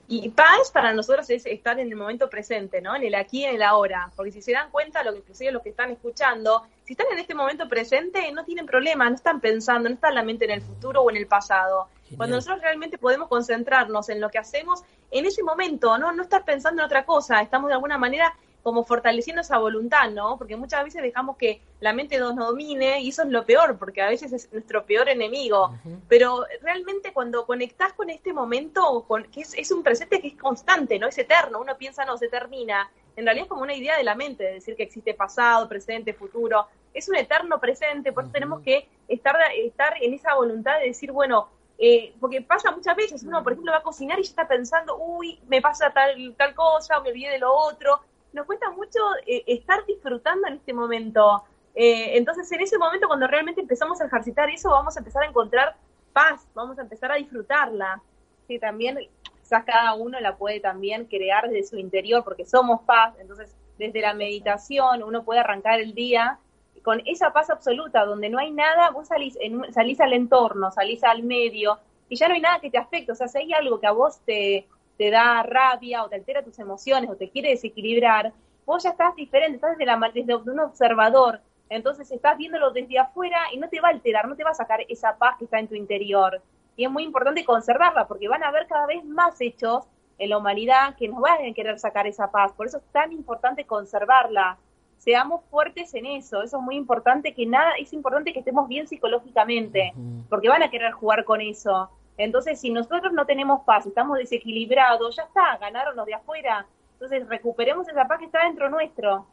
Y 0.07 0.29
paz 0.29 0.69
para 0.71 0.93
nosotros 0.93 1.27
es 1.31 1.45
estar 1.47 1.79
en 1.79 1.87
el 1.87 1.95
momento 1.95 2.29
presente, 2.29 2.79
¿no? 2.79 2.95
En 2.95 3.03
el 3.03 3.15
aquí 3.15 3.39
y 3.39 3.45
en 3.45 3.55
el 3.55 3.63
ahora. 3.63 4.11
Porque 4.15 4.31
si 4.31 4.41
se 4.41 4.51
dan 4.51 4.69
cuenta, 4.69 5.03
lo 5.03 5.11
que 5.11 5.19
inclusive 5.19 5.51
los 5.51 5.63
que 5.63 5.69
están 5.69 5.89
escuchando, 5.89 6.61
si 6.83 6.93
están 6.93 7.07
en 7.11 7.17
este 7.17 7.33
momento 7.33 7.67
presente, 7.67 8.31
no 8.31 8.45
tienen 8.45 8.67
problema, 8.67 9.09
no 9.09 9.15
están 9.15 9.41
pensando, 9.41 9.89
no 9.89 9.95
está 9.95 10.11
la 10.11 10.21
mente 10.21 10.45
en 10.45 10.51
el 10.51 10.61
futuro 10.61 11.01
o 11.01 11.09
en 11.09 11.17
el 11.17 11.25
pasado. 11.25 11.87
Cuando 12.17 12.35
nosotros 12.35 12.61
realmente 12.61 12.99
podemos 12.99 13.27
concentrarnos 13.27 14.09
en 14.09 14.21
lo 14.21 14.29
que 14.29 14.37
hacemos 14.37 14.83
en 15.09 15.25
ese 15.25 15.41
momento, 15.41 15.97
¿no? 15.97 16.11
No 16.11 16.21
estar 16.21 16.45
pensando 16.45 16.83
en 16.83 16.85
otra 16.85 17.03
cosa, 17.03 17.41
estamos 17.41 17.69
de 17.69 17.73
alguna 17.73 17.97
manera 17.97 18.35
como 18.65 18.83
fortaleciendo 18.83 19.41
esa 19.41 19.59
voluntad, 19.59 20.09
¿no? 20.09 20.39
Porque 20.39 20.55
muchas 20.55 20.83
veces 20.83 21.03
dejamos 21.03 21.37
que 21.37 21.61
la 21.81 21.93
mente 21.93 22.17
nos 22.17 22.35
domine 22.35 22.99
y 22.99 23.09
eso 23.09 23.21
es 23.21 23.29
lo 23.29 23.45
peor, 23.45 23.77
porque 23.77 24.01
a 24.01 24.09
veces 24.09 24.33
es 24.33 24.51
nuestro 24.51 24.87
peor 24.87 25.07
enemigo. 25.07 25.75
Pero 26.07 26.47
realmente 26.63 27.13
cuando 27.13 27.45
conectás 27.45 27.93
con 27.93 28.09
este 28.09 28.33
momento, 28.33 29.05
con, 29.07 29.25
que 29.25 29.41
es, 29.41 29.71
un 29.71 29.83
presente 29.83 30.19
que 30.19 30.29
es 30.29 30.33
constante, 30.35 30.97
¿no? 30.97 31.05
Es 31.05 31.15
eterno, 31.19 31.61
uno 31.61 31.77
piensa, 31.77 32.05
no, 32.05 32.17
se 32.17 32.27
termina. 32.27 32.89
En 33.15 33.25
realidad 33.25 33.43
es 33.43 33.49
como 33.49 33.61
una 33.61 33.75
idea 33.75 33.97
de 33.97 34.03
la 34.03 34.15
mente, 34.15 34.43
de 34.43 34.53
decir 34.53 34.75
que 34.75 34.81
existe 34.81 35.13
pasado, 35.13 35.69
presente, 35.69 36.15
futuro. 36.15 36.65
Es 36.91 37.07
un 37.07 37.17
eterno 37.17 37.59
presente, 37.59 38.13
por 38.13 38.23
eso 38.23 38.33
tenemos 38.33 38.61
que 38.61 38.89
estar, 39.07 39.35
estar 39.55 39.93
en 40.01 40.15
esa 40.15 40.33
voluntad 40.33 40.79
de 40.79 40.87
decir, 40.87 41.11
bueno, 41.11 41.49
eh, 41.77 42.15
porque 42.19 42.41
pasa 42.41 42.71
muchas 42.71 42.95
veces, 42.95 43.21
uno 43.21 43.43
por 43.43 43.51
ejemplo 43.51 43.73
va 43.73 43.77
a 43.77 43.83
cocinar 43.83 44.17
y 44.17 44.23
ya 44.23 44.29
está 44.29 44.47
pensando, 44.47 44.97
uy, 44.97 45.39
me 45.47 45.61
pasa 45.61 45.91
tal, 45.91 46.33
tal 46.35 46.55
cosa, 46.55 46.99
me 47.01 47.09
olvidé 47.09 47.29
de 47.29 47.39
lo 47.39 47.53
otro, 47.53 48.01
nos 48.35 48.45
cuesta 48.45 48.69
mucho 48.71 48.99
eh, 49.25 49.43
estar 49.47 49.85
disfrutando 49.85 50.47
en 50.47 50.55
este 50.55 50.73
momento. 50.73 51.43
Eh, 51.73 52.17
entonces, 52.17 52.51
en 52.51 52.61
ese 52.61 52.77
momento, 52.77 53.07
cuando 53.07 53.27
realmente 53.27 53.61
empezamos 53.61 53.99
a 54.01 54.05
ejercitar 54.05 54.49
eso, 54.49 54.69
vamos 54.69 54.95
a 54.95 54.99
empezar 54.99 55.23
a 55.23 55.27
encontrar 55.27 55.75
paz, 56.13 56.45
vamos 56.53 56.77
a 56.77 56.81
empezar 56.81 57.11
a 57.11 57.15
disfrutarla. 57.15 58.01
Que 58.47 58.59
también, 58.59 58.99
quizás 59.41 59.63
cada 59.63 59.93
uno 59.95 60.19
la 60.19 60.35
puede 60.35 60.59
también 60.59 61.05
crear 61.05 61.49
desde 61.49 61.69
su 61.69 61.77
interior, 61.77 62.23
porque 62.23 62.45
somos 62.45 62.81
paz. 62.81 63.15
Entonces, 63.19 63.55
desde 63.79 64.01
la 64.01 64.13
meditación, 64.13 65.01
uno 65.01 65.23
puede 65.23 65.39
arrancar 65.39 65.79
el 65.79 65.95
día 65.95 66.37
con 66.83 67.01
esa 67.05 67.31
paz 67.31 67.49
absoluta, 67.49 68.05
donde 68.05 68.29
no 68.29 68.37
hay 68.37 68.51
nada, 68.51 68.91
vos 68.91 69.07
salís, 69.07 69.37
salís 69.71 69.99
al 70.01 70.13
entorno, 70.13 70.71
salís 70.71 71.03
al 71.03 71.23
medio, 71.23 71.79
y 72.09 72.15
ya 72.15 72.27
no 72.27 72.35
hay 72.35 72.41
nada 72.41 72.59
que 72.59 72.69
te 72.69 72.77
afecte. 72.77 73.11
O 73.11 73.15
sea, 73.15 73.27
si 73.27 73.39
hay 73.39 73.53
algo 73.53 73.79
que 73.79 73.87
a 73.87 73.91
vos 73.91 74.19
te, 74.25 74.67
te 74.97 75.11
da 75.11 75.43
rabia 75.43 76.03
o 76.03 76.09
te 76.09 76.15
altera 76.15 76.43
tus 76.43 76.57
emociones 76.59 77.09
o 77.09 77.15
te 77.15 77.29
quiere 77.29 77.49
desequilibrar, 77.49 78.33
vos 78.65 78.83
ya 78.83 78.91
estás 78.91 79.15
diferente, 79.15 79.55
estás 79.55 79.77
desde, 79.77 79.85
la, 79.85 80.11
desde 80.13 80.35
un 80.35 80.59
observador. 80.59 81.41
Entonces 81.69 82.11
estás 82.11 82.37
viéndolo 82.37 82.71
desde 82.71 82.99
afuera 82.99 83.37
y 83.51 83.57
no 83.57 83.69
te 83.69 83.81
va 83.81 83.89
a 83.89 83.91
alterar, 83.91 84.27
no 84.27 84.35
te 84.35 84.43
va 84.43 84.51
a 84.51 84.55
sacar 84.55 84.81
esa 84.87 85.17
paz 85.17 85.37
que 85.37 85.45
está 85.45 85.59
en 85.59 85.67
tu 85.67 85.75
interior. 85.75 86.41
Y 86.77 86.85
es 86.85 86.91
muy 86.91 87.03
importante 87.03 87.43
conservarla 87.45 88.07
porque 88.07 88.27
van 88.27 88.43
a 88.43 88.49
haber 88.49 88.67
cada 88.67 88.85
vez 88.85 89.03
más 89.03 89.39
hechos 89.39 89.85
en 90.17 90.29
la 90.29 90.37
humanidad 90.37 90.95
que 90.95 91.07
nos 91.07 91.21
van 91.21 91.45
a 91.45 91.53
querer 91.53 91.79
sacar 91.79 92.07
esa 92.07 92.31
paz. 92.31 92.53
Por 92.53 92.67
eso 92.67 92.77
es 92.77 92.83
tan 92.91 93.11
importante 93.11 93.65
conservarla. 93.65 94.57
Seamos 94.97 95.43
fuertes 95.49 95.93
en 95.93 96.05
eso. 96.05 96.41
Eso 96.41 96.57
es 96.57 96.63
muy 96.63 96.75
importante 96.75 97.33
que 97.33 97.45
nada, 97.45 97.73
es 97.79 97.93
importante 97.93 98.33
que 98.33 98.39
estemos 98.39 98.67
bien 98.67 98.87
psicológicamente, 98.87 99.93
porque 100.29 100.49
van 100.49 100.63
a 100.63 100.69
querer 100.69 100.91
jugar 100.91 101.25
con 101.25 101.41
eso. 101.41 101.89
Entonces, 102.17 102.59
si 102.59 102.69
nosotros 102.69 103.11
no 103.13 103.25
tenemos 103.25 103.61
paz, 103.65 103.85
estamos 103.85 104.17
desequilibrados, 104.17 105.15
ya 105.15 105.23
está, 105.23 105.57
ganaron 105.57 105.95
los 105.95 106.05
de 106.05 106.13
afuera. 106.13 106.65
Entonces, 106.93 107.27
recuperemos 107.27 107.87
esa 107.87 108.07
paz 108.07 108.19
que 108.19 108.25
está 108.25 108.43
dentro 108.45 108.69
nuestro. 108.69 109.25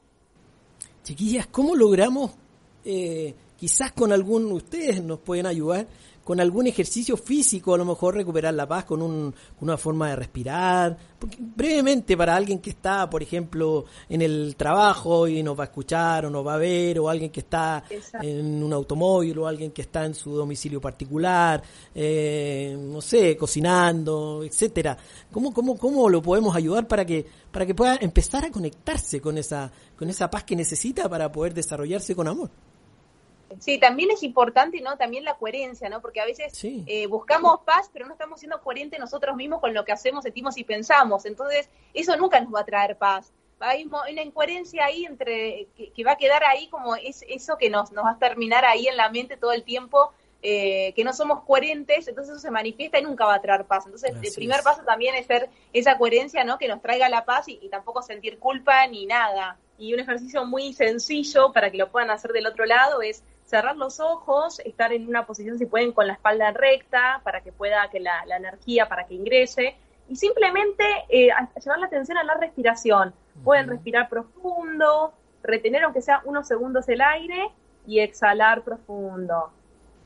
Chiquillas, 1.02 1.46
¿cómo 1.46 1.76
logramos, 1.76 2.32
eh, 2.84 3.34
quizás 3.56 3.92
con 3.92 4.12
algún, 4.12 4.50
ustedes 4.50 5.02
nos 5.02 5.20
pueden 5.20 5.46
ayudar, 5.46 5.86
con 6.24 6.40
algún 6.40 6.66
ejercicio 6.66 7.16
físico, 7.16 7.74
a 7.74 7.78
lo 7.78 7.84
mejor 7.84 8.14
recuperar 8.14 8.54
la 8.54 8.66
paz 8.66 8.84
con, 8.84 9.02
un, 9.02 9.34
una 9.60 9.76
forma 9.76 10.10
de 10.10 10.16
respirar. 10.16 10.96
Porque, 11.18 11.38
brevemente, 11.40 12.16
para 12.16 12.36
alguien 12.36 12.60
que 12.60 12.70
está, 12.70 13.08
por 13.10 13.22
ejemplo, 13.22 13.84
en 14.08 14.22
el 14.22 14.54
trabajo 14.56 15.26
y 15.26 15.42
nos 15.42 15.58
va 15.58 15.64
a 15.64 15.66
escuchar 15.66 16.26
o 16.26 16.30
nos 16.30 16.46
va 16.46 16.54
a 16.54 16.58
ver, 16.58 16.98
o 16.98 17.08
alguien 17.08 17.30
que 17.30 17.40
está 17.40 17.82
en 18.20 18.62
un 18.62 18.72
automóvil, 18.72 19.38
o 19.38 19.46
alguien 19.46 19.72
que 19.72 19.82
está 19.82 20.04
en 20.04 20.14
su 20.14 20.34
domicilio 20.34 20.80
particular, 20.80 21.62
eh, 21.94 22.76
no 22.78 23.00
sé, 23.00 23.36
cocinando, 23.36 24.42
etcétera. 24.44 24.96
¿Cómo, 25.30 25.52
cómo, 25.52 25.76
¿Cómo 25.76 26.08
lo 26.08 26.22
podemos 26.22 26.54
ayudar 26.54 26.86
para 26.86 27.04
que, 27.04 27.26
para 27.50 27.66
que 27.66 27.74
pueda 27.74 27.96
empezar 28.00 28.44
a 28.44 28.50
conectarse 28.50 29.20
con 29.20 29.38
esa, 29.38 29.70
con 29.96 30.08
esa 30.08 30.30
paz 30.30 30.44
que 30.44 30.56
necesita 30.56 31.08
para 31.08 31.30
poder 31.30 31.52
desarrollarse 31.54 32.14
con 32.14 32.28
amor? 32.28 32.50
Sí, 33.58 33.78
también 33.78 34.10
es 34.10 34.22
importante, 34.22 34.80
¿no? 34.80 34.96
También 34.96 35.24
la 35.24 35.34
coherencia, 35.34 35.88
¿no? 35.88 36.00
Porque 36.00 36.20
a 36.20 36.24
veces 36.24 36.52
eh, 36.64 37.06
buscamos 37.06 37.60
paz, 37.64 37.90
pero 37.92 38.06
no 38.06 38.12
estamos 38.12 38.40
siendo 38.40 38.60
coherentes 38.60 38.98
nosotros 38.98 39.36
mismos 39.36 39.60
con 39.60 39.74
lo 39.74 39.84
que 39.84 39.92
hacemos, 39.92 40.24
sentimos 40.24 40.56
y 40.58 40.64
pensamos. 40.64 41.24
Entonces, 41.24 41.68
eso 41.94 42.16
nunca 42.16 42.40
nos 42.40 42.54
va 42.54 42.60
a 42.60 42.64
traer 42.64 42.96
paz. 42.96 43.32
Hay 43.60 43.84
una 43.84 44.22
incoherencia 44.22 44.84
ahí 44.84 45.04
entre, 45.04 45.68
que, 45.76 46.04
va 46.04 46.12
a 46.12 46.16
quedar 46.16 46.42
ahí 46.44 46.68
como 46.68 46.96
es 46.96 47.24
eso 47.28 47.56
que 47.56 47.70
nos, 47.70 47.92
nos 47.92 48.04
va 48.04 48.10
a 48.10 48.18
terminar 48.18 48.64
ahí 48.64 48.88
en 48.88 48.96
la 48.96 49.08
mente 49.08 49.36
todo 49.36 49.52
el 49.52 49.62
tiempo, 49.62 50.12
eh, 50.44 50.92
que 50.96 51.04
no 51.04 51.12
somos 51.12 51.44
coherentes, 51.44 52.08
entonces 52.08 52.32
eso 52.32 52.42
se 52.42 52.50
manifiesta 52.50 52.98
y 52.98 53.02
nunca 53.02 53.24
va 53.24 53.36
a 53.36 53.40
traer 53.40 53.64
paz. 53.64 53.84
Entonces, 53.86 54.12
el 54.20 54.34
primer 54.34 54.60
paso 54.64 54.82
también 54.82 55.14
es 55.14 55.26
ser 55.26 55.48
esa 55.72 55.96
coherencia, 55.96 56.42
¿no? 56.42 56.58
Que 56.58 56.66
nos 56.66 56.82
traiga 56.82 57.08
la 57.08 57.24
paz 57.24 57.44
y 57.46 57.68
tampoco 57.68 58.02
sentir 58.02 58.40
culpa 58.40 58.84
ni 58.88 59.06
nada. 59.06 59.56
Y 59.78 59.94
un 59.94 60.00
ejercicio 60.00 60.44
muy 60.44 60.72
sencillo 60.72 61.52
para 61.52 61.70
que 61.70 61.76
lo 61.76 61.90
puedan 61.90 62.10
hacer 62.10 62.32
del 62.32 62.46
otro 62.46 62.66
lado 62.66 63.02
es 63.02 63.22
cerrar 63.52 63.76
los 63.76 64.00
ojos, 64.00 64.60
estar 64.60 64.94
en 64.94 65.06
una 65.06 65.26
posición, 65.26 65.58
si 65.58 65.66
pueden, 65.66 65.92
con 65.92 66.06
la 66.06 66.14
espalda 66.14 66.52
recta, 66.52 67.20
para 67.22 67.42
que 67.42 67.52
pueda 67.52 67.86
que 67.90 68.00
la, 68.00 68.24
energía, 68.34 68.88
para 68.88 69.06
que 69.06 69.12
ingrese, 69.12 69.76
y 70.08 70.16
simplemente 70.16 70.82
eh, 71.10 71.28
llevar 71.62 71.78
la 71.78 71.86
atención 71.86 72.16
a 72.16 72.24
la 72.24 72.32
respiración. 72.32 73.12
Pueden 73.44 73.68
respirar 73.68 74.08
profundo, 74.08 75.12
retener 75.42 75.84
aunque 75.84 76.00
sea 76.00 76.22
unos 76.24 76.48
segundos 76.48 76.88
el 76.88 77.02
aire 77.02 77.50
y 77.86 78.00
exhalar 78.00 78.62
profundo. 78.62 79.52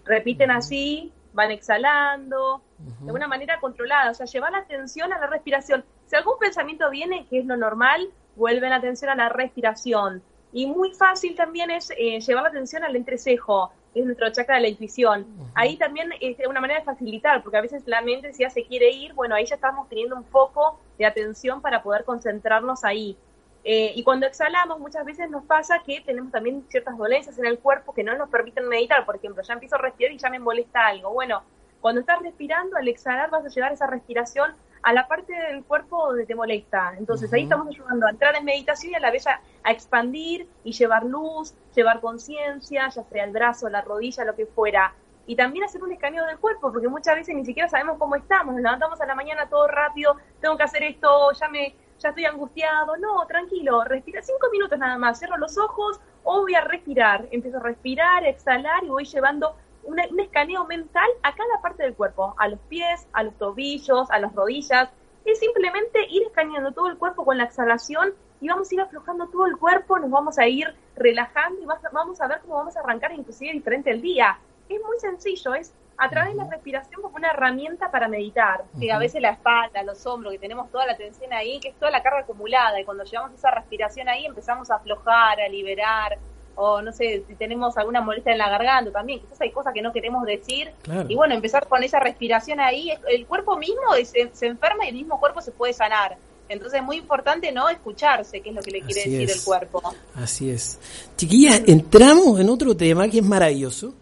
Repiten 0.04 0.50
así, 0.50 1.12
van 1.32 1.52
exhalando, 1.52 2.62
de 2.78 3.12
una 3.12 3.28
manera 3.28 3.60
controlada, 3.60 4.10
o 4.10 4.14
sea, 4.14 4.26
llevar 4.26 4.50
la 4.50 4.58
atención 4.58 5.12
a 5.12 5.20
la 5.20 5.28
respiración. 5.28 5.84
Si 6.06 6.16
algún 6.16 6.36
pensamiento 6.40 6.90
viene, 6.90 7.28
que 7.28 7.38
es 7.38 7.46
lo 7.46 7.56
normal, 7.56 8.10
vuelven 8.34 8.70
la 8.70 8.76
atención 8.76 9.08
a 9.12 9.14
la 9.14 9.28
respiración 9.28 10.24
y 10.56 10.64
muy 10.64 10.90
fácil 10.94 11.34
también 11.34 11.70
es 11.70 11.90
eh, 11.98 12.18
llevar 12.18 12.44
la 12.44 12.48
atención 12.48 12.82
al 12.82 12.96
entrecejo, 12.96 13.70
que 13.92 14.00
es 14.00 14.06
nuestro 14.06 14.32
chakra 14.32 14.54
de 14.54 14.62
la 14.62 14.68
intuición. 14.68 15.26
Ahí 15.54 15.76
también 15.76 16.10
es 16.18 16.38
una 16.48 16.62
manera 16.62 16.80
de 16.80 16.86
facilitar, 16.86 17.42
porque 17.42 17.58
a 17.58 17.60
veces 17.60 17.82
la 17.84 18.00
mente 18.00 18.32
si 18.32 18.42
ya 18.42 18.48
se 18.48 18.64
quiere 18.64 18.90
ir, 18.90 19.12
bueno, 19.12 19.34
ahí 19.34 19.44
ya 19.44 19.56
estamos 19.56 19.86
teniendo 19.90 20.16
un 20.16 20.24
foco 20.24 20.80
de 20.96 21.04
atención 21.04 21.60
para 21.60 21.82
poder 21.82 22.04
concentrarnos 22.04 22.84
ahí. 22.86 23.18
Eh, 23.64 23.92
y 23.96 24.02
cuando 24.02 24.24
exhalamos, 24.24 24.80
muchas 24.80 25.04
veces 25.04 25.28
nos 25.28 25.44
pasa 25.44 25.82
que 25.84 26.00
tenemos 26.00 26.32
también 26.32 26.64
ciertas 26.70 26.96
dolencias 26.96 27.38
en 27.38 27.44
el 27.44 27.58
cuerpo 27.58 27.92
que 27.92 28.02
no 28.02 28.16
nos 28.16 28.30
permiten 28.30 28.66
meditar. 28.66 29.04
Por 29.04 29.16
ejemplo, 29.16 29.42
ya 29.42 29.52
empiezo 29.52 29.74
a 29.74 29.78
respirar 29.80 30.12
y 30.12 30.16
ya 30.16 30.30
me 30.30 30.38
molesta 30.38 30.86
algo. 30.86 31.12
Bueno, 31.12 31.42
cuando 31.82 32.00
estás 32.00 32.22
respirando, 32.22 32.78
al 32.78 32.88
exhalar 32.88 33.28
vas 33.28 33.44
a 33.44 33.48
llevar 33.50 33.74
esa 33.74 33.86
respiración 33.88 34.54
a 34.86 34.92
la 34.92 35.08
parte 35.08 35.32
del 35.32 35.64
cuerpo 35.64 36.06
donde 36.06 36.26
te 36.26 36.36
molesta. 36.36 36.94
Entonces 36.96 37.32
ahí 37.32 37.42
estamos 37.42 37.66
ayudando 37.66 38.06
a 38.06 38.10
entrar 38.10 38.36
en 38.36 38.44
meditación 38.44 38.92
y 38.92 38.94
a 38.94 39.00
la 39.00 39.10
vez 39.10 39.26
a, 39.26 39.40
expandir 39.68 40.48
y 40.62 40.70
llevar 40.70 41.04
luz, 41.04 41.52
llevar 41.74 42.00
conciencia, 42.00 42.88
ya 42.88 43.02
sea 43.02 43.24
el 43.24 43.32
brazo, 43.32 43.68
la 43.68 43.80
rodilla, 43.82 44.24
lo 44.24 44.36
que 44.36 44.46
fuera. 44.46 44.94
y 45.26 45.34
también 45.34 45.64
hacer 45.64 45.82
un 45.82 45.90
escaneo 45.90 46.24
del 46.24 46.38
cuerpo, 46.38 46.70
porque 46.70 46.86
muchas 46.86 47.16
veces 47.16 47.34
ni 47.34 47.44
siquiera 47.44 47.68
sabemos 47.68 47.98
cómo 47.98 48.14
estamos, 48.14 48.54
nos 48.54 48.62
levantamos 48.62 49.00
a 49.00 49.06
la 49.06 49.16
mañana 49.16 49.48
todo 49.48 49.66
rápido, 49.66 50.14
tengo 50.40 50.56
que 50.56 50.62
hacer 50.62 50.84
esto, 50.84 51.32
ya 51.32 51.48
me 51.48 51.74
ya 51.98 52.10
estoy 52.10 52.26
angustiado, 52.26 52.96
no, 52.96 53.26
tranquilo, 53.26 53.82
respira 53.82 54.22
cinco 54.22 54.48
minutos 54.52 54.78
nada 54.78 54.98
más, 54.98 55.18
cierro 55.18 55.36
los 55.36 55.58
ojos 55.58 56.00
o 56.22 56.42
voy 56.42 56.54
a 56.54 56.60
respirar, 56.60 57.26
empiezo 57.32 57.56
a 57.56 57.60
respirar, 57.60 58.24
exhalar 58.24 58.84
y 58.84 58.88
voy 58.88 59.04
llevando 59.04 59.56
un 59.86 60.20
escaneo 60.20 60.64
mental 60.66 61.08
a 61.22 61.34
cada 61.34 61.60
parte 61.62 61.82
del 61.82 61.94
cuerpo, 61.94 62.34
a 62.38 62.48
los 62.48 62.60
pies, 62.68 63.06
a 63.12 63.22
los 63.22 63.34
tobillos, 63.34 64.10
a 64.10 64.18
las 64.18 64.34
rodillas, 64.34 64.90
es 65.24 65.38
simplemente 65.40 66.06
ir 66.08 66.22
escaneando 66.22 66.72
todo 66.72 66.88
el 66.88 66.98
cuerpo 66.98 67.24
con 67.24 67.36
la 67.38 67.44
exhalación 67.44 68.14
y 68.40 68.48
vamos 68.48 68.70
a 68.70 68.74
ir 68.74 68.80
aflojando 68.80 69.28
todo 69.28 69.46
el 69.46 69.56
cuerpo, 69.56 69.98
nos 69.98 70.10
vamos 70.10 70.38
a 70.38 70.46
ir 70.46 70.72
relajando 70.94 71.60
y 71.60 71.66
vamos 71.92 72.20
a 72.20 72.28
ver 72.28 72.40
cómo 72.42 72.54
vamos 72.54 72.76
a 72.76 72.80
arrancar 72.80 73.12
inclusive 73.12 73.52
diferente 73.52 73.90
el 73.90 74.02
día. 74.02 74.38
Es 74.68 74.80
muy 74.82 74.98
sencillo, 74.98 75.54
es 75.54 75.72
a 75.98 76.08
través 76.10 76.34
de 76.34 76.42
la 76.42 76.50
respiración 76.50 77.00
como 77.00 77.16
una 77.16 77.30
herramienta 77.30 77.90
para 77.90 78.08
meditar. 78.08 78.64
Que 78.78 78.92
a 78.92 78.98
veces 78.98 79.20
la 79.20 79.30
espalda, 79.30 79.82
los 79.82 80.04
hombros, 80.06 80.32
que 80.32 80.38
tenemos 80.38 80.70
toda 80.70 80.86
la 80.86 80.96
tensión 80.96 81.32
ahí, 81.32 81.58
que 81.60 81.68
es 81.68 81.76
toda 81.76 81.90
la 81.90 82.02
carga 82.02 82.20
acumulada 82.20 82.80
y 82.80 82.84
cuando 82.84 83.04
llevamos 83.04 83.32
esa 83.32 83.50
respiración 83.50 84.08
ahí 84.08 84.26
empezamos 84.26 84.70
a 84.70 84.76
aflojar, 84.76 85.40
a 85.40 85.48
liberar, 85.48 86.18
o 86.56 86.82
no 86.82 86.90
sé, 86.92 87.22
si 87.28 87.34
tenemos 87.34 87.76
alguna 87.76 88.00
molestia 88.00 88.32
en 88.32 88.38
la 88.38 88.48
garganta 88.48 88.90
también, 88.90 89.20
quizás 89.20 89.40
hay 89.42 89.52
cosas 89.52 89.72
que 89.72 89.82
no 89.82 89.92
queremos 89.92 90.24
decir. 90.24 90.70
Y 91.08 91.14
bueno, 91.14 91.34
empezar 91.34 91.68
con 91.68 91.82
esa 91.82 92.00
respiración 92.00 92.60
ahí, 92.60 92.90
el 93.08 93.26
cuerpo 93.26 93.56
mismo 93.56 93.82
se, 94.04 94.30
se 94.32 94.46
enferma 94.46 94.86
y 94.86 94.88
el 94.88 94.94
mismo 94.94 95.20
cuerpo 95.20 95.40
se 95.40 95.52
puede 95.52 95.72
sanar. 95.72 96.16
Entonces 96.48 96.80
es 96.80 96.86
muy 96.86 96.96
importante 96.96 97.50
no 97.52 97.68
escucharse, 97.68 98.40
que 98.40 98.50
es 98.50 98.54
lo 98.54 98.62
que 98.62 98.70
le 98.70 98.80
quiere 98.80 99.10
decir 99.10 99.30
el 99.30 99.44
cuerpo. 99.44 99.82
Así 100.14 100.50
es. 100.50 100.78
Chiquillas, 101.16 101.62
entramos 101.66 102.40
en 102.40 102.48
otro 102.48 102.76
tema 102.76 103.08
que 103.08 103.18
es 103.18 103.24
maravilloso, 103.24 103.94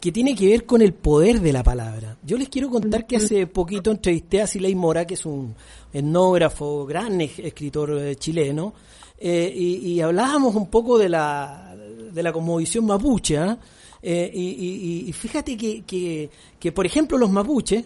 que 0.00 0.12
tiene 0.12 0.34
que 0.34 0.48
ver 0.48 0.66
con 0.66 0.82
el 0.82 0.92
poder 0.92 1.40
de 1.40 1.52
la 1.52 1.62
palabra. 1.62 2.16
Yo 2.22 2.36
les 2.36 2.48
quiero 2.48 2.68
contar 2.70 3.06
que 3.06 3.16
hace 3.16 3.46
poquito 3.46 3.90
entrevisté 3.90 4.42
a 4.42 4.46
Siley 4.46 4.74
Mora, 4.74 5.06
que 5.06 5.14
es 5.14 5.24
un 5.26 5.54
etnógrafo, 5.92 6.86
gran 6.86 7.20
escritor 7.20 7.98
eh, 7.98 8.16
chileno, 8.16 8.74
eh, 9.20 9.52
y, 9.52 10.00
hablábamos 10.00 10.54
un 10.54 10.70
poco 10.70 10.96
de 10.96 11.08
la, 11.08 11.67
de 12.12 12.22
la 12.22 12.32
cosmovisión 12.32 12.86
mapuche. 12.86 13.38
¿ah? 13.38 13.58
Eh, 14.02 14.30
y, 14.34 15.12
fíjate 15.12 15.56
que, 15.56 15.82
que, 15.82 16.30
que, 16.58 16.72
por 16.72 16.86
ejemplo, 16.86 17.18
los 17.18 17.30
mapuches 17.30 17.84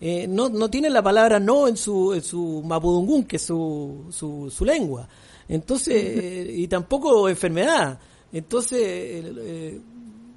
eh, 0.00 0.26
no, 0.28 0.48
no 0.48 0.68
tienen 0.68 0.92
la 0.92 1.02
palabra 1.02 1.40
no 1.40 1.68
en 1.68 1.76
su, 1.76 2.12
en 2.12 2.22
su 2.22 2.62
mapudungún, 2.64 3.24
que 3.24 3.36
es 3.36 3.42
su, 3.42 4.06
su, 4.10 4.50
su 4.50 4.64
lengua. 4.64 5.08
Entonces, 5.48 6.48
y 6.50 6.68
tampoco 6.68 7.28
enfermedad. 7.28 7.98
Entonces, 8.32 9.24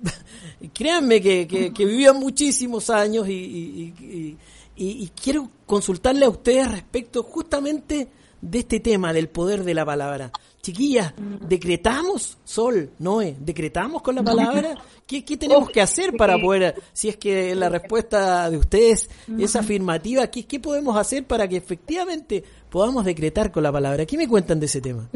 créanme 0.74 1.22
que, 1.22 1.48
que, 1.48 1.86
vivían 1.86 2.20
muchísimos 2.20 2.90
años 2.90 3.28
y, 3.28 3.34
y, 3.34 4.38
y, 4.76 5.12
quiero 5.22 5.50
consultarle 5.66 6.26
a 6.26 6.30
ustedes 6.30 6.72
respecto 6.72 7.24
justamente 7.24 8.08
de 8.42 8.60
este 8.60 8.80
tema 8.80 9.14
del 9.14 9.30
poder 9.30 9.64
de 9.64 9.74
la 9.74 9.86
palabra. 9.86 10.32
Chiquillas, 10.62 11.14
¿decretamos, 11.48 12.38
Sol, 12.44 12.92
Noé, 13.00 13.36
decretamos 13.40 14.02
con 14.02 14.16
la 14.16 14.24
palabra? 14.24 14.76
¿Qué, 15.06 15.22
tenemos 15.22 15.70
que 15.70 15.82
hacer 15.82 16.18
para 16.18 16.38
poder, 16.38 16.76
si 16.92 17.08
es 17.10 17.18
que 17.18 17.56
la 17.56 17.70
respuesta 17.70 18.50
de 18.50 18.58
ustedes 18.58 19.10
es 19.40 19.56
afirmativa, 19.56 20.28
¿qué, 20.28 20.46
¿qué 20.46 20.60
podemos 20.60 20.98
hacer 20.98 21.26
para 21.26 21.48
que 21.48 21.56
efectivamente 21.56 22.44
podamos 22.70 23.06
decretar 23.06 23.52
con 23.52 23.64
la 23.64 23.72
palabra? 23.72 24.06
¿Qué 24.06 24.18
me 24.18 24.28
cuentan 24.28 24.60
de 24.60 24.66
ese 24.66 24.82
tema? 24.82 25.10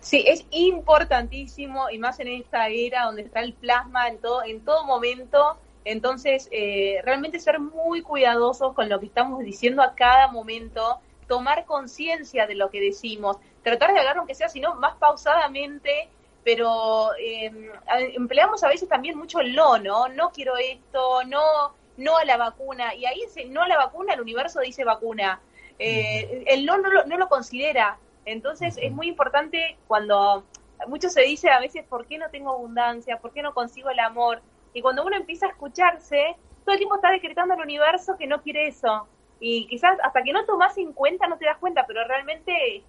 Sí, 0.00 0.24
es 0.26 0.44
importantísimo 0.50 1.90
y 1.90 1.98
más 1.98 2.20
en 2.20 2.28
esta 2.28 2.68
era 2.68 3.06
donde 3.06 3.22
está 3.22 3.40
el 3.40 3.52
plasma 3.54 4.08
en 4.08 4.18
todo, 4.18 4.44
en 4.44 4.60
todo 4.60 4.84
momento. 4.84 5.56
Entonces, 5.84 6.48
eh, 6.52 7.00
realmente 7.04 7.40
ser 7.40 7.58
muy 7.58 8.02
cuidadosos 8.02 8.74
con 8.74 8.88
lo 8.88 9.00
que 9.00 9.06
estamos 9.06 9.40
diciendo 9.40 9.82
a 9.82 9.94
cada 9.94 10.30
momento 10.30 10.98
tomar 11.26 11.64
conciencia 11.64 12.46
de 12.46 12.54
lo 12.54 12.70
que 12.70 12.80
decimos, 12.80 13.38
tratar 13.62 13.92
de 13.92 14.00
hablar 14.00 14.18
aunque 14.18 14.34
sea, 14.34 14.48
sino 14.48 14.74
más 14.74 14.96
pausadamente, 14.96 16.08
pero 16.44 17.10
em, 17.18 17.70
empleamos 18.14 18.62
a 18.64 18.68
veces 18.68 18.88
también 18.88 19.16
mucho 19.16 19.40
el 19.40 19.54
no, 19.54 19.78
¿no? 19.78 20.08
No 20.08 20.30
quiero 20.30 20.56
esto, 20.56 21.24
no, 21.24 21.74
no 21.96 22.16
a 22.16 22.24
la 22.24 22.36
vacuna, 22.36 22.94
y 22.94 23.06
ahí 23.06 23.22
ese 23.22 23.44
no 23.44 23.62
a 23.62 23.68
la 23.68 23.76
vacuna, 23.76 24.14
el 24.14 24.20
universo 24.20 24.60
dice 24.60 24.84
vacuna. 24.84 25.40
Eh, 25.78 26.44
el 26.46 26.66
no 26.66 26.78
no 26.78 26.90
lo, 26.90 27.06
no 27.06 27.16
lo 27.16 27.28
considera. 27.28 27.98
Entonces 28.24 28.78
es 28.80 28.92
muy 28.92 29.08
importante 29.08 29.76
cuando 29.88 30.44
mucho 30.86 31.08
se 31.08 31.22
dice 31.22 31.50
a 31.50 31.60
veces, 31.60 31.84
¿por 31.84 32.06
qué 32.06 32.18
no 32.18 32.30
tengo 32.30 32.50
abundancia? 32.50 33.18
¿Por 33.18 33.32
qué 33.32 33.42
no 33.42 33.54
consigo 33.54 33.90
el 33.90 33.98
amor? 33.98 34.42
Y 34.74 34.82
cuando 34.82 35.04
uno 35.04 35.16
empieza 35.16 35.46
a 35.46 35.50
escucharse, 35.50 36.36
todo 36.64 36.72
el 36.72 36.78
tiempo 36.78 36.96
está 36.96 37.10
decretando 37.10 37.54
al 37.54 37.60
universo 37.60 38.16
que 38.16 38.26
no 38.26 38.42
quiere 38.42 38.68
eso 38.68 39.08
y 39.44 39.66
quizás 39.66 39.98
hasta 40.04 40.22
que 40.22 40.32
no 40.32 40.44
tomas 40.44 40.78
en 40.78 40.92
cuenta 40.92 41.26
no 41.26 41.36
te 41.36 41.46
das 41.46 41.58
cuenta, 41.58 41.84
pero 41.84 42.06
realmente, 42.06 42.84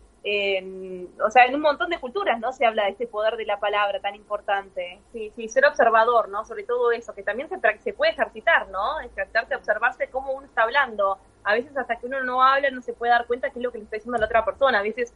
o 1.20 1.32
sea, 1.32 1.46
en 1.46 1.56
un 1.56 1.62
montón 1.62 1.90
de 1.90 1.98
culturas, 1.98 2.40
¿no? 2.40 2.54
Se 2.54 2.64
habla 2.64 2.84
de 2.84 2.92
este 2.92 3.08
poder 3.08 3.38
de 3.38 3.46
la 3.48 3.60
palabra 3.60 4.00
tan 4.00 4.14
importante. 4.14 5.02
Sí, 5.12 5.32
sí, 5.36 5.50
ser 5.50 5.66
observador, 5.66 6.30
¿no? 6.30 6.46
Sobre 6.46 6.62
todo 6.64 6.92
eso, 6.92 7.16
que 7.16 7.24
también 7.24 7.50
se, 7.50 7.58
se 7.80 7.94
puede 7.94 8.12
ejercitar, 8.12 8.70
¿no? 8.70 9.00
Ejercitarse, 9.00 9.56
observarse 9.56 10.12
cómo 10.12 10.32
uno 10.32 10.46
está 10.46 10.62
hablando. 10.62 11.18
A 11.44 11.56
veces 11.56 11.76
hasta 11.76 11.96
que 11.96 12.06
uno 12.06 12.24
no 12.24 12.44
habla 12.44 12.70
no 12.70 12.84
se 12.84 12.94
puede 12.94 13.12
dar 13.12 13.26
cuenta 13.26 13.50
qué 13.50 13.58
es 13.58 13.64
lo 13.64 13.72
que 13.72 13.80
le 13.80 13.86
está 13.86 13.96
diciendo 13.96 14.18
a 14.18 14.20
la 14.20 14.28
otra 14.28 14.46
persona. 14.46 14.78
A 14.78 14.84
veces, 14.84 15.12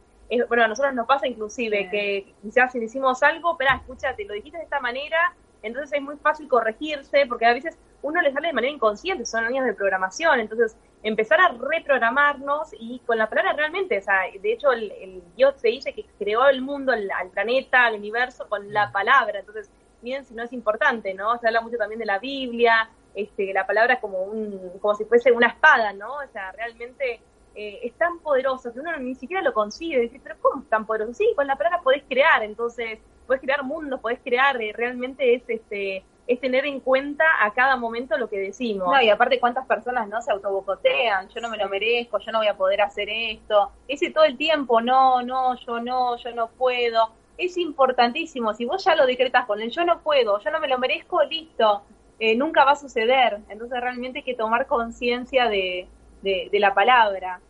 bueno, 0.48 0.64
a 0.64 0.66
nosotros 0.66 0.92
nos 0.92 1.06
pasa 1.06 1.28
inclusive 1.28 1.88
que 1.88 2.34
quizás 2.42 2.72
si 2.72 2.80
decimos 2.80 3.22
algo, 3.22 3.52
espera, 3.52 3.76
escúchate, 3.76 4.24
lo 4.24 4.34
dijiste 4.34 4.58
de 4.58 4.64
esta 4.64 4.80
manera, 4.80 5.36
entonces 5.62 5.92
es 5.92 6.02
muy 6.02 6.16
fácil 6.16 6.48
corregirse, 6.48 7.26
porque 7.26 7.46
a 7.46 7.54
veces 7.54 7.78
uno 8.02 8.20
le 8.20 8.32
sale 8.32 8.48
de 8.48 8.54
manera 8.54 8.72
inconsciente, 8.72 9.26
son 9.26 9.44
años 9.44 9.64
de 9.64 9.74
programación, 9.74 10.40
entonces 10.40 10.76
empezar 11.02 11.40
a 11.40 11.48
reprogramarnos 11.48 12.70
y 12.78 13.00
con 13.06 13.18
la 13.18 13.28
palabra 13.28 13.52
realmente, 13.54 13.98
o 13.98 14.02
sea, 14.02 14.20
de 14.40 14.52
hecho 14.52 14.72
el, 14.72 15.22
Dios 15.36 15.54
se 15.56 15.68
dice 15.68 15.92
que 15.92 16.04
creó 16.18 16.48
el 16.48 16.62
mundo, 16.62 16.92
el, 16.92 17.10
al 17.10 17.30
planeta, 17.30 17.86
al 17.86 17.96
universo 17.96 18.48
con 18.48 18.72
la 18.72 18.92
palabra, 18.92 19.40
entonces 19.40 19.70
miren 20.02 20.24
si 20.24 20.34
no 20.34 20.44
es 20.44 20.52
importante, 20.52 21.14
¿no? 21.14 21.38
Se 21.38 21.46
habla 21.46 21.60
mucho 21.60 21.76
también 21.76 21.98
de 21.98 22.06
la 22.06 22.18
Biblia, 22.18 22.88
este, 23.14 23.52
la 23.52 23.66
palabra 23.66 24.00
como 24.00 24.22
un, 24.22 24.78
como 24.80 24.94
si 24.94 25.04
fuese 25.04 25.32
una 25.32 25.48
espada, 25.48 25.92
¿no? 25.92 26.14
O 26.14 26.26
sea, 26.32 26.52
realmente 26.52 27.20
eh, 27.54 27.80
es 27.82 27.94
tan 27.94 28.20
poderoso 28.20 28.72
que 28.72 28.80
uno 28.80 28.96
ni 28.98 29.14
siquiera 29.16 29.42
lo 29.42 29.52
consigue, 29.52 29.98
dice, 29.98 30.20
pero 30.22 30.36
¿cómo 30.40 30.62
es 30.62 30.68
tan 30.68 30.86
poderoso? 30.86 31.14
Sí, 31.14 31.32
con 31.34 31.46
la 31.46 31.56
palabra 31.56 31.80
podés 31.82 32.04
crear, 32.08 32.42
entonces, 32.44 33.00
podés 33.28 33.42
crear 33.42 33.62
mundos, 33.62 34.00
podés 34.00 34.18
crear, 34.24 34.60
eh, 34.60 34.72
realmente 34.74 35.34
es 35.34 35.42
este 35.46 36.02
es 36.26 36.38
tener 36.40 36.66
en 36.66 36.80
cuenta 36.80 37.24
a 37.40 37.54
cada 37.54 37.76
momento 37.76 38.18
lo 38.18 38.28
que 38.28 38.38
decimos. 38.38 38.86
No, 38.86 39.00
y 39.00 39.08
aparte 39.08 39.40
cuántas 39.40 39.66
personas 39.66 40.08
no 40.08 40.20
se 40.20 40.30
autobocotean, 40.30 41.28
yo 41.30 41.40
no 41.40 41.48
me 41.48 41.56
lo 41.56 41.70
merezco, 41.70 42.18
yo 42.18 42.30
no 42.32 42.38
voy 42.38 42.48
a 42.48 42.56
poder 42.56 42.82
hacer 42.82 43.08
esto. 43.08 43.72
Ese 43.88 44.10
todo 44.10 44.24
el 44.24 44.36
tiempo, 44.36 44.82
no, 44.82 45.22
no, 45.22 45.56
yo 45.56 45.80
no, 45.80 46.18
yo 46.18 46.30
no 46.32 46.48
puedo. 46.48 47.12
Es 47.38 47.56
importantísimo, 47.56 48.52
si 48.52 48.66
vos 48.66 48.84
ya 48.84 48.94
lo 48.94 49.06
decretas 49.06 49.46
con 49.46 49.62
el 49.62 49.70
yo 49.70 49.84
no 49.86 50.00
puedo, 50.00 50.38
yo 50.40 50.50
no 50.50 50.60
me 50.60 50.68
lo 50.68 50.78
merezco, 50.78 51.22
listo, 51.24 51.82
eh, 52.18 52.36
nunca 52.36 52.66
va 52.66 52.72
a 52.72 52.76
suceder. 52.76 53.38
Entonces 53.48 53.80
realmente 53.80 54.18
hay 54.18 54.24
que 54.24 54.34
tomar 54.34 54.66
conciencia 54.66 55.48
de, 55.48 55.88
de, 56.20 56.50
de 56.52 56.60
la 56.60 56.74
palabra. 56.74 57.40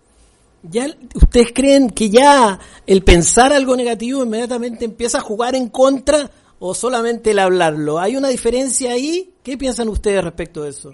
¿Ya 0.63 0.87
ustedes 1.15 1.53
creen 1.55 1.91
que 1.91 2.11
ya 2.11 2.59
el 2.87 3.03
pensar 3.03 3.53
algo 3.53 3.77
negativo 3.77 4.25
inmediatamente 4.25 4.85
empieza 4.85 5.19
a 5.19 5.21
jugar 5.21 5.55
en 5.55 5.69
contra 5.69 6.31
o 6.59 6.75
solamente 6.75 7.31
el 7.31 7.39
hablarlo? 7.39 7.99
¿Hay 7.99 8.17
una 8.17 8.29
diferencia 8.29 8.93
ahí? 8.93 9.33
¿Qué 9.43 9.57
piensan 9.57 9.89
ustedes 9.89 10.23
respecto 10.23 10.63
de 10.63 10.71
eso? 10.71 10.91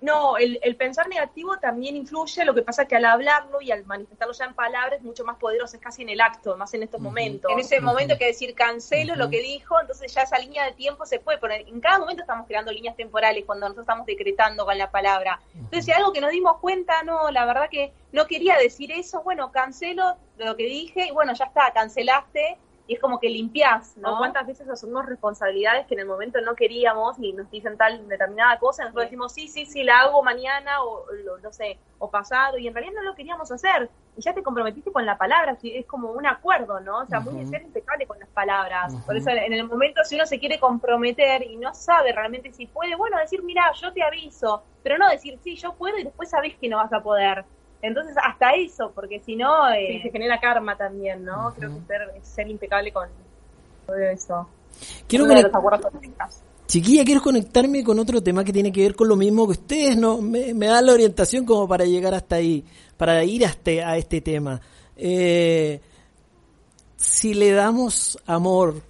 No, 0.00 0.38
el, 0.38 0.58
pensar 0.76 1.08
negativo 1.08 1.58
también 1.58 1.94
influye, 1.94 2.44
lo 2.44 2.54
que 2.54 2.62
pasa 2.62 2.86
que 2.86 2.96
al 2.96 3.04
hablarlo 3.04 3.60
y 3.60 3.70
al 3.70 3.84
manifestarlo 3.84 4.32
ya 4.32 4.46
en 4.46 4.54
palabras 4.54 4.98
es 4.98 5.02
mucho 5.02 5.24
más 5.24 5.36
poderoso, 5.36 5.76
es 5.76 5.82
casi 5.82 6.02
en 6.02 6.08
el 6.08 6.20
acto, 6.20 6.56
más 6.56 6.72
en 6.72 6.82
estos 6.82 7.00
momentos. 7.00 7.50
En 7.52 7.58
ese 7.58 7.80
momento 7.80 8.14
hay 8.14 8.18
que 8.18 8.26
decir 8.26 8.54
cancelo 8.54 9.14
lo 9.14 9.28
que 9.28 9.42
dijo, 9.42 9.78
entonces 9.78 10.12
ya 10.14 10.22
esa 10.22 10.38
línea 10.38 10.64
de 10.64 10.72
tiempo 10.72 11.04
se 11.04 11.20
puede 11.20 11.38
poner. 11.38 11.68
En 11.68 11.80
cada 11.80 11.98
momento 11.98 12.22
estamos 12.22 12.46
creando 12.46 12.72
líneas 12.72 12.96
temporales 12.96 13.44
cuando 13.44 13.66
nosotros 13.66 13.84
estamos 13.84 14.06
decretando 14.06 14.64
con 14.64 14.78
la 14.78 14.90
palabra. 14.90 15.40
Entonces, 15.54 15.84
si 15.84 15.92
algo 15.92 16.12
que 16.12 16.20
nos 16.20 16.30
dimos 16.30 16.58
cuenta, 16.60 17.02
no, 17.02 17.30
la 17.30 17.44
verdad 17.44 17.68
que 17.70 17.92
no 18.12 18.26
quería 18.26 18.56
decir 18.56 18.90
eso, 18.92 19.22
bueno, 19.22 19.52
cancelo 19.52 20.16
lo 20.38 20.56
que 20.56 20.64
dije 20.64 21.06
y 21.06 21.10
bueno, 21.10 21.34
ya 21.34 21.44
está, 21.44 21.72
cancelaste 21.72 22.58
y 22.90 22.94
es 22.94 23.00
como 23.00 23.20
que 23.20 23.28
limpias, 23.28 23.96
¿no? 23.98 24.18
¿Cuántas 24.18 24.44
veces 24.48 24.68
asumimos 24.68 25.06
responsabilidades 25.06 25.86
que 25.86 25.94
en 25.94 26.00
el 26.00 26.06
momento 26.06 26.40
no 26.40 26.56
queríamos 26.56 27.16
y 27.20 27.32
nos 27.32 27.48
dicen 27.48 27.76
tal 27.76 28.08
determinada 28.08 28.58
cosa, 28.58 28.82
nosotros 28.82 29.04
decimos, 29.04 29.32
sí, 29.32 29.46
sí, 29.46 29.64
sí, 29.64 29.84
la 29.84 30.00
hago 30.00 30.24
mañana 30.24 30.82
o, 30.82 31.04
no 31.40 31.52
sé, 31.52 31.78
o 32.00 32.10
pasado, 32.10 32.58
y 32.58 32.66
en 32.66 32.74
realidad 32.74 32.94
no 32.96 33.02
lo 33.02 33.14
queríamos 33.14 33.52
hacer, 33.52 33.88
y 34.16 34.22
ya 34.22 34.34
te 34.34 34.42
comprometiste 34.42 34.90
con 34.90 35.06
la 35.06 35.16
palabra, 35.16 35.56
es 35.62 35.86
como 35.86 36.10
un 36.10 36.26
acuerdo, 36.26 36.80
¿no? 36.80 36.98
O 36.98 37.06
sea, 37.06 37.20
muy 37.20 37.44
de 37.44 37.46
ser 37.46 37.62
impecable 37.62 38.08
con 38.08 38.18
las 38.18 38.28
palabras. 38.30 38.92
Por 39.06 39.16
eso 39.16 39.30
en 39.30 39.52
el 39.52 39.68
momento, 39.68 40.02
si 40.02 40.16
uno 40.16 40.26
se 40.26 40.40
quiere 40.40 40.58
comprometer 40.58 41.46
y 41.46 41.58
no 41.58 41.72
sabe 41.72 42.10
realmente 42.10 42.52
si 42.52 42.66
puede, 42.66 42.96
bueno, 42.96 43.18
decir, 43.18 43.40
mira, 43.44 43.70
yo 43.80 43.92
te 43.92 44.02
aviso, 44.02 44.64
pero 44.82 44.98
no 44.98 45.08
decir, 45.08 45.38
sí, 45.44 45.54
yo 45.54 45.74
puedo 45.74 45.96
y 45.96 46.02
después 46.02 46.28
sabés 46.28 46.56
que 46.56 46.68
no 46.68 46.78
vas 46.78 46.92
a 46.92 47.00
poder. 47.00 47.44
Entonces, 47.82 48.14
hasta 48.22 48.50
eso, 48.52 48.92
porque 48.94 49.20
si 49.20 49.36
no, 49.36 49.68
eh, 49.70 50.00
se 50.02 50.10
genera 50.10 50.38
karma 50.38 50.76
también, 50.76 51.24
¿no? 51.24 51.54
Creo 51.56 51.74
que 51.74 51.86
ser, 51.86 52.22
ser 52.22 52.48
impecable 52.48 52.92
con 52.92 53.08
todo 53.86 53.96
eso. 53.96 54.48
Quiero, 55.06 55.26
Chiquilla, 56.66 57.04
quiero 57.04 57.20
conectarme 57.20 57.82
con 57.82 57.98
otro 57.98 58.22
tema 58.22 58.44
que 58.44 58.52
tiene 58.52 58.70
que 58.70 58.82
ver 58.82 58.94
con 58.94 59.08
lo 59.08 59.16
mismo 59.16 59.44
que 59.46 59.52
ustedes 59.52 59.96
no 59.96 60.20
me, 60.20 60.54
dan 60.54 60.86
la 60.86 60.92
orientación 60.92 61.44
como 61.44 61.66
para 61.66 61.84
llegar 61.84 62.14
hasta 62.14 62.36
ahí, 62.36 62.64
para 62.96 63.24
ir 63.24 63.44
hasta, 63.44 63.70
a 63.70 63.96
este 63.96 64.20
tema. 64.20 64.60
Eh, 64.96 65.80
si 66.96 67.34
le 67.34 67.50
damos 67.52 68.18
amor, 68.26 68.82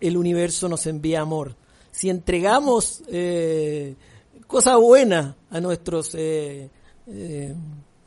el 0.00 0.16
universo 0.16 0.68
nos 0.68 0.86
envía 0.86 1.20
amor. 1.20 1.54
Si 1.90 2.10
entregamos 2.10 3.02
eh, 3.08 3.94
cosas 4.46 4.76
buenas 4.76 5.34
a 5.50 5.60
nuestros, 5.60 6.14
eh, 6.14 6.70
eh, 7.06 7.54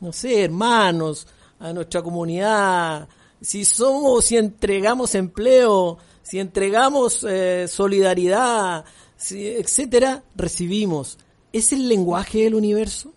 no 0.00 0.12
sé, 0.12 0.44
hermanos, 0.44 1.26
a 1.58 1.72
nuestra 1.72 2.02
comunidad, 2.02 3.08
si 3.40 3.64
somos, 3.64 4.24
si 4.24 4.36
entregamos 4.36 5.14
empleo, 5.14 5.98
si 6.22 6.38
entregamos 6.38 7.24
eh, 7.24 7.66
solidaridad, 7.68 8.84
si, 9.16 9.48
etcétera, 9.48 10.22
recibimos. 10.34 11.18
¿Es 11.52 11.72
el 11.72 11.88
lenguaje 11.88 12.44
del 12.44 12.54
universo? 12.54 13.12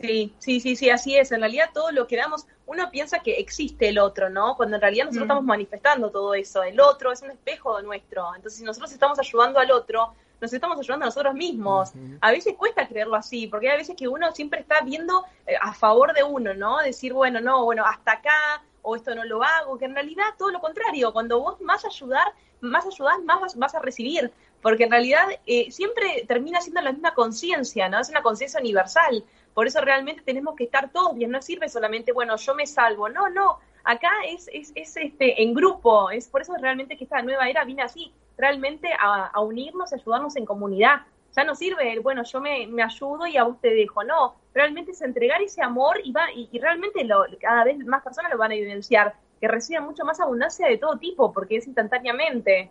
Sí, 0.00 0.34
sí, 0.38 0.60
sí, 0.60 0.76
sí, 0.76 0.90
así 0.90 1.16
es. 1.16 1.32
En 1.32 1.40
realidad 1.40 1.70
todo 1.72 1.92
lo 1.92 2.06
que 2.06 2.16
damos, 2.16 2.46
uno 2.66 2.90
piensa 2.90 3.20
que 3.20 3.36
existe 3.36 3.88
el 3.88 3.98
otro, 3.98 4.28
¿no? 4.28 4.56
Cuando 4.56 4.76
en 4.76 4.82
realidad 4.82 5.04
nosotros 5.06 5.26
mm. 5.26 5.30
estamos 5.30 5.44
manifestando 5.44 6.10
todo 6.10 6.34
eso. 6.34 6.62
El 6.62 6.80
otro 6.80 7.12
es 7.12 7.22
un 7.22 7.30
espejo 7.30 7.80
nuestro. 7.82 8.34
Entonces, 8.34 8.58
si 8.58 8.64
nosotros 8.64 8.92
estamos 8.92 9.18
ayudando 9.18 9.60
al 9.60 9.70
otro, 9.70 10.14
nos 10.44 10.52
estamos 10.52 10.78
ayudando 10.78 11.06
a 11.06 11.08
nosotros 11.08 11.34
mismos. 11.34 11.92
A 12.20 12.30
veces 12.30 12.54
cuesta 12.54 12.86
creerlo 12.86 13.16
así, 13.16 13.46
porque 13.46 13.70
hay 13.70 13.78
veces 13.78 13.96
que 13.96 14.08
uno 14.08 14.30
siempre 14.32 14.60
está 14.60 14.82
viendo 14.82 15.24
eh, 15.46 15.54
a 15.58 15.72
favor 15.72 16.12
de 16.12 16.22
uno, 16.22 16.52
¿no? 16.52 16.80
Decir, 16.80 17.14
bueno, 17.14 17.40
no, 17.40 17.64
bueno, 17.64 17.82
hasta 17.86 18.12
acá, 18.12 18.62
o 18.82 18.94
esto 18.94 19.14
no 19.14 19.24
lo 19.24 19.42
hago, 19.42 19.78
que 19.78 19.86
en 19.86 19.94
realidad 19.94 20.26
todo 20.36 20.50
lo 20.50 20.60
contrario, 20.60 21.14
cuando 21.14 21.40
vos 21.40 21.62
más 21.62 21.86
ayudar, 21.86 22.34
más 22.60 22.84
ayudás, 22.84 23.22
más 23.24 23.56
vas, 23.56 23.74
a 23.74 23.78
recibir, 23.78 24.30
porque 24.60 24.84
en 24.84 24.90
realidad 24.90 25.28
eh, 25.46 25.70
siempre 25.70 26.26
termina 26.28 26.60
siendo 26.60 26.82
la 26.82 26.92
misma 26.92 27.14
conciencia, 27.14 27.88
¿no? 27.88 28.00
Es 28.00 28.10
una 28.10 28.22
conciencia 28.22 28.60
universal, 28.60 29.24
por 29.54 29.66
eso 29.66 29.80
realmente 29.80 30.20
tenemos 30.20 30.56
que 30.56 30.64
estar 30.64 30.90
todos 30.90 31.14
bien, 31.14 31.30
no 31.30 31.40
sirve 31.40 31.70
solamente, 31.70 32.12
bueno, 32.12 32.36
yo 32.36 32.54
me 32.54 32.66
salvo, 32.66 33.08
no, 33.08 33.30
no, 33.30 33.60
acá 33.82 34.10
es, 34.28 34.50
es, 34.52 34.72
es 34.74 34.94
este, 34.98 35.42
en 35.42 35.54
grupo, 35.54 36.10
es 36.10 36.28
por 36.28 36.42
eso 36.42 36.54
realmente 36.60 36.98
que 36.98 37.04
esta 37.04 37.22
nueva 37.22 37.48
era 37.48 37.64
viene 37.64 37.82
así, 37.82 38.12
realmente 38.36 38.88
a, 38.98 39.40
unirnos, 39.40 39.92
a 39.92 39.96
ayudarnos 39.96 40.36
en 40.36 40.44
comunidad. 40.44 41.02
Ya 41.36 41.44
no 41.44 41.54
sirve 41.54 41.92
el, 41.92 42.00
bueno, 42.00 42.22
yo 42.24 42.40
me, 42.40 42.66
me, 42.66 42.82
ayudo 42.82 43.26
y 43.26 43.36
a 43.36 43.44
vos 43.44 43.60
te 43.60 43.70
dejo. 43.70 44.04
No, 44.04 44.36
realmente 44.52 44.92
es 44.92 45.02
entregar 45.02 45.42
ese 45.42 45.62
amor 45.62 46.00
y, 46.04 46.12
va, 46.12 46.26
y, 46.34 46.58
realmente 46.58 47.04
lo, 47.04 47.24
cada 47.40 47.64
vez 47.64 47.78
más 47.86 48.02
personas 48.02 48.30
lo 48.30 48.38
van 48.38 48.52
a 48.52 48.54
evidenciar, 48.54 49.14
que 49.40 49.48
reciban 49.48 49.84
mucho 49.84 50.04
más 50.04 50.20
abundancia 50.20 50.68
de 50.68 50.78
todo 50.78 50.96
tipo, 50.96 51.32
porque 51.32 51.56
es 51.56 51.66
instantáneamente. 51.66 52.70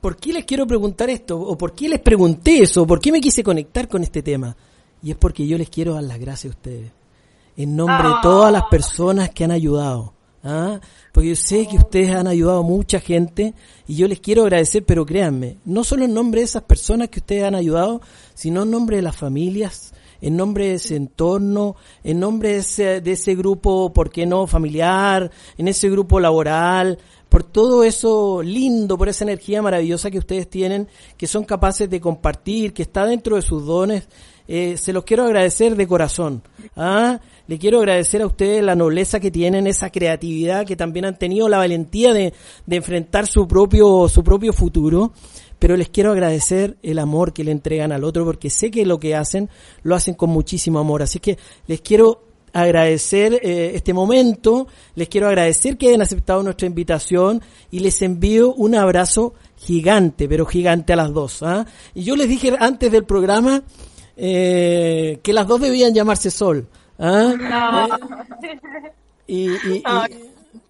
¿Por 0.00 0.16
qué 0.16 0.32
les 0.32 0.44
quiero 0.44 0.66
preguntar 0.66 1.08
esto? 1.08 1.38
¿O 1.40 1.56
por 1.56 1.74
qué 1.74 1.88
les 1.88 2.00
pregunté 2.00 2.58
eso? 2.62 2.86
¿Por 2.86 3.00
qué 3.00 3.12
me 3.12 3.20
quise 3.20 3.42
conectar 3.42 3.88
con 3.88 4.02
este 4.02 4.22
tema? 4.22 4.54
Y 5.02 5.12
es 5.12 5.16
porque 5.16 5.46
yo 5.46 5.56
les 5.56 5.70
quiero 5.70 5.94
dar 5.94 6.02
las 6.02 6.18
gracias 6.18 6.52
a 6.52 6.56
ustedes. 6.56 6.92
En 7.56 7.74
nombre 7.74 8.08
de 8.08 8.14
todas 8.22 8.52
las 8.52 8.64
personas 8.64 9.30
que 9.30 9.44
han 9.44 9.50
ayudado 9.50 10.15
¿ah? 10.46 10.80
Porque 11.12 11.30
yo 11.30 11.36
sé 11.36 11.66
que 11.66 11.76
ustedes 11.76 12.14
han 12.14 12.26
ayudado 12.26 12.60
a 12.60 12.62
mucha 12.62 13.00
gente 13.00 13.54
y 13.86 13.96
yo 13.96 14.08
les 14.08 14.20
quiero 14.20 14.42
agradecer, 14.42 14.84
pero 14.84 15.04
créanme, 15.04 15.58
no 15.64 15.84
solo 15.84 16.04
en 16.04 16.14
nombre 16.14 16.40
de 16.40 16.46
esas 16.46 16.62
personas 16.62 17.08
que 17.08 17.18
ustedes 17.18 17.44
han 17.44 17.54
ayudado, 17.54 18.00
sino 18.34 18.62
en 18.62 18.70
nombre 18.70 18.96
de 18.96 19.02
las 19.02 19.16
familias, 19.16 19.92
en 20.20 20.36
nombre 20.36 20.68
de 20.68 20.74
ese 20.74 20.96
entorno, 20.96 21.76
en 22.04 22.20
nombre 22.20 22.52
de 22.52 22.58
ese, 22.58 23.00
de 23.00 23.12
ese 23.12 23.34
grupo, 23.34 23.92
¿por 23.92 24.10
qué 24.10 24.24
no?, 24.24 24.46
familiar, 24.46 25.30
en 25.58 25.68
ese 25.68 25.90
grupo 25.90 26.20
laboral, 26.20 26.98
por 27.28 27.42
todo 27.42 27.82
eso 27.84 28.40
lindo, 28.42 28.96
por 28.96 29.08
esa 29.08 29.24
energía 29.24 29.60
maravillosa 29.60 30.10
que 30.10 30.18
ustedes 30.18 30.48
tienen, 30.48 30.88
que 31.16 31.26
son 31.26 31.44
capaces 31.44 31.90
de 31.90 32.00
compartir, 32.00 32.72
que 32.72 32.82
está 32.82 33.04
dentro 33.04 33.36
de 33.36 33.42
sus 33.42 33.66
dones, 33.66 34.08
eh, 34.48 34.76
se 34.76 34.92
los 34.92 35.04
quiero 35.04 35.24
agradecer 35.24 35.74
de 35.74 35.86
corazón. 35.86 36.42
¿ah? 36.76 37.20
Le 37.48 37.58
quiero 37.58 37.78
agradecer 37.78 38.22
a 38.22 38.26
ustedes 38.26 38.62
la 38.62 38.74
nobleza 38.74 39.20
que 39.20 39.30
tienen, 39.30 39.66
esa 39.66 39.90
creatividad 39.90 40.66
que 40.66 40.76
también 40.76 41.04
han 41.04 41.18
tenido 41.18 41.48
la 41.48 41.58
valentía 41.58 42.12
de, 42.12 42.34
de 42.66 42.76
enfrentar 42.76 43.26
su 43.26 43.46
propio, 43.46 44.08
su 44.08 44.24
propio 44.24 44.52
futuro 44.52 45.12
pero 45.58 45.76
les 45.76 45.88
quiero 45.88 46.12
agradecer 46.12 46.76
el 46.82 46.98
amor 46.98 47.32
que 47.32 47.44
le 47.44 47.50
entregan 47.50 47.92
al 47.92 48.04
otro 48.04 48.24
porque 48.24 48.50
sé 48.50 48.70
que 48.70 48.84
lo 48.84 48.98
que 48.98 49.14
hacen 49.14 49.48
lo 49.82 49.94
hacen 49.94 50.14
con 50.14 50.30
muchísimo 50.30 50.78
amor. 50.78 51.02
Así 51.02 51.18
que 51.18 51.38
les 51.66 51.80
quiero 51.80 52.22
agradecer 52.52 53.34
eh, 53.42 53.72
este 53.74 53.92
momento, 53.92 54.66
les 54.94 55.08
quiero 55.08 55.28
agradecer 55.28 55.76
que 55.76 55.88
hayan 55.88 56.02
aceptado 56.02 56.42
nuestra 56.42 56.66
invitación 56.66 57.42
y 57.70 57.80
les 57.80 58.00
envío 58.02 58.54
un 58.54 58.74
abrazo 58.74 59.34
gigante, 59.56 60.28
pero 60.28 60.46
gigante 60.46 60.92
a 60.92 60.96
las 60.96 61.12
dos. 61.12 61.42
¿ah? 61.42 61.66
Y 61.94 62.04
yo 62.04 62.16
les 62.16 62.28
dije 62.28 62.54
antes 62.58 62.90
del 62.90 63.04
programa 63.04 63.62
eh, 64.16 65.20
que 65.22 65.32
las 65.32 65.46
dos 65.46 65.60
debían 65.60 65.94
llamarse 65.94 66.30
Sol. 66.30 66.66
¿Ah? 66.98 67.98
Y, 69.28 69.50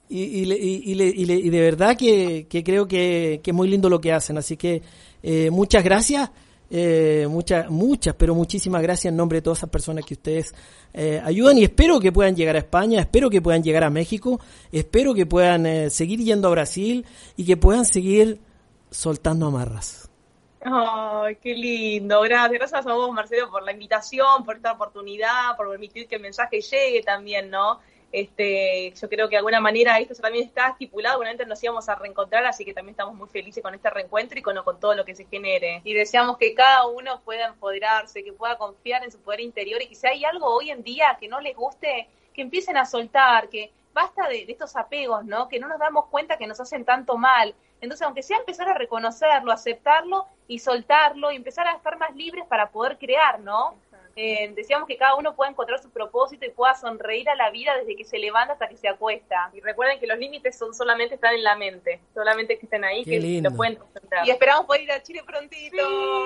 y, 0.08 1.50
de 1.50 1.60
verdad 1.60 1.96
que, 1.96 2.46
creo 2.64 2.86
que, 2.86 3.40
es 3.44 3.54
muy 3.54 3.68
lindo 3.68 3.88
lo 3.88 4.00
que 4.00 4.12
hacen. 4.12 4.38
Así 4.38 4.56
que 4.56 4.82
eh, 5.22 5.50
muchas 5.50 5.84
gracias. 5.84 6.30
Eh, 6.68 7.28
muchas, 7.30 7.70
muchas, 7.70 8.16
pero 8.16 8.34
muchísimas 8.34 8.82
gracias 8.82 9.12
en 9.12 9.16
nombre 9.16 9.38
de 9.38 9.42
todas 9.42 9.60
esas 9.60 9.70
personas 9.70 10.04
que 10.04 10.14
ustedes 10.14 10.52
eh, 10.92 11.22
ayudan 11.24 11.58
y 11.58 11.62
espero 11.62 12.00
que 12.00 12.10
puedan 12.10 12.34
llegar 12.34 12.56
a 12.56 12.58
España, 12.58 12.98
espero 12.98 13.30
que 13.30 13.40
puedan 13.40 13.62
llegar 13.62 13.84
a 13.84 13.90
México, 13.90 14.40
espero 14.72 15.14
que 15.14 15.26
puedan 15.26 15.88
seguir 15.92 16.18
yendo 16.18 16.48
a 16.48 16.50
Brasil 16.50 17.06
y 17.36 17.44
que 17.44 17.56
puedan 17.56 17.84
seguir 17.84 18.40
soltando 18.90 19.46
amarras. 19.46 20.05
Ay, 20.68 21.36
qué 21.36 21.54
lindo. 21.54 22.20
Gracias. 22.22 22.52
Gracias 22.52 22.86
a 22.86 22.94
vos, 22.94 23.12
Marcelo, 23.12 23.50
por 23.50 23.62
la 23.62 23.70
invitación, 23.70 24.44
por 24.44 24.56
esta 24.56 24.72
oportunidad, 24.72 25.56
por 25.56 25.70
permitir 25.70 26.08
que 26.08 26.16
el 26.16 26.22
mensaje 26.22 26.60
llegue 26.60 27.02
también, 27.02 27.50
¿no? 27.50 27.78
Este, 28.10 28.92
yo 29.00 29.08
creo 29.08 29.28
que 29.28 29.34
de 29.34 29.38
alguna 29.38 29.60
manera 29.60 29.98
esto 29.98 30.14
también 30.14 30.46
está 30.46 30.68
estipulado, 30.68 31.18
bueno, 31.18 31.30
antes 31.30 31.46
nos 31.46 31.62
íbamos 31.62 31.88
a 31.88 31.94
reencontrar, 31.96 32.46
así 32.46 32.64
que 32.64 32.72
también 32.72 32.94
estamos 32.94 33.14
muy 33.14 33.28
felices 33.28 33.62
con 33.62 33.74
este 33.74 33.90
reencuentro 33.90 34.38
y 34.38 34.42
con, 34.42 34.56
todo 34.80 34.94
lo 34.94 35.04
que 35.04 35.14
se 35.14 35.26
genere. 35.26 35.82
Y 35.84 35.92
deseamos 35.92 36.36
que 36.36 36.52
cada 36.54 36.86
uno 36.86 37.20
pueda 37.24 37.46
empoderarse, 37.46 38.24
que 38.24 38.32
pueda 38.32 38.58
confiar 38.58 39.04
en 39.04 39.12
su 39.12 39.20
poder 39.20 39.40
interior 39.40 39.80
y 39.82 39.86
que 39.86 39.94
si 39.94 40.06
hay 40.08 40.24
algo 40.24 40.46
hoy 40.46 40.70
en 40.70 40.82
día 40.82 41.16
que 41.20 41.28
no 41.28 41.40
les 41.40 41.54
guste, 41.54 42.08
que 42.34 42.42
empiecen 42.42 42.76
a 42.76 42.86
soltar, 42.86 43.48
que 43.48 43.70
basta 43.92 44.28
de 44.28 44.46
estos 44.48 44.74
apegos, 44.74 45.24
¿no? 45.24 45.48
Que 45.48 45.60
no 45.60 45.68
nos 45.68 45.78
damos 45.78 46.06
cuenta 46.06 46.36
que 46.36 46.46
nos 46.48 46.58
hacen 46.58 46.84
tanto 46.84 47.16
mal 47.16 47.54
entonces, 47.80 48.06
aunque 48.06 48.22
sea 48.22 48.38
empezar 48.38 48.68
a 48.68 48.74
reconocerlo, 48.74 49.52
aceptarlo 49.52 50.26
y 50.48 50.58
soltarlo 50.58 51.30
y 51.32 51.36
empezar 51.36 51.66
a 51.66 51.76
estar 51.76 51.98
más 51.98 52.14
libres 52.14 52.44
para 52.48 52.70
poder 52.70 52.98
crear, 52.98 53.40
¿no? 53.40 53.74
Eh, 54.18 54.50
decíamos 54.56 54.88
que 54.88 54.96
cada 54.96 55.14
uno 55.14 55.36
pueda 55.36 55.50
encontrar 55.50 55.78
su 55.78 55.90
propósito 55.90 56.46
y 56.46 56.50
pueda 56.50 56.74
sonreír 56.74 57.28
a 57.28 57.34
la 57.34 57.50
vida 57.50 57.76
desde 57.78 57.94
que 57.94 58.04
se 58.04 58.18
levanta 58.18 58.54
hasta 58.54 58.66
que 58.66 58.78
se 58.78 58.88
acuesta. 58.88 59.50
Y 59.52 59.60
recuerden 59.60 60.00
que 60.00 60.06
los 60.06 60.18
límites 60.18 60.56
son 60.56 60.72
solamente 60.72 61.16
están 61.16 61.34
en 61.34 61.44
la 61.44 61.54
mente, 61.54 62.00
solamente 62.14 62.58
que 62.58 62.64
estén 62.64 62.82
ahí, 62.82 63.04
que 63.04 63.42
lo 63.42 63.50
pueden 63.50 63.78
Y 64.24 64.30
esperamos 64.30 64.64
poder 64.64 64.84
ir 64.84 64.92
a 64.92 65.02
Chile 65.02 65.22
prontito. 65.26 65.76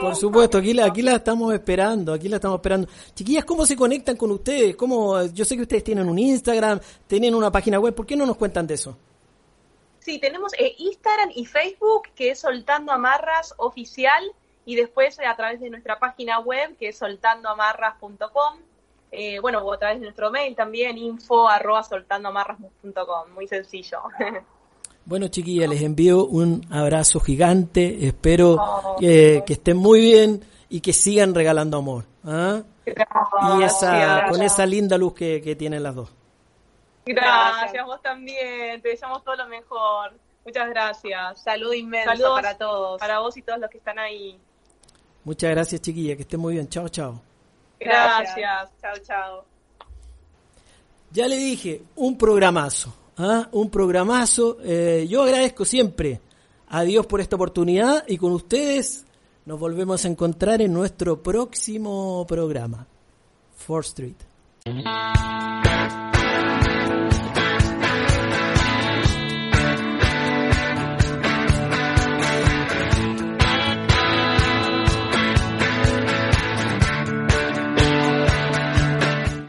Por 0.01 0.15
supuesto, 0.15 0.59
aquí 0.59 0.73
la, 0.73 0.87
aquí 0.87 1.03
la 1.03 1.17
estamos 1.17 1.53
esperando, 1.53 2.13
aquí 2.13 2.29
la 2.29 2.37
estamos 2.37 2.59
esperando. 2.59 2.89
Chiquillas, 3.13 3.45
¿cómo 3.45 3.67
se 3.67 3.75
conectan 3.75 4.17
con 4.17 4.31
ustedes? 4.31 4.77
¿Cómo, 4.77 5.25
yo 5.25 5.45
sé 5.45 5.57
que 5.57 5.63
ustedes 5.63 5.83
tienen 5.83 6.09
un 6.09 6.19
Instagram, 6.19 6.79
tienen 7.09 7.35
una 7.35 7.51
página 7.51 7.81
web, 7.81 7.93
¿por 7.93 8.07
qué 8.07 8.15
no 8.15 8.25
nos 8.25 8.37
cuentan 8.37 8.69
de 8.69 8.75
eso? 8.75 8.97
Sí, 10.01 10.19
tenemos 10.19 10.53
eh, 10.59 10.75
Instagram 10.79 11.31
y 11.35 11.45
Facebook, 11.45 12.09
que 12.15 12.31
es 12.31 12.41
Soltando 12.41 12.93
Amarras 12.93 13.55
Oficial, 13.59 14.33
y 14.65 14.75
después 14.75 15.19
eh, 15.19 15.27
a 15.27 15.37
través 15.37 15.61
de 15.61 15.71
nuestra 15.71 15.99
página 15.99 16.41
web, 16.41 16.77
que 16.79 16.89
es 16.89 16.99
soltandoamarras.com. 16.99 18.55
Eh, 19.13 19.41
bueno, 19.41 19.59
o 19.59 19.73
a 19.73 19.79
través 19.79 19.99
de 19.99 20.05
nuestro 20.05 20.31
mail 20.31 20.55
también, 20.57 20.97
info 20.97 21.49
arroba 21.49 21.83
soltandoamarras.com. 21.83 23.35
Muy 23.35 23.47
sencillo. 23.47 23.99
Bueno, 25.03 25.29
chiquillas, 25.29 25.69
les 25.69 25.83
envío 25.83 26.27
un 26.27 26.65
abrazo 26.71 27.19
gigante. 27.21 28.07
Espero 28.07 28.57
oh, 28.61 28.97
que 29.01 29.43
estén 29.49 29.77
muy 29.79 29.99
bien 29.99 30.45
y 30.69 30.83
que 30.83 30.93
sigan 30.93 31.35
regalando 31.35 31.79
amor. 31.79 32.05
¿ah? 32.23 32.63
Y 32.87 33.63
esa, 33.63 34.27
con 34.29 34.43
esa 34.43 34.67
linda 34.67 34.99
luz 34.99 35.15
que, 35.15 35.41
que 35.43 35.57
tienen 35.57 35.83
las 35.83 35.95
dos. 35.95 36.13
Gracias, 37.15 37.85
vos 37.85 38.01
también. 38.03 38.81
Te 38.83 38.91
deseamos 38.91 39.23
todo 39.25 39.37
lo 39.37 39.47
mejor. 39.49 40.13
Muchas 40.45 40.69
gracias. 40.71 41.43
Salud 41.43 41.73
inmenso 41.73 42.35
para 42.35 42.57
todos. 42.57 42.99
Para 43.01 43.21
vos 43.21 43.37
y 43.37 43.43
todos 43.43 43.59
los 43.61 43.71
que 43.71 43.79
están 43.79 43.99
ahí. 43.99 44.39
Muchas 45.25 45.51
gracias, 45.51 45.81
chiquilla. 45.81 46.17
Que 46.17 46.23
estén 46.23 46.41
muy 46.41 46.55
bien. 46.55 46.69
Chao, 46.69 46.89
chao. 46.89 47.21
Gracias. 47.79 48.71
Chao, 48.81 48.95
chao. 49.03 49.45
Ya 51.11 51.27
le 51.29 51.37
dije, 51.37 51.83
un 51.97 52.17
programazo. 52.17 52.95
¿ah? 53.17 53.49
Un 53.53 53.71
programazo. 53.71 54.59
Eh, 54.63 55.07
yo 55.09 55.23
agradezco 55.23 55.65
siempre 55.65 56.21
a 56.69 56.83
Dios 56.83 57.07
por 57.07 57.21
esta 57.21 57.37
oportunidad 57.37 58.05
y 58.07 58.17
con 58.17 58.33
ustedes 58.33 59.05
nos 59.45 59.59
volvemos 59.59 60.05
a 60.05 60.09
encontrar 60.09 60.63
en 60.63 60.73
nuestro 60.73 61.23
próximo 61.23 62.25
programa. 62.27 62.87
Fourth 63.57 63.87
Street. 63.87 64.17